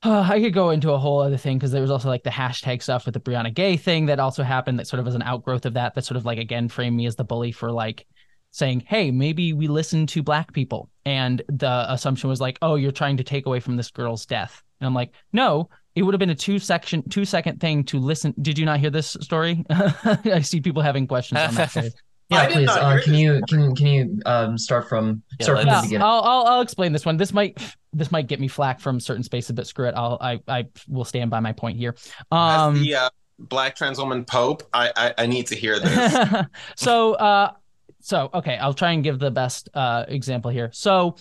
Uh, 0.01 0.20
I 0.20 0.39
could 0.39 0.55
go 0.55 0.70
into 0.70 0.93
a 0.93 0.98
whole 0.98 1.19
other 1.19 1.36
thing 1.36 1.59
because 1.59 1.73
there 1.73 1.82
was 1.82 1.90
also 1.90 2.06
like 2.06 2.23
the 2.23 2.31
hashtag 2.31 2.85
stuff 2.85 3.05
with 3.05 3.15
the 3.15 3.20
Brianna 3.20 3.52
Ghey 3.52 3.77
thing 3.77 4.06
that 4.06 4.20
also 4.20 4.44
happened 4.44 4.78
that 4.78 4.86
sort 4.86 5.01
of 5.01 5.06
was 5.06 5.16
an 5.16 5.23
outgrowth 5.23 5.66
of 5.66 5.74
that 5.74 5.97
that 5.97 6.05
sort 6.05 6.16
of 6.16 6.24
like 6.24 6.39
again 6.39 6.69
framed 6.69 6.97
me 6.97 7.06
as 7.06 7.16
the 7.16 7.24
bully 7.24 7.51
for 7.51 7.73
like 7.73 8.06
saying, 8.51 8.85
hey, 8.86 9.10
maybe 9.10 9.52
we 9.52 9.69
listen 9.69 10.06
to 10.06 10.23
black 10.23 10.52
people. 10.52 10.90
And 11.05 11.43
the 11.48 11.86
assumption 11.89 12.28
was 12.28 12.40
like, 12.40 12.59
oh, 12.62 12.77
you're 12.77 12.93
trying 12.93 13.16
to 13.19 13.24
take 13.24 13.47
away 13.47 13.60
from 13.60 13.77
this 13.77 13.90
girl's 13.90 14.27
death. 14.27 14.62
And 14.81 14.86
I'm 14.86 14.94
like, 14.94 15.12
no, 15.32 15.69
it 15.98 16.02
would 16.02 16.14
have 16.14 16.20
been 16.20 16.30
a 16.30 16.34
two 16.34 16.58
section, 16.58 17.02
two 17.08 17.24
second 17.24 17.60
thing 17.60 17.84
to 17.84 17.98
listen. 17.98 18.32
Did 18.40 18.56
you 18.58 18.64
not 18.64 18.78
hear 18.80 18.90
this 18.90 19.16
story? 19.20 19.64
I 19.70 20.40
see 20.42 20.60
people 20.60 20.80
having 20.82 21.06
questions 21.08 21.40
on 21.40 21.54
that. 21.56 21.70
story. 21.70 21.90
Yeah, 22.30 22.40
I 22.42 22.52
please. 22.52 22.68
Uh, 22.68 23.00
can 23.02 23.14
you 23.14 23.40
can 23.48 23.74
can 23.74 23.86
you 23.86 24.20
um 24.26 24.58
start 24.58 24.86
from 24.86 25.22
Yeah, 25.40 25.44
start 25.44 25.58
from 25.60 25.64
the 25.66 25.70
Yeah, 25.70 25.76
let's- 25.76 25.86
beginning? 25.86 26.02
I'll, 26.02 26.20
I'll 26.20 26.44
I'll 26.46 26.60
explain 26.60 26.92
this 26.92 27.06
one. 27.06 27.16
This 27.16 27.32
might 27.32 27.58
this 27.94 28.12
might 28.12 28.26
get 28.26 28.38
me 28.38 28.48
flack 28.48 28.80
from 28.80 29.00
certain 29.00 29.22
spaces, 29.22 29.52
but 29.52 29.66
screw 29.66 29.88
it. 29.88 29.94
I'll 29.96 30.18
I 30.20 30.38
I 30.46 30.66
will 30.88 31.06
stand 31.06 31.30
by 31.30 31.40
my 31.40 31.52
point 31.52 31.78
here. 31.78 31.96
Um, 32.30 32.74
As 32.74 32.80
the 32.82 32.94
uh, 32.96 33.10
black 33.38 33.76
trans 33.76 33.98
woman 33.98 34.26
Pope, 34.26 34.62
I, 34.74 34.92
I 34.94 35.14
I 35.22 35.26
need 35.26 35.46
to 35.46 35.54
hear 35.54 35.80
this. 35.80 36.44
so 36.76 37.14
uh 37.14 37.52
so 38.00 38.28
okay 38.34 38.56
i'll 38.58 38.74
try 38.74 38.92
and 38.92 39.02
give 39.02 39.18
the 39.18 39.30
best 39.30 39.70
uh 39.74 40.04
example 40.08 40.50
here 40.50 40.68
so 40.72 41.16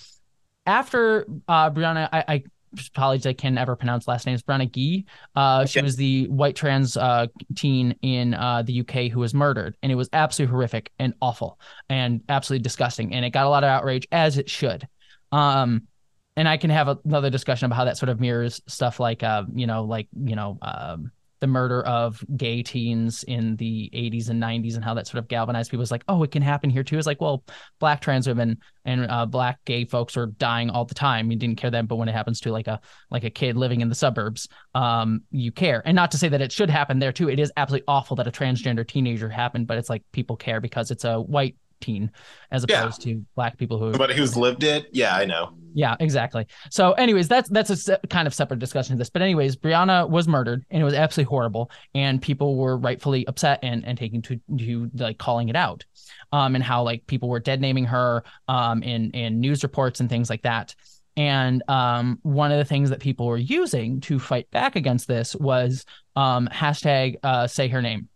after 0.65 1.25
uh 1.47 1.69
brianna 1.71 2.07
i 2.11 2.23
i 2.27 2.43
apologize 2.89 3.25
i 3.25 3.33
can 3.33 3.53
never 3.53 3.75
pronounce 3.75 4.07
last 4.07 4.25
names. 4.25 4.43
Brianna 4.43 4.71
gee 4.71 5.05
uh 5.35 5.65
she 5.65 5.81
was 5.81 5.95
the 5.95 6.27
white 6.27 6.55
trans 6.55 6.97
uh 6.97 7.27
teen 7.55 7.95
in 8.01 8.33
uh 8.33 8.61
the 8.63 8.81
uk 8.81 8.91
who 9.11 9.19
was 9.19 9.33
murdered 9.33 9.75
and 9.81 9.91
it 9.91 9.95
was 9.95 10.09
absolutely 10.13 10.51
horrific 10.51 10.91
and 10.99 11.13
awful 11.21 11.59
and 11.89 12.21
absolutely 12.29 12.63
disgusting 12.63 13.13
and 13.13 13.25
it 13.25 13.31
got 13.31 13.45
a 13.45 13.49
lot 13.49 13.63
of 13.63 13.69
outrage 13.69 14.07
as 14.11 14.37
it 14.37 14.49
should. 14.49 14.87
Um 15.31 15.87
and 16.35 16.47
i 16.47 16.55
can 16.55 16.69
have 16.69 16.87
another 17.05 17.29
discussion 17.29 17.65
about 17.65 17.75
how 17.75 17.85
that 17.85 17.97
sort 17.97 18.09
of 18.09 18.19
mirrors 18.19 18.61
stuff 18.67 18.99
like 18.99 19.23
uh 19.23 19.43
you 19.53 19.67
know 19.67 19.83
like 19.83 20.07
you 20.23 20.35
know 20.35 20.57
um 20.61 21.11
the 21.39 21.47
murder 21.47 21.83
of 21.83 22.23
gay 22.35 22.63
teens 22.63 23.23
in 23.23 23.55
the 23.57 23.89
80s 23.93 24.29
and 24.29 24.41
90s 24.41 24.75
and 24.75 24.83
how 24.83 24.93
that 24.95 25.07
sort 25.07 25.19
of 25.19 25.27
galvanized 25.27 25.69
people. 25.69 25.81
It's 25.81 25.91
like, 25.91 26.03
oh, 26.07 26.23
it 26.23 26.31
can 26.31 26.41
happen 26.41 26.69
here 26.69 26.83
too. 26.83 26.97
It's 26.97 27.07
like, 27.07 27.21
well, 27.21 27.43
black 27.79 28.01
trans 28.01 28.27
women 28.27 28.57
and 28.85 29.09
uh, 29.09 29.25
black 29.25 29.63
gay 29.65 29.85
folks 29.85 30.17
are 30.17 30.27
dying 30.27 30.69
all 30.69 30.85
the 30.85 30.95
time. 30.95 31.31
You 31.31 31.37
didn't 31.37 31.57
care 31.57 31.71
then, 31.71 31.85
but 31.85 31.97
when 31.97 32.09
it 32.09 32.13
happens 32.13 32.39
to 32.41 32.51
like 32.51 32.67
a 32.67 32.79
like 33.11 33.23
a 33.23 33.29
kid 33.29 33.55
living 33.57 33.81
in 33.81 33.89
the 33.89 33.95
suburbs, 33.95 34.47
um, 34.73 35.21
you 35.31 35.51
care. 35.51 35.81
And 35.85 35.95
not 35.95 36.11
to 36.11 36.17
say 36.17 36.29
that 36.29 36.41
it 36.41 36.51
should 36.51 36.69
happen 36.69 36.99
there 36.99 37.11
too. 37.11 37.29
It 37.29 37.39
is 37.39 37.51
absolutely 37.57 37.85
awful 37.87 38.15
that 38.17 38.27
a 38.27 38.31
transgender 38.31 38.87
teenager 38.87 39.29
happened, 39.29 39.67
but 39.67 39.77
it's 39.77 39.89
like 39.89 40.03
people 40.11 40.35
care 40.35 40.61
because 40.61 40.91
it's 40.91 41.03
a 41.03 41.19
white 41.19 41.55
teen 41.79 42.11
as 42.51 42.65
Yeah. 42.67 42.81
opposed 42.81 43.01
to 43.03 43.25
black 43.35 43.57
people 43.57 43.77
who 43.79 43.91
Somebody 43.91 44.15
who's 44.15 44.35
lived 44.37 44.63
it, 44.63 44.87
yeah, 44.93 45.15
I 45.15 45.25
know. 45.25 45.53
yeah, 45.73 45.95
exactly. 45.99 46.47
So, 46.71 46.93
anyways, 46.93 47.27
that's 47.27 47.49
that's 47.49 47.69
a 47.69 47.75
se- 47.75 47.97
kind 48.09 48.27
of 48.27 48.33
separate 48.33 48.59
discussion 48.59 48.93
of 48.93 48.99
this. 48.99 49.09
But, 49.09 49.21
anyways, 49.21 49.55
Brianna 49.55 50.09
was 50.09 50.27
murdered, 50.27 50.65
and 50.69 50.81
it 50.81 50.85
was 50.85 50.93
absolutely 50.93 51.29
horrible, 51.29 51.71
and 51.95 52.21
people 52.21 52.55
were 52.57 52.77
rightfully 52.77 53.25
upset 53.27 53.59
and 53.63 53.85
and 53.85 53.97
taking 53.97 54.21
to 54.23 54.39
to 54.57 54.89
like 54.95 55.17
calling 55.17 55.49
it 55.49 55.55
out, 55.55 55.85
um, 56.31 56.55
and 56.55 56.63
how 56.63 56.83
like 56.83 57.05
people 57.07 57.29
were 57.29 57.39
dead 57.39 57.61
naming 57.61 57.85
her, 57.85 58.23
um, 58.47 58.81
in 58.83 59.11
in 59.11 59.39
news 59.39 59.63
reports 59.63 59.99
and 59.99 60.09
things 60.09 60.29
like 60.29 60.41
that. 60.43 60.75
And 61.15 61.63
um, 61.67 62.19
one 62.21 62.51
of 62.51 62.59
the 62.59 62.65
things 62.65 62.91
that 62.91 62.99
people 62.99 63.25
were 63.25 63.37
using 63.37 64.01
to 64.01 64.19
fight 64.19 64.51
back 64.51 64.75
against 64.75 65.07
this 65.07 65.35
was 65.35 65.83
um, 66.15 66.47
hashtag 66.53 67.15
uh, 67.23 67.47
say 67.47 67.67
her 67.69 67.81
name 67.81 68.07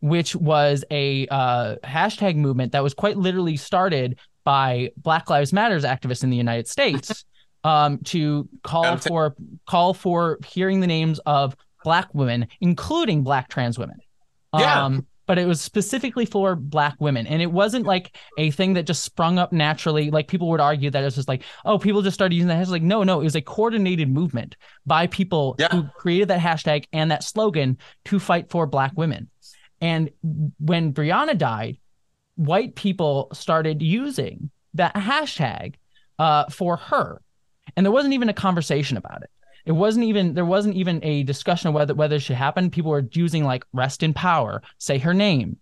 which 0.00 0.34
was 0.34 0.84
a 0.90 1.26
uh, 1.28 1.76
hashtag 1.84 2.36
movement 2.36 2.72
that 2.72 2.82
was 2.82 2.94
quite 2.94 3.16
literally 3.16 3.56
started 3.56 4.18
by 4.44 4.90
Black 4.96 5.28
Lives 5.30 5.52
Matters 5.52 5.84
activists 5.84 6.24
in 6.24 6.30
the 6.30 6.36
United 6.36 6.66
States 6.66 7.24
um, 7.64 7.98
to 8.04 8.48
call 8.62 8.96
t- 8.98 9.08
for 9.08 9.34
call 9.66 9.94
for 9.94 10.38
hearing 10.46 10.80
the 10.80 10.86
names 10.86 11.18
of 11.26 11.54
Black 11.84 12.08
women, 12.14 12.46
including 12.60 13.22
Black 13.22 13.48
trans 13.48 13.78
women. 13.78 13.98
Yeah. 14.56 14.84
Um, 14.84 15.06
but 15.26 15.38
it 15.38 15.46
was 15.46 15.60
specifically 15.60 16.24
for 16.26 16.56
Black 16.56 16.96
women, 16.98 17.24
and 17.24 17.40
it 17.40 17.52
wasn't 17.52 17.86
like 17.86 18.16
a 18.36 18.50
thing 18.50 18.72
that 18.72 18.82
just 18.82 19.04
sprung 19.04 19.38
up 19.38 19.52
naturally. 19.52 20.10
Like 20.10 20.26
people 20.26 20.48
would 20.48 20.58
argue 20.60 20.90
that 20.90 21.02
it 21.02 21.04
was 21.04 21.14
just 21.14 21.28
like, 21.28 21.44
oh, 21.64 21.78
people 21.78 22.02
just 22.02 22.14
started 22.14 22.34
using 22.34 22.48
that 22.48 22.58
hashtag. 22.66 22.70
Like, 22.70 22.82
no, 22.82 23.04
no, 23.04 23.20
it 23.20 23.24
was 23.24 23.36
a 23.36 23.40
coordinated 23.40 24.08
movement 24.08 24.56
by 24.86 25.06
people 25.06 25.54
Yeah. 25.60 25.68
who 25.68 25.84
created 25.96 26.26
that 26.28 26.40
hashtag 26.40 26.86
and 26.92 27.12
that 27.12 27.22
slogan 27.22 27.78
to 28.06 28.18
fight 28.18 28.50
for 28.50 28.66
Black 28.66 28.90
women. 28.96 29.28
And 29.80 30.10
when 30.58 30.92
Brianna 30.92 31.36
died, 31.36 31.78
white 32.36 32.74
people 32.74 33.28
started 33.32 33.82
using 33.82 34.50
that 34.74 34.94
hashtag 34.94 35.74
uh, 36.18 36.44
for 36.50 36.76
her, 36.76 37.22
and 37.76 37.84
there 37.84 37.92
wasn't 37.92 38.14
even 38.14 38.28
a 38.28 38.34
conversation 38.34 38.96
about 38.96 39.22
it. 39.22 39.30
It 39.66 39.72
wasn't 39.72 40.06
even 40.06 40.34
there 40.34 40.44
wasn't 40.44 40.76
even 40.76 41.02
a 41.04 41.22
discussion 41.22 41.68
of 41.68 41.74
whether 41.74 41.94
whether 41.94 42.16
it 42.16 42.20
should 42.20 42.36
happen. 42.36 42.70
People 42.70 42.90
were 42.90 43.08
using 43.12 43.44
like 43.44 43.64
"rest 43.72 44.02
in 44.02 44.14
power," 44.14 44.62
say 44.78 44.98
her 44.98 45.14
name, 45.14 45.58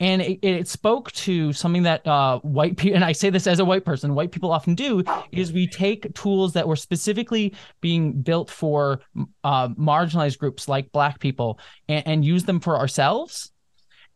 and 0.00 0.22
it, 0.22 0.38
it 0.42 0.68
spoke 0.68 1.12
to 1.12 1.52
something 1.52 1.84
that 1.84 2.06
uh, 2.06 2.38
white 2.40 2.76
people 2.76 2.96
and 2.96 3.04
I 3.04 3.12
say 3.12 3.30
this 3.30 3.46
as 3.46 3.60
a 3.60 3.64
white 3.64 3.84
person, 3.84 4.14
white 4.14 4.32
people 4.32 4.50
often 4.50 4.74
do 4.74 5.04
is 5.30 5.52
we 5.52 5.66
take 5.66 6.12
tools 6.14 6.52
that 6.54 6.66
were 6.66 6.76
specifically 6.76 7.54
being 7.80 8.20
built 8.20 8.50
for 8.50 9.00
uh, 9.44 9.68
marginalized 9.68 10.38
groups 10.38 10.68
like 10.68 10.92
Black 10.92 11.20
people 11.20 11.58
and, 11.88 12.06
and 12.06 12.24
use 12.24 12.44
them 12.44 12.60
for 12.60 12.76
ourselves 12.76 13.52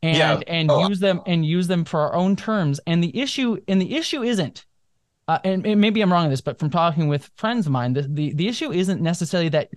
and 0.02 0.16
Yeah. 0.16 0.40
and 0.46 0.70
Oh. 0.70 0.88
use 0.88 1.00
them 1.00 1.20
and 1.26 1.44
use 1.44 1.66
them 1.66 1.84
for 1.84 2.00
our 2.00 2.14
own 2.14 2.36
terms 2.36 2.80
and 2.86 3.02
the 3.02 3.18
issue 3.18 3.58
and 3.68 3.80
the 3.80 3.96
issue 3.96 4.22
isn't 4.22 4.64
uh, 5.26 5.38
and, 5.44 5.66
and 5.66 5.78
maybe 5.78 6.00
I'm 6.00 6.10
wrong 6.10 6.24
on 6.24 6.30
this, 6.30 6.40
but 6.40 6.58
from 6.58 6.70
talking 6.70 7.06
with 7.06 7.30
friends 7.36 7.66
of 7.66 7.72
mine, 7.72 7.92
the, 7.92 8.00
the 8.00 8.32
the 8.32 8.48
issue 8.48 8.72
isn't 8.72 9.02
necessarily 9.02 9.50
that 9.50 9.68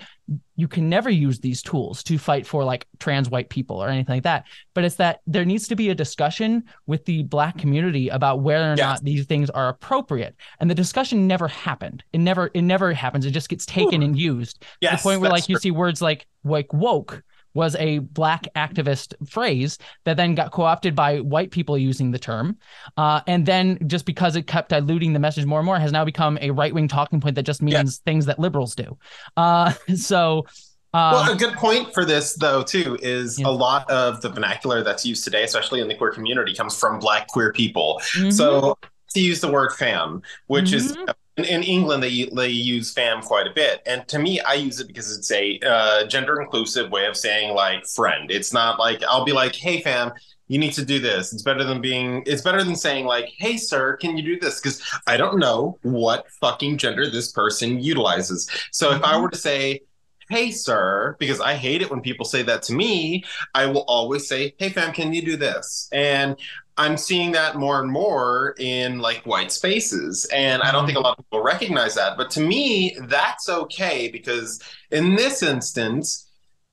you 0.56 0.70
can 0.70 0.88
never 0.88 1.10
use 1.10 1.42
these 1.42 1.62
tools 1.62 2.04
to 2.04 2.18
fight 2.18 2.48
for 2.48 2.64
like 2.64 2.88
trans 3.00 3.30
white 3.30 3.50
people 3.50 3.76
or 3.84 3.90
anything 3.90 4.16
like 4.16 4.24
that, 4.24 4.46
but 4.74 4.86
it's 4.86 4.96
that 4.96 5.20
there 5.28 5.44
needs 5.44 5.68
to 5.68 5.76
be 5.76 5.90
a 5.90 5.94
discussion 5.96 6.64
with 6.88 7.04
the 7.04 7.24
black 7.24 7.58
community 7.58 8.08
about 8.08 8.40
whether 8.40 8.64
or 8.72 8.76
Yes. 8.78 8.80
not 8.80 9.04
these 9.04 9.26
things 9.26 9.50
are 9.50 9.68
appropriate. 9.68 10.38
And 10.62 10.70
the 10.70 10.76
discussion 10.76 11.28
never 11.28 11.50
happened. 11.50 12.06
It 12.14 12.20
never 12.20 12.50
it 12.54 12.62
never 12.62 12.94
happens. 12.94 13.26
It 13.26 13.32
just 13.32 13.50
gets 13.50 13.66
taken 13.66 14.02
and 14.04 14.18
used 14.18 14.62
to 14.62 14.92
the 14.92 14.98
point 15.04 15.20
where 15.20 15.32
like 15.32 15.50
you 15.50 15.58
see 15.58 15.72
words 15.72 16.02
like 16.02 16.28
like 16.46 16.72
woke 16.72 17.24
was 17.54 17.76
a 17.76 18.00
black 18.00 18.48
activist 18.56 19.14
phrase 19.30 19.78
that 20.06 20.18
then 20.18 20.36
got 20.36 20.52
co-opted 20.52 20.96
by 20.96 21.20
white 21.20 21.52
people 21.52 21.78
using 21.78 22.12
the 22.12 22.20
term 22.20 22.58
uh, 22.98 23.22
and 23.28 23.46
then 23.46 23.78
just 23.88 24.06
because 24.06 24.36
it 24.36 24.48
kept 24.48 24.70
diluting 24.70 25.14
the 25.14 25.20
message 25.20 25.46
more 25.46 25.60
and 25.60 25.66
more 25.66 25.80
has 25.80 25.92
now 25.92 26.06
become 26.06 26.38
a 26.42 26.52
right-wing 26.52 26.88
talking 26.88 27.20
point 27.20 27.36
that 27.36 27.44
just 27.44 27.62
means 27.62 28.02
Yeah. 28.06 28.12
things 28.12 28.26
that 28.26 28.40
liberals 28.40 28.76
do 28.76 28.98
uh, 29.38 29.74
so 29.96 30.46
um, 30.94 31.14
well, 31.14 31.32
a 31.32 31.36
good 31.38 31.54
point 31.54 31.94
for 31.94 32.04
this, 32.04 32.34
though, 32.34 32.64
too, 32.64 32.98
is 33.02 33.40
Yeah. 33.40 33.48
a 33.48 33.50
lot 33.50 33.90
of 33.90 34.20
the 34.20 34.28
vernacular 34.28 34.84
that's 34.84 35.06
used 35.06 35.24
today, 35.24 35.44
especially 35.46 35.80
in 35.80 35.88
the 35.88 35.96
queer 35.96 36.12
community, 36.12 36.54
comes 36.54 36.78
from 36.78 37.00
Black 37.00 37.30
queer 37.30 37.54
people. 37.54 38.02
mhm. 38.14 38.30
So 38.34 38.78
to 39.14 39.22
use 39.22 39.40
the 39.40 39.50
word 39.50 39.72
fam, 39.72 40.22
which 40.48 40.74
is 40.74 40.98
Mhm. 40.98 41.14
In, 41.38 41.46
in 41.46 41.64
England 41.64 42.04
they 42.04 42.30
they 42.36 42.50
use 42.50 42.94
fam 42.94 43.22
quite 43.22 43.48
a 43.48 43.54
bit, 43.54 43.82
and 43.86 44.08
to 44.10 44.20
me 44.20 44.40
I 44.42 44.54
use 44.54 44.80
it 44.80 44.88
because 44.88 45.16
it's 45.16 45.32
a 45.32 45.60
uh, 45.66 46.06
gender 46.08 46.42
inclusive 46.42 46.92
way 46.92 47.06
of 47.06 47.18
saying 47.18 47.54
like 47.56 47.86
friend. 47.88 48.30
It's 48.32 48.54
not 48.54 48.80
like 48.80 49.04
I'll 49.04 49.26
be 49.26 49.34
like, 49.34 49.56
hey 49.56 49.82
fam. 49.82 50.12
You 50.48 50.60
need 50.60 50.74
to 50.74 50.84
do 50.84 51.00
this. 51.00 51.32
It's 51.32 51.44
better 51.44 51.64
than 51.64 51.80
being. 51.80 52.24
It's 52.26 52.42
better 52.42 52.62
than 52.62 52.76
saying 52.76 53.06
like, 53.06 53.32
"Hey, 53.38 53.56
sir, 53.56 53.96
can 53.96 54.18
you 54.18 54.24
do 54.24 54.38
this?" 54.38 54.60
Because 54.60 54.82
I 55.08 55.16
don't 55.16 55.40
know 55.40 55.80
what 55.82 56.30
fucking 56.42 56.78
gender 56.78 57.10
this 57.10 57.32
person 57.32 57.80
utilizes. 57.80 58.50
So 58.74 58.92
if 58.92 59.02
I 59.02 59.14
Mhm. 59.14 59.22
were 59.22 59.30
to 59.30 59.38
say, 59.38 59.80
"Hey, 60.30 60.52
sir," 60.52 61.16
because 61.20 61.40
I 61.40 61.56
hate 61.56 61.82
it 61.82 61.90
when 61.90 62.02
people 62.02 62.26
say 62.26 62.42
that 62.44 62.64
to 62.64 62.74
me, 62.74 63.24
I 63.54 63.66
will 63.68 63.84
always 63.88 64.28
say, 64.28 64.54
"Hey, 64.58 64.70
fam, 64.70 64.92
can 64.94 65.14
you 65.14 65.22
do 65.22 65.38
this?" 65.38 65.88
And 65.94 66.36
I'm 66.78 66.98
seeing 66.98 67.32
that 67.34 67.58
more 67.58 67.82
and 67.82 67.92
more 67.92 68.56
in 68.58 69.00
like 69.00 69.26
white 69.26 69.52
spaces. 69.52 70.26
And 70.34 70.62
I 70.62 70.72
don't 70.72 70.86
think 70.86 70.98
a 70.98 71.02
lot 71.02 71.18
of 71.20 71.26
people 71.26 71.44
recognize 71.44 71.96
that. 71.96 72.18
But 72.18 72.32
to 72.32 72.42
me, 72.42 72.98
that's 73.08 73.50
okay 73.50 74.10
because 74.10 74.62
in 74.90 75.16
this 75.16 75.44
instance, 75.44 76.28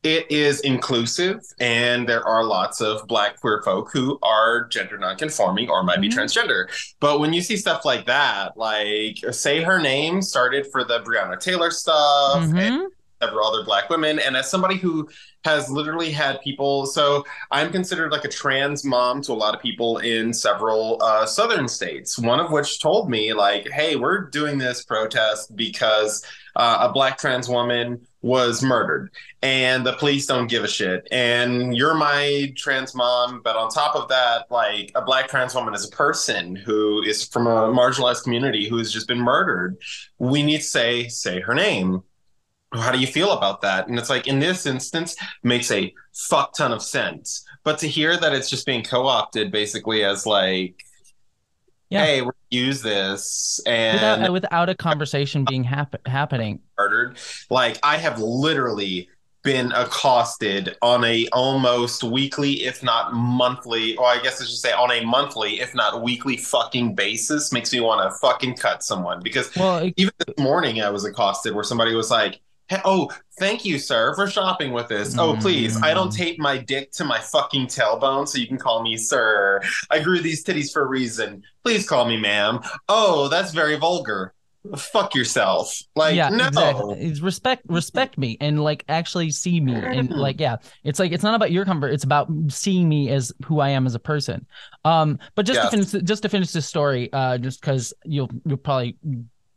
it 0.04 0.30
is 0.30 0.60
inclusive 0.60 1.40
and 1.58 2.08
there 2.08 2.22
are 2.24 2.44
lots 2.44 2.80
of 2.80 3.04
black 3.08 3.40
queer 3.40 3.60
folk 3.64 3.90
who 3.92 4.16
are 4.22 4.68
gender 4.68 4.96
nonconforming 4.96 5.68
or 5.68 5.82
might 5.82 6.00
be 6.00 6.08
Mhm. 6.08 6.14
transgender. 6.14 6.66
But 7.00 7.18
when 7.18 7.32
you 7.32 7.42
see 7.42 7.56
stuff 7.56 7.84
like 7.84 8.06
that, 8.06 8.56
like 8.56 9.16
say 9.32 9.60
her 9.62 9.80
name 9.80 10.22
started 10.22 10.68
for 10.70 10.84
the 10.84 11.00
Breonna 11.00 11.38
Taylor 11.38 11.72
stuff 11.72 12.44
and 12.44 12.54
Mhm. 12.54 12.86
Several 13.20 13.46
other 13.46 13.64
black 13.64 13.90
women. 13.90 14.18
And 14.18 14.36
as 14.36 14.50
somebody 14.50 14.76
who 14.76 15.08
has 15.44 15.70
literally 15.70 16.10
had 16.10 16.40
people, 16.40 16.86
so 16.86 17.24
I'm 17.50 17.70
considered 17.70 18.12
like 18.12 18.24
a 18.24 18.28
trans 18.28 18.84
mom 18.84 19.22
to 19.22 19.32
a 19.32 19.34
lot 19.34 19.54
of 19.54 19.62
people 19.62 19.98
in 19.98 20.32
several 20.32 20.98
uh, 21.02 21.26
southern 21.26 21.68
states. 21.68 22.18
One 22.18 22.40
of 22.40 22.50
which 22.50 22.80
told 22.80 23.10
me, 23.10 23.32
like, 23.32 23.68
"Hey, 23.70 23.96
we're 23.96 24.28
doing 24.28 24.58
this 24.58 24.84
protest 24.84 25.54
because 25.56 26.24
uh, 26.56 26.88
a 26.88 26.92
black 26.92 27.18
trans 27.18 27.48
woman 27.48 28.06
was 28.20 28.62
murdered, 28.62 29.10
and 29.42 29.86
the 29.86 29.92
police 29.94 30.26
don't 30.26 30.48
give 30.48 30.64
a 30.64 30.68
shit. 30.68 31.06
And 31.12 31.76
you're 31.76 31.94
my 31.94 32.52
trans 32.56 32.94
mom, 32.94 33.42
but 33.44 33.56
on 33.56 33.70
top 33.70 33.94
of 33.94 34.08
that, 34.08 34.50
like 34.50 34.90
a 34.96 35.02
black 35.02 35.28
trans 35.28 35.54
woman 35.54 35.72
is 35.74 35.86
a 35.86 35.90
person 35.90 36.56
who 36.56 37.02
is 37.02 37.24
from 37.24 37.46
a 37.46 37.72
marginalized 37.72 38.24
community 38.24 38.68
who 38.68 38.78
has 38.78 38.92
just 38.92 39.06
been 39.06 39.20
murdered. 39.20 39.78
We 40.18 40.42
need 40.42 40.58
to 40.58 40.64
say 40.64 41.08
say 41.08 41.40
her 41.40 41.54
name." 41.54 42.02
How 42.72 42.92
do 42.92 42.98
you 42.98 43.06
feel 43.06 43.32
about 43.32 43.62
that? 43.62 43.88
And 43.88 43.98
it's 43.98 44.10
like 44.10 44.26
in 44.26 44.38
this 44.40 44.66
instance 44.66 45.16
makes 45.42 45.70
a 45.70 45.92
fuck 46.14 46.54
ton 46.54 46.72
of 46.72 46.82
sense. 46.82 47.44
But 47.64 47.78
to 47.78 47.88
hear 47.88 48.16
that 48.16 48.32
it's 48.34 48.50
just 48.50 48.66
being 48.66 48.82
co-opted 48.82 49.50
basically 49.50 50.04
as 50.04 50.26
like, 50.26 50.74
Yeah. 51.90 52.04
hey, 52.04 52.20
we're 52.20 52.32
gonna 52.32 52.34
use 52.50 52.82
this 52.82 53.60
and 53.66 53.94
without, 54.20 54.32
without 54.32 54.68
a 54.68 54.74
conversation 54.74 55.44
being 55.48 55.64
hap- 55.64 56.06
happening 56.06 56.60
murdered. 56.78 57.18
Like 57.50 57.78
I 57.82 57.96
have 57.96 58.18
literally 58.20 59.08
been 59.44 59.72
accosted 59.72 60.76
on 60.82 61.04
a 61.04 61.26
almost 61.32 62.04
weekly, 62.04 62.64
if 62.64 62.82
not 62.82 63.14
monthly, 63.14 63.96
or 63.96 64.04
I 64.06 64.18
guess 64.22 64.42
I 64.42 64.44
should 64.44 64.58
say 64.58 64.72
on 64.72 64.90
a 64.92 65.02
monthly, 65.04 65.60
if 65.60 65.74
not 65.74 66.02
weekly 66.02 66.36
fucking 66.36 66.94
basis 66.96 67.50
makes 67.52 67.72
me 67.72 67.80
want 67.80 68.02
to 68.02 68.14
fucking 68.18 68.56
cut 68.56 68.82
someone 68.82 69.22
because 69.22 69.54
well 69.56 69.78
it- 69.78 69.94
even 69.96 70.12
this 70.18 70.36
morning 70.38 70.82
I 70.82 70.90
was 70.90 71.04
accosted 71.06 71.54
where 71.54 71.64
somebody 71.64 71.94
was 71.94 72.10
like, 72.10 72.40
"Oh, 72.84 73.10
thank 73.38 73.64
you, 73.64 73.78
sir, 73.78 74.14
for 74.14 74.28
shopping 74.28 74.72
with 74.72 74.90
us. 74.92 75.16
Oh, 75.18 75.36
please, 75.40 75.80
I 75.82 75.94
don't 75.94 76.08
Mm. 76.10 76.16
tape 76.16 76.38
my 76.38 76.58
dick 76.58 76.92
to 76.92 77.04
my 77.04 77.18
fucking 77.18 77.66
tailbone, 77.66 78.26
so 78.28 78.38
you 78.38 78.46
can 78.46 78.58
call 78.58 78.82
me 78.82 78.96
sir. 78.96 79.60
I 79.90 80.00
grew 80.00 80.20
these 80.20 80.44
titties 80.44 80.72
for 80.72 80.82
a 80.82 80.86
reason. 80.86 81.42
Please 81.64 81.88
call 81.88 82.04
me 82.06 82.16
ma'am. 82.16 82.60
Oh, 82.88 83.28
that's 83.28 83.52
very 83.52 83.76
vulgar. 83.76 84.34
Fuck 84.76 85.14
yourself. 85.14 85.80
Like, 85.96 86.14
yeah 86.16 86.28
no. 86.28 86.48
exactly 86.48 87.14
respect 87.22 87.62
respect 87.68 88.18
me 88.18 88.36
and 88.40 88.62
like 88.62 88.84
actually 88.88 89.30
see 89.30 89.60
me 89.60 89.72
and 89.74 90.10
like 90.10 90.40
yeah 90.40 90.56
it's 90.84 90.98
like 90.98 91.12
it's 91.12 91.22
not 91.22 91.34
about 91.34 91.52
your 91.52 91.64
comfort 91.64 91.88
it's 91.88 92.04
about 92.04 92.28
seeing 92.48 92.86
me 92.88 93.08
as 93.08 93.32
who 93.46 93.60
i 93.60 93.68
am 93.70 93.86
as 93.86 93.94
a 93.94 93.98
person 94.00 94.44
um 94.84 95.18
but 95.36 95.46
just 95.46 95.58
Yeah. 95.58 95.64
to 95.64 95.70
finish 95.70 96.04
just 96.04 96.22
to 96.24 96.28
finish 96.28 96.50
this 96.50 96.66
story 96.66 97.10
uh 97.12 97.38
just 97.38 97.60
because 97.60 97.94
you'll 98.04 98.28
you'll 98.44 98.58
probably 98.58 98.96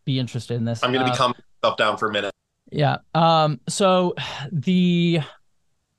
be 0.05 0.17
interested 0.19 0.53
in 0.55 0.65
this 0.65 0.81
I'm 0.83 0.93
gonna 0.93 1.05
uh, 1.05 1.11
be 1.11 1.17
calming 1.17 1.35
myself 1.61 1.77
down 1.77 1.97
for 1.97 2.07
a 2.07 2.13
minute. 2.13 2.31
Yeah. 2.69 2.97
Um. 3.15 3.59
So 3.69 4.15
the 4.51 5.21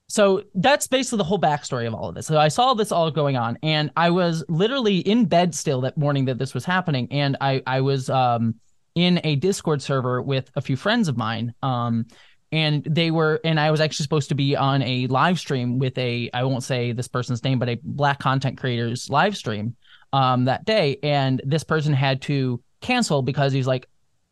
so 0.09 0.43
that's 0.55 0.87
basically 0.87 1.19
the 1.19 1.25
whole 1.25 1.41
backstory 1.41 1.87
of 1.87 1.95
all 1.95 2.11
of 2.11 2.15
this. 2.15 2.27
So 2.27 2.39
I 2.39 2.49
saw 2.49 2.75
this 2.75 2.93
all 2.93 3.11
going 3.11 3.37
on, 3.37 3.59
and 3.63 3.91
I 3.97 4.11
was 4.11 4.45
literally 4.49 4.99
in 4.99 5.25
bed 5.25 5.55
still 5.55 5.81
that 5.83 5.97
morning 5.97 6.27
that 6.27 6.39
this 6.39 6.55
was 6.55 6.65
happening, 6.65 7.09
and 7.11 7.37
I 7.41 7.63
I 7.67 7.81
was 7.81 8.11
um 8.11 8.57
in 8.95 9.21
a 9.25 9.37
Discord 9.37 9.81
server 9.83 10.21
with 10.23 10.51
a 10.55 10.61
few 10.61 10.77
friends 10.77 11.09
of 11.09 11.17
mine. 11.17 11.55
Um. 11.63 12.07
And 12.55 12.85
they 12.85 13.11
were, 13.11 13.41
and 13.45 13.59
I 13.59 13.71
was 13.71 13.81
actually 13.81 14.03
supposed 14.03 14.29
to 14.29 14.35
be 14.35 14.55
on 14.57 14.83
a 14.83 15.07
live 15.07 15.39
stream 15.39 15.79
with 15.79 15.97
a, 15.97 16.29
I 16.35 16.45
won't 16.45 16.63
say 16.63 16.93
this 16.93 17.09
person's 17.09 17.43
name, 17.43 17.59
but 17.59 17.71
a 17.71 17.79
black 17.83 18.19
content 18.19 18.59
creators 18.59 19.09
live 19.09 19.39
stream 19.39 19.75
um, 20.13 20.45
that 20.45 20.67
day. 20.67 20.99
And 21.03 21.41
this 21.47 21.65
person 21.65 21.95
had 21.95 22.21
to 22.29 22.63
cancel 22.83 23.23
because 23.23 23.55
he's 23.55 23.67
like, 23.67 23.89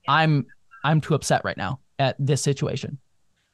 I'm, 0.07 0.44
I'm 0.85 1.01
too 1.01 1.15
upset 1.15 1.47
right 1.47 1.57
now 1.57 1.81
at 2.01 2.17
this 2.19 2.43
situation. 2.43 2.99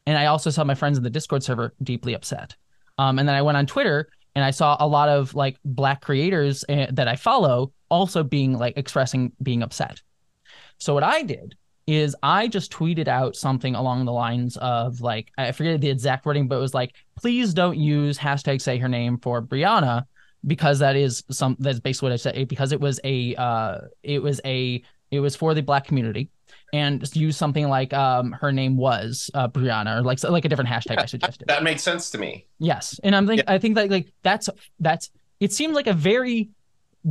And 0.06 0.16
I 0.16 0.26
also 0.26 0.50
saw 0.50 0.64
my 0.64 0.74
friends 0.74 0.96
in 0.96 1.04
the 1.04 1.10
Discord 1.10 1.42
server 1.42 1.74
deeply 1.82 2.14
upset. 2.14 2.56
Um, 2.96 3.18
and 3.18 3.28
then 3.28 3.34
I 3.34 3.42
went 3.42 3.58
on 3.58 3.66
Twitter 3.66 4.08
and 4.34 4.44
I 4.44 4.52
saw 4.52 4.76
a 4.78 4.86
lot 4.86 5.08
of 5.08 5.34
like 5.34 5.58
black 5.64 6.00
creators 6.00 6.64
uh, 6.68 6.86
that 6.92 7.08
I 7.08 7.16
follow 7.16 7.72
also 7.90 8.22
being 8.22 8.56
like 8.56 8.78
expressing 8.78 9.32
being 9.42 9.62
upset. 9.62 10.00
So 10.78 10.94
what 10.94 11.02
I 11.02 11.22
did 11.22 11.56
is 11.86 12.16
I 12.22 12.48
just 12.48 12.72
tweeted 12.72 13.08
out 13.08 13.36
something 13.36 13.74
along 13.74 14.04
the 14.04 14.12
lines 14.12 14.56
of 14.56 15.00
like 15.00 15.30
I 15.36 15.52
forget 15.52 15.80
the 15.80 15.90
exact 15.90 16.24
wording, 16.24 16.48
but 16.48 16.56
it 16.56 16.60
was 16.60 16.74
like, 16.74 16.94
please 17.16 17.52
don't 17.52 17.78
use 17.78 18.18
hashtag 18.18 18.60
say 18.60 18.78
her 18.78 18.88
name 18.88 19.18
for 19.18 19.42
Brianna 19.42 20.04
because 20.46 20.78
that 20.78 20.96
is 20.96 21.24
some 21.30 21.56
that's 21.58 21.80
basically 21.80 22.06
what 22.06 22.12
I 22.12 22.16
said 22.16 22.48
because 22.48 22.72
it 22.72 22.80
was 22.80 23.00
a 23.04 23.34
uh 23.34 23.78
it 24.02 24.22
was 24.22 24.40
a 24.44 24.82
it 25.10 25.20
was 25.20 25.34
for 25.34 25.54
the 25.54 25.62
black 25.62 25.86
community 25.86 26.30
and 26.72 27.00
just 27.00 27.16
use 27.16 27.36
something 27.36 27.68
like 27.68 27.92
um 27.92 28.32
her 28.32 28.52
name 28.52 28.76
was 28.76 29.30
uh 29.34 29.48
Brianna 29.48 29.98
or 29.98 30.02
like 30.02 30.22
like 30.24 30.44
a 30.44 30.48
different 30.48 30.70
hashtag 30.70 30.98
I 30.98 31.06
suggested. 31.06 31.48
That 31.48 31.62
makes 31.62 31.82
sense 31.82 32.10
to 32.10 32.18
me. 32.18 32.46
Yes, 32.58 32.98
and 33.02 33.14
I'm 33.14 33.26
think 33.26 33.42
I 33.46 33.58
think 33.58 33.76
that 33.76 33.90
like 33.90 34.12
that's 34.22 34.48
that's 34.80 35.10
it 35.40 35.52
seemed 35.52 35.74
like 35.74 35.86
a 35.86 35.92
very 35.92 36.50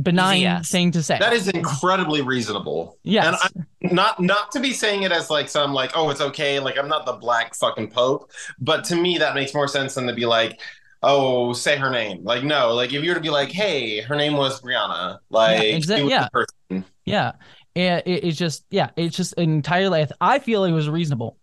benign 0.00 0.42
yes. 0.42 0.70
thing 0.70 0.90
to 0.92 1.02
say. 1.02 1.18
That 1.18 1.32
is 1.32 1.48
incredibly 1.48 2.22
reasonable. 2.22 2.98
yes, 3.02 3.26
And 3.26 3.66
I'm 3.82 3.94
not 3.94 4.20
not 4.20 4.52
to 4.52 4.60
be 4.60 4.72
saying 4.72 5.02
it 5.02 5.12
as 5.12 5.30
like 5.30 5.48
some 5.48 5.72
like 5.72 5.92
oh 5.94 6.10
it's 6.10 6.20
okay 6.20 6.58
like 6.60 6.78
I'm 6.78 6.88
not 6.88 7.06
the 7.06 7.14
black 7.14 7.54
fucking 7.54 7.90
pope, 7.90 8.30
but 8.58 8.84
to 8.84 8.96
me 8.96 9.18
that 9.18 9.34
makes 9.34 9.54
more 9.54 9.68
sense 9.68 9.94
than 9.94 10.06
to 10.06 10.12
be 10.12 10.26
like 10.26 10.60
oh 11.02 11.52
say 11.52 11.76
her 11.76 11.90
name 11.90 12.24
like 12.24 12.42
no 12.42 12.72
like 12.74 12.92
if 12.92 13.02
you 13.02 13.10
were 13.10 13.14
to 13.14 13.20
be 13.20 13.30
like 13.30 13.50
hey 13.50 14.00
her 14.00 14.16
name 14.16 14.32
was 14.32 14.60
Brianna 14.62 15.18
like 15.28 15.62
exact- 15.62 15.98
she 15.98 16.04
was 16.04 16.10
yeah. 16.10 16.24
the 16.24 16.30
person. 16.30 16.84
yeah, 17.04 17.32
and 17.76 18.02
it, 18.06 18.24
it's 18.24 18.38
just 18.38 18.64
yeah, 18.70 18.90
it's 18.96 19.16
just 19.16 19.34
entirely. 19.34 20.06
I 20.20 20.40
feel 20.40 20.64
it 20.64 20.72
was 20.72 20.88
reasonable. 20.88 21.38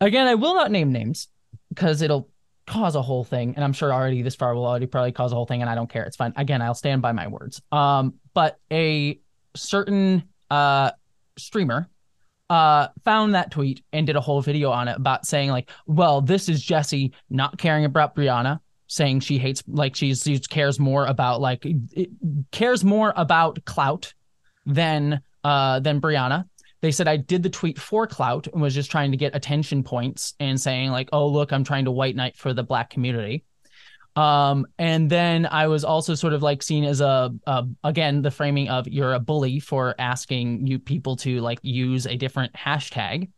Again, 0.00 0.28
I 0.28 0.34
will 0.36 0.54
not 0.54 0.70
name 0.70 0.92
names 0.92 1.28
because 1.70 2.02
it'll 2.02 2.28
cause 2.66 2.94
a 2.94 3.02
whole 3.02 3.24
thing, 3.24 3.54
and 3.56 3.64
I'm 3.64 3.72
sure 3.72 3.92
already 3.92 4.22
this 4.22 4.36
far 4.36 4.54
will 4.54 4.66
already 4.66 4.86
probably 4.86 5.12
cause 5.12 5.32
a 5.32 5.34
whole 5.34 5.46
thing, 5.46 5.62
and 5.62 5.70
I 5.70 5.74
don't 5.74 5.90
care. 5.90 6.04
It's 6.04 6.16
fine. 6.16 6.34
Again, 6.36 6.62
I'll 6.62 6.74
stand 6.74 7.02
by 7.02 7.12
my 7.12 7.26
words. 7.26 7.60
Um, 7.72 8.14
but 8.34 8.58
a 8.70 9.18
certain 9.56 10.22
uh 10.50 10.90
streamer 11.38 11.88
uh 12.50 12.88
found 13.04 13.34
that 13.34 13.50
tweet 13.50 13.82
and 13.92 14.06
did 14.06 14.16
a 14.16 14.20
whole 14.20 14.42
video 14.42 14.70
on 14.70 14.88
it 14.88 14.96
about 14.96 15.26
saying 15.26 15.50
like 15.50 15.70
well 15.86 16.20
this 16.20 16.48
is 16.48 16.62
jessie 16.62 17.12
not 17.30 17.56
caring 17.56 17.84
about 17.84 18.14
brianna 18.14 18.60
saying 18.86 19.20
she 19.20 19.38
hates 19.38 19.62
like 19.66 19.96
she's 19.96 20.22
she 20.22 20.38
cares 20.38 20.78
more 20.78 21.06
about 21.06 21.40
like 21.40 21.66
cares 22.50 22.84
more 22.84 23.12
about 23.16 23.64
clout 23.64 24.12
than 24.66 25.20
uh, 25.44 25.80
than 25.80 26.00
Brianna. 26.00 26.44
They 26.80 26.90
said 26.90 27.06
I 27.06 27.16
did 27.16 27.42
the 27.42 27.50
tweet 27.50 27.78
for 27.78 28.06
clout 28.06 28.48
and 28.48 28.60
was 28.60 28.74
just 28.74 28.90
trying 28.90 29.12
to 29.12 29.16
get 29.16 29.36
attention 29.36 29.84
points 29.84 30.34
and 30.40 30.60
saying 30.60 30.90
like, 30.90 31.08
"Oh, 31.12 31.28
look, 31.28 31.52
I'm 31.52 31.64
trying 31.64 31.84
to 31.84 31.90
white 31.90 32.16
knight 32.16 32.36
for 32.36 32.52
the 32.52 32.62
black 32.62 32.90
community." 32.90 33.44
Um, 34.14 34.66
and 34.78 35.08
then 35.08 35.46
I 35.46 35.68
was 35.68 35.84
also 35.84 36.14
sort 36.14 36.34
of 36.34 36.42
like 36.42 36.62
seen 36.62 36.84
as 36.84 37.00
a, 37.00 37.32
a 37.46 37.66
again 37.84 38.22
the 38.22 38.30
framing 38.30 38.68
of 38.68 38.86
you're 38.86 39.14
a 39.14 39.20
bully 39.20 39.58
for 39.58 39.94
asking 39.98 40.66
you 40.66 40.78
people 40.78 41.16
to 41.16 41.40
like 41.40 41.60
use 41.62 42.06
a 42.06 42.16
different 42.16 42.52
hashtag. 42.52 43.30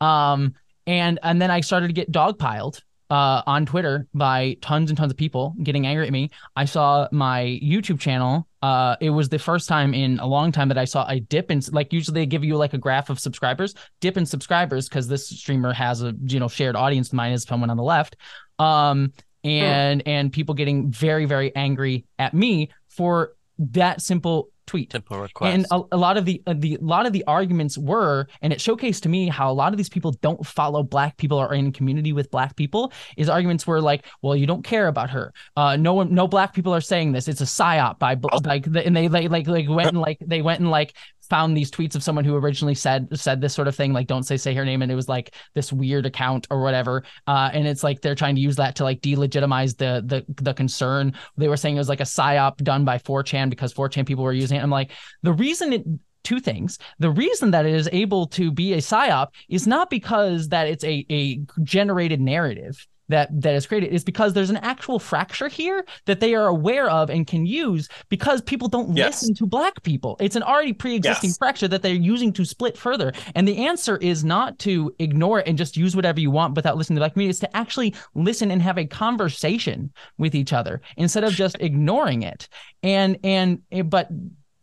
Um, 0.00 0.54
and 0.86 1.18
and 1.22 1.40
then 1.40 1.50
I 1.50 1.60
started 1.60 1.88
to 1.88 1.92
get 1.92 2.12
dogpiled 2.12 2.80
uh, 3.10 3.42
on 3.46 3.66
Twitter 3.66 4.06
by 4.12 4.56
tons 4.60 4.90
and 4.90 4.98
tons 4.98 5.12
of 5.12 5.16
people 5.16 5.54
getting 5.62 5.86
angry 5.86 6.06
at 6.06 6.12
me. 6.12 6.30
I 6.56 6.64
saw 6.64 7.08
my 7.12 7.58
YouTube 7.62 8.00
channel. 8.00 8.47
Uh, 8.60 8.96
it 9.00 9.10
was 9.10 9.28
the 9.28 9.38
first 9.38 9.68
time 9.68 9.94
in 9.94 10.18
a 10.18 10.26
long 10.26 10.50
time 10.50 10.68
that 10.68 10.78
I 10.78 10.84
saw 10.84 11.06
a 11.08 11.20
dip 11.20 11.50
in 11.50 11.60
like 11.70 11.92
usually 11.92 12.20
they 12.20 12.26
give 12.26 12.44
you 12.44 12.56
like 12.56 12.74
a 12.74 12.78
graph 12.78 13.10
of 13.10 13.20
subscribers, 13.20 13.74
dip 14.00 14.16
in 14.16 14.26
subscribers 14.26 14.88
because 14.88 15.06
this 15.08 15.28
streamer 15.28 15.72
has 15.72 16.02
a 16.02 16.14
you 16.24 16.40
know 16.40 16.48
shared 16.48 16.76
audience. 16.76 17.12
Mine 17.12 17.32
is 17.32 17.44
someone 17.44 17.70
on 17.70 17.76
the 17.76 17.82
left. 17.82 18.16
Um, 18.58 19.12
and 19.44 20.02
and 20.06 20.32
people 20.32 20.54
getting 20.54 20.90
very 20.90 21.24
very 21.24 21.54
angry 21.54 22.04
at 22.18 22.34
me 22.34 22.70
for 22.88 23.34
that 23.58 24.02
simple 24.02 24.50
tweet. 24.68 24.92
Simple 24.92 25.18
request. 25.18 25.54
And 25.54 25.66
a, 25.70 25.96
a 25.96 25.96
lot 25.96 26.16
of 26.16 26.24
the 26.24 26.40
uh, 26.46 26.54
the 26.56 26.76
a 26.76 26.84
lot 26.84 27.06
of 27.06 27.12
the 27.12 27.24
arguments 27.26 27.76
were, 27.76 28.28
and 28.42 28.52
it 28.52 28.58
showcased 28.60 29.00
to 29.02 29.08
me 29.08 29.28
how 29.28 29.50
a 29.50 29.52
lot 29.52 29.72
of 29.72 29.78
these 29.78 29.88
people 29.88 30.12
don't 30.12 30.46
follow 30.46 30.82
black 30.82 31.16
people 31.16 31.38
or 31.38 31.48
are 31.48 31.54
in 31.54 31.72
community 31.72 32.12
with 32.12 32.30
black 32.30 32.54
people. 32.54 32.92
Is 33.16 33.28
arguments 33.28 33.66
were 33.66 33.80
like, 33.80 34.06
well, 34.22 34.36
you 34.36 34.46
don't 34.46 34.62
care 34.62 34.86
about 34.86 35.10
her. 35.10 35.32
Uh, 35.56 35.76
no 35.76 35.94
one, 35.94 36.14
no 36.14 36.28
black 36.28 36.54
people 36.54 36.74
are 36.74 36.80
saying 36.80 37.12
this. 37.12 37.26
It's 37.26 37.40
a 37.40 37.44
psyop 37.44 37.98
by 37.98 38.16
like, 38.44 38.66
and 38.66 38.96
they 38.96 39.08
like 39.08 39.30
like 39.30 39.48
like 39.48 39.68
went 39.68 39.88
and 39.88 40.00
like 40.00 40.18
they 40.24 40.42
went 40.42 40.60
and 40.60 40.70
like 40.70 40.94
found 41.28 41.56
these 41.56 41.70
tweets 41.70 41.94
of 41.94 42.02
someone 42.02 42.24
who 42.24 42.36
originally 42.36 42.74
said 42.74 43.08
said 43.18 43.40
this 43.40 43.54
sort 43.54 43.68
of 43.68 43.76
thing 43.76 43.92
like 43.92 44.06
don't 44.06 44.24
say 44.24 44.36
say 44.36 44.54
her 44.54 44.64
name 44.64 44.82
and 44.82 44.90
it 44.90 44.94
was 44.94 45.08
like 45.08 45.34
this 45.54 45.72
weird 45.72 46.06
account 46.06 46.46
or 46.50 46.62
whatever. 46.62 47.04
Uh, 47.26 47.50
and 47.52 47.66
it's 47.66 47.84
like 47.84 48.00
they're 48.00 48.14
trying 48.14 48.34
to 48.34 48.40
use 48.40 48.56
that 48.56 48.76
to 48.76 48.84
like 48.84 49.00
delegitimize 49.00 49.76
the 49.76 50.02
the 50.04 50.42
the 50.42 50.54
concern. 50.54 51.14
They 51.36 51.48
were 51.48 51.56
saying 51.56 51.76
it 51.76 51.80
was 51.80 51.88
like 51.88 52.00
a 52.00 52.04
psyop 52.04 52.56
done 52.58 52.84
by 52.84 52.98
4chan 52.98 53.50
because 53.50 53.72
4chan 53.72 54.06
people 54.06 54.24
were 54.24 54.32
using 54.32 54.58
it. 54.58 54.62
I'm 54.62 54.70
like 54.70 54.90
the 55.22 55.32
reason 55.32 55.72
it 55.72 55.84
two 56.24 56.40
things. 56.40 56.78
The 56.98 57.10
reason 57.10 57.52
that 57.52 57.64
it 57.64 57.74
is 57.74 57.88
able 57.90 58.26
to 58.28 58.50
be 58.50 58.74
a 58.74 58.78
psyop 58.78 59.28
is 59.48 59.66
not 59.66 59.88
because 59.88 60.48
that 60.48 60.68
it's 60.68 60.84
a, 60.84 61.06
a 61.10 61.40
generated 61.62 62.20
narrative 62.20 62.86
that 63.08 63.28
that 63.40 63.54
is 63.54 63.66
created 63.66 63.92
is 63.92 64.04
because 64.04 64.32
there's 64.34 64.50
an 64.50 64.56
actual 64.58 64.98
fracture 64.98 65.48
here 65.48 65.84
that 66.06 66.20
they 66.20 66.34
are 66.34 66.46
aware 66.46 66.88
of 66.90 67.10
and 67.10 67.26
can 67.26 67.46
use 67.46 67.88
because 68.08 68.40
people 68.42 68.68
don't 68.68 68.94
Yes. 68.96 69.22
listen 69.22 69.34
to 69.36 69.46
black 69.46 69.82
people. 69.82 70.16
It's 70.20 70.36
an 70.36 70.42
already 70.42 70.72
pre-existing 70.72 71.30
Yes. 71.30 71.38
fracture 71.38 71.68
that 71.68 71.82
they're 71.82 71.94
using 71.94 72.32
to 72.34 72.44
split 72.44 72.76
further. 72.76 73.12
And 73.34 73.46
the 73.48 73.66
answer 73.66 73.96
is 73.98 74.24
not 74.24 74.58
to 74.60 74.94
ignore 74.98 75.40
it 75.40 75.46
and 75.48 75.56
just 75.56 75.76
use 75.76 75.96
whatever 75.96 76.20
you 76.20 76.30
want 76.30 76.54
without 76.54 76.76
listening 76.76 76.96
to 76.96 77.00
the 77.00 77.04
black 77.04 77.14
community. 77.14 77.30
It's 77.30 77.40
to 77.40 77.56
actually 77.56 77.94
listen 78.14 78.50
and 78.50 78.60
have 78.62 78.78
a 78.78 78.84
conversation 78.84 79.90
with 80.18 80.34
each 80.34 80.52
other 80.52 80.80
instead 80.96 81.24
of 81.24 81.32
just 81.32 81.56
ignoring 81.60 82.22
it. 82.22 82.48
And 82.82 83.18
and 83.24 83.60
eh, 83.72 83.82
but 83.82 84.08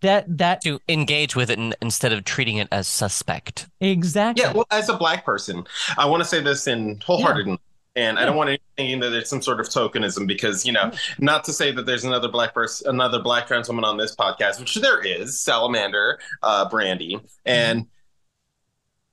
that 0.02 0.26
that 0.38 0.62
to 0.62 0.80
engage 0.88 1.36
with 1.36 1.50
it 1.50 1.58
in, 1.58 1.74
instead 1.82 2.14
of 2.14 2.24
treating 2.26 2.58
it 2.58 2.68
as 2.72 2.88
suspect. 2.88 3.68
exactly 3.82 4.44
Yeah, 4.44 4.54
well, 4.54 4.68
as 4.72 4.90
a 4.90 4.98
black 4.98 5.26
person, 5.26 5.66
I 5.98 6.06
want 6.06 6.22
to 6.22 6.26
say 6.30 6.42
this 6.42 6.68
in 6.68 7.00
wholeheartedly. 7.06 7.60
And 7.96 8.20
I 8.20 8.26
don't 8.26 8.36
want 8.36 8.50
anyone 8.50 8.62
thinking 8.76 9.00
that 9.02 9.14
it's 9.14 9.30
some 9.30 9.42
sort 9.42 9.60
of 9.62 9.68
tokenism 9.68 10.28
because, 10.28 10.66
you 10.66 10.74
know, 10.74 10.92
not 11.18 11.46
to 11.46 11.54
say 11.54 11.72
that 11.72 11.86
there's 11.86 12.04
another 12.04 12.28
black 12.28 12.54
person, 12.54 12.90
another 12.90 13.22
black 13.22 13.48
trans 13.48 13.70
woman 13.70 13.86
on 13.86 13.98
this 13.98 14.16
podcast, 14.16 14.60
which 14.60 14.76
there 14.76 15.02
is, 15.02 15.40
Salamander, 15.42 16.20
uh, 16.44 16.70
Brandy. 16.70 17.20
And 17.46 17.88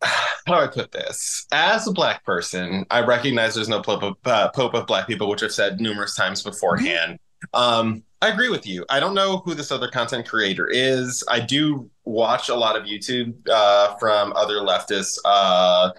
how 0.03 0.27
do 0.47 0.55
I 0.55 0.67
put 0.67 0.91
this? 0.91 1.47
As 1.53 1.87
a 1.87 1.93
black 1.93 2.25
person, 2.25 2.85
I 2.91 3.03
recognize 3.03 3.55
there's 3.55 3.69
no 3.69 3.83
pope 3.83 4.03
of, 4.03 4.17
uh, 4.25 4.51
pope 4.51 4.75
of 4.75 4.89
black 4.89 5.07
people, 5.07 5.29
which 5.29 5.45
I've 5.45 5.53
said 5.53 5.81
numerous 5.81 6.17
times 6.17 6.43
beforehand. 6.43 7.21
Um, 7.55 8.03
I 8.21 8.29
agree 8.29 8.49
with 8.49 8.67
you. 8.67 8.85
I 8.89 8.99
don't 8.99 9.15
know 9.15 9.39
who 9.39 9.55
this 9.55 9.71
other 9.71 9.89
content 9.89 10.29
creator 10.29 10.67
is. 10.69 11.25
I 11.29 11.41
do 11.41 11.89
watch 12.05 12.49
a 12.49 12.55
lot 12.55 12.77
of 12.77 12.85
YouTube 12.85 13.35
uh, 13.49 13.97
from 13.99 14.33
other 14.35 14.57
leftists. 14.57 15.19
uh, 15.25 15.91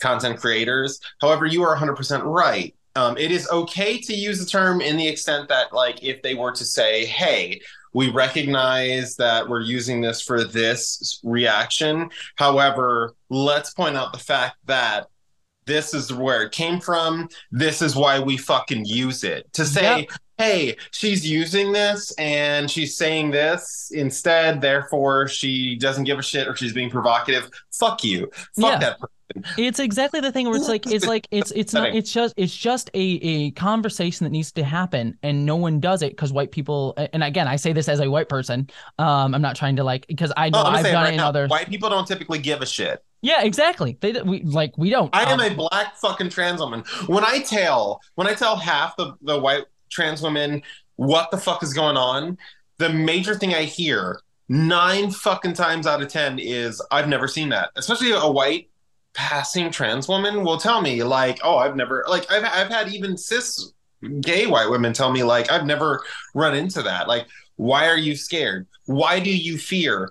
content 0.00 0.38
creators. 0.40 1.00
However, 1.20 1.46
you 1.46 1.62
are 1.62 1.76
100% 1.76 2.22
right. 2.24 2.74
Um, 2.94 3.16
it 3.18 3.30
is 3.30 3.48
okay 3.50 3.98
to 3.98 4.14
use 4.14 4.38
the 4.38 4.46
term 4.46 4.80
in 4.80 4.96
the 4.96 5.06
extent 5.06 5.48
that, 5.50 5.72
like, 5.72 6.02
if 6.02 6.22
they 6.22 6.34
were 6.34 6.52
to 6.52 6.64
say, 6.64 7.04
hey, 7.04 7.60
we 7.92 8.10
recognize 8.10 9.16
that 9.16 9.46
we're 9.48 9.60
using 9.60 10.00
this 10.00 10.20
for 10.22 10.44
this 10.44 11.20
reaction. 11.24 12.10
However, 12.36 13.14
let's 13.30 13.72
point 13.74 13.96
out 13.96 14.12
the 14.12 14.18
fact 14.18 14.56
that 14.66 15.08
this 15.66 15.94
is 15.94 16.12
where 16.12 16.42
it 16.42 16.52
came 16.52 16.80
from. 16.80 17.28
This 17.50 17.82
is 17.82 17.96
why 17.96 18.20
we 18.20 18.36
fucking 18.36 18.84
use 18.84 19.24
it. 19.24 19.52
To 19.54 19.64
say, 19.64 20.00
Yep. 20.00 20.08
hey, 20.38 20.76
she's 20.92 21.28
using 21.28 21.72
this 21.72 22.12
and 22.18 22.70
she's 22.70 22.96
saying 22.96 23.30
this 23.32 23.90
instead, 23.92 24.60
therefore 24.60 25.26
she 25.26 25.74
doesn't 25.76 26.04
give 26.04 26.18
a 26.18 26.22
shit 26.22 26.46
or 26.46 26.54
she's 26.54 26.72
being 26.72 26.90
provocative. 26.90 27.50
Fuck 27.72 28.04
you. 28.04 28.30
Fuck 28.60 28.72
Yeah. 28.72 28.78
that 28.78 29.00
person. 29.00 29.12
It's 29.58 29.78
exactly 29.80 30.20
the 30.20 30.30
thing 30.32 30.46
where 30.46 30.56
it's 30.56 30.68
like 30.68 30.86
it's 30.86 31.06
like 31.06 31.26
it's 31.30 31.50
it's 31.50 31.72
not 31.72 31.94
it's 31.94 32.12
just 32.12 32.34
it's 32.36 32.54
just 32.56 32.90
a 32.94 32.98
a 33.00 33.50
conversation 33.52 34.24
that 34.24 34.30
needs 34.30 34.52
to 34.52 34.62
happen 34.64 35.18
and 35.22 35.44
no 35.44 35.56
one 35.56 35.80
does 35.80 36.02
it 36.02 36.10
because 36.12 36.32
white 36.32 36.52
people 36.52 36.94
and 36.96 37.22
again 37.24 37.48
I 37.48 37.56
say 37.56 37.72
this 37.72 37.88
as 37.88 38.00
a 38.00 38.10
white 38.10 38.28
person 38.28 38.70
um 38.98 39.34
I'm 39.34 39.42
not 39.42 39.56
trying 39.56 39.76
to 39.76 39.84
like 39.84 40.06
because 40.06 40.32
I 40.36 40.50
know 40.50 40.60
Oh, 40.60 40.66
I've 40.66 40.84
done 40.84 40.94
right 40.94 41.08
it 41.08 41.14
in 41.14 41.16
now, 41.18 41.28
other 41.28 41.48
white 41.48 41.68
people 41.68 41.88
don't 41.90 42.06
typically 42.06 42.38
give 42.38 42.62
a 42.62 42.66
shit. 42.66 43.04
yeah 43.20 43.42
exactly 43.42 43.98
they 44.00 44.12
we 44.22 44.42
like 44.42 44.76
we 44.78 44.90
don't 44.90 45.14
I 45.14 45.24
am 45.30 45.40
Um, 45.40 45.52
a 45.52 45.54
black 45.54 45.96
fucking 45.96 46.28
trans 46.30 46.60
woman. 46.60 46.84
When 47.08 47.24
I 47.24 47.40
tell 47.40 48.00
when 48.14 48.26
I 48.28 48.34
tell 48.34 48.56
half 48.56 48.96
the, 48.96 49.14
the 49.22 49.38
white 49.38 49.64
trans 49.90 50.22
women 50.22 50.62
what 50.96 51.30
the 51.30 51.36
fuck 51.38 51.62
is 51.62 51.74
going 51.74 51.96
on, 51.96 52.38
the 52.78 52.88
major 52.90 53.34
thing 53.34 53.54
I 53.54 53.62
hear 53.64 54.20
nine 54.48 55.10
fucking 55.10 55.54
times 55.54 55.86
out 55.86 56.00
of 56.00 56.08
ten 56.08 56.38
is 56.38 56.80
I've 56.92 57.08
never 57.08 57.26
seen 57.26 57.48
that. 57.48 57.70
Especially 57.76 58.12
a 58.12 58.20
white 58.30 58.70
passing 59.16 59.70
trans 59.70 60.06
woman 60.08 60.44
will 60.44 60.58
tell 60.58 60.80
me 60.82 61.02
like, 61.02 61.40
oh, 61.42 61.56
I've 61.56 61.74
never 61.74 62.04
like 62.08 62.30
I've 62.30 62.44
I've 62.44 62.68
had 62.68 62.88
even 62.92 63.16
cis 63.16 63.72
gay 64.20 64.46
white 64.46 64.70
women 64.70 64.92
tell 64.92 65.10
me 65.10 65.22
like 65.24 65.50
I've 65.50 65.64
never 65.66 66.02
run 66.34 66.54
into 66.54 66.82
that. 66.82 67.08
Like, 67.08 67.26
why 67.56 67.88
are 67.88 67.96
you 67.96 68.14
scared? 68.14 68.66
Why 68.84 69.18
do 69.18 69.34
you 69.34 69.58
fear? 69.58 70.10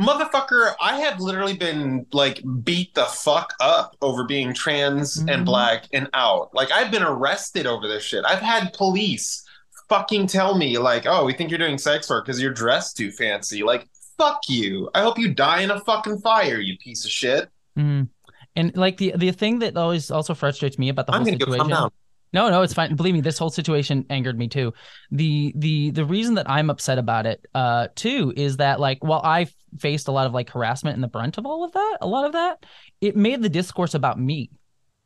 Motherfucker, 0.00 0.74
I 0.80 1.00
have 1.00 1.20
literally 1.20 1.56
been 1.56 2.04
like 2.12 2.42
beat 2.64 2.94
the 2.94 3.04
fuck 3.04 3.52
up 3.60 3.96
over 4.02 4.24
being 4.24 4.52
trans 4.52 5.22
Mhm. 5.22 5.32
and 5.34 5.44
black 5.46 5.84
and 5.92 6.08
out. 6.14 6.50
Like 6.54 6.72
I've 6.72 6.90
been 6.90 7.02
arrested 7.04 7.66
over 7.66 7.86
this 7.86 8.02
shit. 8.02 8.24
I've 8.26 8.40
had 8.40 8.72
police 8.72 9.44
fucking 9.88 10.26
tell 10.26 10.56
me 10.56 10.78
like, 10.78 11.04
"Oh, 11.06 11.24
we 11.24 11.32
think 11.32 11.50
you're 11.50 11.58
doing 11.58 11.78
sex 11.78 12.08
work 12.10 12.24
because 12.26 12.40
you're 12.40 12.52
dressed 12.52 12.96
too 12.96 13.12
fancy." 13.12 13.62
Like, 13.62 13.86
fuck 14.18 14.40
you. 14.48 14.90
I 14.94 15.02
hope 15.02 15.18
you 15.18 15.32
die 15.32 15.60
in 15.60 15.70
a 15.70 15.80
fucking 15.80 16.20
fire, 16.20 16.58
you 16.58 16.76
piece 16.78 17.04
of 17.04 17.10
shit. 17.10 17.48
mhm. 17.78 18.08
And 18.56 18.76
like 18.76 18.96
the 18.96 19.12
the 19.16 19.30
thing 19.32 19.60
that 19.60 19.76
always 19.76 20.10
also 20.10 20.34
frustrates 20.34 20.78
me 20.78 20.88
about 20.88 21.06
the 21.06 21.12
I'm 21.12 21.22
whole 21.22 21.26
gonna 21.26 21.38
go 21.38 21.56
calm 21.56 21.68
situation. 21.68 21.90
No, 22.32 22.50
no, 22.50 22.62
it's 22.62 22.74
fine. 22.74 22.96
Believe 22.96 23.14
me, 23.14 23.20
this 23.20 23.38
whole 23.38 23.50
situation 23.50 24.04
angered 24.10 24.36
me 24.36 24.48
too. 24.48 24.74
The 25.12 25.52
the 25.56 25.90
the 25.90 26.04
reason 26.04 26.34
that 26.34 26.50
I'm 26.50 26.68
upset 26.68 26.98
about 26.98 27.26
it 27.26 27.46
uh 27.54 27.88
too 27.94 28.32
is 28.36 28.56
that 28.56 28.80
like 28.80 29.04
while 29.04 29.20
I 29.22 29.46
faced 29.78 30.08
a 30.08 30.12
lot 30.12 30.26
of 30.26 30.34
like 30.34 30.50
harassment 30.50 30.94
and 30.94 31.02
the 31.02 31.08
brunt 31.08 31.38
of 31.38 31.46
all 31.46 31.64
of 31.64 31.72
that, 31.72 31.98
a 32.00 32.08
lot 32.08 32.26
of 32.26 32.32
that, 32.32 32.66
it 33.00 33.16
made 33.16 33.40
the 33.40 33.48
discourse 33.48 33.94
about 33.94 34.18
me. 34.18 34.50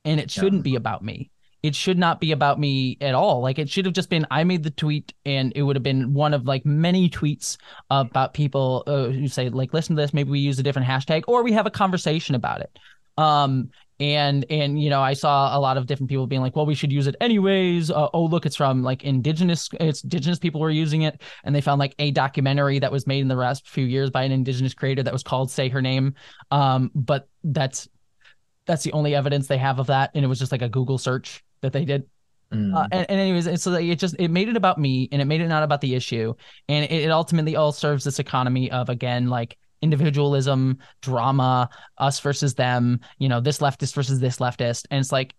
And 0.06 0.18
it 0.20 0.30
shouldn't 0.30 0.62
be 0.62 0.74
about 0.74 1.04
me. 1.04 1.30
It 1.62 1.74
should 1.74 1.98
not 1.98 2.18
be 2.18 2.32
about 2.32 2.58
me 2.58 2.96
at 3.02 3.14
all. 3.14 3.42
Like 3.42 3.58
it 3.58 3.68
should 3.68 3.84
have 3.84 3.92
just 3.92 4.08
been 4.08 4.26
I 4.30 4.44
made 4.44 4.62
the 4.62 4.70
tweet 4.70 5.12
and 5.26 5.52
it 5.54 5.62
would 5.62 5.76
have 5.76 5.82
been 5.82 6.14
one 6.14 6.32
of 6.32 6.46
like 6.46 6.64
many 6.64 7.10
tweets 7.10 7.58
about 7.90 8.32
people 8.32 8.84
uh, 8.86 9.08
who 9.08 9.28
say 9.28 9.50
like 9.50 9.74
listen 9.74 9.96
to 9.96 10.02
this, 10.02 10.14
maybe 10.14 10.30
we 10.30 10.38
use 10.38 10.58
a 10.58 10.62
different 10.62 10.88
hashtag 10.88 11.24
or 11.28 11.42
we 11.42 11.52
have 11.52 11.66
a 11.66 11.70
conversation 11.70 12.34
about 12.34 12.62
it. 12.62 12.78
Um 13.19 13.70
and 14.01 14.47
and 14.49 14.81
you 14.81 14.90
know 14.90 15.03
i 15.03 15.12
saw 15.12 15.57
a 15.57 15.59
lot 15.59 15.77
of 15.77 15.86
different 15.86 16.09
people 16.09 16.24
being 16.28 16.40
like 16.40 16.55
well 16.55 16.65
we 16.65 16.74
should 16.74 16.93
use 16.93 17.07
it 17.09 17.16
anyways. 17.20 17.90
Uh, 17.90 18.09
oh 18.15 18.24
look 18.24 18.47
it's 18.47 18.55
from 18.55 18.82
like 18.82 19.03
indigenous 19.03 19.69
it's 19.81 20.05
indigenous 20.05 20.39
people 20.39 20.61
were 20.61 20.70
using 20.70 21.03
it. 21.03 21.20
And 21.45 21.55
they 21.55 21.61
found 21.61 21.81
like 21.81 21.95
a 21.99 22.12
documentary 22.12 22.78
that 22.78 22.93
was 22.93 23.07
made 23.07 23.20
in 23.20 23.28
the 23.28 23.35
last 23.35 23.69
few 23.69 23.85
years 23.85 24.11
by 24.11 24.23
an 24.23 24.32
indigenous 24.32 24.73
creator 24.73 25.03
that 25.03 25.12
was 25.12 25.23
called 25.23 25.51
say 25.51 25.69
her 25.69 25.82
name. 25.82 26.15
Um 26.51 26.90
but 26.95 27.28
that's 27.43 27.89
that's 28.66 28.85
the 28.85 28.93
only 28.93 29.15
evidence 29.15 29.49
they 29.49 29.59
have 29.59 29.81
of 29.81 29.89
that. 29.89 30.11
And 30.15 30.24
it 30.24 30.28
was 30.28 30.39
just 30.39 30.53
like 30.53 30.62
a 30.62 30.69
google 30.69 30.99
search 30.99 31.43
that 31.62 31.73
they 31.73 31.85
did. 31.85 32.07
Mm. 32.53 32.74
uh, 32.74 32.89
and, 32.93 33.11
and 33.11 33.20
anyways, 33.20 33.62
so 33.62 33.74
it 33.74 33.97
just 33.97 34.15
it 34.19 34.28
made 34.28 34.49
it 34.49 34.57
about 34.57 34.78
me 34.78 35.09
and 35.12 35.20
it 35.20 35.27
made 35.27 35.40
it 35.40 35.49
not 35.49 35.62
about 35.62 35.81
the 35.82 35.95
issue, 35.95 36.35
and 36.69 36.85
it, 36.85 37.05
it 37.05 37.11
ultimately 37.11 37.57
all 37.57 37.73
serves 37.73 38.05
this 38.05 38.19
economy 38.19 38.70
of 38.70 38.89
again 38.89 39.28
like 39.28 39.59
individualism, 39.82 40.78
drama, 41.02 41.68
us 41.98 42.20
versus 42.20 42.55
them, 42.55 43.00
you 43.18 43.28
know, 43.28 43.40
this 43.40 43.59
leftist 43.59 43.94
versus 43.94 44.20
this 44.20 44.38
leftist. 44.38 44.86
And 44.90 45.00
it's 45.00 45.12
like, 45.12 45.34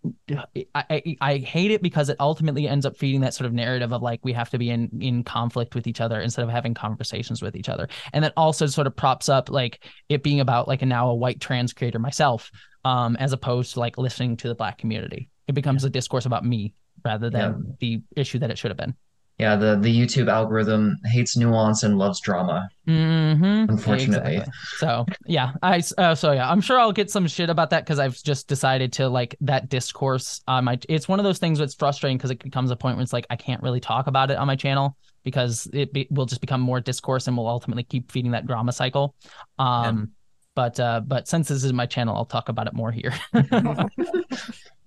I, 0.76 0.84
I, 0.90 1.16
I 1.22 1.38
hate 1.38 1.72
it 1.72 1.82
because 1.82 2.10
it 2.10 2.18
ultimately 2.20 2.68
ends 2.68 2.86
up 2.86 2.98
feeding 2.98 3.22
that 3.22 3.34
sort 3.34 3.48
of 3.48 3.54
narrative 3.54 3.92
of 3.92 4.02
like, 4.02 4.20
we 4.24 4.34
have 4.34 4.50
to 4.52 4.58
be 4.58 4.70
in, 4.70 4.90
in 5.02 5.24
conflict 5.24 5.76
with 5.76 5.88
each 5.88 6.02
other 6.02 6.22
instead 6.22 6.44
of 6.44 6.50
having 6.50 6.74
conversations 6.74 7.42
with 7.42 7.56
each 7.56 7.70
other. 7.70 7.88
And 8.14 8.24
that 8.24 8.34
also 8.38 8.66
sort 8.68 8.88
of 8.88 8.96
props 8.96 9.30
up 9.30 9.50
like 9.50 9.84
it 10.08 10.24
being 10.24 10.40
about 10.40 10.68
like 10.68 10.82
a 10.82 10.86
now 10.86 11.10
a 11.10 11.16
white 11.16 11.40
trans 11.40 11.74
creator 11.74 12.00
myself, 12.00 12.52
um, 12.86 13.16
as 13.18 13.34
opposed 13.34 13.74
to 13.74 13.80
like 13.80 13.98
listening 13.98 14.38
to 14.38 14.48
the 14.48 14.56
black 14.56 14.78
community. 14.78 15.30
It 15.48 15.54
becomes 15.54 15.84
a 15.84 15.90
discourse 15.90 16.26
about 16.26 16.46
me 16.46 16.74
rather 17.04 17.30
than 17.30 17.76
the 17.80 18.02
issue 18.16 18.40
that 18.40 18.52
it 18.52 18.58
should 18.58 18.72
have 18.72 18.78
been. 18.78 18.96
Yeah, 19.40 19.56
the 19.56 19.78
the 19.78 19.90
YouTube 19.90 20.30
algorithm 20.30 20.98
hates 21.06 21.38
nuance 21.38 21.84
and 21.84 21.98
loves 21.98 22.20
drama. 22.20 22.70
Mm-hmm. 22.86 23.72
Unfortunately. 23.72 24.36
Exactly. 24.36 24.54
So 24.80 25.06
yeah, 25.26 25.54
I 25.64 25.82
uh, 25.98 26.14
so 26.14 26.34
yeah, 26.34 26.52
I'm 26.52 26.60
sure 26.60 26.78
I'll 26.78 26.92
get 26.92 27.10
some 27.10 27.26
shit 27.26 27.50
about 27.50 27.70
that 27.70 27.86
because 27.86 28.00
I've 28.00 28.22
just 28.22 28.50
decided 28.50 28.92
to 28.94 29.08
like 29.08 29.38
that 29.40 29.70
discourse 29.70 30.42
on 30.46 30.66
my. 30.66 30.78
It's 30.90 31.08
one 31.08 31.20
of 31.20 31.24
those 31.24 31.38
things 31.40 31.58
that's 31.58 31.74
frustrating 31.74 32.18
because 32.18 32.32
it 32.32 32.44
becomes 32.44 32.70
a 32.70 32.76
point 32.76 32.98
where 32.98 33.04
it's 33.04 33.14
like 33.14 33.28
I 33.30 33.38
can't 33.38 33.64
really 33.64 33.80
talk 33.80 34.08
about 34.08 34.30
it 34.30 34.38
on 34.38 34.46
my 34.46 34.58
channel 34.58 34.98
because 35.24 35.70
it 35.72 35.94
be, 35.94 36.06
will 36.12 36.26
just 36.26 36.42
become 36.42 36.60
more 36.60 36.82
discourse 36.82 37.28
and 37.28 37.38
will 37.38 37.48
ultimately 37.48 37.84
keep 37.84 38.12
feeding 38.12 38.32
that 38.32 38.46
drama 38.46 38.74
cycle. 38.74 39.16
Um, 39.58 39.98
yeah. 39.98 40.06
but 40.54 40.80
uh, 40.82 41.00
but 41.00 41.30
since 41.30 41.48
this 41.48 41.64
is 41.64 41.72
my 41.72 41.86
channel, 41.86 42.14
I'll 42.14 42.26
talk 42.26 42.50
about 42.50 42.68
it 42.68 42.74
more 42.74 42.92
here. 42.92 43.14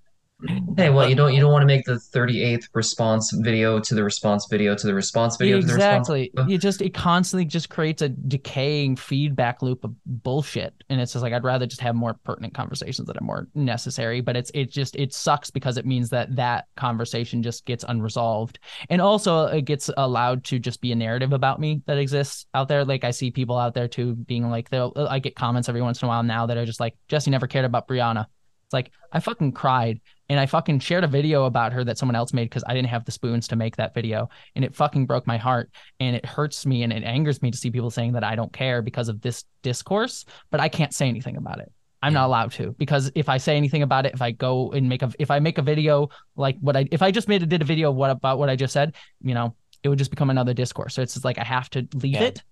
Hey, 0.77 0.91
well, 0.91 1.09
you 1.09 1.15
don't 1.15 1.35
you 1.35 1.41
don't 1.41 1.53
want 1.53 1.63
to 1.63 1.67
make 1.67 1.85
the 1.85 1.95
38th 1.95 2.69
response 2.75 3.31
video 3.33 3.79
to 3.79 3.95
the 3.95 4.03
response 4.03 4.47
video 4.51 4.75
to 4.75 4.87
the 4.87 4.95
response 4.95 5.37
video 5.37 5.59
exactly. 5.59 6.29
to 6.29 6.33
the 6.33 6.43
response. 6.43 6.51
You 6.51 6.59
just 6.59 6.83
it 6.83 6.95
constantly 6.95 7.45
just 7.45 7.69
creates 7.69 8.03
a 8.03 8.09
decaying 8.09 8.97
feedback 8.97 9.63
loop 9.63 9.85
of 9.85 9.95
bullshit, 10.05 10.75
and 10.89 11.01
it's 11.01 11.13
just 11.13 11.23
like 11.23 11.33
I'd 11.33 11.45
rather 11.45 11.67
just 11.67 11.81
have 11.81 11.95
more 11.95 12.15
pertinent 12.25 12.55
conversations 12.55 13.07
that 13.07 13.17
are 13.17 13.25
more 13.25 13.47
necessary. 13.55 14.21
But 14.21 14.37
it's 14.37 14.51
it 14.55 14.71
just 14.71 14.97
it 14.97 15.13
sucks 15.13 15.51
because 15.51 15.77
it 15.77 15.87
means 15.87 16.11
that 16.11 16.35
that 16.37 16.67
conversation 16.77 17.43
just 17.43 17.65
gets 17.65 17.85
unresolved, 17.87 18.59
and 18.91 19.01
also 19.01 19.47
it 19.47 19.63
gets 19.63 19.91
allowed 19.97 20.45
to 20.45 20.59
just 20.59 20.81
be 20.81 20.93
a 20.93 20.97
narrative 20.97 21.33
about 21.33 21.61
me 21.61 21.83
that 21.87 21.99
exists 21.99 22.47
out 22.55 22.69
there. 22.69 22.85
Like 22.85 23.05
I 23.05 23.13
see 23.13 23.31
people 23.31 23.59
out 23.59 23.75
there 23.75 23.89
too 23.89 24.15
being 24.15 24.51
like, 24.51 24.71
they'll 24.71 24.93
I 24.97 25.21
get 25.21 25.37
comments 25.37 25.69
every 25.69 25.83
once 25.83 26.03
in 26.03 26.07
a 26.07 26.09
while 26.09 26.23
now 26.23 26.47
that 26.47 26.57
are 26.57 26.67
just 26.67 26.81
like 26.81 26.97
Jessie 27.09 27.31
never 27.31 27.47
cared 27.47 27.65
about 27.65 27.87
Brianna. 27.87 28.27
It's 28.73 28.73
like 28.73 28.91
I 29.13 29.21
fucking 29.21 29.53
cried 29.53 30.01
and 30.33 30.41
I 30.41 30.47
fucking 30.47 30.79
shared 30.79 31.05
a 31.05 31.09
video 31.09 31.45
about 31.45 31.75
her 31.75 31.85
that 31.85 31.99
someone 31.99 32.17
else 32.17 32.33
made 32.33 32.45
because 32.45 32.65
I 32.67 32.73
didn't 32.73 32.89
have 32.89 33.05
the 33.05 33.13
spoons 33.13 33.47
to 33.49 33.57
make 33.57 33.77
that 33.77 33.93
video. 33.93 34.31
And 34.57 34.65
it 34.65 34.75
fucking 34.75 35.05
broke 35.05 35.27
my 35.27 35.37
heart. 35.37 35.69
And 36.01 36.17
it 36.17 36.25
hurts 36.25 36.65
me 36.65 36.85
and 36.85 36.91
it 36.91 37.05
angers 37.05 37.43
me 37.43 37.51
to 37.51 37.59
see 37.59 37.71
people 37.71 37.91
saying 37.91 38.13
that 38.13 38.25
I 38.25 38.35
don't 38.35 38.51
care 38.51 38.81
because 38.81 39.11
of 39.11 39.21
this 39.21 39.45
discourse, 39.61 40.25
but 40.51 40.59
I 40.59 40.71
can't 40.71 40.95
say 40.95 41.07
anything 41.07 41.37
about 41.37 41.59
it. 41.59 41.71
I'm 42.03 42.15
not 42.15 42.25
allowed 42.25 42.51
to 42.53 42.75
because 42.79 43.13
if 43.15 43.29
I 43.29 43.37
say 43.37 43.59
anything 43.59 43.83
about 43.83 44.07
it, 44.07 44.15
if 44.15 44.23
I 44.23 44.31
go 44.31 44.73
and 44.73 44.89
make 44.89 45.03
a 45.03 45.13
if 45.19 45.31
I 45.31 45.39
make 45.39 45.59
a 45.59 45.63
video 45.63 46.09
like 46.35 46.57
what 46.61 46.79
I 46.79 46.89
if 46.91 47.03
I 47.03 47.11
just 47.11 47.29
made 47.29 47.43
a 47.43 47.47
did 47.47 47.61
a 47.61 47.67
video 47.67 47.91
what 47.91 48.11
about 48.11 48.39
what 48.39 48.49
I 48.49 48.57
just 48.57 48.73
said, 48.73 48.95
you 49.21 49.35
know, 49.35 49.55
it 49.83 49.91
would 49.91 49.99
just 49.99 50.11
become 50.11 50.31
another 50.31 50.55
discourse. 50.55 50.95
So 50.95 51.03
it's 51.03 51.13
just 51.13 51.27
like 51.27 51.39
I 51.39 51.45
have 51.45 51.69
to 51.71 51.87
leave 51.93 52.15
yeah. 52.15 52.23
it. 52.23 52.43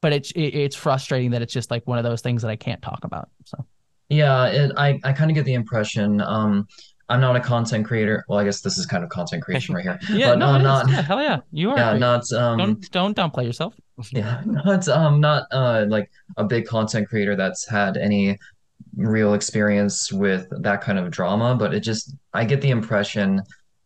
But 0.00 0.12
it's 0.12 0.32
it, 0.32 0.40
it's 0.40 0.74
frustrating 0.74 1.30
that 1.30 1.40
it's 1.40 1.52
just 1.52 1.70
like 1.70 1.86
one 1.86 1.98
of 1.98 2.04
those 2.04 2.20
things 2.20 2.42
that 2.42 2.48
I 2.48 2.56
can't 2.56 2.82
talk 2.82 3.04
about. 3.04 3.30
So 3.44 3.64
yeah, 4.08 4.46
it, 4.46 4.72
I 4.76 5.00
I 5.04 5.12
kind 5.12 5.30
of 5.30 5.36
get 5.36 5.44
the 5.44 5.54
impression 5.54 6.20
um 6.20 6.66
I'm 7.12 7.20
not 7.20 7.36
a 7.36 7.40
content 7.40 7.84
creator. 7.84 8.24
Well, 8.26 8.38
I 8.38 8.44
guess 8.44 8.62
this 8.62 8.78
is 8.78 8.86
kind 8.86 9.04
of 9.04 9.10
content 9.10 9.42
creation 9.42 9.74
right 9.74 9.82
here. 9.84 9.98
yeah, 10.10 10.30
but 10.30 10.38
no, 10.38 10.46
I'm 10.46 10.62
not. 10.62 10.88
Yeah, 10.88 11.02
hell 11.02 11.22
yeah, 11.22 11.40
you 11.52 11.70
are. 11.70 11.76
Yeah, 11.76 11.98
not. 11.98 12.32
Um, 12.32 12.58
don't 12.58 12.90
don't 12.90 13.16
downplay 13.16 13.44
yourself. 13.44 13.74
Yeah, 14.10 14.42
not 14.46 14.88
um, 14.88 15.20
not 15.20 15.46
uh, 15.52 15.84
like 15.88 16.10
a 16.36 16.44
big 16.44 16.66
content 16.66 17.08
creator 17.08 17.36
that's 17.36 17.68
had 17.68 17.96
any 17.96 18.38
real 18.96 19.34
experience 19.34 20.10
with 20.10 20.48
that 20.62 20.80
kind 20.80 20.98
of 20.98 21.10
drama. 21.10 21.54
But 21.54 21.74
it 21.74 21.80
just, 21.80 22.14
I 22.32 22.44
get 22.44 22.62
the 22.62 22.70
impression 22.70 23.42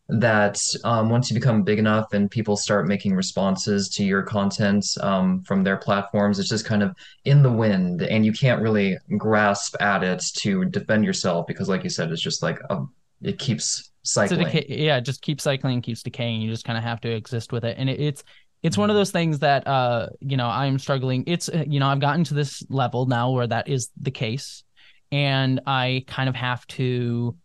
that 0.08 0.58
um, 0.84 1.10
once 1.10 1.30
you 1.30 1.34
become 1.34 1.64
big 1.64 1.80
enough 1.80 2.12
and 2.12 2.30
people 2.30 2.56
start 2.56 2.86
making 2.86 3.14
responses 3.14 3.88
to 3.88 4.04
your 4.04 4.22
content 4.22 4.86
um, 5.00 5.42
from 5.42 5.64
their 5.64 5.76
platforms, 5.76 6.38
it's 6.38 6.48
just 6.48 6.64
kind 6.64 6.82
of 6.82 6.94
in 7.24 7.42
the 7.42 7.50
wind, 7.50 8.02
and 8.02 8.24
you 8.24 8.32
can't 8.32 8.62
really 8.62 8.96
grasp 9.18 9.74
at 9.80 10.04
it 10.04 10.22
to 10.36 10.64
defend 10.66 11.04
yourself 11.04 11.46
because, 11.46 11.68
like 11.68 11.82
you 11.82 11.90
said, 11.90 12.10
it's 12.10 12.22
just 12.22 12.42
like 12.42 12.58
a 12.70 12.84
it 13.22 13.38
keeps 13.38 13.90
cycling. 14.02 14.47
Decay, 14.47 14.66
yeah, 14.68 14.97
it 14.97 15.02
just 15.02 15.22
keeps 15.22 15.44
cycling, 15.44 15.82
keeps 15.82 16.02
decaying. 16.02 16.40
You 16.40 16.51
just 16.51 16.64
kind 16.64 16.78
of 16.78 16.84
have 16.84 17.01
to 17.02 17.10
exist 17.10 17.52
with 17.52 17.64
it, 17.64 17.76
and 17.78 17.88
it, 17.88 18.01
it's 18.01 18.24
it's 18.62 18.78
one 18.78 18.90
of 18.90 18.94
mm-hmm. 18.94 19.01
those 19.01 19.10
things 19.10 19.38
that 19.40 19.66
uh 19.66 20.09
you 20.20 20.36
know 20.36 20.48
I'm 20.48 20.78
struggling. 20.78 21.24
It's 21.26 21.48
uh, 21.48 21.64
you 21.66 21.80
know 21.80 21.88
I've 21.88 22.01
gotten 22.01 22.24
to 22.24 22.34
this 22.34 22.64
level 22.68 23.06
now 23.06 23.30
where 23.30 23.47
that 23.47 23.68
is 23.68 23.90
the 24.01 24.10
case, 24.10 24.64
and 25.12 25.60
I 25.66 26.05
kind 26.06 26.28
of 26.28 26.34
have 26.34 26.66
to 26.68 27.36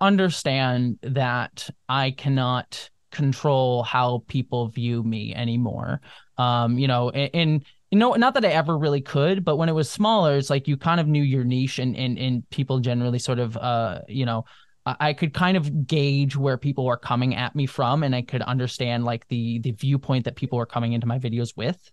understand 0.00 0.98
that 1.02 1.68
I 1.88 2.10
cannot 2.10 2.90
control 3.10 3.82
how 3.82 4.22
people 4.28 4.68
view 4.68 5.02
me 5.02 5.34
anymore. 5.34 6.00
Um, 6.38 6.78
you 6.78 6.86
know, 6.86 7.10
and, 7.10 7.30
and 7.34 7.64
you 7.90 7.98
know, 7.98 8.12
not 8.12 8.34
that 8.34 8.44
I 8.44 8.48
ever 8.48 8.78
really 8.78 9.00
could, 9.00 9.44
but 9.44 9.56
when 9.56 9.68
it 9.68 9.74
was 9.74 9.90
smaller, 9.90 10.36
it's 10.36 10.50
like 10.50 10.68
you 10.68 10.76
kind 10.76 11.00
of 11.00 11.08
knew 11.08 11.22
your 11.22 11.44
niche 11.44 11.78
and 11.78 11.96
and, 11.96 12.18
and 12.18 12.48
people 12.50 12.78
generally 12.80 13.18
sort 13.18 13.38
of 13.38 13.56
uh, 13.56 14.00
you 14.08 14.26
know, 14.26 14.44
I 14.86 15.12
could 15.12 15.34
kind 15.34 15.56
of 15.56 15.86
gauge 15.86 16.36
where 16.36 16.56
people 16.56 16.86
were 16.86 16.96
coming 16.96 17.34
at 17.34 17.54
me 17.54 17.66
from, 17.66 18.02
and 18.02 18.14
I 18.14 18.22
could 18.22 18.42
understand 18.42 19.04
like 19.04 19.28
the 19.28 19.58
the 19.60 19.72
viewpoint 19.72 20.24
that 20.24 20.36
people 20.36 20.58
were 20.58 20.66
coming 20.66 20.92
into 20.94 21.06
my 21.06 21.18
videos 21.18 21.56
with. 21.56 21.90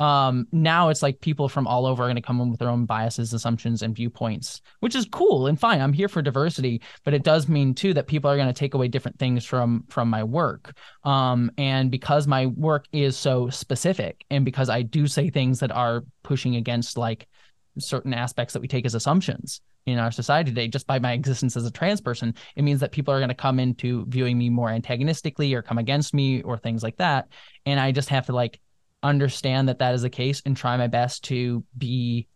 Um, 0.00 0.46
now 0.52 0.90
it's 0.90 1.02
like 1.02 1.20
people 1.20 1.48
from 1.48 1.66
all 1.66 1.84
over 1.84 2.04
are 2.04 2.06
going 2.06 2.16
to 2.16 2.22
come 2.22 2.40
in 2.40 2.50
with 2.50 2.60
their 2.60 2.68
own 2.68 2.84
biases, 2.84 3.32
assumptions, 3.32 3.82
and 3.82 3.96
viewpoints, 3.96 4.60
which 4.78 4.94
is 4.94 5.06
cool 5.10 5.48
and 5.48 5.58
fine. 5.58 5.80
I'm 5.80 5.92
here 5.92 6.08
for 6.08 6.22
diversity, 6.22 6.82
but 7.04 7.14
it 7.14 7.24
does 7.24 7.48
mean 7.48 7.74
too 7.74 7.94
that 7.94 8.06
people 8.06 8.30
are 8.30 8.36
going 8.36 8.46
to 8.46 8.52
take 8.52 8.74
away 8.74 8.88
different 8.88 9.18
things 9.18 9.44
from 9.44 9.84
from 9.88 10.08
my 10.08 10.22
work. 10.22 10.76
Um, 11.04 11.50
and 11.58 11.90
because 11.90 12.26
my 12.26 12.46
work 12.46 12.86
is 12.92 13.16
so 13.16 13.48
specific, 13.48 14.24
and 14.30 14.44
because 14.44 14.68
I 14.68 14.82
do 14.82 15.06
say 15.06 15.30
things 15.30 15.60
that 15.60 15.72
are 15.72 16.04
pushing 16.22 16.56
against 16.56 16.96
like 16.96 17.26
certain 17.78 18.14
aspects 18.14 18.52
that 18.52 18.60
we 18.60 18.68
take 18.68 18.86
as 18.86 18.94
assumptions 18.94 19.60
in 19.88 19.98
our 19.98 20.10
society 20.10 20.50
today 20.50 20.68
just 20.68 20.86
by 20.86 20.98
my 20.98 21.12
existence 21.12 21.56
as 21.56 21.66
a 21.66 21.70
trans 21.70 22.00
person 22.00 22.34
it 22.56 22.62
means 22.62 22.80
that 22.80 22.92
people 22.92 23.12
are 23.12 23.18
going 23.18 23.28
to 23.28 23.34
come 23.34 23.58
into 23.58 24.04
viewing 24.06 24.36
me 24.38 24.50
more 24.50 24.70
antagonistically 24.70 25.54
or 25.54 25.62
come 25.62 25.78
against 25.78 26.14
me 26.14 26.42
or 26.42 26.58
things 26.58 26.82
like 26.82 26.96
that. 26.98 27.28
And 27.66 27.80
i 27.80 27.92
just 27.92 28.08
have 28.10 28.26
to 28.26 28.32
like 28.32 28.60
understand 29.02 29.68
that 29.68 29.78
that 29.78 29.94
is 29.94 30.02
the 30.02 30.10
case 30.10 30.42
and 30.44 30.56
try 30.56 30.76
my 30.76 30.88
best 30.88 31.24
to 31.24 31.64
be 31.76 32.26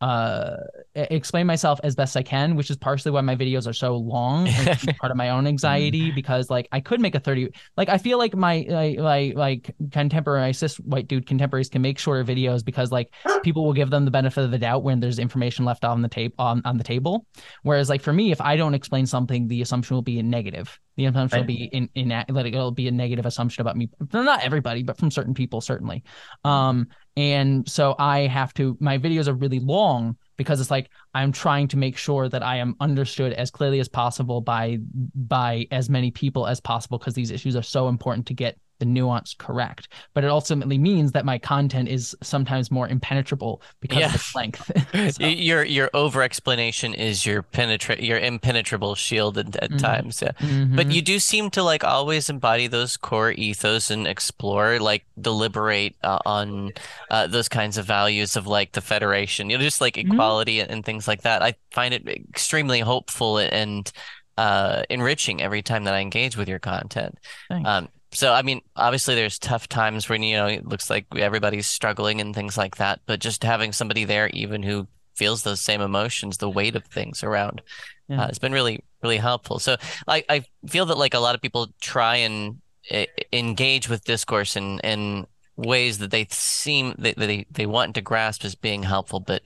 uh 0.00 0.56
explain 0.94 1.46
myself 1.46 1.80
as 1.82 1.94
best 1.94 2.16
I 2.16 2.22
can, 2.22 2.56
which 2.56 2.70
is 2.70 2.76
partially 2.76 3.10
why 3.10 3.20
my 3.20 3.36
videos 3.36 3.66
are 3.66 3.72
so 3.72 3.96
long. 3.96 4.46
part 5.00 5.10
of 5.10 5.16
my 5.16 5.30
own 5.30 5.46
anxiety 5.46 6.10
because 6.10 6.50
like 6.50 6.68
I 6.72 6.80
could 6.80 7.00
make 7.00 7.14
a 7.14 7.20
30 7.20 7.50
like 7.76 7.88
I 7.88 7.98
feel 7.98 8.18
like 8.18 8.34
my 8.34 8.66
like 8.68 8.98
like, 8.98 9.34
like 9.34 9.76
contemporary 9.90 10.52
cis 10.52 10.76
white 10.76 11.08
dude 11.08 11.26
contemporaries 11.26 11.68
can 11.68 11.82
make 11.82 11.98
shorter 11.98 12.24
videos 12.24 12.64
because 12.64 12.92
like 12.92 13.12
people 13.42 13.64
will 13.64 13.72
give 13.72 13.90
them 13.90 14.04
the 14.04 14.10
benefit 14.10 14.44
of 14.44 14.50
the 14.50 14.58
doubt 14.58 14.82
when 14.82 15.00
there's 15.00 15.18
information 15.18 15.64
left 15.64 15.84
on 15.84 16.02
the 16.02 16.08
tape 16.08 16.34
on, 16.38 16.62
on 16.64 16.76
the 16.78 16.84
table. 16.84 17.26
Whereas 17.62 17.88
like 17.88 18.02
for 18.02 18.12
me, 18.12 18.30
if 18.32 18.40
I 18.40 18.56
don't 18.56 18.74
explain 18.74 19.06
something, 19.06 19.48
the 19.48 19.62
assumption 19.62 19.94
will 19.94 20.02
be 20.02 20.22
negative. 20.22 20.78
The 20.98 21.04
assumption 21.04 21.38
will 21.38 21.46
be 21.46 21.64
in 21.64 21.88
in 21.94 22.08
like 22.08 22.52
it'll 22.52 22.72
be 22.72 22.88
a 22.88 22.90
negative 22.90 23.24
assumption 23.24 23.60
about 23.60 23.76
me. 23.76 23.88
Not 24.12 24.42
everybody, 24.42 24.82
but 24.82 24.98
from 24.98 25.12
certain 25.12 25.32
people 25.32 25.60
certainly. 25.60 26.02
Um 26.42 26.88
and 27.16 27.68
so 27.68 27.94
I 27.98 28.26
have 28.26 28.52
to, 28.54 28.76
my 28.80 28.98
videos 28.98 29.26
are 29.26 29.34
really 29.34 29.60
long 29.60 30.16
because 30.36 30.60
it's 30.60 30.72
like 30.72 30.90
I'm 31.14 31.30
trying 31.30 31.68
to 31.68 31.76
make 31.76 31.96
sure 31.96 32.28
that 32.28 32.42
I 32.42 32.56
am 32.56 32.74
understood 32.80 33.32
as 33.32 33.50
clearly 33.52 33.78
as 33.78 33.88
possible 33.88 34.40
by 34.40 34.78
by 35.14 35.68
as 35.70 35.88
many 35.88 36.10
people 36.10 36.48
as 36.48 36.58
possible 36.58 36.98
because 36.98 37.14
these 37.14 37.30
issues 37.30 37.54
are 37.54 37.62
so 37.62 37.86
important 37.86 38.26
to 38.26 38.34
get 38.34 38.58
the 38.78 38.86
nuance 38.86 39.34
correct. 39.34 39.88
But 40.14 40.24
it 40.24 40.30
ultimately 40.30 40.78
means 40.78 41.12
that 41.12 41.24
my 41.24 41.38
content 41.38 41.88
is 41.88 42.16
sometimes 42.22 42.70
more 42.70 42.88
impenetrable 42.88 43.62
because 43.80 43.98
yeah. 43.98 44.08
of 44.08 44.14
its 44.14 44.34
length. 44.34 44.70
so. 45.14 45.26
Your 45.26 45.64
your 45.64 45.90
over 45.94 46.22
explanation 46.22 46.94
is 46.94 47.26
your 47.26 47.42
penetrate 47.42 48.00
your 48.00 48.18
impenetrable 48.18 48.94
shield 48.94 49.38
at, 49.38 49.56
at 49.56 49.70
mm-hmm. 49.70 49.76
times. 49.78 50.22
Yeah. 50.22 50.32
Mm-hmm. 50.40 50.76
But 50.76 50.90
you 50.90 51.02
do 51.02 51.18
seem 51.18 51.50
to 51.50 51.62
like 51.62 51.84
always 51.84 52.30
embody 52.30 52.66
those 52.66 52.96
core 52.96 53.32
ethos 53.32 53.90
and 53.90 54.06
explore, 54.06 54.78
like 54.78 55.04
deliberate 55.20 55.96
uh, 56.02 56.18
on 56.24 56.72
uh, 57.10 57.26
those 57.26 57.48
kinds 57.48 57.78
of 57.78 57.86
values 57.86 58.36
of 58.36 58.46
like 58.46 58.72
the 58.72 58.80
federation, 58.80 59.50
you 59.50 59.58
know, 59.58 59.64
just 59.64 59.80
like 59.80 59.94
mm-hmm. 59.94 60.12
equality 60.12 60.56
mm-hmm. 60.56 60.62
and, 60.62 60.70
and 60.72 60.84
things 60.84 61.08
like 61.08 61.22
that. 61.22 61.42
I 61.42 61.54
find 61.72 61.94
it 61.94 62.06
extremely 62.08 62.80
hopeful 62.80 63.38
and 63.38 63.90
uh, 64.38 64.84
enriching 64.88 65.42
every 65.42 65.62
time 65.62 65.84
that 65.84 65.94
I 65.94 66.00
engage 66.00 66.36
with 66.36 66.48
your 66.48 66.60
content. 66.60 67.18
Um, 67.50 67.88
so 68.12 68.32
I 68.32 68.42
mean, 68.42 68.60
obviously 68.76 69.14
there's 69.14 69.38
tough 69.38 69.68
times 69.68 70.08
when 70.08 70.22
you 70.22 70.36
know 70.36 70.46
it 70.46 70.66
looks 70.66 70.90
like 70.90 71.06
everybody's 71.16 71.66
struggling 71.66 72.20
and 72.20 72.34
things 72.34 72.56
like 72.56 72.76
that, 72.76 73.00
but 73.06 73.20
just 73.20 73.42
having 73.42 73.72
somebody 73.72 74.04
there 74.04 74.28
even 74.28 74.62
who 74.62 74.86
feels 75.14 75.42
those 75.42 75.60
same 75.60 75.80
emotions, 75.80 76.38
the 76.38 76.50
weight 76.50 76.76
of 76.76 76.84
things 76.84 77.22
around, 77.22 77.60
yeah. 78.08 78.22
uh, 78.22 78.26
it's 78.28 78.38
been 78.38 78.52
really 78.52 78.82
really 79.02 79.18
helpful. 79.18 79.58
So 79.58 79.76
I 80.06 80.24
I 80.28 80.44
feel 80.66 80.86
that 80.86 80.98
like 80.98 81.14
a 81.14 81.20
lot 81.20 81.34
of 81.34 81.42
people 81.42 81.68
try 81.80 82.16
and 82.16 82.60
uh, 82.90 83.04
engage 83.32 83.88
with 83.88 84.04
discourse 84.04 84.56
in 84.56 84.80
in 84.80 85.26
ways 85.58 85.98
that 85.98 86.10
they 86.12 86.26
seem 86.30 86.94
that 86.98 87.16
they, 87.16 87.44
they 87.50 87.66
want 87.66 87.94
to 87.96 88.00
grasp 88.00 88.44
as 88.44 88.54
being 88.54 88.84
helpful, 88.84 89.20
but 89.20 89.42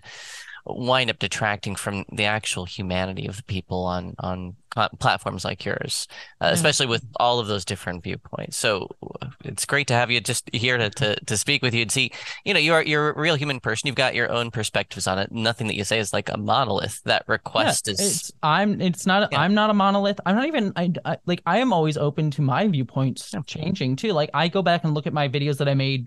wind 0.65 1.11
up 1.11 1.19
detracting 1.19 1.75
from 1.75 2.05
the 2.13 2.25
actual 2.25 2.65
humanity 2.65 3.27
of 3.27 3.37
the 3.37 3.43
people 3.45 3.85
on 3.85 4.15
on 4.19 4.57
platforms 4.99 5.45
like 5.45 5.65
yours, 5.65 6.09
uh, 6.41 6.47
yeah. 6.47 6.53
especially 6.53 6.87
with 6.87 7.05
all 7.21 7.39
of 7.39 7.47
those 7.47 7.65
different 7.65 8.03
viewpoints. 8.03 8.57
So 8.57 8.89
it's 9.45 9.67
great 9.67 9.87
to 9.89 9.95
have 9.95 10.11
you 10.11 10.21
just 10.21 10.49
here 10.53 10.79
to, 10.79 10.89
to 10.91 11.17
to 11.17 11.37
speak 11.37 11.63
with 11.63 11.75
you 11.75 11.83
and 11.83 11.93
see. 11.93 12.13
You 12.45 12.55
know, 12.55 12.61
you're 12.61 12.83
you're 12.83 13.11
a 13.11 13.21
real 13.21 13.35
human 13.35 13.61
person. 13.61 13.87
You've 13.87 13.97
got 13.97 14.15
your 14.15 14.31
own 14.31 14.51
perspectives 14.51 15.07
on 15.07 15.19
it. 15.19 15.31
Nothing 15.33 15.67
that 15.67 15.77
you 15.77 15.85
say 15.85 15.99
is 15.99 16.13
like 16.13 16.31
a 16.31 16.39
monolith. 16.39 17.03
That 17.05 17.25
request 17.27 17.89
yeah, 17.89 17.95
is. 17.95 18.01
It's, 18.01 18.33
I'm. 18.43 18.81
It's 18.81 19.07
not. 19.07 19.29
Yeah. 19.33 19.41
I'm 19.41 19.55
not 19.55 19.71
a 19.71 19.75
monolith. 19.75 20.21
I'm 20.25 20.37
not 20.37 20.47
even. 20.47 20.73
I, 20.77 20.93
I 21.05 21.19
like. 21.27 21.43
I 21.45 21.59
am 21.59 21.73
always 21.73 21.97
open 21.97 22.31
to 22.33 22.43
my 22.43 22.67
viewpoints 22.69 23.35
changing 23.47 23.97
too. 23.97 24.13
Like 24.13 24.31
I 24.33 24.49
go 24.49 24.63
back 24.63 24.85
and 24.85 24.95
look 24.95 25.07
at 25.07 25.13
my 25.13 25.29
videos 25.29 25.59
that 25.59 25.69
I 25.69 25.75
made 25.75 26.07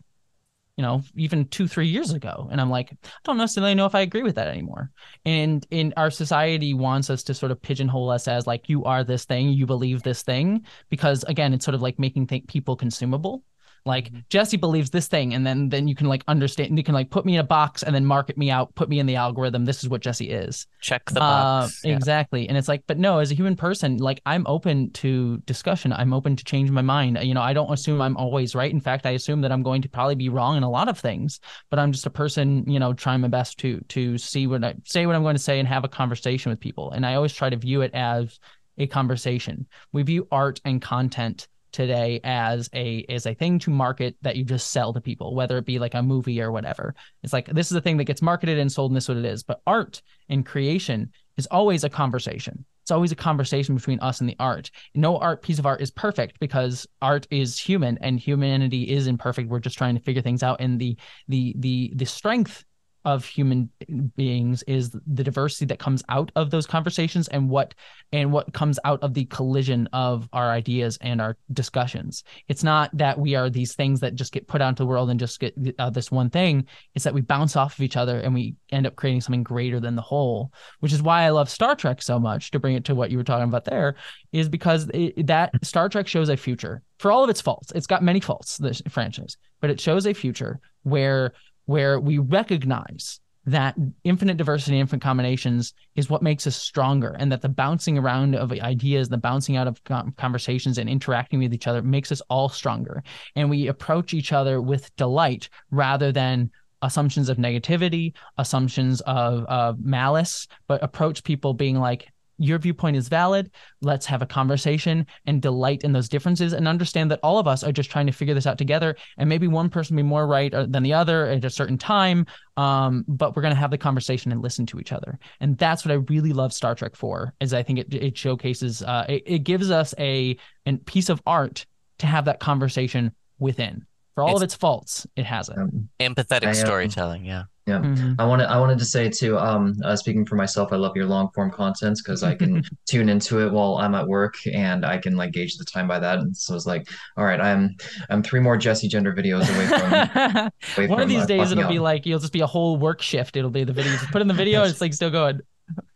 you 0.77 0.81
know, 0.81 1.01
even 1.15 1.45
two, 1.45 1.67
three 1.67 1.87
years 1.87 2.11
ago. 2.11 2.49
And 2.51 2.59
I'm 2.59 2.69
like, 2.69 2.91
I 2.91 3.07
don't 3.23 3.37
necessarily 3.37 3.75
know 3.75 3.85
if 3.85 3.95
I 3.95 4.01
agree 4.01 4.23
with 4.23 4.35
that 4.35 4.47
anymore. 4.47 4.91
And 5.25 5.65
in 5.71 5.93
our 5.95 6.11
society 6.11 6.73
wants 6.73 7.09
us 7.09 7.23
to 7.23 7.33
sort 7.33 7.51
of 7.51 7.61
pigeonhole 7.61 8.09
us 8.09 8.27
as 8.27 8.45
like, 8.45 8.67
you 8.67 8.83
are 8.83 9.03
this 9.03 9.25
thing, 9.25 9.49
you 9.49 9.65
believe 9.65 10.03
this 10.03 10.21
thing, 10.21 10.65
because 10.89 11.23
again, 11.23 11.53
it's 11.53 11.63
sort 11.63 11.75
of 11.75 11.81
like 11.81 11.97
making 11.97 12.27
th- 12.27 12.47
people 12.47 12.75
consumable. 12.75 13.43
Like 13.85 14.05
mm-hmm. 14.05 14.19
Jessie 14.29 14.57
believes 14.57 14.89
this 14.89 15.07
thing, 15.07 15.33
and 15.33 15.45
then 15.45 15.69
then 15.69 15.87
you 15.87 15.93
can 15.95 16.07
like 16.07 16.23
understand. 16.27 16.75
You 16.77 16.83
can 16.83 16.95
like 16.95 17.11
put 17.11 17.25
me 17.25 17.35
in 17.35 17.39
a 17.39 17.43
box 17.43 17.83
and 17.83 17.93
then 17.93 18.05
market 18.05 18.37
me 18.37 18.49
out, 18.49 18.73
put 18.75 18.89
me 18.89 18.99
in 18.99 19.05
the 19.05 19.15
algorithm. 19.15 19.65
This 19.65 19.83
is 19.83 19.89
what 19.89 20.01
Jessie 20.01 20.31
is. 20.31 20.65
Check 20.81 21.05
the 21.05 21.19
box. 21.19 21.83
Uh, 21.85 21.89
yeah. 21.89 21.95
Exactly, 21.95 22.49
and 22.49 22.57
it's 22.57 22.67
like, 22.67 22.83
but 22.87 22.97
no, 22.97 23.19
as 23.19 23.31
a 23.31 23.35
human 23.35 23.55
person, 23.55 23.97
like 23.97 24.21
I'm 24.25 24.45
open 24.47 24.91
to 24.93 25.37
discussion. 25.45 25.93
I'm 25.93 26.13
open 26.13 26.35
to 26.35 26.43
change 26.43 26.71
my 26.71 26.81
mind. 26.81 27.19
You 27.21 27.35
know, 27.35 27.41
I 27.41 27.53
don't 27.53 27.71
assume 27.71 28.01
I'm 28.01 28.17
always 28.17 28.55
right. 28.55 28.71
In 28.71 28.81
fact, 28.81 29.05
I 29.05 29.11
assume 29.11 29.41
that 29.41 29.51
I'm 29.51 29.61
going 29.61 29.83
to 29.83 29.89
probably 29.89 30.15
be 30.15 30.29
wrong 30.29 30.57
in 30.57 30.63
a 30.63 30.69
lot 30.69 30.89
of 30.89 30.97
things. 30.97 31.39
But 31.69 31.77
I'm 31.77 31.91
just 31.91 32.07
a 32.07 32.09
person, 32.11 32.67
you 32.67 32.79
know, 32.79 32.93
trying 32.93 33.21
my 33.21 33.27
best 33.27 33.59
to 33.59 33.81
to 33.89 34.17
see 34.17 34.47
what 34.47 34.63
I 34.63 34.73
say, 34.85 35.05
what 35.05 35.15
I'm 35.15 35.23
going 35.23 35.35
to 35.35 35.41
say, 35.41 35.59
and 35.59 35.67
have 35.67 35.83
a 35.83 35.89
conversation 35.89 36.49
with 36.49 36.59
people. 36.59 36.91
And 36.91 37.05
I 37.05 37.13
always 37.13 37.33
try 37.33 37.51
to 37.51 37.57
view 37.57 37.81
it 37.81 37.93
as 37.93 38.39
a 38.77 38.87
conversation. 38.87 39.67
We 39.91 40.03
view 40.03 40.27
art 40.31 40.59
and 40.65 40.81
content 40.81 41.47
today 41.75 42.21
as 42.23 42.69
a 42.73 43.05
as 43.09 43.25
a 43.25 43.33
thing 43.33 43.59
to 43.59 43.69
market 43.69 44.15
that 44.21 44.37
you 44.37 44.45
just 44.45 44.71
sell 44.71 44.93
to 44.93 45.01
people, 45.01 45.35
whether 45.35 45.57
it 45.57 45.65
be 45.65 45.77
like 45.77 45.93
a 45.93 46.01
movie 46.01 46.41
or 46.41 46.51
whatever. 46.51 46.95
It's 47.21 47.33
like 47.33 47.47
this 47.47 47.69
is 47.69 47.77
a 47.77 47.81
thing 47.81 47.97
that 47.97 48.05
gets 48.05 48.21
marketed 48.21 48.57
and 48.57 48.71
sold, 48.71 48.91
and 48.91 48.95
this 48.95 49.05
is 49.05 49.09
what 49.09 49.17
it 49.17 49.25
is. 49.25 49.43
But 49.43 49.61
art 49.67 50.01
and 50.29 50.45
creation 50.45 51.11
is 51.37 51.47
always 51.47 51.83
a 51.83 51.89
conversation. 51.89 52.65
It's 52.83 52.91
always 52.91 53.11
a 53.11 53.15
conversation 53.15 53.75
between 53.75 53.99
us 53.99 54.21
and 54.21 54.29
the 54.29 54.37
art. 54.39 54.71
No 54.93 55.17
art 55.17 55.41
piece 55.41 55.59
of 55.59 55.65
art 55.65 55.81
is 55.81 55.91
perfect 55.91 56.39
because 56.39 56.87
art 57.01 57.27
is 57.29 57.59
human 57.59 57.97
and 57.99 58.19
humanity 58.19 58.89
is 58.89 59.07
imperfect. 59.07 59.49
We're 59.49 59.59
just 59.59 59.77
trying 59.77 59.95
to 59.95 60.01
figure 60.01 60.21
things 60.21 60.43
out. 60.43 60.61
And 60.61 60.79
the 60.79 60.95
the 61.27 61.55
the 61.57 61.91
the 61.95 62.05
strength 62.05 62.63
of 63.05 63.25
human 63.25 63.69
beings 64.15 64.63
is 64.63 64.91
the 64.91 65.23
diversity 65.23 65.65
that 65.65 65.79
comes 65.79 66.03
out 66.09 66.31
of 66.35 66.49
those 66.49 66.65
conversations 66.65 67.27
and 67.29 67.49
what 67.49 67.73
and 68.11 68.31
what 68.31 68.53
comes 68.53 68.79
out 68.83 69.01
of 69.01 69.13
the 69.13 69.25
collision 69.25 69.87
of 69.93 70.27
our 70.33 70.51
ideas 70.51 70.97
and 71.01 71.21
our 71.21 71.37
discussions. 71.53 72.23
It's 72.47 72.63
not 72.63 72.89
that 72.97 73.19
we 73.19 73.35
are 73.35 73.49
these 73.49 73.75
things 73.75 73.99
that 74.01 74.15
just 74.15 74.31
get 74.31 74.47
put 74.47 74.61
out 74.61 74.69
into 74.69 74.83
the 74.83 74.87
world 74.87 75.09
and 75.09 75.19
just 75.19 75.39
get 75.39 75.55
uh, 75.79 75.89
this 75.89 76.11
one 76.11 76.29
thing. 76.29 76.65
It's 76.93 77.05
that 77.05 77.13
we 77.13 77.21
bounce 77.21 77.55
off 77.55 77.75
of 77.75 77.81
each 77.81 77.97
other 77.97 78.19
and 78.19 78.33
we 78.33 78.55
end 78.71 78.87
up 78.87 78.95
creating 78.95 79.21
something 79.21 79.43
greater 79.43 79.79
than 79.79 79.95
the 79.95 80.01
whole 80.01 80.51
which 80.79 80.93
is 80.93 81.01
why 81.01 81.23
i 81.23 81.29
love 81.29 81.49
star 81.49 81.75
trek 81.75 82.01
so 82.01 82.19
much 82.19 82.51
to 82.51 82.59
bring 82.59 82.75
it 82.75 82.85
to 82.85 82.95
what 82.95 83.11
you 83.11 83.17
were 83.17 83.23
talking 83.23 83.47
about 83.47 83.65
there 83.65 83.95
is 84.31 84.49
because 84.49 84.89
it, 84.93 85.27
that 85.27 85.51
star 85.63 85.89
trek 85.89 86.07
shows 86.07 86.29
a 86.29 86.37
future 86.37 86.81
for 86.99 87.11
all 87.11 87.23
of 87.23 87.29
its 87.29 87.41
faults. 87.41 87.71
It's 87.75 87.87
got 87.87 88.03
many 88.03 88.19
faults 88.19 88.57
this 88.57 88.81
franchise 88.89 89.37
but 89.61 89.69
it 89.69 89.79
shows 89.79 90.05
a 90.05 90.13
future 90.13 90.59
where 90.83 91.33
where 91.65 91.99
we 91.99 92.17
recognize 92.17 93.19
that 93.47 93.75
infinite 94.03 94.37
diversity, 94.37 94.79
infinite 94.79 95.03
combinations 95.03 95.73
is 95.95 96.09
what 96.09 96.23
makes 96.23 96.47
us 96.47 96.55
stronger, 96.55 97.15
and 97.19 97.31
that 97.31 97.41
the 97.41 97.49
bouncing 97.49 97.97
around 97.97 98.35
of 98.35 98.51
ideas, 98.51 99.07
the 99.07 99.17
bouncing 99.17 99.55
out 99.55 99.67
of 99.67 99.79
conversations 100.15 100.79
and 100.79 100.89
interacting 100.89 101.39
with 101.39 101.53
each 101.53 101.67
other 101.67 101.83
makes 101.83 102.11
us 102.11 102.21
all 102.29 102.49
stronger. 102.49 103.03
And 103.35 103.49
we 103.49 103.67
approach 103.67 104.13
each 104.13 104.33
other 104.33 104.61
with 104.61 104.95
delight 104.95 105.49
rather 105.69 106.11
than 106.11 106.49
assumptions 106.81 107.29
of 107.29 107.37
negativity, 107.37 108.13
assumptions 108.37 109.01
of, 109.01 109.45
of 109.45 109.79
malice, 109.79 110.47
but 110.67 110.83
approach 110.83 111.23
people 111.23 111.53
being 111.53 111.79
like, 111.79 112.11
your 112.37 112.59
viewpoint 112.59 112.97
is 112.97 113.07
valid. 113.07 113.51
Let's 113.81 114.05
have 114.05 114.21
a 114.21 114.25
conversation 114.25 115.05
and 115.25 115.41
delight 115.41 115.83
in 115.83 115.93
those 115.93 116.09
differences 116.09 116.53
and 116.53 116.67
understand 116.67 117.11
that 117.11 117.19
all 117.23 117.39
of 117.39 117.47
us 117.47 117.63
are 117.63 117.71
just 117.71 117.89
trying 117.89 118.05
to 118.07 118.11
figure 118.11 118.33
this 118.33 118.47
out 118.47 118.57
together. 118.57 118.95
And 119.17 119.29
maybe 119.29 119.47
one 119.47 119.69
person 119.69 119.95
be 119.95 120.03
more 120.03 120.27
right 120.27 120.51
than 120.51 120.83
the 120.83 120.93
other 120.93 121.27
at 121.27 121.45
a 121.45 121.49
certain 121.49 121.77
time. 121.77 122.25
Um, 122.57 123.05
but 123.07 123.35
we're 123.35 123.41
going 123.41 123.53
to 123.53 123.59
have 123.59 123.71
the 123.71 123.77
conversation 123.77 124.31
and 124.31 124.41
listen 124.41 124.65
to 124.67 124.79
each 124.79 124.91
other. 124.91 125.19
And 125.39 125.57
that's 125.57 125.85
what 125.85 125.91
I 125.91 125.95
really 125.95 126.33
love 126.33 126.53
Star 126.53 126.75
Trek 126.75 126.95
for 126.95 127.33
is 127.39 127.53
I 127.53 127.63
think 127.63 127.79
it, 127.79 127.93
it 127.93 128.17
showcases, 128.17 128.81
uh, 128.81 129.05
it, 129.09 129.23
it 129.25 129.39
gives 129.39 129.71
us 129.71 129.93
a, 129.97 130.37
a 130.65 130.77
piece 130.77 131.09
of 131.09 131.21
art 131.25 131.65
to 131.99 132.07
have 132.07 132.25
that 132.25 132.39
conversation 132.39 133.13
within. 133.39 133.85
For 134.15 134.23
all 134.23 134.31
it's, 134.31 134.39
of 134.39 134.43
its 134.43 134.55
faults, 134.55 135.05
it 135.15 135.25
has 135.25 135.49
it. 135.49 135.57
Um, 135.57 135.89
empathetic 135.99 136.47
I, 136.47 136.53
storytelling. 136.53 137.25
Yeah. 137.25 137.43
Yeah, 137.67 137.79
mm-hmm. 137.79 138.13
I 138.19 138.25
wanted 138.25 138.45
I 138.45 138.59
wanted 138.59 138.77
to 138.77 138.85
say 138.85 139.09
too. 139.09 139.39
Um, 139.39 139.75
uh, 139.83 139.95
speaking 139.95 140.23
for 140.23 140.35
myself, 140.35 140.71
I 140.71 140.75
love 140.75 140.95
your 140.95 141.07
long 141.07 141.29
form 141.33 141.49
contents 141.49 141.99
because 142.01 142.21
I 142.21 142.35
can 142.35 142.63
tune 142.85 143.09
into 143.09 143.39
it 143.39 143.51
while 143.51 143.77
I'm 143.77 143.95
at 143.95 144.07
work 144.07 144.35
and 144.45 144.85
I 144.85 144.99
can 144.99 145.15
like 145.15 145.31
gauge 145.31 145.57
the 145.57 145.65
time 145.65 145.87
by 145.87 145.97
that. 145.97 146.19
And 146.19 146.37
so 146.37 146.55
it's 146.55 146.67
like, 146.67 146.87
all 147.17 147.25
right, 147.25 147.41
I'm 147.41 147.75
I'm 148.11 148.21
three 148.21 148.39
more 148.39 148.55
Jessie 148.55 148.87
Gender 148.87 149.13
videos 149.13 149.49
away 149.49 149.65
from. 149.65 149.93
away 150.77 150.87
One 150.87 150.99
from, 150.99 151.01
of 151.01 151.09
these 151.09 151.23
uh, 151.23 151.25
days, 151.25 151.51
it'll 151.51 151.63
out. 151.63 151.71
be 151.71 151.79
like 151.79 152.05
you'll 152.05 152.19
just 152.19 152.33
be 152.33 152.41
a 152.41 152.47
whole 152.47 152.77
work 152.77 153.01
shift. 153.01 153.35
It'll 153.35 153.49
be 153.49 153.63
the 153.63 153.73
video. 153.73 153.93
Just 153.93 154.11
put 154.11 154.21
in 154.21 154.27
the 154.27 154.35
video, 154.35 154.61
and 154.61 154.69
it's 154.71 154.81
like 154.81 154.93
still 154.93 155.09
going. 155.09 155.39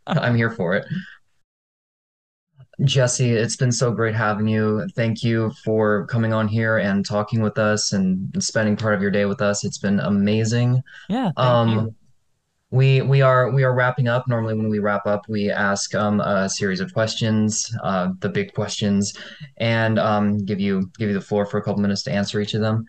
I'm 0.07 0.35
here 0.35 0.49
for 0.49 0.73
it. 0.73 0.87
Jessie, 2.83 3.31
it's 3.31 3.55
been 3.55 3.71
so 3.71 3.91
great 3.91 4.15
having 4.15 4.47
you. 4.47 4.87
Thank 4.95 5.23
you 5.23 5.51
for 5.63 6.05
coming 6.07 6.33
on 6.33 6.47
here 6.47 6.77
and 6.77 7.05
talking 7.05 7.41
with 7.41 7.57
us 7.57 7.91
and 7.91 8.31
spending 8.41 8.77
part 8.77 8.93
of 8.93 9.01
your 9.01 9.11
day 9.11 9.25
with 9.25 9.41
us. 9.41 9.65
It's 9.65 9.77
been 9.77 9.99
amazing. 9.99 10.81
Yeah. 11.09 11.31
um, 11.35 11.69
you. 11.69 11.95
we 12.71 13.01
we 13.01 13.21
are 13.21 13.51
we 13.51 13.63
are 13.63 13.73
wrapping 13.73 14.07
up. 14.07 14.27
Normally, 14.27 14.53
when 14.53 14.69
we 14.69 14.79
wrap 14.79 15.05
up, 15.05 15.23
we 15.27 15.49
ask 15.49 15.93
um, 15.93 16.21
a 16.21 16.49
series 16.49 16.79
of 16.79 16.93
questions, 16.93 17.75
uh, 17.83 18.09
the 18.19 18.29
big 18.29 18.53
questions, 18.53 19.13
and 19.57 19.99
um, 19.99 20.45
give 20.45 20.59
you 20.59 20.89
give 20.97 21.09
you 21.09 21.15
the 21.15 21.21
floor 21.21 21.45
for 21.45 21.57
a 21.57 21.61
couple 21.61 21.81
minutes 21.81 22.03
to 22.03 22.11
answer 22.11 22.39
each 22.39 22.53
of 22.53 22.61
them. 22.61 22.85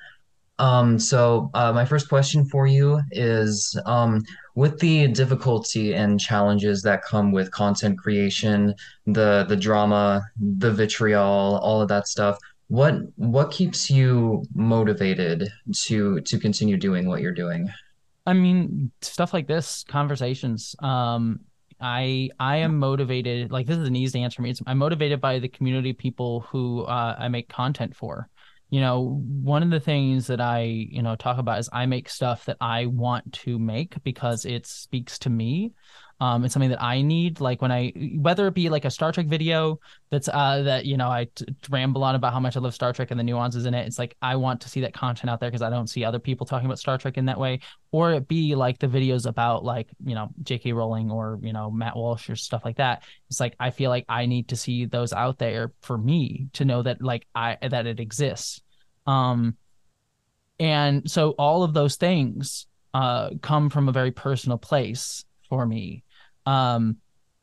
Um, 0.61 0.99
so 0.99 1.51
uh, 1.55 1.73
my 1.73 1.87
first 1.87 2.11
question 2.11 2.45
for 2.45 2.67
you 2.67 3.01
is 3.13 3.81
um, 3.87 4.23
with 4.55 4.79
the 4.79 5.09
difficulty 5.09 5.95
and 5.95 6.21
challenges 6.21 6.83
that 6.83 7.03
come 7.03 7.33
with 7.33 7.51
content 7.51 7.99
creation, 7.99 8.75
the 9.07 9.47
the 9.49 9.57
drama, 9.57 10.23
the 10.39 10.71
vitriol, 10.71 11.59
all 11.63 11.81
of 11.81 11.89
that 11.89 12.07
stuff. 12.07 12.39
What 12.69 12.97
what 13.17 13.51
keeps 13.51 13.91
you 13.91 14.45
motivated 14.55 15.49
to 15.87 16.21
to 16.21 16.39
continue 16.39 16.77
doing 16.77 17.09
what 17.09 17.23
you're 17.23 17.33
doing? 17.33 17.71
I 18.27 18.35
mean, 18.35 18.93
stuff 19.01 19.33
like 19.33 19.47
this, 19.47 19.83
conversations. 19.89 20.77
Um, 20.81 21.41
I 21.81 22.29
I 22.39 22.59
am 22.59 22.77
motivated. 22.77 23.51
Like 23.51 23.67
this 23.67 23.79
is 23.79 23.89
an 23.89 23.97
easy 23.97 24.23
answer 24.23 24.37
for 24.37 24.43
me. 24.43 24.51
It's, 24.51 24.61
I'm 24.67 24.77
motivated 24.77 25.23
by 25.23 25.39
the 25.39 25.49
community 25.49 25.95
people 25.95 26.41
who 26.41 26.83
uh, 26.83 27.17
I 27.19 27.29
make 27.29 27.49
content 27.49 27.97
for 27.97 28.29
you 28.71 28.81
know, 28.81 29.21
one 29.43 29.65
of 29.65 29.71
the 29.71 29.81
things 29.81 30.29
that 30.29 30.41
I, 30.41 30.61
you 30.63 31.03
know, 31.03 31.17
talk 31.17 31.39
about 31.39 31.59
is 31.59 31.69
I 31.73 31.87
make 31.87 32.09
stuff 32.09 32.45
that 32.45 32.57
I 32.61 32.87
want 32.87 33.33
to 33.35 33.59
make 33.59 34.03
because 34.05 34.45
it 34.45 34.65
speaks 34.65 35.19
to 35.21 35.31
me. 35.31 35.73
Um, 36.21 36.45
it's 36.45 36.53
something 36.53 36.69
that 36.69 36.83
I 36.83 37.01
need. 37.01 37.41
Like 37.41 37.63
when 37.63 37.73
I, 37.73 37.93
whether 38.19 38.47
it 38.47 38.55
be 38.55 38.69
like 38.69 38.85
a 38.85 38.91
Star 38.91 39.11
Trek 39.11 39.27
video 39.27 39.81
that's 40.11 40.29
uh 40.29 40.63
that 40.63 40.85
you 40.85 40.99
know 40.99 41.09
I 41.09 41.29
t- 41.35 41.47
ramble 41.71 42.05
on 42.05 42.15
about 42.15 42.35
how 42.35 42.41
much 42.41 42.59
I 42.59 42.61
love 42.61 42.75
Star 42.75 42.93
Trek 42.93 43.11
and 43.11 43.19
the 43.19 43.25
nuances 43.25 43.65
in 43.65 43.73
it. 43.73 43.87
It's 43.87 43.99
like 43.99 44.17
I 44.21 44.37
want 44.37 44.61
to 44.61 44.69
see 44.69 44.83
that 44.83 44.93
content 44.93 45.31
out 45.31 45.41
there 45.41 45.51
because 45.51 45.63
I 45.63 45.71
don't 45.71 45.87
see 45.87 46.05
other 46.05 46.19
people 46.19 46.47
talking 46.47 46.67
about 46.67 46.79
Star 46.79 46.99
Trek 46.99 47.17
in 47.17 47.25
that 47.27 47.41
way. 47.41 47.61
Or 47.91 48.13
it 48.13 48.29
be 48.29 48.55
like 48.55 48.79
the 48.79 48.87
videos 48.87 49.27
about 49.27 49.65
like 49.65 49.89
you 50.05 50.15
know 50.15 50.29
J.K. 50.43 50.73
Rowling 50.73 51.11
or 51.11 51.39
you 51.43 51.55
know 51.55 51.71
Matt 51.71 51.97
Walsh 51.97 52.29
or 52.29 52.37
stuff 52.37 52.67
like 52.67 52.77
that. 52.77 53.03
It's 53.31 53.41
like 53.41 53.57
I 53.59 53.71
feel 53.71 53.89
like 53.89 54.05
I 54.07 54.27
need 54.27 54.49
to 54.49 54.57
see 54.57 54.85
those 54.85 55.15
out 55.15 55.39
there 55.39 55.73
for 55.81 55.97
me 55.97 56.49
to 56.53 56.67
know 56.67 56.83
that 56.83 57.01
like 57.01 57.27
I 57.35 57.57
that 57.63 57.87
it 57.87 57.99
exists. 57.99 58.61
Um, 59.07 59.57
and 60.59 61.11
so 61.11 61.31
all 61.31 61.63
of 61.63 61.73
those 61.73 61.97
things 61.97 62.67
uh 62.93 63.31
come 63.41 63.71
from 63.71 63.89
a 63.89 63.93
very 63.93 64.11
personal 64.11 64.59
place 64.59 65.25
for 65.49 65.65
me 65.65 66.05
um, 66.47 66.97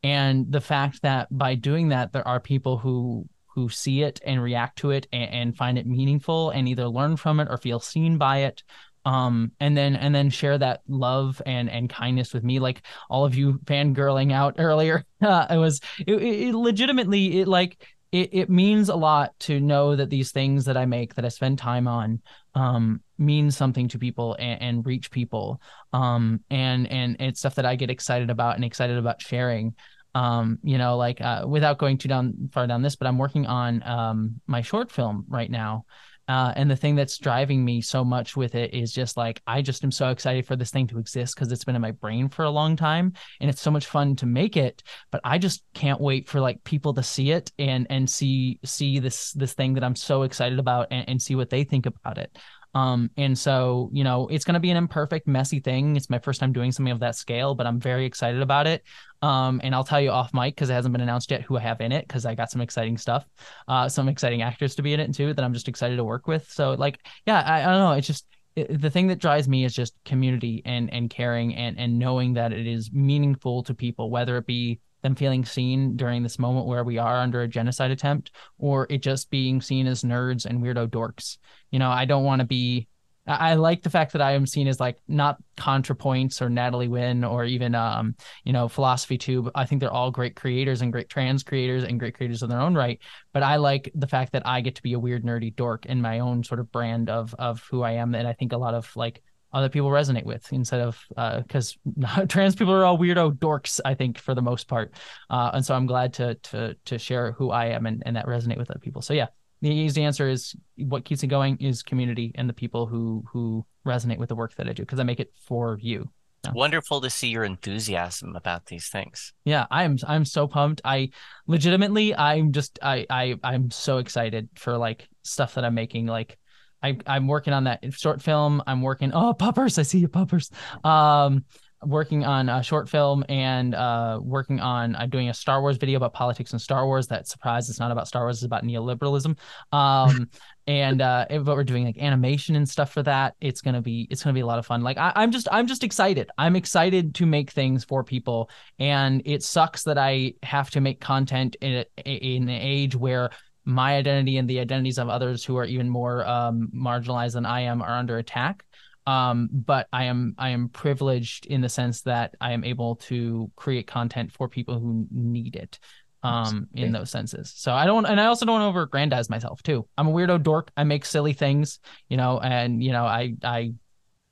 and 0.03 0.51
the 0.51 0.61
fact 0.61 1.01
that 1.01 1.27
by 1.35 1.55
doing 1.55 1.89
that, 1.89 2.13
there 2.13 2.27
are 2.27 2.39
people 2.39 2.77
who 2.77 3.27
who 3.57 3.69
see 3.69 4.03
it 4.03 4.21
and 4.23 4.41
react 4.41 4.77
to 4.77 4.91
it 4.91 5.07
and, 5.11 5.31
and 5.31 5.57
find 5.57 5.79
it 5.79 5.87
meaningful 5.87 6.51
and 6.51 6.67
either 6.67 6.87
learn 6.87 7.17
from 7.17 7.39
it 7.39 7.47
or 7.49 7.57
feel 7.57 7.79
seen 7.79 8.19
by 8.19 8.39
it. 8.39 8.61
Um, 9.03 9.51
and 9.59 9.75
then 9.75 9.95
and 9.95 10.13
then 10.13 10.29
share 10.29 10.57
that 10.57 10.81
love 10.87 11.41
and 11.45 11.69
and 11.69 11.89
kindness 11.89 12.33
with 12.33 12.43
me 12.43 12.59
like 12.59 12.81
all 13.09 13.23
of 13.23 13.35
you 13.35 13.59
fangirling 13.59 14.33
out 14.33 14.55
earlier 14.59 15.05
uh, 15.21 15.47
it 15.49 15.55
was 15.55 15.79
it, 16.05 16.15
it 16.15 16.53
legitimately 16.53 17.39
it 17.39 17.47
like 17.47 17.87
it, 18.11 18.29
it 18.33 18.49
means 18.49 18.89
a 18.89 18.95
lot 18.95 19.31
to 19.39 19.61
know 19.61 19.95
that 19.95 20.09
these 20.09 20.33
things 20.33 20.65
that 20.65 20.75
I 20.75 20.85
make 20.85 21.15
that 21.15 21.23
I 21.23 21.29
spend 21.29 21.57
time 21.57 21.87
on 21.87 22.21
um 22.53 23.01
mean 23.17 23.51
something 23.51 23.87
to 23.87 23.99
people 23.99 24.35
and, 24.39 24.61
and 24.61 24.85
reach 24.85 25.11
people 25.11 25.61
um 25.93 26.39
and 26.49 26.89
and 26.91 27.17
it's 27.19 27.39
stuff 27.39 27.55
that 27.55 27.65
i 27.65 27.75
get 27.75 27.89
excited 27.89 28.29
about 28.29 28.55
and 28.55 28.65
excited 28.65 28.97
about 28.97 29.21
sharing 29.21 29.73
um 30.15 30.59
you 30.63 30.77
know 30.77 30.97
like 30.97 31.19
uh, 31.21 31.45
without 31.47 31.77
going 31.77 31.97
too 31.97 32.07
down 32.07 32.49
far 32.51 32.67
down 32.67 32.81
this 32.81 32.95
but 32.95 33.07
i'm 33.07 33.17
working 33.17 33.45
on 33.45 33.83
um 33.83 34.39
my 34.47 34.61
short 34.61 34.91
film 34.91 35.25
right 35.29 35.51
now 35.51 35.85
uh, 36.27 36.51
and 36.57 36.69
the 36.69 36.75
thing 36.75 36.95
that's 36.95 37.17
driving 37.17 37.63
me 37.63 37.79
so 37.79 38.03
much 38.03 38.35
with 38.35 38.53
it 38.53 38.73
is 38.73 38.91
just 38.91 39.15
like 39.15 39.41
I 39.47 39.61
just 39.61 39.83
am 39.83 39.91
so 39.91 40.09
excited 40.09 40.45
for 40.45 40.57
this 40.57 40.71
thing 40.71 40.87
to 40.87 40.99
exist 40.99 41.35
because 41.35 41.51
it's 41.51 41.63
been 41.63 41.75
in 41.75 41.81
my 41.81 41.91
brain 41.91 42.27
for 42.27 42.43
a 42.43 42.49
long 42.49 42.75
time 42.75 43.13
and 43.39 43.49
it's 43.49 43.61
so 43.61 43.71
much 43.71 43.85
fun 43.85 44.15
to 44.17 44.25
make 44.25 44.57
it. 44.57 44.83
But 45.09 45.21
I 45.23 45.37
just 45.37 45.63
can't 45.73 46.01
wait 46.01 46.27
for 46.27 46.41
like 46.41 46.63
people 46.65 46.93
to 46.95 47.03
see 47.03 47.31
it 47.31 47.51
and 47.57 47.87
and 47.89 48.09
see 48.09 48.59
see 48.65 48.99
this 48.99 49.31
this 49.33 49.53
thing 49.53 49.75
that 49.75 49.85
I'm 49.85 49.95
so 49.95 50.23
excited 50.23 50.59
about 50.59 50.87
and, 50.91 51.07
and 51.07 51.21
see 51.21 51.35
what 51.35 51.49
they 51.49 51.63
think 51.63 51.85
about 51.85 52.17
it. 52.17 52.37
Um, 52.73 53.09
and 53.17 53.37
so, 53.37 53.89
you 53.91 54.03
know, 54.03 54.27
it's 54.27 54.45
going 54.45 54.53
to 54.53 54.59
be 54.59 54.69
an 54.69 54.77
imperfect, 54.77 55.27
messy 55.27 55.59
thing. 55.59 55.95
It's 55.95 56.09
my 56.09 56.19
first 56.19 56.39
time 56.39 56.53
doing 56.53 56.71
something 56.71 56.91
of 56.91 56.99
that 56.99 57.15
scale, 57.15 57.55
but 57.55 57.65
I'm 57.65 57.79
very 57.79 58.05
excited 58.05 58.41
about 58.41 58.67
it. 58.67 58.83
Um, 59.21 59.59
and 59.63 59.73
I'll 59.73 59.83
tell 59.83 60.01
you 60.01 60.11
off 60.11 60.33
mic 60.33 60.55
because 60.55 60.69
it 60.69 60.73
hasn't 60.73 60.91
been 60.91 61.01
announced 61.01 61.31
yet 61.31 61.41
who 61.41 61.57
I 61.57 61.61
have 61.61 61.81
in 61.81 61.91
it 61.91 62.07
because 62.07 62.25
I 62.25 62.35
got 62.35 62.51
some 62.51 62.61
exciting 62.61 62.97
stuff, 62.97 63.25
uh, 63.67 63.89
some 63.89 64.09
exciting 64.09 64.41
actors 64.41 64.75
to 64.75 64.83
be 64.83 64.93
in 64.93 64.99
it 64.99 65.13
too 65.13 65.33
that 65.33 65.43
I'm 65.43 65.53
just 65.53 65.67
excited 65.67 65.95
to 65.95 66.03
work 66.03 66.27
with. 66.27 66.49
So, 66.51 66.73
like, 66.73 66.99
yeah, 67.25 67.41
I, 67.41 67.61
I 67.61 67.65
don't 67.65 67.79
know. 67.79 67.93
It's 67.93 68.07
just 68.07 68.25
the 68.55 68.89
thing 68.89 69.07
that 69.07 69.19
drives 69.19 69.47
me 69.47 69.65
is 69.65 69.73
just 69.73 69.93
community 70.03 70.63
and 70.65 70.91
and 70.91 71.09
caring 71.09 71.55
and 71.55 71.77
and 71.77 71.99
knowing 71.99 72.33
that 72.33 72.51
it 72.51 72.65
is 72.65 72.91
meaningful 72.91 73.63
to 73.63 73.73
people, 73.73 74.09
whether 74.09 74.37
it 74.37 74.47
be 74.47 74.79
them 75.01 75.15
feeling 75.15 75.45
seen 75.45 75.95
during 75.95 76.23
this 76.23 76.39
moment 76.39 76.65
where 76.65 76.83
we 76.83 76.97
are 76.97 77.17
under 77.17 77.41
a 77.41 77.47
genocide 77.47 77.91
attempt 77.91 78.31
or 78.57 78.87
it 78.89 79.01
just 79.01 79.29
being 79.29 79.61
seen 79.61 79.87
as 79.87 80.03
nerds 80.03 80.45
and 80.45 80.61
weirdo 80.61 80.87
dorks 80.87 81.37
you 81.71 81.79
know 81.79 81.89
i 81.89 82.05
don't 82.05 82.23
want 82.23 82.39
to 82.39 82.47
be 82.47 82.87
I 83.27 83.55
like 83.55 83.83
the 83.83 83.89
fact 83.89 84.13
that 84.13 84.21
I 84.21 84.31
am 84.33 84.45
seen 84.45 84.67
as 84.67 84.79
like 84.79 84.97
not 85.07 85.37
ContraPoints 85.57 86.41
or 86.41 86.49
Natalie 86.49 86.87
Wynn 86.87 87.25
or 87.25 87.43
even 87.43 87.75
um 87.75 88.15
you 88.45 88.53
know 88.53 88.69
Philosophy 88.69 89.17
Tube. 89.17 89.51
I 89.53 89.65
think 89.65 89.81
they're 89.81 89.91
all 89.91 90.11
great 90.11 90.35
creators 90.35 90.81
and 90.81 90.93
great 90.93 91.09
trans 91.09 91.43
creators 91.43 91.83
and 91.83 91.99
great 91.99 92.15
creators 92.15 92.41
in 92.41 92.49
their 92.49 92.61
own 92.61 92.73
right. 92.73 92.99
But 93.33 93.43
I 93.43 93.57
like 93.57 93.91
the 93.95 94.07
fact 94.07 94.31
that 94.31 94.47
I 94.47 94.61
get 94.61 94.75
to 94.75 94.83
be 94.83 94.93
a 94.93 94.99
weird 94.99 95.25
nerdy 95.25 95.53
dork 95.53 95.85
in 95.85 96.01
my 96.01 96.19
own 96.19 96.43
sort 96.43 96.61
of 96.61 96.71
brand 96.71 97.09
of 97.09 97.35
of 97.37 97.63
who 97.69 97.83
I 97.83 97.93
am. 97.93 98.15
And 98.15 98.27
I 98.27 98.33
think 98.33 98.53
a 98.53 98.57
lot 98.57 98.73
of 98.73 98.89
like 98.95 99.21
other 99.53 99.69
people 99.69 99.89
resonate 99.89 100.25
with 100.25 100.51
instead 100.51 100.81
of 100.81 100.99
because 101.43 101.77
uh, 102.05 102.25
trans 102.27 102.55
people 102.55 102.73
are 102.73 102.85
all 102.85 102.97
weirdo 102.97 103.31
dorks 103.37 103.79
i 103.85 103.93
think 103.93 104.17
for 104.17 104.35
the 104.35 104.41
most 104.41 104.67
part. 104.67 104.93
Uh, 105.29 105.51
and 105.53 105.65
so 105.65 105.75
i'm 105.75 105.85
glad 105.85 106.13
to 106.13 106.35
to 106.35 106.75
to 106.85 106.97
share 106.97 107.31
who 107.33 107.51
i 107.51 107.67
am 107.67 107.85
and, 107.85 108.03
and 108.05 108.15
that 108.15 108.25
resonate 108.25 108.57
with 108.57 108.69
other 108.69 108.79
people. 108.79 109.01
So 109.01 109.13
yeah 109.13 109.27
the 109.61 109.69
easy 109.69 110.03
answer 110.03 110.29
is 110.29 110.55
what 110.77 111.05
keeps 111.05 111.23
it 111.23 111.27
going 111.27 111.57
is 111.57 111.81
community 111.81 112.31
and 112.35 112.47
the 112.47 112.53
people 112.53 112.85
who 112.85 113.23
who 113.31 113.65
resonate 113.85 114.17
with 114.17 114.29
the 114.29 114.35
work 114.35 114.55
that 114.55 114.67
i 114.67 114.73
do 114.73 114.83
because 114.83 114.99
i 114.99 115.03
make 115.03 115.19
it 115.19 115.31
for 115.45 115.79
you. 115.81 116.09
Yeah. 116.45 116.51
wonderful 116.51 117.01
to 117.01 117.09
see 117.09 117.29
your 117.29 117.43
enthusiasm 117.43 118.35
about 118.35 118.67
these 118.67 118.89
things. 118.89 119.33
Yeah 119.45 119.65
i'm 119.71 119.97
i'm 120.07 120.25
so 120.25 120.47
pumped. 120.47 120.81
I 120.85 121.09
legitimately 121.47 122.15
i'm 122.15 122.51
just 122.51 122.77
i 122.81 123.05
i 123.09 123.35
i'm 123.43 123.71
so 123.71 123.97
excited 123.97 124.49
for 124.55 124.77
like 124.77 125.07
stuff 125.23 125.55
that 125.55 125.65
i'm 125.65 125.73
making 125.73 126.05
like 126.05 126.37
I, 126.83 126.97
I'm 127.05 127.27
working 127.27 127.53
on 127.53 127.65
that 127.65 127.83
short 127.93 128.21
film. 128.21 128.61
I'm 128.67 128.81
working. 128.81 129.11
Oh, 129.13 129.33
puppers! 129.33 129.77
I 129.77 129.83
see 129.83 129.99
you, 129.99 130.07
puppers. 130.07 130.51
Um, 130.83 131.45
working 131.85 132.25
on 132.25 132.49
a 132.49 132.63
short 132.63 132.89
film 132.89 133.23
and 133.29 133.75
uh, 133.75 134.19
working 134.21 134.59
on 134.59 134.95
I'm 134.95 135.09
doing 135.09 135.29
a 135.29 135.33
Star 135.33 135.61
Wars 135.61 135.77
video 135.77 135.97
about 135.97 136.13
politics 136.13 136.51
and 136.51 136.61
Star 136.61 136.85
Wars. 136.85 137.07
That 137.07 137.27
surprise! 137.27 137.69
It's 137.69 137.79
not 137.79 137.91
about 137.91 138.07
Star 138.07 138.23
Wars. 138.23 138.37
It's 138.37 138.45
about 138.45 138.63
neoliberalism. 138.63 139.37
Um, 139.71 140.29
and 140.67 141.01
uh, 141.01 141.25
but 141.29 141.45
we're 141.45 141.63
doing 141.63 141.85
like 141.85 141.97
animation 141.97 142.55
and 142.55 142.67
stuff 142.67 142.91
for 142.91 143.03
that. 143.03 143.35
It's 143.41 143.61
gonna 143.61 143.81
be 143.81 144.07
it's 144.11 144.23
gonna 144.23 144.33
be 144.33 144.41
a 144.41 144.45
lot 144.45 144.59
of 144.59 144.65
fun. 144.65 144.81
Like 144.81 144.97
I, 144.97 145.13
I'm 145.15 145.31
just 145.31 145.47
I'm 145.51 145.67
just 145.67 145.83
excited. 145.83 146.29
I'm 146.37 146.55
excited 146.55 147.15
to 147.15 147.25
make 147.25 147.51
things 147.51 147.83
for 147.83 148.03
people, 148.03 148.49
and 148.79 149.21
it 149.25 149.43
sucks 149.43 149.83
that 149.83 149.97
I 149.97 150.33
have 150.43 150.69
to 150.71 150.81
make 150.81 150.99
content 150.99 151.55
in 151.61 151.85
a, 151.97 152.09
in 152.09 152.43
an 152.43 152.49
age 152.49 152.95
where 152.95 153.31
my 153.67 153.97
identity 153.97 154.37
and 154.37 154.49
the 154.49 154.61
identities 154.61 154.97
of 154.97 155.09
others 155.09 155.43
who 155.43 155.57
are 155.57 155.65
even 155.65 155.89
more 155.89 156.25
um, 156.25 156.69
marginalized 156.73 157.33
than 157.33 157.45
I 157.45 157.61
am 157.61 157.81
are 157.81 157.97
under 157.97 158.17
attack. 158.17 158.63
Um, 159.05 159.49
but 159.51 159.87
I 159.91 160.05
am 160.05 160.35
I 160.37 160.49
am 160.49 160.69
privileged 160.69 161.45
in 161.45 161.59
the 161.59 161.67
sense 161.67 162.01
that 162.03 162.35
I 162.39 162.53
am 162.53 162.63
able 162.63 162.95
to 163.07 163.51
create 163.57 163.85
content 163.85 164.31
for 164.31 164.47
people 164.47 164.79
who 164.79 165.05
need 165.11 165.55
it 165.57 165.79
um 166.23 166.67
in 166.73 166.91
those 166.91 167.11
senses. 167.11 167.53
So 167.55 167.71
i 167.73 167.85
don't 167.85 168.05
and 168.07 168.19
i 168.19 168.25
also 168.25 168.43
don't 168.45 168.61
over-aggrandize 168.61 169.29
myself 169.29 169.61
too. 169.61 169.87
I'm 169.97 170.07
a 170.07 170.11
weirdo 170.11 170.41
dork. 170.41 170.71
I 170.75 170.83
make 170.83 171.05
silly 171.05 171.33
things 171.33 171.79
you 172.09 172.17
know 172.17 172.39
and 172.39 172.83
you 172.83 172.91
know 172.91 173.05
i 173.05 173.33
i 173.43 173.71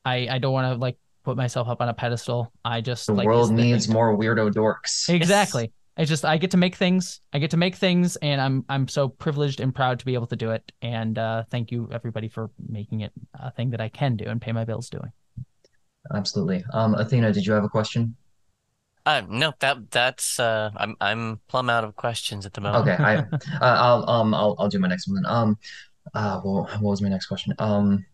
i, 0.03 0.27
I 0.31 0.37
don't 0.39 0.51
want 0.51 0.73
to 0.73 0.79
like 0.81 0.97
put 1.23 1.37
myself 1.37 1.67
up 1.67 1.81
on 1.81 1.89
a 1.89 1.93
pedestal. 1.93 2.51
I 2.63 2.81
just 2.81 3.05
the 3.05 3.13
like 3.13 3.27
world 3.27 3.51
needs 3.51 3.87
more 3.87 4.17
weirdo 4.17 4.51
dorks. 4.51 5.09
Exactly 5.09 5.71
it's 5.97 6.09
just 6.09 6.25
I 6.25 6.37
get 6.37 6.51
to 6.51 6.57
make 6.57 6.75
things. 6.75 7.21
I 7.31 7.39
get 7.39 7.51
to 7.51 7.57
make 7.57 7.75
things, 7.75 8.15
and 8.17 8.41
I'm 8.41 8.65
I'm 8.67 8.87
so 8.87 9.07
privileged 9.07 9.59
and 9.59 9.73
proud 9.73 9.99
to 9.99 10.05
be 10.05 10.13
able 10.13 10.27
to 10.27 10.35
do 10.35 10.51
it. 10.51 10.71
And 10.81 11.17
uh, 11.17 11.43
thank 11.49 11.71
you 11.71 11.89
everybody 11.91 12.27
for 12.27 12.51
making 12.67 13.01
it 13.01 13.13
a 13.33 13.51
thing 13.51 13.69
that 13.71 13.81
I 13.81 13.89
can 13.89 14.17
do 14.17 14.25
and 14.25 14.41
pay 14.41 14.51
my 14.51 14.65
bills 14.65 14.89
doing. 14.89 15.11
Absolutely. 16.13 16.63
Um, 16.73 16.95
Athena, 16.95 17.31
did 17.31 17.45
you 17.45 17.53
have 17.53 17.63
a 17.63 17.69
question? 17.69 18.15
Uh, 19.05 19.21
no, 19.29 19.53
that 19.59 19.89
that's 19.91 20.39
uh, 20.39 20.71
I'm 20.75 20.95
I'm 20.99 21.39
plumb 21.47 21.69
out 21.69 21.83
of 21.83 21.95
questions 21.95 22.45
at 22.45 22.53
the 22.53 22.61
moment. 22.61 22.89
Okay, 22.89 23.03
I 23.03 23.15
uh, 23.15 23.27
I'll 23.61 24.09
um 24.09 24.33
I'll 24.33 24.55
I'll 24.59 24.69
do 24.69 24.79
my 24.79 24.87
next 24.87 25.07
one. 25.07 25.15
Then. 25.15 25.25
Um, 25.27 25.57
uh, 26.13 26.41
well, 26.43 26.69
what 26.79 26.91
was 26.91 27.01
my 27.01 27.09
next 27.09 27.27
question? 27.27 27.53
Um, 27.59 28.05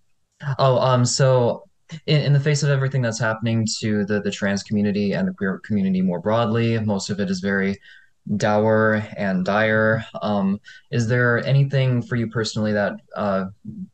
oh 0.60 0.78
um, 0.78 1.06
so 1.06 1.64
in, 2.06 2.22
in 2.22 2.34
the 2.34 2.40
face 2.40 2.64
of 2.64 2.70
everything 2.70 3.02
that's 3.02 3.20
happening 3.20 3.68
to 3.80 4.06
the, 4.06 4.22
the 4.22 4.32
trans 4.32 4.64
community 4.64 5.14
and 5.14 5.28
the 5.28 5.34
queer 5.34 5.60
community 5.60 6.02
more 6.02 6.20
broadly, 6.20 6.80
most 6.80 7.10
of 7.10 7.20
it 7.20 7.30
is 7.30 7.40
very 7.40 7.78
dour 8.38 9.04
and 9.18 9.46
dire. 9.46 10.06
Um, 10.22 10.60
is 10.92 11.08
there 11.08 11.46
anything 11.46 12.02
for 12.02 12.16
you 12.16 12.28
personally 12.28 12.74
that 12.74 12.94
uh, 13.16 13.46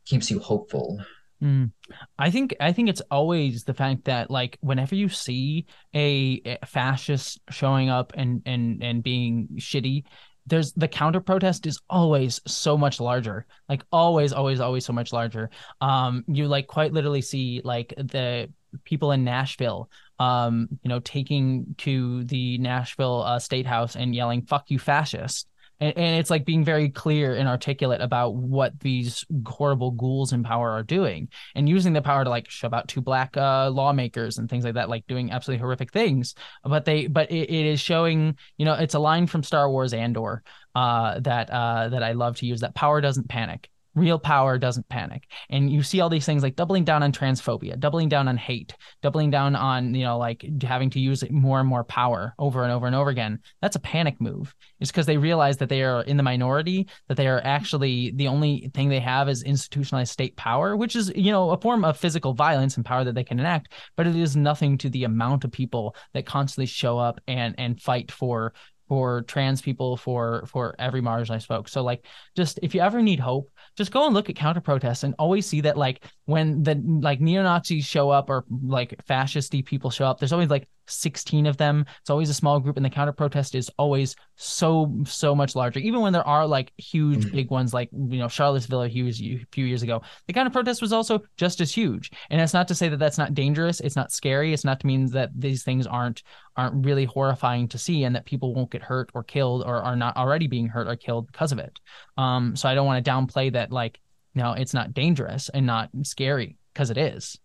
keeps 0.04 0.30
you 0.30 0.38
hopeful? 0.38 1.00
Mm. 1.42 1.70
I 2.18 2.30
think 2.30 2.56
I 2.58 2.72
think 2.72 2.88
it's 2.88 3.02
always 3.10 3.62
the 3.62 3.74
fact 3.74 4.06
that 4.06 4.30
like 4.30 4.58
whenever 4.60 4.96
you 4.96 5.08
see 5.08 5.66
a, 5.94 6.58
a 6.62 6.66
fascist 6.66 7.40
showing 7.50 7.90
up 7.90 8.12
and 8.16 8.42
and 8.44 8.82
and 8.82 9.02
being 9.02 9.48
shitty, 9.58 10.02
there's 10.48 10.72
the 10.72 10.88
counter 10.88 11.20
protest 11.20 11.66
is 11.66 11.80
always 11.88 12.40
so 12.46 12.76
much 12.76 13.00
larger 13.00 13.46
like 13.68 13.84
always 13.92 14.32
always 14.32 14.60
always 14.60 14.84
so 14.84 14.92
much 14.92 15.12
larger. 15.12 15.50
Um 15.80 16.24
you 16.26 16.48
like 16.48 16.66
quite 16.66 16.92
literally 16.92 17.22
see 17.22 17.60
like 17.64 17.94
the 17.96 18.50
people 18.84 19.12
in 19.12 19.24
Nashville 19.24 19.90
um 20.18 20.68
you 20.82 20.88
know 20.88 21.00
taking 21.00 21.74
to 21.78 22.24
the 22.24 22.58
Nashville 22.58 23.22
uh, 23.22 23.38
state 23.38 23.66
house 23.66 23.96
and 23.96 24.14
yelling 24.14 24.42
fuck 24.42 24.70
you 24.70 24.78
fascist 24.78 25.48
and, 25.80 25.96
and 25.96 26.20
it's 26.20 26.30
like 26.30 26.44
being 26.44 26.64
very 26.64 26.88
clear 26.88 27.34
and 27.34 27.48
articulate 27.48 28.00
about 28.00 28.34
what 28.34 28.78
these 28.80 29.24
horrible 29.46 29.92
ghouls 29.92 30.32
in 30.32 30.42
power 30.42 30.70
are 30.70 30.82
doing 30.82 31.28
and 31.54 31.68
using 31.68 31.92
the 31.92 32.02
power 32.02 32.24
to 32.24 32.30
like 32.30 32.50
shove 32.50 32.74
out 32.74 32.88
two 32.88 33.00
black 33.00 33.36
uh, 33.36 33.70
lawmakers 33.70 34.38
and 34.38 34.48
things 34.48 34.64
like 34.64 34.74
that 34.74 34.88
like 34.88 35.06
doing 35.06 35.30
absolutely 35.30 35.60
horrific 35.60 35.92
things. 35.92 36.34
But 36.64 36.84
they 36.84 37.06
but 37.06 37.30
it, 37.30 37.50
it 37.50 37.66
is 37.66 37.80
showing 37.80 38.36
you 38.56 38.64
know 38.64 38.74
it's 38.74 38.94
a 38.94 38.98
line 38.98 39.26
from 39.26 39.42
star 39.42 39.70
wars 39.70 39.92
andor 39.92 40.42
uh, 40.74 41.20
that 41.20 41.50
uh, 41.50 41.88
that 41.88 42.02
i 42.02 42.12
love 42.12 42.36
to 42.36 42.46
use 42.46 42.60
that 42.60 42.74
power 42.74 43.00
doesn't 43.00 43.28
panic 43.28 43.70
real 43.98 44.18
power 44.18 44.58
doesn't 44.58 44.88
panic. 44.88 45.24
And 45.50 45.70
you 45.70 45.82
see 45.82 46.00
all 46.00 46.08
these 46.08 46.26
things 46.26 46.42
like 46.42 46.56
doubling 46.56 46.84
down 46.84 47.02
on 47.02 47.12
transphobia 47.12 47.78
doubling 47.78 48.08
down 48.08 48.28
on 48.28 48.36
hate 48.36 48.74
doubling 49.02 49.30
down 49.30 49.54
on 49.56 49.94
you 49.94 50.04
know 50.04 50.18
like 50.18 50.44
having 50.62 50.90
to 50.90 51.00
use 51.00 51.24
more 51.30 51.60
and 51.60 51.68
more 51.68 51.84
power 51.84 52.34
over 52.38 52.62
and 52.62 52.72
over 52.72 52.86
and 52.86 52.96
over 52.96 53.10
again. 53.10 53.40
That's 53.60 53.76
a 53.76 53.80
panic 53.80 54.20
move. 54.20 54.54
It's 54.80 54.90
because 54.90 55.06
they 55.06 55.16
realize 55.16 55.56
that 55.58 55.68
they 55.68 55.82
are 55.82 56.02
in 56.02 56.16
the 56.16 56.22
minority 56.22 56.88
that 57.08 57.16
they 57.16 57.26
are 57.26 57.40
actually 57.44 58.12
the 58.12 58.28
only 58.28 58.70
thing 58.74 58.88
they 58.88 59.00
have 59.00 59.28
is 59.28 59.42
institutionalized 59.42 60.12
state 60.12 60.36
power 60.36 60.76
which 60.76 60.96
is 60.96 61.12
you 61.14 61.32
know 61.32 61.50
a 61.50 61.60
form 61.60 61.84
of 61.84 61.96
physical 61.96 62.34
violence 62.34 62.76
and 62.76 62.84
power 62.84 63.04
that 63.04 63.14
they 63.14 63.24
can 63.24 63.40
enact 63.40 63.72
but 63.96 64.06
it 64.06 64.16
is 64.16 64.36
nothing 64.36 64.78
to 64.78 64.88
the 64.88 65.04
amount 65.04 65.44
of 65.44 65.52
people 65.52 65.94
that 66.14 66.26
constantly 66.26 66.66
show 66.66 66.98
up 66.98 67.20
and 67.26 67.54
and 67.58 67.80
fight 67.80 68.10
for 68.10 68.52
for 68.88 69.22
trans 69.22 69.60
people 69.60 69.96
for 69.96 70.44
for 70.46 70.74
every 70.78 71.02
marginalized 71.02 71.46
folks 71.46 71.72
so 71.72 71.82
like 71.82 72.04
just 72.36 72.58
if 72.62 72.74
you 72.74 72.80
ever 72.80 73.02
need 73.02 73.20
hope 73.20 73.50
just 73.78 73.92
go 73.92 74.04
and 74.04 74.14
look 74.14 74.28
at 74.28 74.36
counter 74.36 74.60
protests 74.60 75.04
and 75.04 75.14
always 75.18 75.46
see 75.46 75.62
that 75.62 75.76
like 75.78 76.04
when 76.26 76.62
the 76.62 76.74
like 77.00 77.20
neo-nazis 77.20 77.84
show 77.84 78.10
up 78.10 78.28
or 78.28 78.44
like 78.50 79.00
fascisty 79.06 79.62
people 79.62 79.90
show 79.90 80.04
up 80.04 80.18
there's 80.18 80.32
always 80.32 80.50
like 80.50 80.68
16 80.88 81.46
of 81.46 81.56
them. 81.56 81.84
It's 82.00 82.10
always 82.10 82.30
a 82.30 82.34
small 82.34 82.60
group 82.60 82.76
and 82.76 82.84
the 82.84 82.90
counter 82.90 83.12
protest 83.12 83.54
is 83.54 83.70
always 83.78 84.16
so 84.36 84.94
so 85.06 85.34
much 85.34 85.54
larger. 85.54 85.80
Even 85.80 86.00
when 86.00 86.12
there 86.12 86.26
are 86.26 86.46
like 86.46 86.72
huge 86.76 87.24
mm-hmm. 87.24 87.36
big 87.36 87.50
ones 87.50 87.74
like 87.74 87.88
you 87.92 88.18
know 88.18 88.28
charlottesville 88.28 88.82
a 88.82 88.90
few 88.90 89.64
years 89.64 89.82
ago 89.82 90.02
the 90.26 90.32
counter 90.32 90.50
protest 90.50 90.82
was 90.82 90.92
also 90.92 91.20
just 91.36 91.60
as 91.60 91.72
huge. 91.72 92.10
And 92.30 92.40
that's 92.40 92.54
not 92.54 92.68
to 92.68 92.74
say 92.74 92.88
that 92.88 92.98
that's 92.98 93.18
not 93.18 93.34
dangerous. 93.34 93.80
It's 93.80 93.96
not 93.96 94.12
scary. 94.12 94.52
It's 94.52 94.64
not 94.64 94.80
to 94.80 94.86
mean 94.86 95.10
that 95.12 95.30
these 95.34 95.62
things 95.62 95.86
aren't 95.86 96.22
aren't 96.56 96.84
really 96.84 97.04
horrifying 97.04 97.68
to 97.68 97.78
see 97.78 98.04
and 98.04 98.16
that 98.16 98.26
people 98.26 98.54
won't 98.54 98.70
get 98.70 98.82
hurt 98.82 99.10
or 99.14 99.22
killed 99.22 99.62
or 99.64 99.76
are 99.76 99.96
not 99.96 100.16
already 100.16 100.46
being 100.46 100.68
hurt 100.68 100.88
or 100.88 100.96
killed 100.96 101.26
because 101.26 101.52
of 101.52 101.58
it. 101.58 101.78
Um 102.16 102.56
so 102.56 102.68
i 102.68 102.74
don't 102.74 102.86
want 102.86 103.04
to 103.04 103.10
downplay 103.10 103.52
that 103.52 103.72
like 103.72 104.00
no 104.34 104.52
it's 104.52 104.74
not 104.74 104.94
dangerous 104.94 105.48
and 105.48 105.66
not 105.66 105.90
scary 106.02 106.56
because 106.72 106.90
it 106.90 106.98
is. 106.98 107.38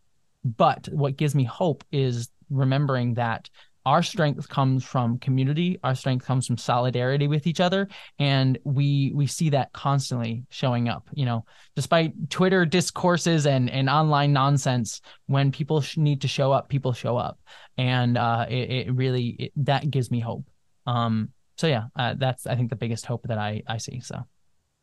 But 0.46 0.90
what 0.92 1.18
gives 1.18 1.34
me 1.34 1.44
hope 1.46 1.84
is 1.92 2.30
remembering 2.50 3.16
that 3.16 3.50
our 3.86 4.02
strength 4.02 4.48
comes 4.48 4.84
from 4.84 5.18
community 5.20 5.78
our 5.84 5.94
strength 5.94 6.26
comes 6.26 6.48
from 6.48 6.58
solidarity 6.58 7.28
with 7.28 7.48
each 7.48 7.60
other 7.60 7.88
and 8.18 8.58
we 8.64 9.12
we 9.14 9.28
see 9.28 9.50
that 9.50 9.74
constantly 9.74 10.44
showing 10.50 10.88
up 10.90 11.08
you 11.14 11.26
know. 11.26 11.46
Despite 11.76 12.30
twitter 12.30 12.66
discourses 12.66 13.46
and 13.46 13.70
and 13.70 13.90
online 13.90 14.32
nonsense 14.32 15.02
when 15.26 15.52
people 15.52 15.82
sh- 15.82 15.98
need 15.98 16.22
to 16.22 16.28
show 16.28 16.52
up 16.52 16.70
people 16.70 16.94
show 16.94 17.18
up. 17.18 17.40
And 17.78 18.18
uh 18.18 18.46
it, 18.50 18.70
it 18.70 18.94
really 18.94 19.28
it, 19.40 19.52
that 19.58 19.90
gives 19.90 20.10
me 20.12 20.20
hope. 20.20 20.46
Um 20.86 21.30
so 21.58 21.68
yeah 21.68 21.84
uh, 21.96 22.16
that's 22.18 22.48
i 22.48 22.56
think 22.56 22.70
the 22.70 22.76
biggest 22.76 23.06
hope 23.06 23.24
that 23.28 23.38
i 23.38 23.62
i 23.68 23.78
see 23.78 24.00
so 24.00 24.24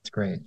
it's 0.02 0.10
great 0.10 0.40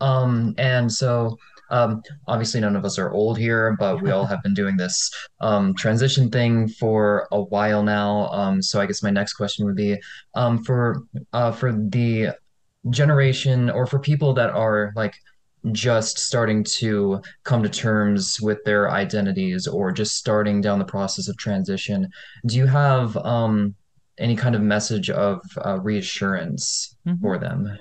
um 0.00 0.54
and 0.58 0.90
so 0.90 1.36
um, 1.70 2.02
obviously, 2.28 2.60
none 2.60 2.76
of 2.76 2.84
us 2.84 2.98
are 2.98 3.12
old 3.12 3.38
here, 3.38 3.76
but 3.78 4.02
we 4.02 4.10
all 4.10 4.26
have 4.26 4.42
been 4.42 4.54
doing 4.54 4.76
this 4.76 5.10
um, 5.40 5.74
transition 5.74 6.30
thing 6.30 6.68
for 6.68 7.26
a 7.32 7.42
while 7.42 7.82
now. 7.82 8.28
Um, 8.28 8.62
so 8.62 8.80
I 8.80 8.86
guess 8.86 9.02
my 9.02 9.10
next 9.10 9.34
question 9.34 9.66
would 9.66 9.76
be 9.76 9.98
um, 10.34 10.62
for 10.62 11.02
uh, 11.32 11.52
for 11.52 11.72
the 11.72 12.28
generation 12.90 13.68
or 13.68 13.86
for 13.86 13.98
people 13.98 14.32
that 14.34 14.50
are 14.50 14.92
like 14.94 15.14
just 15.72 16.18
starting 16.20 16.62
to 16.62 17.20
come 17.42 17.62
to 17.62 17.68
terms 17.68 18.40
with 18.40 18.62
their 18.64 18.90
identities 18.90 19.66
or 19.66 19.90
just 19.90 20.16
starting 20.16 20.60
down 20.60 20.78
the 20.78 20.84
process 20.84 21.26
of 21.26 21.36
transition. 21.36 22.08
Do 22.46 22.56
you 22.56 22.66
have 22.66 23.16
um, 23.16 23.74
any 24.18 24.36
kind 24.36 24.54
of 24.54 24.62
message 24.62 25.10
of 25.10 25.40
uh, 25.64 25.80
reassurance 25.80 26.96
mm-hmm. 27.04 27.20
for 27.20 27.38
them? 27.38 27.76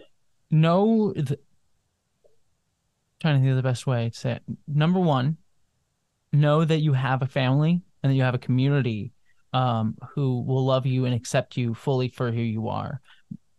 No, 0.55 1.11
th- 1.11 1.37
trying 3.19 3.35
to 3.35 3.41
think 3.41 3.49
of 3.49 3.57
the 3.57 3.61
best 3.61 3.85
way 3.85 4.09
to 4.09 4.17
say 4.17 4.31
it. 4.31 4.43
Number 4.65 5.01
one, 5.01 5.35
know 6.31 6.63
that 6.63 6.79
you 6.79 6.93
have 6.93 7.21
a 7.21 7.27
family 7.27 7.81
and 8.01 8.09
that 8.09 8.15
you 8.15 8.21
have 8.21 8.35
a 8.35 8.39
community 8.39 9.11
um, 9.51 9.97
who 10.13 10.43
will 10.43 10.65
love 10.65 10.85
you 10.85 11.03
and 11.03 11.13
accept 11.13 11.57
you 11.57 11.73
fully 11.73 12.07
for 12.07 12.31
who 12.31 12.39
you 12.39 12.69
are. 12.69 13.01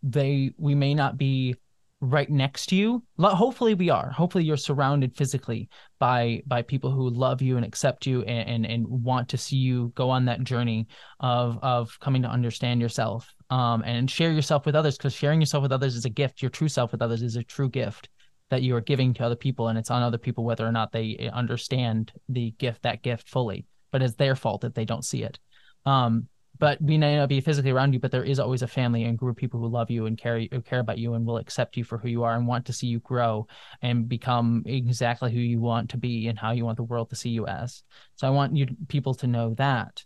They, 0.01 0.53
we 0.57 0.73
may 0.73 0.95
not 0.95 1.19
be 1.19 1.55
right 2.01 2.31
next 2.31 2.65
to 2.69 2.75
you. 2.75 3.03
Hopefully, 3.19 3.75
we 3.75 3.91
are. 3.91 4.09
Hopefully, 4.09 4.43
you're 4.43 4.57
surrounded 4.57 5.15
physically 5.15 5.69
by 5.99 6.41
by 6.47 6.63
people 6.63 6.89
who 6.89 7.11
love 7.11 7.43
you 7.43 7.57
and 7.57 7.65
accept 7.65 8.07
you 8.07 8.23
and 8.23 8.49
and, 8.49 8.65
and 8.65 8.87
want 8.87 9.29
to 9.29 9.37
see 9.37 9.57
you 9.57 9.91
go 9.93 10.09
on 10.09 10.25
that 10.25 10.43
journey 10.43 10.87
of 11.19 11.59
of 11.61 11.99
coming 11.99 12.23
to 12.23 12.27
understand 12.27 12.81
yourself 12.81 13.35
um, 13.49 13.83
and 13.85 14.09
share 14.09 14.31
yourself 14.31 14.65
with 14.65 14.75
others. 14.75 14.97
Because 14.97 15.13
sharing 15.13 15.39
yourself 15.39 15.61
with 15.61 15.71
others 15.71 15.95
is 15.95 16.05
a 16.05 16.09
gift. 16.09 16.41
Your 16.41 16.51
true 16.51 16.69
self 16.69 16.91
with 16.91 17.01
others 17.01 17.21
is 17.21 17.35
a 17.35 17.43
true 17.43 17.69
gift 17.69 18.09
that 18.49 18.61
you 18.61 18.75
are 18.75 18.81
giving 18.81 19.13
to 19.13 19.25
other 19.25 19.35
people 19.35 19.67
and 19.67 19.77
it's 19.77 19.91
on 19.91 20.01
other 20.01 20.17
people 20.17 20.43
whether 20.43 20.65
or 20.65 20.71
not 20.71 20.91
they 20.91 21.15
eh, 21.19 21.29
understand 21.29 22.11
the 22.29 22.51
gift 22.51 22.83
that 22.83 23.01
gift 23.01 23.27
fully 23.27 23.65
but 23.91 24.01
it's 24.01 24.15
their 24.15 24.35
fault 24.35 24.61
that 24.61 24.75
they 24.75 24.85
don't 24.85 25.05
see 25.05 25.23
it 25.23 25.39
um, 25.85 26.27
but 26.59 26.81
we 26.81 26.97
may 26.97 27.15
not 27.15 27.29
be 27.29 27.41
physically 27.41 27.71
around 27.71 27.93
you 27.93 27.99
but 27.99 28.11
there 28.11 28.23
is 28.23 28.39
always 28.39 28.61
a 28.61 28.67
family 28.67 29.03
and 29.03 29.17
group 29.17 29.37
of 29.37 29.39
people 29.39 29.59
who 29.59 29.67
love 29.67 29.91
you 29.91 30.05
and 30.05 30.17
care, 30.17 30.39
who 30.51 30.61
care 30.61 30.79
about 30.79 30.97
you 30.97 31.13
and 31.13 31.25
will 31.25 31.37
accept 31.37 31.77
you 31.77 31.83
for 31.83 31.97
who 31.97 32.07
you 32.07 32.23
are 32.23 32.35
and 32.35 32.47
want 32.47 32.65
to 32.65 32.73
see 32.73 32.87
you 32.87 32.99
grow 32.99 33.45
and 33.81 34.07
become 34.07 34.63
exactly 34.65 35.31
who 35.31 35.39
you 35.39 35.59
want 35.59 35.89
to 35.89 35.97
be 35.97 36.27
and 36.27 36.39
how 36.39 36.51
you 36.51 36.65
want 36.65 36.77
the 36.77 36.83
world 36.83 37.09
to 37.09 37.15
see 37.15 37.29
you 37.29 37.45
as 37.47 37.83
so 38.15 38.27
i 38.27 38.29
want 38.29 38.55
you 38.55 38.67
people 38.87 39.13
to 39.13 39.27
know 39.27 39.53
that 39.55 40.03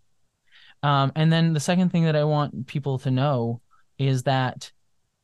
um, 0.83 1.11
and 1.15 1.31
then 1.31 1.53
the 1.53 1.59
second 1.59 1.89
thing 1.91 2.05
that 2.05 2.15
i 2.15 2.23
want 2.23 2.67
people 2.67 2.99
to 2.99 3.11
know 3.11 3.61
is 3.97 4.23
that 4.23 4.71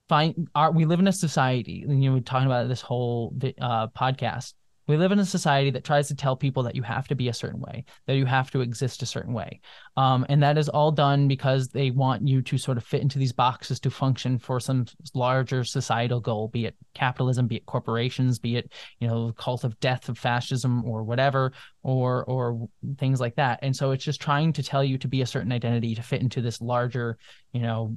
find 0.09 0.47
our 0.55 0.71
we 0.71 0.85
live 0.85 0.99
in 0.99 1.07
a 1.07 1.13
society 1.13 1.83
and 1.83 2.03
you 2.03 2.09
know 2.09 2.15
we're 2.15 2.21
talking 2.21 2.45
about 2.47 2.67
this 2.67 2.81
whole 2.81 3.33
uh, 3.59 3.87
podcast 3.87 4.53
we 4.87 4.97
live 4.97 5.11
in 5.11 5.19
a 5.19 5.25
society 5.25 5.69
that 5.69 5.83
tries 5.83 6.07
to 6.07 6.15
tell 6.15 6.35
people 6.35 6.63
that 6.63 6.75
you 6.75 6.81
have 6.81 7.07
to 7.07 7.15
be 7.15 7.27
a 7.27 7.33
certain 7.33 7.59
way 7.59 7.83
that 8.05 8.15
you 8.15 8.25
have 8.25 8.49
to 8.51 8.61
exist 8.61 9.01
a 9.01 9.05
certain 9.05 9.33
way 9.33 9.59
um, 9.97 10.25
and 10.29 10.41
that 10.41 10.57
is 10.57 10.69
all 10.69 10.91
done 10.91 11.27
because 11.27 11.67
they 11.69 11.91
want 11.91 12.27
you 12.27 12.41
to 12.41 12.57
sort 12.57 12.77
of 12.77 12.83
fit 12.83 13.01
into 13.01 13.19
these 13.19 13.33
boxes 13.33 13.79
to 13.79 13.89
function 13.89 14.37
for 14.37 14.59
some 14.59 14.85
larger 15.13 15.63
societal 15.63 16.19
goal 16.19 16.47
be 16.47 16.65
it 16.65 16.75
capitalism 16.93 17.47
be 17.47 17.57
it 17.57 17.65
corporations 17.65 18.39
be 18.39 18.55
it 18.55 18.71
you 18.99 19.07
know 19.07 19.27
the 19.27 19.33
cult 19.33 19.63
of 19.63 19.79
death 19.79 20.09
of 20.09 20.17
fascism 20.17 20.83
or 20.85 21.03
whatever 21.03 21.51
or 21.83 22.23
or 22.25 22.67
things 22.97 23.19
like 23.19 23.35
that 23.35 23.59
and 23.61 23.75
so 23.75 23.91
it's 23.91 24.03
just 24.03 24.21
trying 24.21 24.51
to 24.53 24.63
tell 24.63 24.83
you 24.83 24.97
to 24.97 25.07
be 25.07 25.21
a 25.21 25.25
certain 25.25 25.51
identity 25.51 25.95
to 25.95 26.01
fit 26.01 26.21
into 26.21 26.41
this 26.41 26.61
larger 26.61 27.17
you 27.51 27.61
know 27.61 27.95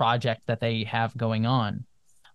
project 0.00 0.40
that 0.46 0.60
they 0.60 0.82
have 0.84 1.14
going 1.14 1.44
on. 1.44 1.84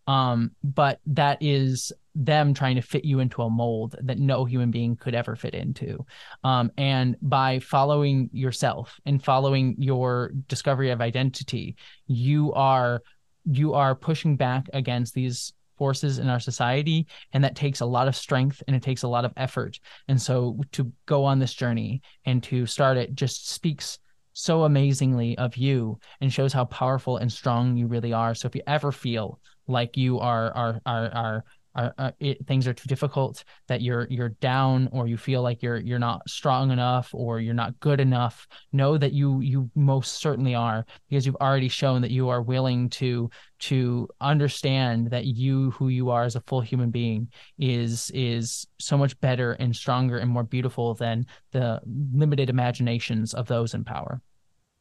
Um, 0.08 0.52
but 0.64 1.00
that 1.08 1.38
is 1.42 1.92
them 2.14 2.54
trying 2.54 2.76
to 2.76 2.82
fit 2.82 3.04
you 3.04 3.20
into 3.20 3.42
a 3.42 3.50
mold 3.50 3.96
that 4.02 4.20
no 4.20 4.46
human 4.46 4.72
being 4.72 4.96
could 4.96 5.16
ever 5.16 5.36
fit 5.36 5.54
into. 5.54 6.06
Um, 6.44 6.72
and 6.78 7.18
by 7.22 7.60
following 7.60 8.30
yourself 8.32 9.00
and 9.06 9.24
following 9.24 9.76
your 9.78 10.32
discovery 10.48 10.92
of 10.92 11.02
identity, 11.02 11.76
you 12.08 12.54
are 12.54 13.02
you 13.48 13.74
are 13.74 13.94
pushing 13.94 14.38
back 14.38 14.68
against 14.74 15.14
these 15.14 15.54
forces 15.78 16.20
in 16.20 16.30
our 16.30 16.40
society 16.40 17.06
and 17.34 17.44
that 17.44 17.56
takes 17.56 17.82
a 17.82 17.86
lot 17.86 18.08
of 18.08 18.16
strength 18.16 18.64
and 18.66 18.76
it 18.76 18.82
takes 18.82 19.04
a 19.04 19.08
lot 19.08 19.26
of 19.26 19.34
effort 19.36 19.78
and 20.08 20.20
so 20.20 20.58
to 20.72 20.90
go 21.06 21.26
on 21.26 21.38
this 21.38 21.54
journey 21.54 22.02
and 22.26 22.42
to 22.42 22.66
start 22.66 22.96
it 22.96 23.14
just 23.14 23.50
speaks 23.50 24.00
so 24.36 24.64
amazingly 24.64 25.38
of 25.38 25.56
you 25.56 25.98
and 26.20 26.32
shows 26.32 26.52
how 26.52 26.66
powerful 26.66 27.18
and 27.18 27.32
strong 27.32 27.78
you 27.78 27.88
really 27.88 28.12
are. 28.12 28.36
So 28.36 28.48
if 28.48 28.56
you 28.56 28.62
ever 28.68 28.92
feel 28.92 29.40
like 29.68 29.98
you 29.98 30.20
are 30.20 30.52
are 30.52 30.82
are 30.86 31.12
are 31.14 31.44
are, 31.76 31.94
uh, 31.98 32.12
it, 32.20 32.46
things 32.48 32.68
are 32.68 32.74
too 32.74 32.88
difficult 32.88 33.44
that 33.68 33.82
you're 33.82 34.08
you're 34.10 34.30
down 34.30 34.88
or 34.92 35.08
you 35.08 35.18
feel 35.18 35.42
like 35.42 35.62
you're 35.62 35.78
you're 35.78 36.00
not 36.00 36.28
strong 36.28 36.72
enough 36.72 37.10
or 37.14 37.40
you're 37.40 37.54
not 37.54 37.78
good 37.80 38.00
enough 38.00 38.48
know 38.72 38.98
that 38.98 39.12
you 39.12 39.42
you 39.42 39.70
most 39.76 40.22
certainly 40.22 40.56
are 40.56 40.86
because 41.10 41.26
you've 41.26 41.36
already 41.36 41.68
shown 41.68 42.02
that 42.02 42.12
you 42.12 42.30
are 42.30 42.42
willing 42.42 42.90
to 42.90 43.30
to 43.60 44.08
understand 44.22 45.10
that 45.10 45.26
you 45.26 45.72
who 45.72 45.90
you 45.90 46.10
are 46.10 46.24
as 46.24 46.36
a 46.36 46.42
full 46.42 46.62
human 46.62 46.92
being 46.92 47.28
is 47.60 48.10
is 48.14 48.66
so 48.80 48.98
much 48.98 49.20
better 49.20 49.54
and 49.54 49.76
stronger 49.76 50.18
and 50.18 50.32
more 50.32 50.44
beautiful 50.44 50.94
than 50.94 51.26
the 51.52 51.82
limited 52.14 52.50
imaginations 52.50 53.34
of 53.34 53.48
those 53.48 53.74
in 53.74 53.84
power. 53.84 54.22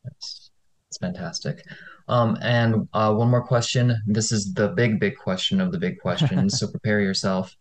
That's, 0.04 0.50
that's 0.86 0.98
fantastic 0.98 1.64
um, 2.08 2.36
and 2.42 2.88
uh, 2.92 3.12
one 3.14 3.30
more 3.30 3.42
question. 3.42 3.96
This 4.06 4.32
is 4.32 4.52
the 4.52 4.68
big, 4.68 5.00
big 5.00 5.16
question 5.16 5.60
of 5.60 5.72
the 5.72 5.78
big 5.78 5.98
questions. 6.00 6.58
so 6.58 6.66
prepare 6.70 7.00
yourself. 7.00 7.56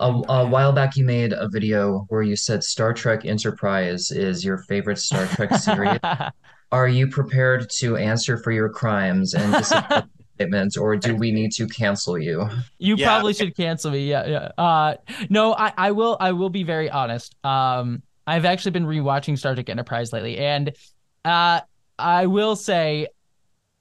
A, 0.00 0.06
a, 0.28 0.46
while 0.46 0.72
back, 0.72 0.96
you 0.96 1.04
made 1.04 1.32
a 1.32 1.48
video 1.48 2.06
where 2.08 2.22
you 2.22 2.34
said 2.34 2.64
Star 2.64 2.92
Trek 2.92 3.24
Enterprise 3.24 4.10
is 4.10 4.44
your 4.44 4.58
favorite 4.58 4.98
Star 4.98 5.26
Trek 5.26 5.54
series. 5.56 5.98
Are 6.72 6.88
you 6.88 7.06
prepared 7.06 7.68
to 7.78 7.96
answer 7.96 8.38
for 8.38 8.50
your 8.50 8.70
crimes 8.70 9.34
and 9.34 9.52
disappointments, 9.52 10.76
or 10.76 10.96
do 10.96 11.14
we 11.14 11.30
need 11.30 11.52
to 11.52 11.68
cancel 11.68 12.18
you? 12.18 12.48
You 12.78 12.96
yeah. 12.96 13.06
probably 13.06 13.34
should 13.34 13.54
cancel 13.54 13.90
me. 13.90 14.08
Yeah, 14.08 14.26
yeah. 14.26 14.48
Uh, 14.56 14.94
no, 15.28 15.54
I, 15.54 15.72
I 15.76 15.90
will. 15.92 16.16
I 16.18 16.32
will 16.32 16.48
be 16.48 16.62
very 16.62 16.90
honest. 16.90 17.36
Um, 17.44 18.02
I've 18.26 18.46
actually 18.46 18.70
been 18.72 18.86
rewatching 18.86 19.38
Star 19.38 19.54
Trek 19.54 19.68
Enterprise 19.68 20.12
lately, 20.14 20.38
and 20.38 20.72
uh, 21.26 21.60
I 21.98 22.26
will 22.26 22.56
say 22.56 23.08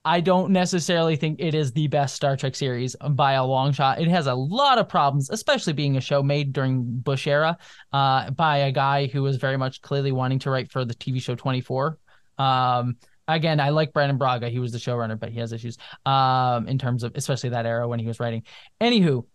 I 0.04 0.20
don't 0.20 0.52
necessarily 0.52 1.16
think 1.16 1.40
it 1.40 1.54
is 1.54 1.74
the 1.74 1.88
best 1.88 2.16
Star 2.16 2.36
Trek 2.36 2.56
series 2.56 2.96
by 3.12 3.34
a 3.34 3.46
long 3.46 3.72
shot. 3.72 4.02
It 4.02 4.08
has 4.08 4.26
a 4.26 4.34
lot 4.34 4.80
of 4.80 4.90
problems, 4.90 5.30
especially 5.30 5.74
being 5.74 5.96
a 5.96 6.02
show 6.02 6.24
made 6.24 6.54
during 6.54 6.84
Bush 6.84 7.28
era 7.28 7.58
uh, 7.94 8.32
by 8.32 8.58
a 8.58 8.72
guy 8.72 9.08
who 9.08 9.22
was 9.22 9.38
very 9.38 9.58
much 9.58 9.82
clearly 9.82 10.12
wanting 10.12 10.40
to 10.40 10.50
write 10.50 10.72
for 10.72 10.86
the 10.86 10.96
TV 10.96 11.22
show 11.22 11.36
24. 11.36 12.00
Um, 12.40 12.98
again, 13.28 13.60
I 13.60 13.70
like 13.70 13.94
Brannon 13.94 14.18
Braga. 14.18 14.50
He 14.50 14.58
was 14.58 14.72
the 14.72 14.80
showrunner, 14.80 15.20
but 15.20 15.30
he 15.30 15.40
has 15.40 15.54
issues 15.54 15.78
um, 16.06 16.68
in 16.68 16.80
terms 16.80 17.04
of 17.04 17.12
especially 17.16 17.52
that 17.52 17.68
era 17.68 17.88
when 17.88 18.00
he 18.00 18.08
was 18.08 18.20
writing. 18.20 18.42
Anywho, 18.82 19.26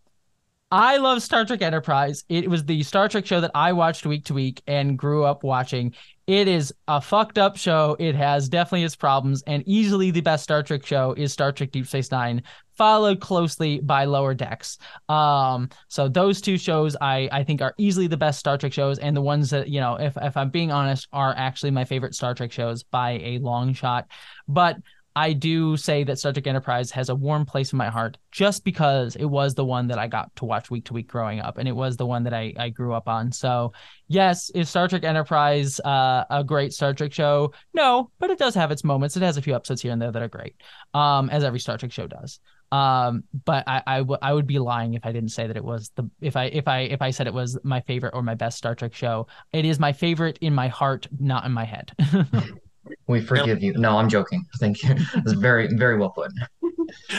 I 0.72 0.96
love 0.96 1.22
Star 1.22 1.44
Trek 1.44 1.62
Enterprise. 1.62 2.24
It 2.28 2.50
was 2.50 2.64
the 2.64 2.82
Star 2.82 3.08
Trek 3.08 3.24
show 3.24 3.40
that 3.40 3.52
I 3.54 3.72
watched 3.72 4.04
week 4.04 4.24
to 4.26 4.34
week 4.34 4.62
and 4.66 4.98
grew 4.98 5.24
up 5.24 5.44
watching. 5.44 5.94
It 6.26 6.48
is 6.48 6.74
a 6.88 7.00
fucked 7.00 7.38
up 7.38 7.56
show. 7.56 7.96
It 8.00 8.16
has 8.16 8.48
definitely 8.48 8.82
its 8.82 8.96
problems, 8.96 9.44
and 9.46 9.62
easily 9.64 10.10
the 10.10 10.20
best 10.20 10.42
Star 10.42 10.60
Trek 10.60 10.84
show 10.84 11.12
is 11.16 11.32
Star 11.32 11.52
Trek 11.52 11.70
Deep 11.70 11.86
Space 11.86 12.10
Nine, 12.10 12.42
followed 12.72 13.20
closely 13.20 13.78
by 13.78 14.06
Lower 14.06 14.34
Decks. 14.34 14.78
Um, 15.08 15.68
so 15.86 16.08
those 16.08 16.40
two 16.40 16.58
shows 16.58 16.96
I 17.00 17.28
I 17.30 17.44
think 17.44 17.62
are 17.62 17.74
easily 17.78 18.08
the 18.08 18.16
best 18.16 18.40
Star 18.40 18.58
Trek 18.58 18.72
shows, 18.72 18.98
and 18.98 19.16
the 19.16 19.22
ones 19.22 19.50
that 19.50 19.68
you 19.68 19.78
know, 19.78 19.94
if 20.00 20.16
if 20.20 20.36
I'm 20.36 20.50
being 20.50 20.72
honest, 20.72 21.06
are 21.12 21.32
actually 21.36 21.70
my 21.70 21.84
favorite 21.84 22.14
Star 22.14 22.34
Trek 22.34 22.50
shows 22.50 22.82
by 22.82 23.20
a 23.22 23.38
long 23.38 23.72
shot. 23.72 24.08
But 24.48 24.78
I 25.16 25.32
do 25.32 25.78
say 25.78 26.04
that 26.04 26.18
Star 26.18 26.34
Trek 26.34 26.46
Enterprise 26.46 26.90
has 26.90 27.08
a 27.08 27.14
warm 27.14 27.46
place 27.46 27.72
in 27.72 27.78
my 27.78 27.88
heart 27.88 28.18
just 28.30 28.64
because 28.64 29.16
it 29.16 29.24
was 29.24 29.54
the 29.54 29.64
one 29.64 29.86
that 29.88 29.98
I 29.98 30.08
got 30.08 30.34
to 30.36 30.44
watch 30.44 30.70
week 30.70 30.84
to 30.84 30.92
week 30.92 31.08
growing 31.08 31.40
up, 31.40 31.56
and 31.56 31.66
it 31.66 31.72
was 31.72 31.96
the 31.96 32.04
one 32.04 32.22
that 32.24 32.34
I, 32.34 32.52
I 32.58 32.68
grew 32.68 32.92
up 32.92 33.08
on. 33.08 33.32
So, 33.32 33.72
yes, 34.08 34.50
is 34.50 34.68
Star 34.68 34.88
Trek 34.88 35.04
Enterprise 35.04 35.80
uh, 35.80 36.24
a 36.28 36.44
great 36.44 36.74
Star 36.74 36.92
Trek 36.92 37.14
show? 37.14 37.54
No, 37.72 38.10
but 38.18 38.28
it 38.28 38.38
does 38.38 38.54
have 38.54 38.70
its 38.70 38.84
moments. 38.84 39.16
It 39.16 39.22
has 39.22 39.38
a 39.38 39.42
few 39.42 39.54
episodes 39.54 39.80
here 39.80 39.92
and 39.92 40.02
there 40.02 40.12
that 40.12 40.22
are 40.22 40.28
great, 40.28 40.54
um, 40.92 41.30
as 41.30 41.44
every 41.44 41.60
Star 41.60 41.78
Trek 41.78 41.92
show 41.92 42.06
does. 42.06 42.38
Um, 42.70 43.24
but 43.46 43.64
I, 43.66 43.82
I, 43.86 43.98
w- 43.98 44.18
I 44.20 44.34
would 44.34 44.46
be 44.46 44.58
lying 44.58 44.94
if 44.94 45.06
I 45.06 45.12
didn't 45.12 45.30
say 45.30 45.46
that 45.46 45.56
it 45.56 45.64
was 45.64 45.92
the 45.94 46.10
if 46.20 46.36
I 46.36 46.46
if 46.46 46.68
I 46.68 46.80
if 46.80 47.00
I 47.00 47.10
said 47.10 47.26
it 47.26 47.32
was 47.32 47.56
my 47.62 47.80
favorite 47.82 48.12
or 48.12 48.22
my 48.22 48.34
best 48.34 48.58
Star 48.58 48.74
Trek 48.74 48.92
show. 48.92 49.28
It 49.54 49.64
is 49.64 49.78
my 49.78 49.94
favorite 49.94 50.36
in 50.42 50.54
my 50.54 50.68
heart, 50.68 51.08
not 51.18 51.46
in 51.46 51.52
my 51.52 51.64
head. 51.64 51.92
We 53.06 53.20
forgive 53.20 53.62
you. 53.62 53.72
No, 53.74 53.96
I'm 53.98 54.08
joking. 54.08 54.44
Thank 54.58 54.82
you. 54.82 54.94
It's 55.14 55.32
very, 55.32 55.68
very 55.74 55.96
well 55.96 56.10
put. 56.10 56.30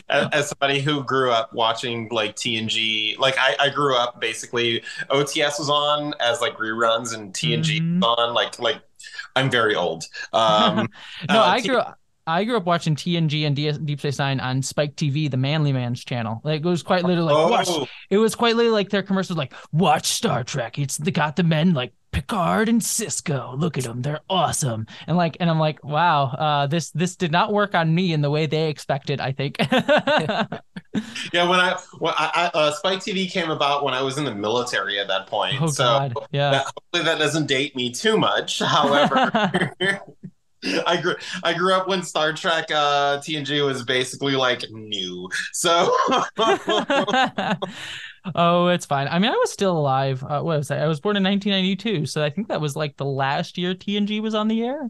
as, 0.10 0.28
as 0.32 0.50
somebody 0.50 0.80
who 0.82 1.04
grew 1.04 1.32
up 1.32 1.54
watching 1.54 2.08
like 2.12 2.36
TNG, 2.36 3.18
like 3.20 3.36
I, 3.38 3.56
I 3.60 3.70
grew 3.70 3.96
up 3.96 4.20
basically 4.22 4.82
OTS 5.10 5.60
was 5.60 5.70
on 5.70 6.14
as 6.20 6.42
like 6.42 6.58
reruns 6.58 7.14
and 7.14 7.34
TNG 7.34 7.80
Mhm. 7.82 8.02
was 8.02 8.16
on 8.18 8.34
like 8.34 8.60
like 8.60 8.82
I'm 9.36 9.50
very 9.50 9.76
old. 9.76 10.04
Um, 10.34 10.88
no, 11.30 11.40
uh, 11.42 11.46
I 11.48 11.60
T- 11.60 11.68
grew 11.70 11.78
up. 11.78 12.00
I 12.28 12.44
grew 12.44 12.58
up 12.58 12.66
watching 12.66 12.96
TNG 12.96 13.48
and 13.48 13.56
DS, 13.56 13.78
Deep 13.78 14.00
Space 14.00 14.20
Nine 14.20 14.40
on 14.42 14.62
Spike 14.62 14.96
TV, 14.96 15.32
the 15.32 15.38
Manly 15.38 15.72
Man's 15.72 16.04
channel. 16.04 16.42
Like 16.44 16.62
it 16.62 16.68
was 16.68 16.84
quite 16.84 17.06
literally 17.06 17.34
like 17.34 17.50
watch. 17.50 17.68
oh, 17.70 17.88
It 18.10 18.18
was 18.18 18.36
quite 18.36 18.56
literally 18.58 18.74
like 18.76 18.90
their 18.90 19.02
commercials, 19.02 19.38
like 19.38 19.54
watch 19.72 20.08
Star 20.08 20.44
Trek. 20.44 20.78
It's 20.78 20.98
the 20.98 21.12
got 21.12 21.38
the 21.38 21.44
men 21.44 21.74
like 21.74 21.94
Picard 22.12 22.68
and 22.68 22.82
Sisko. 22.82 23.58
Look 23.58 23.78
at 23.78 23.86
them, 23.86 24.02
they're 24.02 24.20
awesome. 24.30 24.88
And 25.08 25.16
like, 25.16 25.38
and 25.40 25.50
I'm 25.50 25.60
like, 25.60 25.84
wow, 25.84 26.26
uh, 26.26 26.68
this 26.68 26.92
this 26.92 27.16
did 27.16 27.32
not 27.32 27.54
work 27.54 27.76
on 27.76 27.94
me 27.94 28.12
in 28.12 28.22
the 28.22 28.30
way 28.30 28.46
they 28.46 28.70
expected. 28.70 29.22
I 29.22 29.32
think. 29.32 29.56
yeah. 29.72 30.48
When 31.48 31.60
I 31.60 31.80
when 32.00 32.14
I, 32.18 32.52
I 32.54 32.58
uh, 32.58 32.72
Spike 32.72 33.00
TV 33.00 33.30
came 33.32 33.50
about 33.50 33.84
when 33.84 33.94
I 33.94 34.02
was 34.02 34.18
in 34.18 34.26
the 34.26 34.36
military 34.36 35.00
at 35.00 35.08
that 35.08 35.28
point, 35.28 35.62
oh 35.62 35.68
so 35.68 35.84
God, 35.84 36.14
yeah. 36.32 36.52
that, 36.52 36.66
hopefully 36.66 37.04
that 37.06 37.20
doesn't 37.20 37.46
date 37.46 37.76
me 37.76 37.92
too 37.92 38.18
much. 38.18 38.60
However. 38.60 39.72
I 40.88 41.00
grew 41.02 41.16
I 41.44 41.54
grew 41.54 41.74
up 41.74 41.88
when 41.88 42.04
Star 42.04 42.34
Trek 42.34 42.66
uh, 42.72 43.20
TNG 43.20 43.66
was 43.66 43.84
basically 43.84 44.36
like 44.36 44.64
new. 44.72 45.30
So 45.54 45.96
oh, 48.36 48.68
it's 48.68 48.86
fine. 48.86 49.08
I 49.08 49.20
mean, 49.20 49.32
I 49.32 49.36
was 49.36 49.52
still 49.52 49.78
alive. 49.78 50.24
Uh, 50.24 50.42
what 50.42 50.58
was 50.58 50.72
I? 50.72 50.80
I 50.80 50.88
was 50.88 51.00
born 51.00 51.16
in 51.18 51.24
1992, 51.24 52.06
so 52.06 52.24
I 52.24 52.30
think 52.30 52.48
that 52.48 52.62
was 52.62 52.76
like 52.76 52.98
the 52.98 53.06
last 53.06 53.58
year 53.58 53.74
TNG 53.74 54.22
was 54.22 54.36
on 54.36 54.48
the 54.48 54.64
air. 54.64 54.90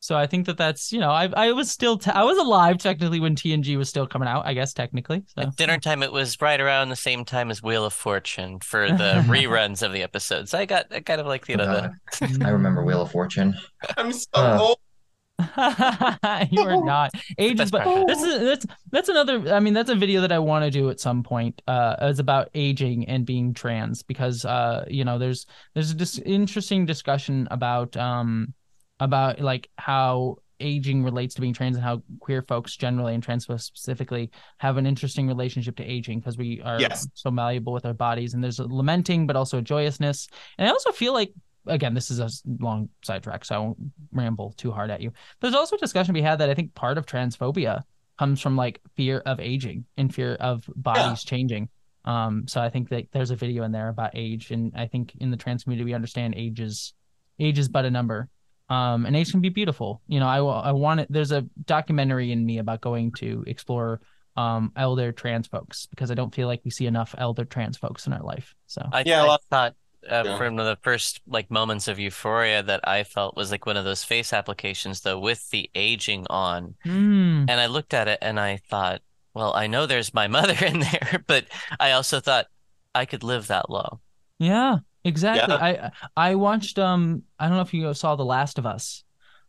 So 0.00 0.16
I 0.16 0.28
think 0.28 0.46
that 0.46 0.56
that's 0.56 0.92
you 0.92 1.00
know 1.00 1.10
I 1.10 1.28
I 1.36 1.50
was 1.52 1.70
still 1.72 1.98
t- 1.98 2.12
I 2.12 2.22
was 2.22 2.38
alive 2.38 2.78
technically 2.78 3.18
when 3.18 3.34
TNG 3.34 3.76
was 3.76 3.88
still 3.88 4.06
coming 4.06 4.28
out. 4.28 4.46
I 4.46 4.54
guess 4.54 4.72
technically. 4.72 5.24
So 5.34 5.42
At 5.42 5.56
dinner 5.56 5.78
time, 5.78 6.04
it 6.04 6.12
was 6.12 6.40
right 6.40 6.60
around 6.60 6.90
the 6.90 6.96
same 6.96 7.24
time 7.24 7.50
as 7.50 7.64
Wheel 7.64 7.84
of 7.84 7.92
Fortune 7.92 8.60
for 8.60 8.88
the 8.88 9.24
reruns 9.26 9.82
of 9.82 9.92
the 9.92 10.02
episodes. 10.04 10.54
I 10.54 10.66
got 10.66 10.86
I 10.92 11.00
kind 11.00 11.20
of 11.20 11.26
like 11.26 11.48
you 11.48 11.56
know 11.56 11.66
the 11.66 11.92
God, 12.20 12.44
I 12.44 12.50
remember 12.50 12.84
Wheel 12.84 13.02
of 13.02 13.10
Fortune. 13.10 13.56
I'm 13.96 14.12
so 14.12 14.28
Uh, 14.34 14.58
old. 14.60 14.78
you 16.50 16.62
are 16.62 16.84
not 16.84 17.10
ages, 17.38 17.70
but 17.70 17.84
part. 17.84 18.06
this 18.08 18.22
is 18.22 18.40
that's 18.40 18.66
that's 18.90 19.08
another. 19.08 19.52
I 19.54 19.60
mean, 19.60 19.74
that's 19.74 19.90
a 19.90 19.94
video 19.94 20.20
that 20.22 20.32
I 20.32 20.38
want 20.38 20.64
to 20.64 20.70
do 20.70 20.90
at 20.90 21.00
some 21.00 21.22
point. 21.22 21.62
Uh, 21.68 21.96
it's 22.00 22.18
about 22.18 22.48
aging 22.54 23.08
and 23.08 23.24
being 23.24 23.54
trans 23.54 24.02
because 24.02 24.44
uh, 24.44 24.84
you 24.88 25.04
know, 25.04 25.18
there's 25.18 25.46
there's 25.74 25.90
a 25.90 25.94
dis- 25.94 26.18
interesting 26.18 26.86
discussion 26.86 27.46
about 27.50 27.96
um 27.96 28.52
about 29.00 29.40
like 29.40 29.68
how 29.78 30.36
aging 30.60 31.04
relates 31.04 31.36
to 31.36 31.40
being 31.40 31.52
trans 31.54 31.76
and 31.76 31.84
how 31.84 32.02
queer 32.18 32.42
folks 32.42 32.76
generally 32.76 33.14
and 33.14 33.22
trans 33.22 33.46
folks 33.46 33.62
specifically 33.62 34.28
have 34.58 34.76
an 34.76 34.86
interesting 34.86 35.28
relationship 35.28 35.76
to 35.76 35.84
aging 35.84 36.18
because 36.18 36.36
we 36.36 36.60
are 36.62 36.80
Yes. 36.80 37.06
so 37.14 37.30
malleable 37.30 37.72
with 37.72 37.86
our 37.86 37.94
bodies 37.94 38.34
and 38.34 38.42
there's 38.42 38.58
a 38.58 38.66
lamenting 38.66 39.24
but 39.28 39.36
also 39.36 39.58
a 39.58 39.62
joyousness 39.62 40.26
and 40.58 40.66
i 40.68 40.72
also 40.72 40.90
feel 40.90 41.12
like 41.12 41.32
again 41.68 41.94
this 41.94 42.10
is 42.10 42.18
a 42.20 42.28
long 42.62 42.88
sidetrack 43.04 43.44
so 43.44 43.54
i 43.54 43.58
won't 43.58 43.78
ramble 44.12 44.52
too 44.56 44.70
hard 44.70 44.90
at 44.90 45.00
you. 45.00 45.12
There's 45.40 45.54
also 45.54 45.76
a 45.76 45.78
discussion 45.78 46.14
we 46.14 46.22
had 46.22 46.38
that 46.40 46.50
i 46.50 46.54
think 46.54 46.74
part 46.74 46.98
of 46.98 47.06
transphobia 47.06 47.82
comes 48.18 48.40
from 48.40 48.56
like 48.56 48.80
fear 48.96 49.18
of 49.24 49.38
aging 49.40 49.84
and 49.96 50.12
fear 50.12 50.34
of 50.34 50.64
bodies 50.74 51.22
changing. 51.24 51.68
Um 52.04 52.46
so 52.48 52.60
i 52.60 52.68
think 52.70 52.88
that 52.90 53.04
there's 53.12 53.30
a 53.30 53.36
video 53.36 53.62
in 53.64 53.72
there 53.72 53.88
about 53.88 54.10
age 54.14 54.50
and 54.50 54.72
i 54.76 54.86
think 54.86 55.12
in 55.20 55.30
the 55.30 55.36
trans 55.36 55.64
community 55.64 55.84
we 55.84 55.94
understand 55.94 56.34
age 56.36 56.60
is 56.60 56.94
age 57.38 57.58
is 57.58 57.68
but 57.68 57.84
a 57.84 57.90
number. 57.90 58.28
Um 58.70 59.06
and 59.06 59.16
age 59.16 59.30
can 59.30 59.40
be 59.40 59.48
beautiful. 59.50 60.02
You 60.08 60.20
know 60.20 60.26
i 60.26 60.38
i 60.38 60.72
want 60.72 61.00
it 61.00 61.06
there's 61.10 61.32
a 61.32 61.42
documentary 61.64 62.32
in 62.32 62.44
me 62.44 62.58
about 62.58 62.80
going 62.80 63.12
to 63.18 63.44
explore 63.46 64.00
um 64.36 64.72
elder 64.76 65.10
trans 65.10 65.46
folks 65.48 65.86
because 65.86 66.10
i 66.12 66.14
don't 66.14 66.32
feel 66.34 66.46
like 66.46 66.60
we 66.64 66.70
see 66.70 66.86
enough 66.86 67.12
elder 67.18 67.44
trans 67.44 67.76
folks 67.76 68.06
in 68.06 68.12
our 68.12 68.22
life 68.22 68.54
so. 68.66 68.82
I, 68.92 69.02
Yeah, 69.04 69.22
a 69.22 69.24
I 69.24 69.26
lot- 69.26 69.42
thought 69.50 69.74
uh, 70.10 70.22
Yeah. 70.24 70.36
from 70.38 70.56
the 70.56 70.78
first 70.82 71.20
like 71.26 71.50
moments 71.50 71.88
of 71.88 71.98
euphoria 71.98 72.62
that 72.62 72.86
I 72.88 73.04
felt 73.04 73.36
was 73.36 73.50
like 73.50 73.66
one 73.66 73.76
of 73.76 73.84
those 73.84 74.04
face 74.04 74.32
applications 74.32 75.00
though 75.00 75.18
with 75.18 75.48
the 75.50 75.70
aging 75.74 76.26
on. 76.30 76.74
Hmm. 76.84 77.44
And 77.48 77.52
I 77.60 77.66
looked 77.66 77.94
at 77.94 78.08
it 78.08 78.18
and 78.22 78.38
I 78.38 78.58
thought, 78.68 79.00
well, 79.34 79.52
I 79.54 79.66
know 79.66 79.86
there's 79.86 80.14
my 80.14 80.26
mother 80.38 80.56
in 80.64 80.80
there, 80.80 81.22
but 81.26 81.46
I 81.80 81.92
also 81.92 82.20
thought 82.20 82.46
I 82.94 83.04
could 83.06 83.22
live 83.22 83.48
that 83.48 83.70
low. 83.70 84.00
Yeah, 84.38 84.78
exactly. 85.04 85.54
Yeah. 85.54 85.90
I 86.16 86.30
I 86.30 86.34
watched 86.36 86.78
um 86.78 87.22
I 87.38 87.46
don't 87.48 87.56
know 87.56 87.62
if 87.62 87.74
you 87.74 87.92
saw 87.94 88.16
The 88.16 88.24
Last 88.24 88.58
of 88.58 88.66
Us. 88.66 89.04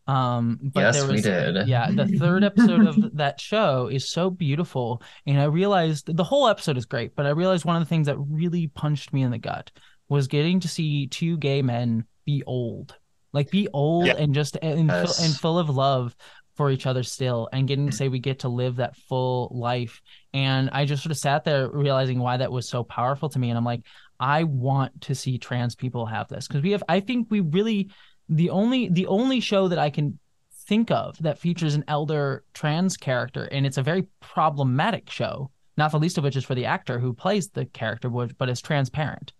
Um 0.08 0.58
but 0.62 0.82
Yes, 0.82 0.96
there 0.98 1.06
we 1.08 1.14
was 1.14 1.22
did. 1.22 1.68
yeah, 1.68 1.92
the 1.92 2.08
third 2.08 2.44
episode 2.44 2.88
of 2.88 3.16
that 3.18 3.40
show 3.40 3.88
is 3.88 4.10
so 4.10 4.32
beautiful 4.32 5.04
and 5.28 5.40
I 5.40 5.44
realized 5.44 6.16
the 6.16 6.24
whole 6.24 6.48
episode 6.48 6.78
is 6.78 6.86
great, 6.86 7.16
but 7.16 7.28
I 7.28 7.30
realized 7.30 7.64
one 7.66 7.76
of 7.76 7.82
the 7.82 7.90
things 7.90 8.08
that 8.08 8.18
really 8.18 8.68
punched 8.68 9.14
me 9.14 9.22
in 9.22 9.30
the 9.30 9.38
gut 9.38 9.70
was 10.10 10.28
getting 10.28 10.60
to 10.60 10.68
see 10.68 11.08
two 11.08 11.38
gay 11.38 11.62
men 11.62 12.06
be 12.26 12.44
old. 12.46 12.98
Like 13.32 13.52
be 13.52 13.68
old 13.72 14.08
Yeah. 14.08 14.16
and 14.18 14.34
just 14.34 14.58
and, 14.62 14.90
full- 14.90 15.00
Yes. 15.00 15.24
and 15.26 15.36
full 15.36 15.60
of 15.60 15.70
love 15.70 16.16
for 16.56 16.72
each 16.72 16.86
other 16.86 17.04
still 17.04 17.48
and 17.54 17.70
getting 17.70 17.86
to 17.86 17.94
mm. 17.94 17.96
say 17.96 18.10
we 18.10 18.20
get 18.20 18.40
to 18.40 18.50
live 18.50 18.76
that 18.76 18.94
full 18.98 19.50
life 19.54 20.02
and 20.34 20.70
I 20.74 20.84
just 20.84 21.04
sort 21.04 21.12
of 21.12 21.18
sat 21.18 21.46
there 21.46 21.70
realizing 21.70 22.20
why 22.20 22.36
that 22.36 22.52
was 22.52 22.68
so 22.68 22.84
powerful 22.84 23.30
to 23.30 23.40
me 23.40 23.48
and 23.50 23.58
I'm 23.58 23.64
like 23.64 23.84
I 24.20 24.44
want 24.44 25.00
to 25.04 25.16
see 25.16 25.38
trans 25.38 25.76
people 25.76 26.06
have 26.06 26.28
this 26.28 26.50
because 26.50 26.62
we 26.62 26.72
have 26.72 26.84
I 26.90 27.00
think 27.00 27.28
we 27.30 27.40
really 27.40 27.92
the 28.28 28.50
only 28.50 28.90
the 28.90 29.08
only 29.08 29.40
show 29.40 29.70
that 29.70 29.80
I 29.80 29.90
can 29.90 30.20
think 30.68 30.92
of 30.92 31.18
that 31.24 31.40
features 31.40 31.76
an 31.76 31.86
elder 31.88 32.44
trans 32.54 32.98
character 32.98 33.46
and 33.46 33.66
it's 33.66 33.78
a 33.78 33.82
very 33.82 34.08
problematic 34.20 35.10
show 35.10 35.52
not 35.78 35.92
the 35.92 35.98
least 36.00 36.18
of 36.18 36.26
which 36.26 36.36
is 36.36 36.44
for 36.44 36.56
the 36.56 36.66
actor 36.66 37.00
who 37.00 37.14
plays 37.14 37.48
the 37.48 37.68
character 37.68 38.10
but 38.10 38.50
is 38.50 38.62
transparent 38.62 39.32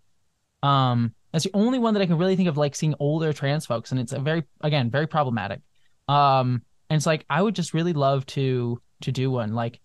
um 0.62 1.14
that's 1.32 1.44
the 1.44 1.50
only 1.54 1.78
one 1.78 1.94
that 1.94 2.02
I 2.02 2.06
can 2.06 2.18
really 2.18 2.36
think 2.36 2.48
of 2.48 2.56
like 2.56 2.74
seeing 2.74 2.94
older 2.98 3.32
trans 3.32 3.66
folks 3.66 3.92
and 3.92 4.00
it's 4.00 4.12
a 4.12 4.18
very 4.18 4.44
again 4.60 4.90
very 4.90 5.06
problematic. 5.06 5.60
Um 6.08 6.62
and 6.88 6.96
it's 6.96 7.06
like 7.06 7.24
I 7.30 7.40
would 7.40 7.54
just 7.54 7.74
really 7.74 7.92
love 7.92 8.26
to 8.26 8.80
to 9.02 9.12
do 9.12 9.30
one. 9.30 9.54
Like 9.54 9.80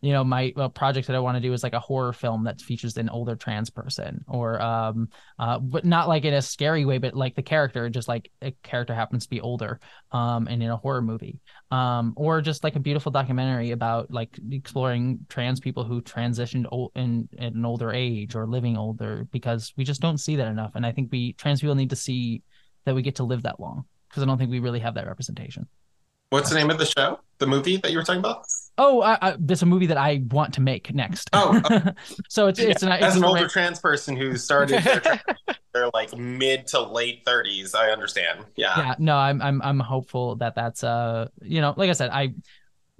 you 0.00 0.12
know 0.12 0.24
my 0.24 0.52
uh, 0.56 0.68
project 0.68 1.06
that 1.06 1.16
i 1.16 1.18
want 1.18 1.36
to 1.36 1.40
do 1.40 1.52
is 1.52 1.62
like 1.62 1.72
a 1.72 1.80
horror 1.80 2.12
film 2.12 2.44
that 2.44 2.60
features 2.60 2.96
an 2.96 3.08
older 3.08 3.36
trans 3.36 3.70
person 3.70 4.24
or 4.28 4.60
um 4.60 5.08
uh 5.38 5.58
but 5.58 5.84
not 5.84 6.08
like 6.08 6.24
in 6.24 6.34
a 6.34 6.42
scary 6.42 6.84
way 6.84 6.98
but 6.98 7.14
like 7.14 7.34
the 7.34 7.42
character 7.42 7.88
just 7.88 8.08
like 8.08 8.30
a 8.42 8.52
character 8.62 8.94
happens 8.94 9.24
to 9.24 9.30
be 9.30 9.40
older 9.40 9.78
um 10.12 10.46
and 10.48 10.62
in 10.62 10.70
a 10.70 10.76
horror 10.76 11.02
movie. 11.02 11.38
Um 11.70 12.14
or 12.16 12.40
just 12.40 12.64
like 12.64 12.76
a 12.76 12.80
beautiful 12.80 13.12
documentary 13.12 13.70
about 13.70 14.10
like 14.10 14.38
exploring 14.50 15.20
trans 15.28 15.60
people 15.60 15.84
who 15.84 16.00
transitioned 16.00 16.66
old 16.70 16.92
in 16.94 17.28
at 17.38 17.52
an 17.52 17.64
older 17.64 17.92
age 17.92 18.34
or 18.34 18.46
living 18.46 18.76
older 18.76 19.26
because 19.30 19.72
we 19.76 19.84
just 19.84 20.00
don't 20.00 20.18
see 20.18 20.36
that 20.36 20.48
enough. 20.48 20.72
And 20.74 20.86
i 20.86 20.92
think 20.92 21.10
we 21.12 21.34
trans 21.34 21.60
people 21.60 21.74
need 21.74 21.90
to 21.90 21.96
see 21.96 22.42
that 22.84 22.94
we 22.94 23.02
get 23.02 23.16
to 23.16 23.24
live 23.24 23.42
that 23.42 23.60
long 23.60 23.84
because 24.08 24.22
i 24.22 24.26
don't 24.26 24.38
think 24.38 24.50
we 24.50 24.60
really 24.60 24.80
have 24.80 24.94
that 24.94 25.06
representation 25.06 25.68
What's 26.30 26.48
the 26.48 26.54
name 26.54 26.70
of 26.70 26.78
the 26.78 26.86
show? 26.86 27.18
The 27.38 27.46
movie 27.46 27.76
that 27.78 27.90
you 27.90 27.98
were 27.98 28.04
talking 28.04 28.20
about? 28.20 28.44
Oh, 28.78 29.02
I, 29.02 29.18
I, 29.20 29.36
there's 29.38 29.62
a 29.62 29.66
movie 29.66 29.86
that 29.86 29.96
I 29.96 30.22
want 30.30 30.54
to 30.54 30.60
make 30.60 30.94
next. 30.94 31.28
Oh, 31.32 31.60
so 32.28 32.46
it's 32.46 32.60
it's 32.60 32.82
an 32.84 32.92
it's 32.92 33.04
As 33.04 33.16
an 33.16 33.24
older 33.24 33.48
trans 33.48 33.80
person 33.80 34.16
who 34.16 34.36
started 34.36 34.82
their 34.84 35.00
trans- 35.00 35.20
they're 35.74 35.90
like 35.92 36.16
mid 36.16 36.68
to 36.68 36.80
late 36.80 37.24
30s, 37.24 37.74
I 37.74 37.90
understand. 37.90 38.44
Yeah. 38.56 38.78
yeah. 38.78 38.94
No, 38.98 39.16
I'm 39.16 39.42
I'm 39.42 39.60
I'm 39.62 39.80
hopeful 39.80 40.36
that 40.36 40.54
that's 40.54 40.84
uh 40.84 41.28
you 41.42 41.60
know 41.60 41.74
like 41.76 41.90
I 41.90 41.94
said 41.94 42.10
I 42.10 42.32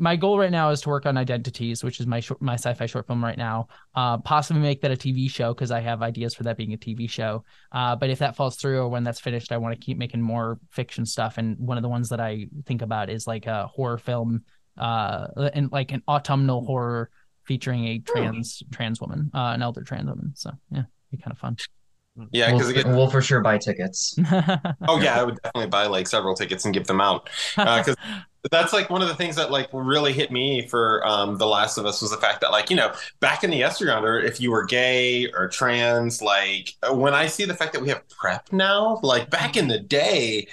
my 0.01 0.17
goal 0.17 0.39
right 0.39 0.51
now 0.51 0.71
is 0.71 0.81
to 0.81 0.89
work 0.89 1.05
on 1.05 1.15
Identiteaze, 1.17 1.85
which 1.85 2.01
is 2.01 2.07
my 2.07 2.21
short, 2.21 2.41
my 2.41 2.55
sci-fi 2.55 2.87
short 2.87 3.07
film 3.07 3.23
right 3.23 3.37
now. 3.37 3.69
Uh, 3.95 4.17
possibly 4.19 4.63
make 4.63 4.81
that 4.81 4.91
a 4.91 4.97
TV 4.97 5.31
show 5.31 5.53
because 5.53 5.71
I 5.71 5.81
have 5.81 6.03
ideas 6.03 6.35
for 6.35 6.43
that 6.45 6.57
being 6.57 6.73
a 6.73 6.79
TV 6.79 7.09
show. 7.09 7.45
Uh, 7.71 7.95
but 7.95 8.09
if 8.09 8.19
that 8.21 8.35
falls 8.35 8.57
through 8.57 8.79
or 8.81 8.89
when 8.89 9.05
that's 9.05 9.21
finished, 9.21 9.53
I 9.53 9.59
want 9.59 9.79
to 9.79 9.85
keep 9.85 9.99
making 9.99 10.23
more 10.23 10.59
fiction 10.71 11.05
stuff. 11.05 11.37
And 11.37 11.59
one 11.59 11.77
of 11.77 11.83
the 11.83 11.89
ones 11.89 12.09
that 12.09 12.21
I 12.21 12.47
think 12.65 12.81
about 12.81 13.11
is 13.11 13.27
like 13.27 13.47
a 13.47 13.67
horror 13.67 13.99
film, 13.99 14.43
uh, 14.79 15.27
and 15.53 15.71
like 15.71 15.93
an 15.93 16.03
autumnal 16.09 16.65
horror 16.65 17.11
featuring 17.45 17.85
a 17.87 17.99
trans 17.99 18.63
trans 18.73 19.01
woman, 19.01 19.31
uh, 19.35 19.53
an 19.55 19.61
elder 19.63 19.83
trans 19.83 20.09
woman. 20.09 20.33
So 20.35 20.51
yeah, 20.71 20.85
be 21.11 21.19
kind 21.19 21.33
of 21.33 21.39
fun. 21.39 21.57
Yeah, 22.33 22.53
we'll, 22.53 22.97
we'll 22.97 23.11
for 23.11 23.23
sure 23.23 23.41
buy 23.41 23.59
tickets. 23.59 24.17
oh 24.89 25.01
yeah, 25.01 25.21
I 25.21 25.23
would 25.23 25.37
definitely 25.43 25.69
buy 25.69 25.87
like 25.87 26.07
several 26.07 26.35
tickets 26.35 26.65
and 26.65 26.75
give 26.75 26.87
them 26.87 27.01
out. 27.01 27.31
Because 27.57 27.97
that's 28.51 28.73
like 28.73 28.89
one 28.89 29.03
of 29.03 29.09
the 29.09 29.15
things 29.15 29.37
that 29.37 29.51
like 29.51 29.69
really 29.73 30.13
hit 30.13 30.31
me 30.31 30.67
for 30.67 31.07
um 31.07 31.37
the 31.37 31.47
last 31.47 31.77
of 31.77 31.85
us 31.85 32.01
was 32.01 32.11
the 32.11 32.17
fact 32.17 32.41
that 32.41 32.51
like 32.51 32.71
you 32.71 32.77
know 32.77 32.93
back 33.21 33.45
in 33.45 33.51
the 33.51 33.57
yesteryear 33.57 34.19
if 34.21 34.41
you 34.41 34.51
were 34.51 34.65
gay 34.65 35.31
or 35.33 35.47
trans 35.49 36.23
like 36.23 36.75
when 36.93 37.13
i 37.13 37.27
see 37.27 37.45
the 37.45 37.55
fact 37.55 37.73
that 37.73 37.83
we 37.83 37.89
have 37.89 38.03
PrEP 38.09 38.53
now 38.53 38.99
like 39.03 39.29
back 39.31 39.57
in 39.57 39.69
the 39.69 39.79
day 39.79 40.47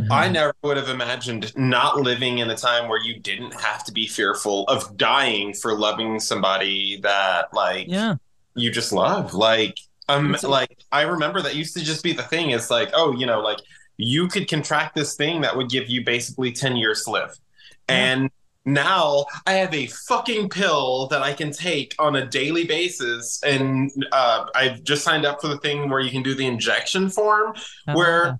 Mhm. 0.00 0.06
I 0.10 0.28
never 0.28 0.54
would 0.62 0.78
have 0.78 0.88
imagined 0.88 1.52
not 1.56 1.98
living 1.98 2.38
in 2.38 2.48
a 2.48 2.56
time 2.56 2.88
where 2.88 3.00
you 3.00 3.20
didn't 3.20 3.52
have 3.60 3.84
to 3.84 3.92
be 3.92 4.06
fearful 4.06 4.64
of 4.64 4.96
dying 4.96 5.52
for 5.52 5.74
loving 5.76 6.18
somebody 6.18 6.98
that 7.02 7.52
like 7.52 7.86
Yeah. 7.88 8.14
you 8.54 8.70
just 8.72 8.92
love. 8.92 9.34
Like 9.34 9.76
um 10.08 10.34
like 10.42 10.74
I 10.90 11.02
remember 11.02 11.42
that 11.42 11.54
used 11.54 11.76
to 11.76 11.84
just 11.84 12.02
be 12.02 12.12
the 12.14 12.22
thing. 12.22 12.50
It's 12.50 12.70
like, 12.70 12.90
oh, 12.94 13.12
you 13.12 13.26
know, 13.26 13.40
like 13.40 13.58
you 14.02 14.28
could 14.28 14.48
contract 14.48 14.94
this 14.94 15.14
thing 15.14 15.40
that 15.42 15.56
would 15.56 15.68
give 15.68 15.88
you 15.88 16.04
basically 16.04 16.52
10 16.52 16.76
years 16.76 17.04
to 17.04 17.10
live. 17.10 17.38
Yeah. 17.88 17.94
And 17.96 18.30
now 18.64 19.26
I 19.46 19.54
have 19.54 19.74
a 19.74 19.86
fucking 19.86 20.48
pill 20.50 21.06
that 21.08 21.22
I 21.22 21.32
can 21.32 21.50
take 21.52 21.94
on 21.98 22.16
a 22.16 22.26
daily 22.26 22.64
basis. 22.64 23.42
And 23.42 23.90
uh, 24.12 24.46
I've 24.54 24.82
just 24.82 25.02
signed 25.02 25.24
up 25.24 25.40
for 25.40 25.48
the 25.48 25.58
thing 25.58 25.88
where 25.88 26.00
you 26.00 26.10
can 26.10 26.22
do 26.22 26.34
the 26.34 26.46
injection 26.46 27.10
form 27.10 27.54
Where- 27.86 28.38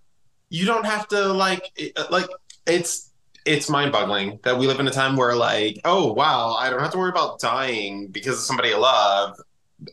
you 0.51 0.67
don't 0.67 0.85
have 0.85 1.09
to 1.09 1.33
like 1.33 1.73
like 2.11 2.29
it's 2.67 3.13
it's 3.47 3.71
mind-boggling 3.71 4.39
that 4.43 4.59
we 4.59 4.67
live 4.67 4.81
in 4.81 4.87
a 4.89 4.91
time 4.91 5.17
where 5.17 5.35
like 5.35 5.81
oh 5.85 6.13
wow 6.13 6.55
i 6.55 6.69
don't 6.69 6.81
have 6.81 6.91
to 6.91 6.99
worry 6.99 7.09
about 7.09 7.41
dying 7.41 8.09
because 8.09 8.35
of 8.35 8.41
somebody 8.41 8.75
i 8.75 8.77
love 8.77 9.37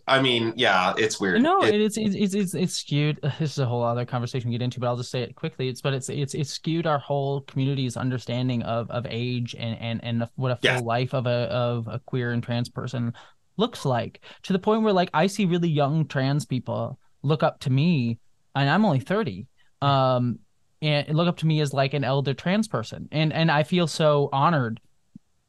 i 0.08 0.22
mean 0.22 0.54
yeah 0.58 0.94
it's 0.98 1.20
weird 1.20 1.42
No, 1.42 1.62
It- 1.64 1.80
it's 1.82 1.98
it's 1.98 2.16
it's 2.16 2.34
it's 2.34 2.54
it's 2.54 2.74
skewed. 2.76 3.20
This 3.40 3.52
is 3.52 3.60
a 3.60 3.66
whole 3.66 3.84
other 3.84 4.06
conversation 4.06 4.50
we 4.50 4.58
get 4.58 4.64
into, 4.64 4.80
but 4.80 4.88
I'll 4.88 4.98
just 4.98 5.12
say 5.12 5.22
it 5.22 5.36
quickly. 5.36 5.70
It's 5.70 5.82
but 5.82 5.94
it's 5.94 6.10
it's 6.10 6.34
it's 6.34 6.50
skewed 6.50 6.86
our 6.88 7.00
whole 7.00 7.42
community's 7.42 7.96
understanding 7.98 8.64
of 8.64 8.90
of 8.92 9.06
age 9.10 9.56
and 9.58 9.78
and 9.80 10.04
and 10.04 10.30
what 10.36 10.52
a 10.52 10.56
full 10.58 10.72
Yeah. 10.72 10.80
life 10.80 11.14
of 11.14 11.26
a 11.28 11.48
of 11.52 11.88
a 11.88 12.00
queer 12.06 12.32
and 12.34 12.44
trans 12.44 12.70
person 12.70 13.14
looks 13.58 13.86
like. 13.86 14.22
To 14.44 14.54
the 14.54 14.60
point 14.60 14.82
where 14.84 14.94
like 14.94 15.10
I 15.14 15.28
see 15.28 15.46
really 15.46 15.70
young 15.70 16.06
trans 16.08 16.46
people 16.46 17.00
look 17.24 17.42
up 17.44 17.60
to 17.62 17.70
me, 17.70 18.20
and 18.56 18.70
I'm 18.70 18.84
only 18.86 19.00
thirty. 19.00 19.48
Um, 19.82 20.40
and 20.82 21.10
look 21.16 21.28
up 21.28 21.38
to 21.38 21.48
me 21.48 21.60
as 21.62 21.74
like 21.74 21.94
an 21.94 22.04
elder 22.04 22.34
trans 22.34 22.68
person, 22.68 23.08
and 23.12 23.32
and 23.32 23.50
I 23.50 23.64
feel 23.64 23.88
so 23.88 24.30
honored 24.34 24.80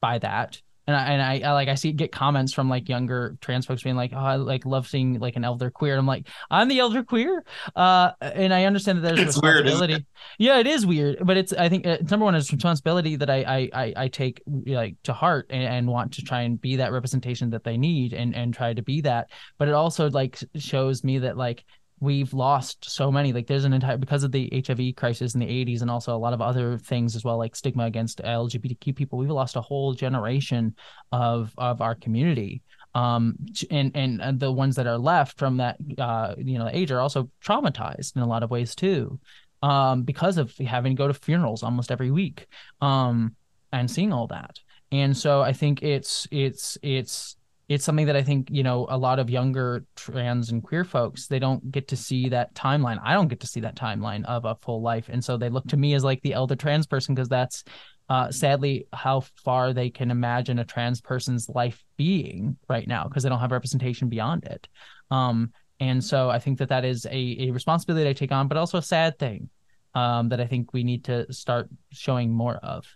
by 0.01 0.19
that. 0.21 0.61
And 0.89 0.97
I, 0.97 1.05
and 1.05 1.23
I, 1.23 1.51
I 1.51 1.53
like 1.53 1.69
I 1.69 1.75
see 1.75 1.93
get 1.93 2.13
comments 2.13 2.55
from 2.55 2.71
like 2.71 2.89
younger 2.89 3.37
trans 3.43 3.67
folks 3.67 3.83
being 3.83 3.95
like, 3.95 4.13
oh, 4.15 4.19
I 4.19 4.37
like 4.37 4.65
love 4.65 4.89
seeing 4.89 5.21
like 5.21 5.37
an 5.37 5.45
elder 5.45 5.71
queer. 5.71 5.93
And 5.93 6.01
I'm 6.01 6.07
like, 6.07 6.27
I'm 6.51 6.67
the 6.67 6.79
elder 6.79 7.05
queer. 7.05 7.45
Uh, 7.77 8.13
and 8.23 8.55
I 8.55 8.65
understand 8.65 9.05
that 9.05 9.15
there's 9.15 9.37
It's 9.37 9.43
weird, 9.43 9.67
it? 9.67 10.07
Yeah, 10.39 10.59
it 10.59 10.67
is 10.67 10.87
weird, 10.87 11.19
but 11.27 11.37
it's 11.37 11.53
I 11.53 11.69
think 11.69 11.87
uh, 11.87 11.99
number 12.11 12.25
one 12.25 12.35
is 12.35 12.51
responsibility 12.51 13.17
that 13.17 13.29
I 13.29 13.43
I 13.43 13.71
I, 13.75 13.95
I 13.97 14.09
take 14.09 14.43
like 14.47 14.97
to 15.03 15.13
heart 15.13 15.49
and, 15.51 15.63
and 15.63 15.89
want 15.89 16.15
to 16.15 16.23
try 16.23 16.41
and 16.41 16.59
be 16.59 16.77
that 16.77 16.91
representation 16.91 17.51
that 17.51 17.65
they 17.65 17.77
need 17.77 18.15
and 18.15 18.35
and 18.35 18.55
try 18.55 18.73
to 18.73 18.83
be 18.83 19.03
that. 19.03 19.31
But 19.59 19.69
it 19.69 19.75
also 19.75 20.09
like 20.09 20.39
shows 20.57 21.05
me 21.05 21.19
that 21.19 21.37
like 21.37 21.67
we've 22.01 22.33
lost 22.33 22.91
so 22.91 23.11
many. 23.11 23.33
Like 23.33 23.47
there's 23.47 23.65
an 23.65 23.73
entire 23.73 23.97
because 23.97 24.23
of 24.23 24.33
the 24.33 24.63
hiv 24.67 24.81
crisis 24.97 25.35
in 25.35 25.41
the 25.41 25.47
80s 25.47 25.83
and 25.83 25.91
also 25.91 26.15
a 26.15 26.19
lot 26.19 26.33
of 26.33 26.41
other 26.41 26.79
things 26.79 27.17
as 27.17 27.25
well 27.25 27.39
like 27.39 27.57
stigma 27.57 27.85
against 27.85 28.23
lgbtq 28.23 28.95
people 28.95 29.19
we've 29.19 29.31
lost 29.31 29.57
a 29.57 29.61
whole 29.61 29.95
generation 29.95 30.75
of 31.13 31.53
of 31.59 31.81
our 31.81 31.95
community. 31.95 32.63
Um 32.95 33.37
and 33.71 33.93
and, 33.95 34.41
the 34.41 34.53
ones 34.53 34.77
that 34.77 34.87
are 34.87 34.99
left 34.99 35.39
from 35.39 35.59
that 35.59 35.77
uh 35.99 36.35
you 36.39 36.59
know 36.59 36.69
age 36.73 36.91
are 36.91 37.01
also 37.01 37.31
traumatized 37.45 38.17
in 38.17 38.23
a 38.23 38.27
lot 38.27 38.43
of 38.43 38.51
ways 38.51 38.75
too 38.75 39.19
um 39.63 40.03
because 40.03 40.39
of 40.39 40.57
having 40.59 40.93
to 40.97 41.01
go 41.01 41.09
to 41.09 41.15
funerals 41.15 41.63
almost 41.63 41.91
every 41.91 42.11
week 42.11 42.47
um 42.81 43.35
and 43.73 43.91
seeing 43.91 44.13
all 44.13 44.27
that. 44.29 44.59
And 44.91 45.17
so 45.17 45.43
i 45.43 45.53
think 45.53 45.83
it's 45.83 46.27
it's 46.31 46.79
it's 46.83 47.38
it's 47.69 47.85
something 47.85 48.07
that 48.07 48.17
I 48.17 48.23
think 48.23 48.49
you 48.51 48.63
know 48.63 48.87
a 48.89 48.97
lot 48.97 49.19
of 49.19 49.29
younger 49.29 49.85
trans 49.95 50.51
and 50.51 50.63
queer 50.63 50.85
folks 50.85 51.27
they 51.27 51.39
don't 51.39 51.71
get 51.71 51.89
to 51.89 51.97
see 51.97 52.29
that 52.31 52.55
timeline. 52.55 52.99
I 53.03 53.13
don't 53.13 53.29
get 53.29 53.41
to 53.41 53.47
see 53.47 53.61
that 53.61 53.77
timeline 53.77 54.25
of 54.25 54.45
a 54.45 54.57
full 54.63 54.83
life, 54.83 55.09
and 55.09 55.23
so 55.23 55.37
they 55.37 55.51
look 55.51 55.67
to 55.69 55.77
me 55.77 55.95
as 55.95 56.05
like 56.05 56.23
the 56.23 56.33
elder 56.33 56.57
trans 56.57 56.87
person 56.87 57.15
because 57.15 57.29
that's 57.29 57.65
uh, 58.09 58.31
sadly 58.31 58.87
how 58.93 59.21
far 59.45 59.73
they 59.73 59.91
can 59.91 60.11
imagine 60.11 60.59
a 60.59 60.65
trans 60.65 61.01
person's 61.01 61.49
life 61.51 61.85
being 61.97 62.57
right 62.69 62.89
now 62.89 63.05
because 63.05 63.23
they 63.23 63.29
don't 63.29 63.41
have 63.41 63.53
representation 63.53 64.09
beyond 64.09 64.45
it. 64.45 64.67
Um, 65.11 65.53
and 65.81 66.03
so 66.03 66.31
I 66.31 66.39
think 66.39 66.59
that 66.59 66.71
that 66.71 66.85
is 66.85 67.05
a, 67.07 67.37
a 67.41 67.51
responsibility 67.51 68.09
I 68.09 68.15
take 68.15 68.33
on, 68.33 68.49
but 68.49 68.57
also 68.57 68.79
a 68.79 68.83
sad 68.83 69.19
thing 69.19 69.51
um, 69.95 70.31
that 70.31 70.41
I 70.41 70.47
think 70.47 70.73
we 70.73 70.85
need 70.85 71.05
to 71.05 71.31
start 71.33 71.69
showing 71.93 72.33
more 72.33 72.57
of. 72.57 72.87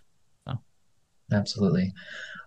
Absolutely. 1.31 1.93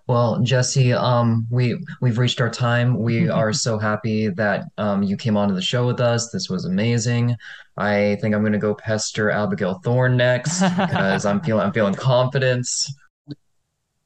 Well, 0.09 0.41
Jessie, 0.43 0.93
um, 0.93 1.49
we 1.51 1.85
we've 2.01 2.19
reached 2.19 2.41
our 2.41 2.51
time. 2.51 3.03
We 3.03 3.28
are 3.28 3.53
so 3.53 3.77
happy 3.77 4.28
that 4.28 4.66
um, 4.78 5.03
you 5.03 5.16
came 5.16 5.37
onto 5.37 5.55
the 5.55 5.62
show 5.62 5.85
with 5.85 6.01
us. 6.01 6.31
This 6.31 6.49
was 6.49 6.65
amazing. 6.65 7.35
I 7.77 8.16
think 8.20 8.33
I'm 8.35 8.45
gonna 8.45 8.59
go 8.59 8.74
pester 8.74 9.31
Abigail 9.31 9.81
Thorne 9.83 10.16
next 10.16 10.61
because 10.77 11.27
I'm 11.27 11.41
feeling 11.41 11.66
I'm 11.66 11.73
feeling 11.73 11.95
confidence. 11.95 12.93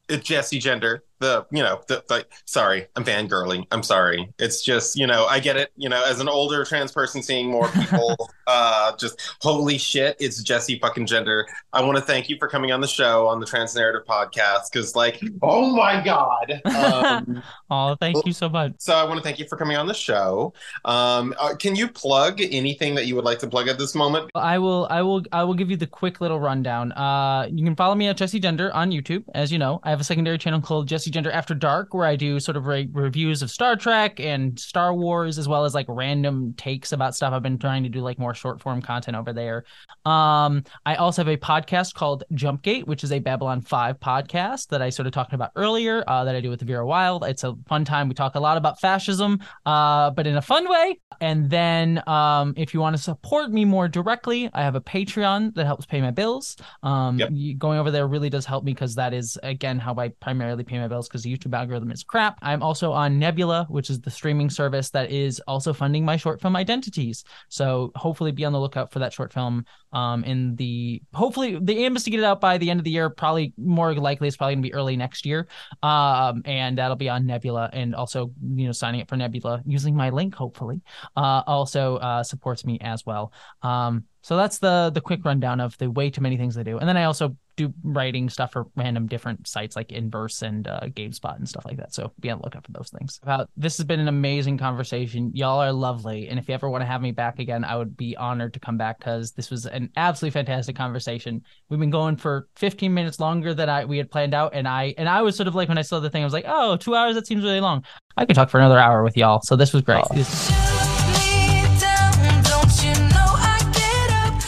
it's 0.09 0.27
Jessie 0.27 0.59
gender. 0.59 1.05
The 1.21 1.47
you 1.51 1.63
know 1.63 1.81
the 1.87 2.03
like 2.11 2.27
sorry, 2.47 2.87
I'm 2.97 3.05
fangirling. 3.05 3.67
I'm 3.71 3.83
sorry. 3.83 4.33
It's 4.39 4.63
just 4.63 4.97
you 4.97 5.07
know 5.07 5.27
I 5.27 5.39
get 5.39 5.57
it. 5.57 5.71
You 5.77 5.89
know 5.89 6.03
as 6.05 6.19
an 6.21 6.29
older 6.29 6.65
trans 6.65 6.93
person 6.93 7.23
seeing 7.23 7.51
more 7.51 7.69
people, 7.73 8.17
uh, 8.47 8.97
just 8.97 9.21
holy 9.41 9.77
shit, 9.79 10.17
it's 10.19 10.43
Jessie 10.43 10.79
fucking 10.79 11.07
gender. 11.07 11.47
I 11.73 11.83
want 11.83 11.97
to 11.99 12.03
thank 12.03 12.29
you 12.29 12.37
for 12.39 12.49
coming 12.49 12.73
on 12.73 12.81
the 12.81 12.89
show 12.89 13.27
on 13.29 13.39
the 13.39 13.47
Trans 13.47 13.75
Narrative 13.75 14.03
podcast 14.09 14.73
because 14.73 14.97
like 14.97 15.23
oh 15.43 15.77
my 15.77 16.03
god. 16.03 16.61
Um, 16.65 17.43
Oh, 17.73 17.95
thank 18.01 18.27
you 18.27 18.33
so 18.33 18.49
much. 18.49 18.73
so 18.79 18.95
I 18.97 19.05
want 19.05 19.19
to 19.19 19.23
thank 19.23 19.39
you 19.39 19.47
for 19.47 19.57
coming 19.57 19.77
on 19.77 19.87
the 19.87 19.95
show. 19.95 20.53
Um, 20.85 21.33
uh, 21.39 21.55
can 21.55 21.77
you 21.77 21.87
plug 21.87 22.41
anything 22.41 22.97
that 22.97 23.07
you 23.07 23.15
would 23.15 23.25
like 23.25 23.39
to 23.41 23.47
plug 23.47 23.69
at 23.69 23.79
this 23.79 23.95
moment? 23.95 24.29
I 24.35 24.59
will 24.59 24.89
I 24.91 25.03
will 25.03 25.23
I 25.33 25.45
will 25.45 25.55
give 25.55 25.71
you 25.71 25.77
the 25.77 25.87
quick 25.87 26.21
little 26.21 26.41
rundown. 26.41 26.91
Uh 26.93 27.47
you 27.51 27.65
can 27.65 27.77
follow 27.77 27.95
me 27.95 28.09
at 28.09 28.17
Jessie 28.17 28.41
Gender 28.41 28.73
on 28.75 28.91
YouTube. 28.91 29.23
As 29.35 29.53
you 29.53 29.59
know, 29.59 29.81
I 29.85 29.91
have 29.91 30.01
a 30.01 30.05
secondary 30.05 30.39
channel 30.39 30.61
called 30.61 30.89
Jessie 30.89 31.10
Gender 31.11 31.31
After 31.31 31.55
Dark 31.55 31.95
where 31.95 32.07
I 32.07 32.17
do 32.17 32.41
sort 32.41 32.57
of 32.57 32.67
re- 32.67 32.89
reviews 32.93 33.43
of 33.43 33.51
Star 33.51 33.77
Trek 33.77 34.21
and 34.21 34.59
Star 34.59 34.95
Wars 34.95 35.39
as 35.39 35.49
well 35.49 35.65
as 35.65 35.75
like 35.75 35.87
random 35.89 36.55
takes 36.57 36.93
about 36.93 37.15
stuff. 37.15 37.33
I've 37.33 37.43
been 37.43 37.59
trying 37.59 37.83
to 37.83 37.89
do 37.89 38.01
like 38.01 38.19
more 38.19 38.35
short 38.35 38.61
form 38.61 38.81
content 38.83 39.17
over 39.17 39.33
there. 39.33 39.65
Um 40.07 40.65
I 40.87 40.95
also 40.97 41.23
have 41.23 41.29
a 41.29 41.37
podcast 41.37 41.95
called 41.95 42.25
Jumpgate, 42.33 42.87
which 42.87 43.05
is 43.05 43.13
a 43.13 43.19
Babylon 43.19 43.61
5 43.61 44.01
podcast 44.01 44.69
that 44.69 44.81
I 44.83 44.91
sort 44.91 45.07
of 45.07 45.13
talked 45.13 45.33
about 45.33 45.51
earlier 45.57 46.03
uh, 46.07 46.25
that 46.25 46.35
I 46.35 46.41
do 46.41 46.51
with 46.51 46.63
Vera 46.63 46.87
Wild. 46.87 47.25
It's 47.25 47.45
a 47.45 47.55
fun 47.69 47.85
time. 47.85 48.09
We 48.09 48.15
talk 48.15 48.35
a 48.35 48.41
lot 48.41 48.57
about 48.57 48.81
fascism 48.81 49.41
uh 49.67 50.11
but 50.11 50.27
in 50.27 50.37
a 50.37 50.43
fun 50.43 50.69
way. 50.69 50.99
And 51.23 51.51
then 51.51 52.03
um, 52.07 52.55
if 52.57 52.73
you 52.73 52.81
want 52.81 52.97
to 52.97 53.03
support 53.03 53.51
me 53.51 53.65
more 53.65 53.89
directly, 53.89 54.49
I 54.55 54.63
have 54.63 54.75
a 54.75 54.81
Patreon 54.81 55.55
that 55.55 55.67
helps 55.67 55.85
pay 55.85 56.01
my 56.01 56.11
bills. 56.11 56.57
Um, 56.83 57.19
Yep. 57.19 57.31
going 57.59 57.79
over 57.79 57.91
there 57.91 58.07
really 58.07 58.31
does 58.31 58.47
help 58.47 58.65
me 58.65 58.73
because 58.73 58.95
that 58.95 59.13
is, 59.13 59.39
again, 59.43 59.79
how 59.79 59.95
I 59.97 60.09
primarily 60.21 60.65
pay 60.65 60.79
my 60.79 60.89
bills 60.89 61.00
because 61.09 61.23
the 61.23 61.37
YouTube 61.37 61.57
algorithm 61.57 61.91
is 61.91 62.03
crap. 62.03 62.39
I'm 62.43 62.63
also 62.63 62.93
on 62.93 63.19
Nebula, 63.19 63.67
which 63.69 63.91
is 63.91 64.01
the 64.01 64.11
streaming 64.11 64.51
service 64.51 64.91
that 64.91 65.11
is 65.11 65.41
also 65.47 65.73
funding 65.73 66.05
my 66.05 66.17
short 66.17 66.41
film 66.41 66.55
Identiteaze. 66.55 67.25
So 67.49 67.93
hopefully 67.95 68.33
be 68.33 68.45
on 68.45 68.53
the 68.53 68.61
lookout 68.61 68.93
for 68.93 68.99
that 68.99 69.13
short 69.13 69.33
film 69.33 69.65
um, 69.93 70.25
in 70.25 70.57
the, 70.57 71.03
hopefully 71.15 71.59
the 71.61 71.85
aim 71.85 71.97
is 71.97 72.05
to 72.05 72.11
get 72.11 72.21
it 72.21 72.25
out 72.25 72.41
by 72.41 72.59
the 72.59 72.71
end 72.71 72.81
of 72.81 72.85
the 72.85 72.91
year. 72.91 73.11
Probably 73.11 73.53
more 73.57 73.95
likely 73.95 74.29
it's 74.29 74.37
probably 74.37 74.57
to 74.57 74.63
be 74.63 74.75
early 74.75 74.97
next 74.97 75.27
year. 75.27 75.49
Um, 75.83 76.43
and 76.45 76.79
that'll 76.79 76.97
be 76.97 77.09
on 77.09 77.27
Nebula 77.27 77.71
and 77.73 77.95
also, 77.95 78.33
you 78.55 78.67
know, 78.67 78.73
signing 78.73 79.01
up 79.01 79.09
for 79.09 79.17
Nebula 79.17 79.63
using 79.67 79.95
my 79.97 80.11
link, 80.11 80.35
hopefully 80.35 80.81
uh, 81.17 81.43
also 81.47 81.97
uh, 81.97 82.23
supports 82.23 82.65
me 82.65 82.79
as 82.81 83.05
well. 83.05 83.33
Um, 83.63 84.05
so 84.23 84.37
that's 84.37 84.59
the 84.59 84.91
the 84.93 85.01
quick 85.01 85.25
rundown 85.25 85.61
of 85.61 85.77
the 85.79 85.91
way 85.91 86.11
too 86.11 86.21
many 86.21 86.37
things 86.37 86.57
I 86.57 86.63
do, 86.63 86.79
and 86.79 86.89
then 86.89 86.97
I 86.97 87.05
also 87.05 87.37
do 87.69 87.75
writing 87.83 88.29
stuff 88.31 88.53
for 88.53 88.67
random 88.77 89.07
different 89.07 89.47
sites 89.47 89.77
like 89.77 89.93
Inverse 89.93 90.43
and 90.43 90.67
uh, 90.67 90.81
GameSpot 90.85 91.37
and 91.37 91.49
stuff 91.49 91.65
like 91.65 91.77
that. 91.77 91.95
So 91.95 92.13
be 92.21 92.31
on 92.31 92.39
the 92.39 92.45
lookout 92.45 92.65
for 92.65 92.73
those 92.73 92.91
things. 92.91 93.21
About 93.23 93.49
this 93.57 93.77
has 93.77 93.87
been 93.87 94.01
an 94.01 94.09
amazing 94.09 94.59
conversation. 94.59 95.31
Y'all 95.35 95.61
are 95.61 95.73
lovely, 95.73 96.29
and 96.29 96.39
if 96.39 96.49
you 96.49 96.55
ever 96.55 96.71
want 96.71 96.83
to 96.83 96.87
have 96.87 97.03
me 97.03 97.13
back 97.13 97.39
again, 97.39 97.65
I 97.65 97.77
would 97.77 97.97
be 97.97 98.17
honored 98.17 98.55
to 98.55 98.61
come 98.61 98.77
back 98.77 98.99
because 98.99 99.33
this 99.33 99.51
was 99.51 99.67
an 99.67 99.91
absolutely 99.97 100.33
fantastic 100.33 100.77
conversation. 100.77 101.43
We've 101.69 101.81
been 101.81 101.91
going 101.91 102.17
for 102.17 102.49
15 102.57 102.93
minutes 102.93 103.21
longer 103.21 103.55
than 103.55 103.69
I 103.69 103.85
we 103.85 103.99
had 103.99 104.11
planned 104.11 104.35
out, 104.35 104.55
and 104.55 104.67
I 104.67 104.95
and 104.97 105.09
I 105.09 105.23
was 105.23 105.37
sort 105.37 105.49
of 105.49 105.55
like 105.55 105.69
when 105.69 105.79
I 105.79 105.83
saw 105.83 106.01
the 106.01 106.11
thing, 106.11 106.23
I 106.23 106.27
was 106.27 106.35
like, 106.35 106.47
oh, 106.47 106.77
two 106.77 106.95
hours 106.95 107.15
that 107.15 107.27
seems 107.27 107.45
really 107.45 107.61
long. 107.61 107.85
I 108.17 108.25
could 108.25 108.37
talk 108.37 108.51
for 108.51 108.59
another 108.59 108.79
hour 108.79 109.03
with 109.03 109.17
y'all, 109.17 109.41
so 109.43 109.57
this 109.57 109.73
was 109.73 109.83
great. 109.83 110.05
Oh. 110.11 110.15
This- 110.15 110.70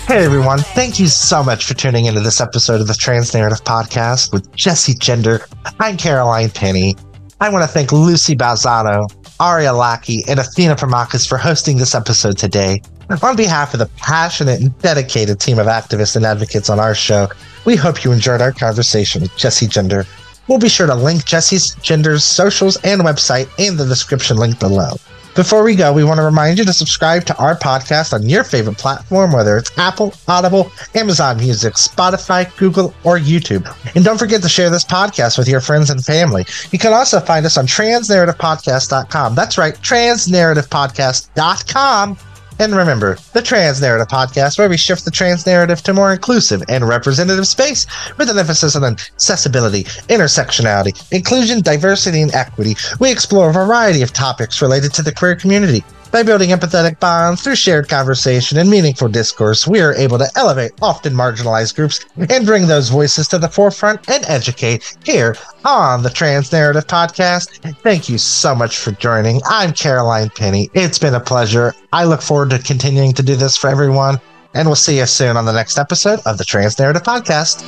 Hey 0.07 0.25
everyone, 0.25 0.59
thank 0.59 0.99
you 1.01 1.07
so 1.07 1.43
much 1.43 1.65
for 1.65 1.75
tuning 1.75 2.05
into 2.05 2.21
this 2.21 2.41
episode 2.41 2.81
of 2.81 2.87
the 2.87 2.95
Trans 2.95 3.33
Narrative 3.33 3.65
Podcast 3.65 4.33
with 4.33 4.55
Jessie 4.55 4.95
Gender. 4.95 5.41
I'm 5.81 5.97
Caroline 5.97 6.51
Penny. 6.51 6.97
I 7.41 7.49
want 7.49 7.63
to 7.63 7.69
thank 7.69 7.91
Lusi 7.91 8.37
Balzano, 8.37 9.09
Ariya 9.39 9.77
Lackey, 9.77 10.23
and 10.29 10.39
Athena 10.39 10.77
Promachus 10.77 11.27
for 11.27 11.39
hosting 11.39 11.79
this 11.79 11.95
episode 11.95 12.37
today. 12.37 12.83
On 13.23 13.37
behalf 13.37 13.73
of 13.73 13.79
the 13.79 13.91
passionate 13.97 14.61
and 14.61 14.77
dedicated 14.81 15.41
team 15.41 15.59
of 15.59 15.67
activists 15.67 16.17
and 16.17 16.27
advocates 16.27 16.69
on 16.69 16.79
our 16.79 16.95
show, 16.95 17.29
We 17.65 17.77
hope 17.77 18.03
you 18.03 18.11
enjoyed 18.11 18.41
our 18.41 18.53
conversation 18.53 19.23
with 19.23 19.37
Jessie 19.37 19.69
Gender. 19.69 20.05
We'll 20.49 20.59
be 20.59 20.69
sure 20.69 20.89
to 20.89 20.95
link 20.95 21.25
Jessie's 21.25 21.77
Gender's 21.77 22.25
socials 22.25 22.77
and 22.83 23.03
website 23.03 23.49
in 23.57 23.77
the 23.77 23.87
description 23.87 24.37
link 24.37 24.59
below. 24.59 24.95
Before 25.35 25.65
we 25.65 25.75
go, 25.75 25.95
we 25.95 26.05
want 26.05 26.19
to 26.19 26.25
remind 26.25 26.59
you 26.59 26.65
to 26.67 26.75
subscribe 26.75 27.25
to 27.25 27.35
our 27.39 27.59
podcast 27.59 28.13
on 28.13 28.29
your 28.29 28.45
favorite 28.45 28.77
platform, 28.77 29.33
whether 29.33 29.57
it's 29.57 29.71
Apple, 29.79 30.13
Audible, 30.29 30.71
Amazon 30.95 31.39
Music, 31.39 31.73
Spotify, 31.75 32.55
Google, 32.59 32.93
or 33.03 33.19
YouTube. 33.19 33.67
And 33.95 34.05
don't 34.05 34.19
forget 34.19 34.43
to 34.43 34.49
share 34.49 34.69
this 34.69 34.85
podcast 34.85 35.39
with 35.39 35.49
your 35.49 35.61
friends 35.61 35.89
and 35.89 36.05
family. 36.05 36.45
You 36.71 36.79
can 36.79 36.93
also 36.93 37.19
find 37.19 37.47
us 37.47 37.57
on 37.57 37.67
transnarrativepodcast.com. 37.67 39.35
That's 39.35 39.57
right, 39.57 39.75
transnarrativepodcast.com. 39.75 42.19
And 42.59 42.75
remember, 42.77 43.17
the 43.33 43.43
Trans 43.43 43.81
Narrative 43.81 44.09
Podcast, 44.09 44.59
where 44.59 44.69
we 44.69 44.77
shift 44.77 45.05
the 45.05 45.11
trans 45.11 45.47
narrative 45.47 45.83
to 45.83 45.95
more 45.95 46.13
inclusive 46.13 46.63
and 46.69 46.87
representative 46.87 47.47
space 47.47 47.87
with 48.19 48.31
an 48.31 48.39
emphasis 48.39 48.77
on 48.77 48.85
accessibility, 48.85 49.85
intersectionality, 50.09 51.13
inclusion, 51.13 51.61
diversity, 51.61 52.23
and 52.23 52.35
equity. 52.35 52.77
We 53.01 53.11
explore 53.11 53.51
a 53.51 53.53
variety 53.53 54.03
of 54.03 54.13
topics 54.13 54.63
related 54.63 54.93
to 54.95 55.03
the 55.03 55.13
queer 55.13 55.35
community. 55.35 55.83
By 56.13 56.23
building 56.23 56.51
empathetic 56.51 57.01
bonds 57.01 57.41
through 57.41 57.55
shared 57.57 57.89
conversation 57.89 58.59
and 58.59 58.69
meaningful 58.69 59.09
discourse, 59.09 59.67
we 59.67 59.81
are 59.81 59.95
able 59.95 60.19
to 60.19 60.31
elevate 60.37 60.73
often 60.83 61.15
marginalized 61.15 61.75
groups 61.75 62.05
and 62.29 62.45
bring 62.45 62.67
those 62.67 62.91
voices 62.91 63.27
to 63.29 63.39
the 63.39 63.49
forefront 63.49 64.11
and 64.11 64.23
educate 64.29 64.95
here 65.05 65.35
on 65.65 66.03
the 66.03 66.11
Trans 66.11 66.53
Narrative 66.53 66.87
Podcast. 66.87 67.63
Thank 67.79 68.11
you 68.11 68.19
so 68.19 68.55
much 68.55 68.77
for 68.77 68.93
joining. 68.93 69.41
I'm 69.47 69.73
Caroline 69.73 70.29
Penny. 70.29 70.69
It's 70.75 70.99
been 70.99 71.15
a 71.15 71.21
pleasure. 71.21 71.73
I 71.95 72.05
look 72.05 72.21
forward 72.21 72.51
to 72.51 72.59
continuing 72.59 73.15
to 73.15 73.23
do 73.23 73.35
this 73.35 73.57
for 73.57 73.71
everyone, 73.71 74.21
and 74.53 74.69
we'll 74.69 74.75
see 74.75 74.99
you 74.99 75.07
soon 75.07 75.39
on 75.39 75.47
the 75.47 75.53
next 75.53 75.79
episode 75.79 76.21
of 76.27 76.37
the 76.37 76.45
Trans 76.45 76.79
Narrative 76.79 77.03
Podcast. 77.03 77.65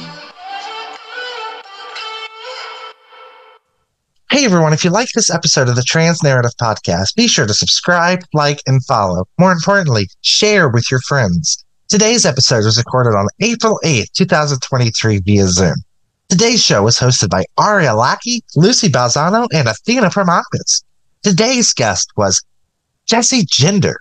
Hey 4.30 4.46
everyone, 4.46 4.72
if 4.72 4.82
you 4.82 4.90
like 4.90 5.10
this 5.14 5.30
episode 5.30 5.68
of 5.68 5.76
the 5.76 5.82
Trans 5.82 6.22
Narrative 6.22 6.50
Podcast, 6.60 7.14
be 7.14 7.28
sure 7.28 7.46
to 7.46 7.54
subscribe, 7.54 8.24
like, 8.32 8.60
and 8.66 8.84
follow. 8.84 9.28
More 9.38 9.52
importantly, 9.52 10.08
share 10.22 10.68
with 10.68 10.90
your 10.90 11.00
friends. 11.00 11.62
Today's 11.88 12.24
episode 12.24 12.64
was 12.64 12.78
recorded 12.78 13.16
on 13.16 13.28
April 13.40 13.78
8th, 13.84 14.10
2023 14.12 15.18
via 15.18 15.46
Zoom. 15.46 15.76
Today's 16.30 16.64
show 16.64 16.82
was 16.82 16.98
hosted 16.98 17.28
by 17.28 17.44
Ariya 17.58 17.96
Lackey, 17.96 18.42
Lusi 18.56 18.88
Balzano, 18.88 19.46
and 19.52 19.68
Athena 19.68 20.08
Promachus. 20.08 20.82
Today's 21.22 21.72
guest 21.72 22.10
was 22.16 22.42
Jessie 23.06 23.44
Gender. 23.44 24.00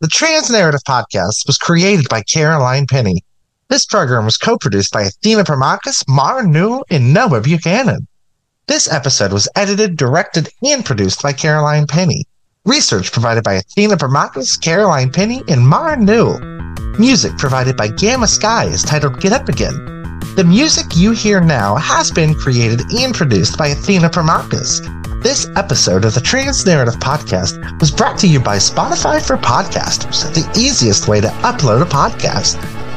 The 0.00 0.08
Trans 0.08 0.50
Narrative 0.50 0.82
Podcast 0.88 1.46
was 1.46 1.58
created 1.58 2.08
by 2.08 2.22
Caroline 2.22 2.86
Penny. 2.88 3.22
This 3.68 3.86
program 3.86 4.24
was 4.24 4.38
co-produced 4.38 4.92
by 4.92 5.02
Athena 5.02 5.44
Promachus, 5.44 6.02
Mara 6.08 6.44
Newell, 6.44 6.84
and 6.90 7.12
Noah 7.14 7.42
Buchanan. 7.42 8.08
This 8.66 8.90
episode 8.90 9.30
was 9.30 9.46
edited, 9.56 9.98
directed, 9.98 10.48
and 10.66 10.86
produced 10.86 11.22
by 11.22 11.34
Caroline 11.34 11.86
Penny. 11.86 12.24
Research 12.64 13.12
provided 13.12 13.44
by 13.44 13.54
Athena 13.54 13.98
Promachus, 13.98 14.58
Caroline 14.58 15.12
Penny, 15.12 15.42
and 15.48 15.68
Mara 15.68 15.98
Newell. 15.98 16.38
Music 16.98 17.36
provided 17.36 17.76
by 17.76 17.88
Gamma 17.88 18.26
Sky 18.26 18.64
is 18.64 18.82
titled 18.82 19.20
Get 19.20 19.32
Up 19.32 19.50
Again. 19.50 19.74
The 20.36 20.44
music 20.48 20.86
you 20.96 21.10
hear 21.10 21.42
now 21.42 21.76
has 21.76 22.10
been 22.10 22.34
created 22.34 22.80
and 22.90 23.14
produced 23.14 23.58
by 23.58 23.68
Athena 23.68 24.08
Promachus. 24.08 24.80
This 25.22 25.46
episode 25.56 26.06
of 26.06 26.14
the 26.14 26.22
Trans 26.22 26.64
Narrative 26.64 26.96
Podcast 26.96 27.78
was 27.80 27.90
brought 27.90 28.18
to 28.20 28.26
you 28.26 28.40
by 28.40 28.56
Spotify 28.56 29.24
for 29.24 29.36
Podcasters, 29.36 30.32
the 30.32 30.58
easiest 30.58 31.06
way 31.06 31.20
to 31.20 31.28
upload 31.28 31.82
a 31.82 31.84
podcast. 31.84 32.54